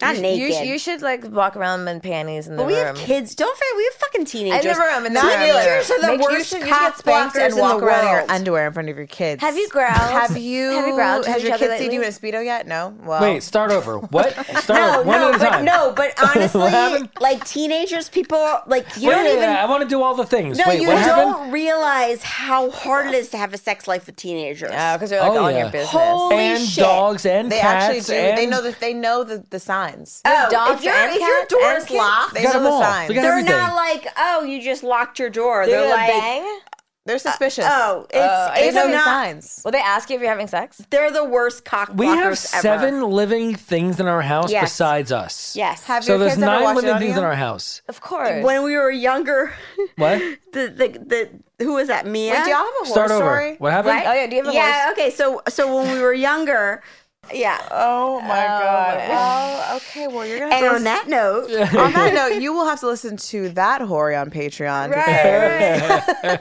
Not 0.00 0.14
you, 0.14 0.22
naked. 0.22 0.64
You, 0.66 0.72
you 0.74 0.78
should 0.78 1.02
like 1.02 1.24
walk 1.32 1.56
around 1.56 1.88
in 1.88 1.98
panties 2.00 2.46
in 2.46 2.54
the 2.54 2.62
but 2.62 2.68
we 2.68 2.74
room. 2.76 2.86
have 2.86 2.96
kids. 2.96 3.34
Don't 3.34 3.56
forget, 3.58 3.76
we 3.76 3.84
have 3.84 3.94
fucking 3.94 4.24
teenagers. 4.24 4.64
in 4.66 4.72
teenagers. 4.72 4.76
the 4.78 4.94
room. 4.94 5.06
In 5.06 5.14
the 5.14 5.20
Teenagers 5.20 5.90
room. 5.90 5.98
are 5.98 6.00
the 6.00 6.06
Make- 6.16 6.20
worst 6.20 6.48
should- 6.48 6.58
you 6.60 6.64
should 6.66 6.72
cock 6.72 7.02
blockers 7.02 7.46
and 7.50 7.56
walk 7.56 7.74
in 7.74 7.80
the 7.80 7.86
around 7.86 8.04
in 8.06 8.10
your 8.12 8.24
underwear 8.30 8.66
in 8.68 8.72
front 8.72 8.88
of 8.88 8.96
your 8.96 9.08
kids. 9.08 9.40
Have 9.40 9.56
you 9.56 9.68
growled? 9.70 9.90
Have 9.96 10.36
you? 10.38 10.70
Have 10.70 10.86
you 10.86 10.94
growled 10.94 11.24
to 11.24 11.30
Has 11.32 11.42
your 11.42 11.54
other 11.54 11.66
kids 11.66 11.78
seen 11.80 11.90
you 11.90 12.02
in 12.02 12.06
a 12.06 12.10
speedo 12.12 12.44
yet? 12.44 12.68
No. 12.68 12.94
Well, 13.04 13.20
Wait, 13.20 13.42
start 13.42 13.72
over. 13.72 13.98
What? 13.98 14.32
Start 14.62 14.68
No, 14.80 15.00
over. 15.00 15.08
One 15.08 15.20
no, 15.20 15.28
at 15.30 15.34
a 15.34 15.38
but 15.40 15.48
time. 15.50 15.64
no, 15.64 15.92
but 15.96 16.14
honestly, 16.36 17.08
like 17.20 17.44
teenagers, 17.44 18.08
people 18.08 18.38
like 18.68 18.86
you 18.96 19.08
Wait, 19.08 19.14
don't 19.16 19.24
wait, 19.24 19.30
even. 19.32 19.40
wait, 19.50 19.56
I 19.56 19.66
want 19.68 19.82
to 19.82 19.88
do 19.88 20.02
all 20.02 20.14
the 20.14 20.24
things. 20.24 20.56
No, 20.56 20.66
Wait, 20.68 20.80
you 20.82 20.86
what 20.86 21.04
don't 21.04 21.32
happened? 21.32 21.52
realize 21.52 22.22
how 22.22 22.70
hard 22.70 23.08
it 23.08 23.14
is 23.14 23.28
to 23.30 23.38
have 23.38 23.52
a 23.52 23.58
sex 23.58 23.88
life 23.88 24.06
with 24.06 24.14
teenagers. 24.14 24.70
Yeah, 24.70 24.96
because 24.96 25.10
they're 25.10 25.20
like 25.20 25.32
Oh, 25.32 25.46
on 25.46 25.56
your 25.56 25.64
business. 25.70 25.88
Holy 25.90 26.36
shit! 26.36 26.60
And 26.60 26.76
dogs 26.76 27.26
and 27.26 27.50
cats. 27.50 28.06
they 28.06 28.18
actually 28.20 28.36
do. 28.36 28.36
They 28.36 28.46
know 28.46 28.62
that 28.62 28.78
they 28.78 28.94
know 28.94 29.24
the, 29.24 29.44
the 29.50 29.63
signs. 29.64 30.20
Oh, 30.24 30.48
dogs 30.50 30.78
if, 30.80 30.84
your 30.84 30.94
and 30.94 31.12
if 31.12 31.20
your 31.20 31.40
cats 31.40 31.52
and 31.52 31.60
door's 31.62 31.84
kids? 31.84 31.98
locked, 31.98 32.34
They 32.34 32.42
got 32.44 32.54
know 32.54 32.62
the 32.62 32.68
all. 32.70 32.82
signs. 32.82 33.08
They 33.08 33.14
They're 33.14 33.30
everything. 33.32 33.52
not 33.56 33.74
like, 33.74 34.06
oh, 34.16 34.44
you 34.44 34.62
just 34.62 34.82
locked 34.82 35.18
your 35.18 35.30
door. 35.30 35.66
They're 35.66 35.80
They're, 35.82 35.90
like, 35.90 36.08
bang. 36.08 36.60
They're 37.06 37.18
suspicious. 37.18 37.66
oh, 37.68 38.06
it's, 38.08 38.16
Uh, 38.16 38.52
they 38.54 38.68
it's 38.68 38.74
know 38.74 38.86
the 38.86 38.94
not. 38.94 39.04
signs. 39.04 39.60
Will 39.62 39.72
they 39.72 39.78
ask 39.78 40.08
you 40.08 40.16
if 40.16 40.22
you're 40.22 40.30
having 40.30 40.46
sex? 40.46 40.80
They're 40.88 41.10
the 41.10 41.22
worst 41.24 41.66
cock 41.66 41.90
we 41.94 42.06
have 42.06 42.32
blockers 42.32 42.54
ever. 42.54 42.62
seven 42.62 43.02
living 43.02 43.54
things 43.54 44.00
in 44.00 44.06
our 44.06 44.22
house 44.22 44.50
Yes. 44.50 44.64
besides 44.70 45.12
us. 45.12 45.54
Yes. 45.54 45.84
Have 45.84 46.02
So 46.02 46.12
your 46.12 46.20
there's 46.20 46.32
kids 46.32 46.42
ever 46.42 46.52
nine 46.52 46.62
watched 46.64 46.72
it 46.72 46.76
living 46.76 46.90
on 46.94 47.00
things 47.00 47.12
you? 47.12 47.18
in 47.18 47.24
our 47.24 47.34
house. 47.34 47.82
Of 47.88 48.00
course. 48.00 48.42
when 48.42 48.62
we 48.62 48.74
were 48.74 48.90
younger, 48.90 49.52
What? 49.96 50.18
the 50.54 50.68
the 50.68 51.28
the 51.58 51.64
who 51.64 51.74
was 51.74 51.88
that? 51.88 52.06
Mia. 52.06 52.32
Wait, 52.32 52.44
do 52.44 52.50
y'all 52.50 52.58
have 52.60 52.68
a 52.84 52.86
Start 52.86 53.10
horror 53.10 53.22
over. 53.22 53.32
story? 53.36 53.56
What 53.58 53.72
happened? 53.72 53.96
Right? 53.96 54.06
Oh, 54.06 54.12
yeah, 54.14 54.26
do 54.26 54.36
you 54.36 54.42
have 54.44 54.52
a 54.52 54.56
yeah, 54.56 54.84
horse? 54.86 54.92
okay. 54.98 55.10
So 55.10 55.42
so 55.48 55.76
when 55.76 55.92
we 55.94 56.00
were 56.00 56.14
younger, 56.14 56.82
Yeah. 57.32 57.58
Oh 57.70 58.20
my 58.22 58.44
god. 58.44 59.00
Oh. 59.10 59.76
okay. 59.76 60.06
Well, 60.08 60.26
you're 60.26 60.38
gonna. 60.40 60.54
Have 60.54 60.62
And 60.64 60.84
to 60.84 60.90
on 60.90 61.00
listen- 61.06 61.08
that 61.08 61.08
note, 61.08 61.74
on 61.84 61.92
that 61.92 62.14
note, 62.14 62.40
you 62.42 62.52
will 62.52 62.64
have 62.66 62.80
to 62.80 62.86
listen 62.86 63.16
to 63.16 63.48
that 63.50 63.80
Hori 63.80 64.14
on 64.16 64.30
Patreon. 64.30 64.90
Right. 64.90 66.40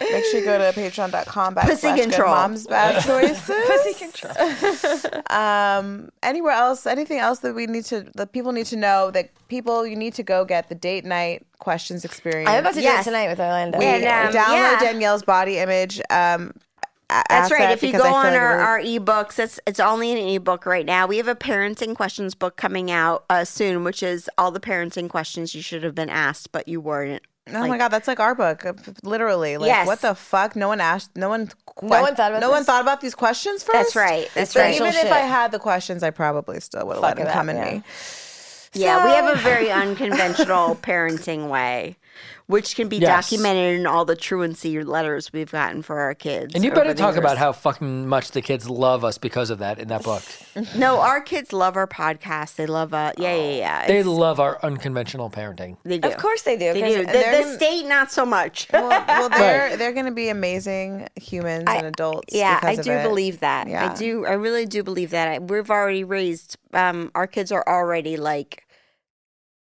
Make 0.00 0.24
sure 0.26 0.40
you 0.40 0.44
go 0.44 0.58
to 0.58 0.78
patreon.com 0.78 1.54
Pussy 1.54 1.86
backslash 1.88 1.96
good 1.96 2.02
control. 2.10 2.30
moms 2.34 2.66
bad 2.66 3.02
choices. 3.06 3.50
Pussy 3.66 3.94
control. 3.94 5.22
Um, 5.30 6.10
anywhere 6.22 6.52
else? 6.52 6.86
Anything 6.86 7.18
else 7.18 7.40
that 7.40 7.54
we 7.54 7.66
need 7.66 7.84
to? 7.86 8.02
That 8.14 8.32
people 8.32 8.52
need 8.52 8.66
to 8.66 8.76
know 8.76 9.10
that 9.12 9.30
people 9.48 9.86
you 9.86 9.96
need 9.96 10.14
to 10.14 10.22
go 10.22 10.44
get 10.44 10.68
the 10.68 10.74
date 10.74 11.04
night 11.04 11.46
questions 11.58 12.04
experience. 12.04 12.48
I'm 12.50 12.60
about 12.60 12.74
to 12.74 12.80
do 12.80 12.86
it 12.86 13.04
tonight 13.04 13.28
with 13.28 13.40
Orlando. 13.40 13.78
We 13.78 13.84
And, 13.86 14.04
um, 14.04 14.32
download 14.42 14.54
yeah. 14.54 14.80
Danielle's 14.80 15.22
body 15.22 15.58
image. 15.58 16.00
Um, 16.10 16.52
a- 16.52 16.63
That's 17.08 17.50
right. 17.50 17.70
If 17.70 17.82
you 17.82 17.92
go 17.92 18.04
on 18.12 18.26
like 18.32 18.40
our, 18.40 18.58
our 18.58 18.80
ebooks, 18.80 19.38
it's 19.38 19.60
it's 19.66 19.80
only 19.80 20.12
an 20.12 20.18
ebook 20.18 20.66
right 20.66 20.86
now. 20.86 21.06
We 21.06 21.16
have 21.18 21.28
a 21.28 21.34
parenting 21.34 21.94
questions 21.94 22.34
book 22.34 22.56
coming 22.56 22.90
out 22.90 23.24
uh, 23.30 23.44
soon, 23.44 23.84
which 23.84 24.02
is 24.02 24.28
all 24.38 24.50
the 24.50 24.60
parenting 24.60 25.08
questions 25.08 25.54
you 25.54 25.62
should 25.62 25.82
have 25.84 25.94
been 25.94 26.10
asked, 26.10 26.50
but 26.52 26.66
you 26.68 26.80
weren't. 26.80 27.22
Oh 27.52 27.66
my 27.68 27.76
god, 27.76 27.88
that's 27.88 28.08
like 28.08 28.20
our 28.20 28.34
book, 28.34 28.64
uh, 28.64 28.72
literally. 29.02 29.58
Like, 29.58 29.66
Yes. 29.68 29.86
what 29.86 30.00
the 30.00 30.14
fuck? 30.14 30.56
No 30.56 30.68
one 30.68 30.80
asked. 30.80 31.10
No 31.14 31.28
one. 31.28 31.48
que- 31.48 31.54
No 31.88 32.00
one 32.00 32.14
thought 32.16 32.32
about 32.32 32.40
No 32.40 32.50
one 32.50 32.64
thought 32.64 32.80
about 32.80 33.02
these 33.02 33.14
questions 33.14 33.62
first. 33.62 33.74
That's 33.74 33.96
right. 33.96 34.30
That's 34.34 34.52
So 34.52 34.60
right. 34.60 34.74
even 34.74 34.86
if 34.88 35.12
I 35.12 35.18
had 35.18 35.52
the 35.52 35.58
questions, 35.58 36.02
I 36.02 36.08
probably 36.10 36.58
still 36.60 36.86
would 36.86 36.94
have 36.94 37.02
let 37.02 37.16
them 37.16 37.26
come 37.26 37.50
in 37.50 37.56
yeah. 37.56 37.64
me. 37.74 37.82
Yeah, 38.72 39.04
we 39.04 39.10
have 39.12 39.36
a 39.36 39.40
very 39.40 39.70
unconventional 39.82 40.76
parenting 40.76 41.48
way, 41.48 41.96
which 42.46 42.76
can 42.76 42.88
be 42.88 42.98
Yes. 42.98 43.30
documented 43.30 43.80
in 43.80 43.86
all 43.86 44.04
the 44.04 44.14
truancy 44.16 44.82
letters 44.84 45.32
we've 45.32 45.50
gotten 45.50 45.80
for 45.82 46.00
our 46.00 46.14
kids. 46.14 46.54
And 46.54 46.62
you 46.62 46.70
better 46.70 46.92
the 46.92 46.98
talk 47.00 47.16
about 47.16 47.38
how 47.38 47.52
fucking 47.52 48.06
much 48.06 48.32
the 48.32 48.42
kids 48.42 48.68
love 48.68 49.02
us 49.04 49.16
because 49.18 49.48
of 49.50 49.58
that 49.60 49.78
in 49.78 49.88
that 49.88 50.02
book. 50.02 50.22
No, 50.76 51.00
our 51.00 51.20
kids 51.20 51.52
love 51.52 51.76
our 51.76 51.86
podcast. 51.86 52.54
They 52.56 52.66
love 52.66 52.94
uh 52.94 53.12
yeah, 53.18 53.34
yeah, 53.34 53.56
yeah. 53.56 53.86
They 53.86 54.02
love 54.02 54.38
our 54.40 54.58
unconventional 54.62 55.28
parenting. 55.30 55.76
they 55.84 55.98
do. 55.98 56.08
Of 56.08 56.16
course 56.18 56.42
they 56.42 56.56
do. 56.56 56.72
They 56.72 56.80
'cause 56.80 56.94
do. 56.94 57.06
The, 57.06 57.12
the 57.42 57.54
state, 57.56 57.86
not 57.86 58.12
so 58.12 58.24
much. 58.24 58.68
Well, 58.72 58.88
well 58.88 59.28
they're 59.38 59.76
they're 59.76 59.92
going 59.92 60.06
to 60.06 60.12
be 60.12 60.28
amazing 60.28 61.08
humans 61.16 61.64
I- 61.66 61.76
and 61.76 61.86
adults. 61.86 62.32
Yeah, 62.34 62.60
I 62.62 62.72
because 62.76 62.78
of 62.80 62.84
do 62.84 62.92
it. 62.92 63.02
believe 63.02 63.40
that. 63.40 63.68
Yeah. 63.68 63.90
I 63.90 63.94
do. 63.96 64.26
I 64.26 64.32
really 64.34 64.66
do 64.66 64.82
believe 64.82 65.10
that. 65.10 65.28
I, 65.28 65.38
we've 65.40 65.70
already 65.70 66.04
raised. 66.04 66.56
Um, 66.72 67.10
our 67.14 67.26
kids 67.26 67.50
are 67.52 67.64
already 67.66 68.16
like 68.16 68.63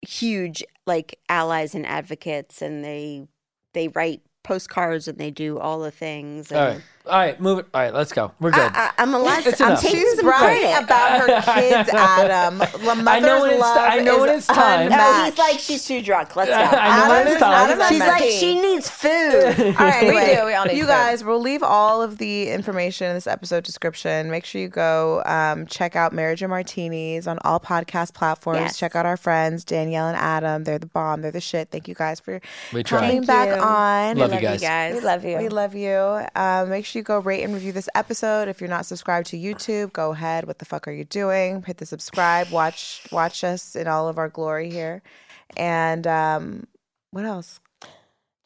huge, 0.03 0.63
like 0.87 1.19
allies 1.29 1.75
and 1.75 1.87
advocates, 1.87 2.63
and 2.63 2.85
they 2.85 3.27
they 3.75 3.89
write 3.89 4.23
postcards 4.45 5.09
and 5.09 5.19
they 5.19 5.31
do 5.31 5.59
all 5.59 5.81
the 5.81 5.91
things. 5.91 6.51
And 6.51 6.61
All 6.61 6.67
right. 6.67 6.83
All 7.07 7.19
right, 7.19 7.41
move 7.41 7.61
it. 7.61 7.67
All 7.73 7.81
right, 7.81 7.95
let's 7.95 8.13
go. 8.13 8.33
We're 8.39 8.51
good. 8.51 8.61
I, 8.75 8.91
I, 8.99 9.03
am 9.03 9.15
allowed. 9.15 9.47
It's 9.47 9.61
I'm 9.63 9.79
taking 9.79 10.01
She's 10.01 10.17
some 10.17 10.27
bragging 10.27 10.85
about 10.85 11.21
her 11.21 11.27
kids, 11.55 11.89
Adam. 11.91 12.59
La 12.59 12.93
I 12.93 13.19
know 13.21 13.41
when 13.41 13.51
mother's 13.51 13.53
it's- 13.53 13.61
love 13.61 13.77
I 13.79 13.99
know 14.01 14.19
when 14.21 14.29
is 14.29 14.37
it's 14.39 14.47
time. 14.47 14.81
no, 14.81 14.85
unmatched. 14.97 15.31
he's 15.31 15.39
like 15.39 15.59
she's 15.59 15.85
too 15.87 16.03
drunk. 16.03 16.37
Let's 16.37 16.51
go. 16.51 16.57
I 16.79 16.99
know 16.99 17.09
when 17.09 17.21
Adam's- 17.21 17.31
it's 17.33 17.41
time. 17.41 17.71
Adam's 17.71 17.89
She's 17.89 17.99
like 18.01 18.23
she 18.25 18.61
needs 18.61 18.91
food. 18.91 19.75
All 19.79 19.87
right, 19.87 20.03
We 20.03 20.09
anyway, 20.09 20.37
do. 20.37 20.45
We 20.47 20.55
all 20.55 20.67
need 20.67 20.77
you 20.77 20.83
food. 20.83 20.89
guys, 20.89 21.25
we'll 21.25 21.41
leave 21.41 21.63
all 21.63 22.03
of 22.03 22.19
the 22.19 22.51
information 22.51 23.07
in 23.09 23.15
this 23.15 23.27
episode 23.27 23.65
description. 23.65 24.31
Make 24.31 24.45
sure 24.45 24.61
you 24.61 24.69
go 24.69 25.23
um, 25.25 25.67
check 25.67 25.97
out 25.97 26.13
Marriage 26.13 26.43
and 26.43 26.51
Martinis 26.51 27.27
on 27.27 27.39
all 27.43 27.59
podcast 27.59 28.13
platforms. 28.13 28.59
Yes. 28.61 28.79
Check 28.79 28.95
out 28.97 29.07
our 29.07 29.17
friends 29.17 29.65
Danielle 29.65 30.09
and 30.09 30.17
Adam. 30.17 30.65
They're 30.65 30.79
the 30.79 30.87
bomb. 30.87 31.23
They're 31.23 31.31
the 31.31 31.41
shit. 31.41 31.71
Thank 31.71 31.89
you 31.89 31.95
guys 31.95 32.21
for 32.21 32.39
We 32.75 32.83
coming 32.85 33.25
back 33.25 33.49
on. 33.59 34.19
Love 34.19 34.31
Love 34.33 34.43
you 34.43 34.47
guys. 34.49 34.61
guys. 34.61 34.95
we 34.95 35.01
love 35.01 35.25
you. 35.25 35.39
We 35.39 35.49
love 35.49 35.75
you. 35.75 36.27
Um, 36.37 36.69
make 36.69 36.85
sure 36.85 36.98
you 36.99 37.03
go 37.03 37.19
rate 37.21 37.43
and 37.43 37.55
review 37.55 37.73
this 37.73 37.89
episode. 37.95 38.49
If 38.49 38.61
you're 38.61 38.69
not 38.69 38.85
subscribed 38.85 39.29
to 39.29 39.39
YouTube, 39.39 39.93
go 39.95 40.11
ahead. 40.13 40.47
What 40.47 40.59
the 40.59 40.67
fuck 40.67 40.87
are 40.87 40.93
you 40.93 41.05
doing? 41.05 41.63
Hit 41.63 41.79
the 41.79 41.87
subscribe. 41.87 42.51
Watch 42.51 43.07
watch 43.11 43.43
us 43.45 43.75
in 43.75 43.87
all 43.87 44.09
of 44.09 44.19
our 44.19 44.29
glory 44.29 44.71
here. 44.71 45.01
And 45.57 46.07
um, 46.07 46.67
what 47.13 47.25
else? 47.25 47.61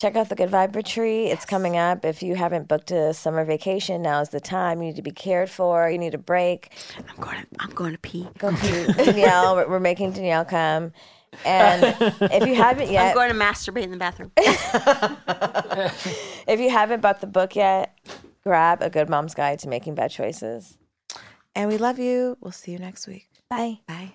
Check 0.00 0.16
out 0.16 0.28
the 0.28 0.34
Good 0.34 0.50
Vibe 0.50 0.74
Retreat. 0.74 1.30
It's 1.30 1.44
coming 1.44 1.76
up. 1.76 2.04
If 2.04 2.22
you 2.24 2.34
haven't 2.34 2.66
booked 2.68 2.90
a 2.90 3.14
summer 3.14 3.44
vacation, 3.44 4.02
now 4.02 4.20
is 4.20 4.30
the 4.30 4.40
time. 4.40 4.80
You 4.82 4.88
need 4.88 4.96
to 4.96 5.02
be 5.02 5.12
cared 5.12 5.48
for. 5.48 5.88
You 5.88 5.96
need 5.98 6.12
a 6.14 6.18
break. 6.18 6.72
I'm 7.08 7.16
going. 7.20 7.40
To, 7.40 7.46
I'm 7.60 7.70
going 7.70 7.92
to 7.92 7.98
pee. 7.98 8.28
Go 8.38 8.50
to 8.54 8.92
Danielle. 8.92 9.56
We're- 9.56 9.68
We're 9.68 9.80
making 9.80 10.12
Danielle 10.12 10.44
come. 10.44 10.92
And 11.46 11.96
if 12.20 12.46
you 12.46 12.54
haven't 12.54 12.90
yet, 12.90 13.06
I'm 13.10 13.14
going 13.14 13.30
to 13.32 13.38
masturbate 13.38 13.84
in 13.84 13.90
the 13.90 13.96
bathroom. 13.96 14.32
if 16.46 16.60
you 16.60 16.68
haven't 16.68 17.00
bought 17.00 17.20
the 17.22 17.26
book 17.26 17.56
yet, 17.56 17.96
grab 18.42 18.82
a 18.82 18.90
Good 18.90 19.08
Mom's 19.08 19.34
Guide 19.34 19.58
to 19.60 19.68
Making 19.68 19.94
Bad 19.94 20.10
Choices. 20.10 20.76
And 21.54 21.68
we 21.68 21.78
love 21.78 21.98
you. 21.98 22.36
We'll 22.40 22.52
see 22.52 22.72
you 22.72 22.78
next 22.78 23.06
week. 23.06 23.28
Bye. 23.50 23.80
Bye. 23.86 24.14